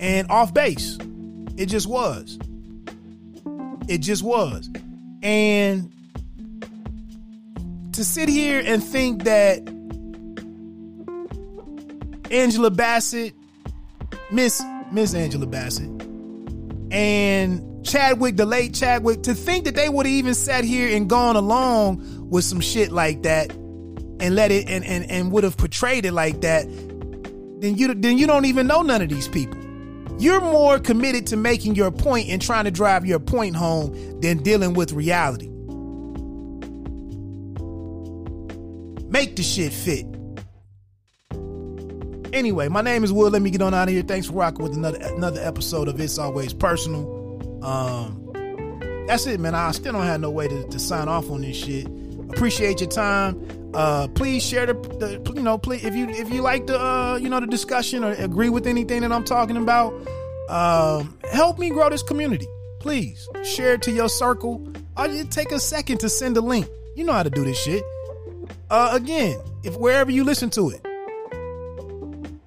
and 0.00 0.30
off 0.30 0.52
base. 0.52 0.98
It 1.58 1.66
just 1.66 1.88
was. 1.88 2.38
It 3.88 3.98
just 3.98 4.22
was. 4.22 4.70
And 5.24 5.92
to 7.94 8.04
sit 8.04 8.28
here 8.28 8.62
and 8.64 8.82
think 8.82 9.24
that 9.24 9.58
Angela 12.30 12.70
Bassett, 12.70 13.34
Miss 14.30 14.62
Miss 14.92 15.14
Angela 15.14 15.46
Bassett, 15.46 15.90
and 16.92 17.84
Chadwick, 17.84 18.36
the 18.36 18.46
late 18.46 18.72
Chadwick, 18.72 19.24
to 19.24 19.34
think 19.34 19.64
that 19.64 19.74
they 19.74 19.88
would 19.88 20.06
have 20.06 20.12
even 20.12 20.34
sat 20.34 20.62
here 20.62 20.94
and 20.96 21.10
gone 21.10 21.34
along 21.34 22.30
with 22.30 22.44
some 22.44 22.60
shit 22.60 22.92
like 22.92 23.24
that 23.24 23.50
and 23.50 24.36
let 24.36 24.52
it 24.52 24.68
and 24.68 24.84
and, 24.84 25.10
and 25.10 25.32
would 25.32 25.42
have 25.42 25.56
portrayed 25.56 26.04
it 26.04 26.12
like 26.12 26.40
that, 26.42 26.68
then 27.60 27.76
you 27.76 27.92
then 27.94 28.16
you 28.16 28.28
don't 28.28 28.44
even 28.44 28.68
know 28.68 28.82
none 28.82 29.02
of 29.02 29.08
these 29.08 29.26
people. 29.26 29.67
You're 30.18 30.40
more 30.40 30.78
committed 30.80 31.26
to 31.28 31.36
making 31.36 31.76
your 31.76 31.92
point 31.92 32.28
and 32.28 32.42
trying 32.42 32.64
to 32.64 32.70
drive 32.70 33.06
your 33.06 33.20
point 33.20 33.54
home 33.54 34.20
than 34.20 34.38
dealing 34.38 34.74
with 34.74 34.92
reality. 34.92 35.48
Make 39.08 39.36
the 39.36 39.42
shit 39.42 39.72
fit. 39.72 40.06
Anyway, 42.32 42.68
my 42.68 42.82
name 42.82 43.04
is 43.04 43.12
Will. 43.12 43.30
Let 43.30 43.42
me 43.42 43.50
get 43.50 43.62
on 43.62 43.72
out 43.74 43.88
of 43.88 43.94
here. 43.94 44.02
Thanks 44.02 44.26
for 44.26 44.34
rocking 44.34 44.62
with 44.62 44.74
another 44.74 44.98
another 45.00 45.40
episode 45.40 45.88
of 45.88 45.98
It's 46.00 46.18
Always 46.18 46.52
Personal. 46.52 47.62
Um, 47.64 48.24
that's 49.06 49.26
it, 49.26 49.40
man. 49.40 49.54
I 49.54 49.70
still 49.70 49.92
don't 49.92 50.02
have 50.02 50.20
no 50.20 50.30
way 50.30 50.48
to, 50.48 50.68
to 50.68 50.78
sign 50.78 51.08
off 51.08 51.30
on 51.30 51.40
this 51.40 51.56
shit. 51.56 51.86
Appreciate 52.30 52.80
your 52.80 52.90
time. 52.90 53.40
Uh, 53.74 54.08
please 54.08 54.42
share 54.42 54.66
the, 54.66 54.74
the, 54.74 55.32
you 55.34 55.42
know, 55.42 55.58
please 55.58 55.84
if 55.84 55.94
you 55.94 56.08
if 56.08 56.30
you 56.30 56.40
like 56.40 56.66
the 56.66 56.80
uh, 56.80 57.16
you 57.16 57.28
know 57.28 57.38
the 57.38 57.46
discussion 57.46 58.02
or 58.02 58.12
agree 58.12 58.48
with 58.48 58.66
anything 58.66 59.02
that 59.02 59.12
I'm 59.12 59.24
talking 59.24 59.56
about, 59.56 59.92
um, 60.48 61.18
help 61.30 61.58
me 61.58 61.68
grow 61.70 61.90
this 61.90 62.02
community. 62.02 62.46
Please 62.80 63.28
share 63.44 63.74
it 63.74 63.82
to 63.82 63.90
your 63.90 64.08
circle. 64.08 64.66
Or 64.96 65.06
just 65.06 65.30
take 65.30 65.52
a 65.52 65.60
second 65.60 65.98
to 66.00 66.08
send 66.08 66.36
a 66.36 66.40
link. 66.40 66.66
You 66.96 67.04
know 67.04 67.12
how 67.12 67.22
to 67.22 67.30
do 67.30 67.44
this 67.44 67.60
shit. 67.60 67.84
Uh, 68.70 68.90
again, 68.92 69.38
if 69.64 69.76
wherever 69.76 70.10
you 70.10 70.24
listen 70.24 70.50
to 70.50 70.70
it, 70.70 70.84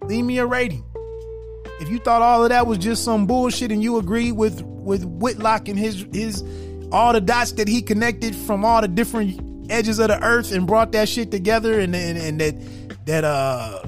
leave 0.03 0.25
me 0.25 0.39
a 0.39 0.45
rating. 0.45 0.83
If 1.79 1.89
you 1.89 1.99
thought 1.99 2.21
all 2.21 2.43
of 2.43 2.49
that 2.49 2.67
was 2.67 2.77
just 2.77 3.03
some 3.03 3.25
bullshit 3.25 3.71
and 3.71 3.81
you 3.81 3.97
agree 3.97 4.31
with 4.31 4.61
with 4.63 5.05
Whitlock 5.05 5.67
and 5.67 5.77
his 5.77 6.05
his 6.11 6.43
all 6.91 7.13
the 7.13 7.21
dots 7.21 7.53
that 7.53 7.67
he 7.67 7.81
connected 7.81 8.35
from 8.35 8.65
all 8.65 8.81
the 8.81 8.87
different 8.87 9.39
edges 9.71 9.99
of 9.99 10.09
the 10.09 10.21
earth 10.23 10.51
and 10.51 10.67
brought 10.67 10.91
that 10.91 11.09
shit 11.09 11.31
together 11.31 11.79
and 11.79 11.95
and, 11.95 12.17
and 12.17 12.41
that 12.41 13.05
that 13.05 13.23
uh 13.23 13.81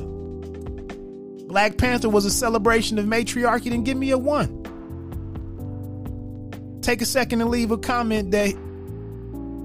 Black 1.54 1.78
Panther 1.78 2.10
was 2.10 2.26
a 2.26 2.32
celebration 2.32 2.98
of 2.98 3.06
matriarchy, 3.06 3.70
then 3.70 3.84
give 3.84 3.96
me 3.96 4.10
a 4.10 4.18
one. 4.18 4.64
Take 6.82 7.04
a 7.04 7.06
second 7.06 7.42
and 7.42 7.52
leave 7.52 7.70
a 7.70 7.78
comment 7.78 8.32
that 8.32 8.56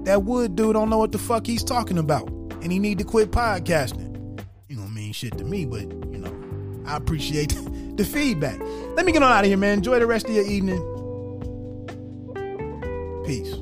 that 0.05 0.23
Wood 0.23 0.55
dude 0.55 0.73
don't 0.73 0.89
know 0.91 0.99
what 0.99 1.11
the 1.11 1.17
fuck 1.17 1.47
he's 1.47 1.63
talking 1.63 1.97
about. 1.97 2.29
And 2.61 2.71
he 2.71 2.77
need 2.77 2.99
to 2.99 3.03
quit 3.03 3.31
podcasting. 3.31 4.39
You 4.67 4.75
don't 4.75 4.93
mean 4.93 5.13
shit 5.13 5.37
to 5.39 5.43
me, 5.43 5.65
but 5.65 5.81
you 5.81 6.19
know, 6.19 6.83
I 6.85 6.95
appreciate 6.95 7.49
the 7.97 8.05
feedback. 8.05 8.59
Let 8.95 9.05
me 9.05 9.11
get 9.11 9.23
on 9.23 9.31
out 9.31 9.43
of 9.43 9.47
here, 9.47 9.57
man. 9.57 9.79
Enjoy 9.79 9.97
the 9.97 10.05
rest 10.05 10.27
of 10.27 10.35
your 10.35 10.45
evening. 10.45 10.77
Peace. 13.25 13.55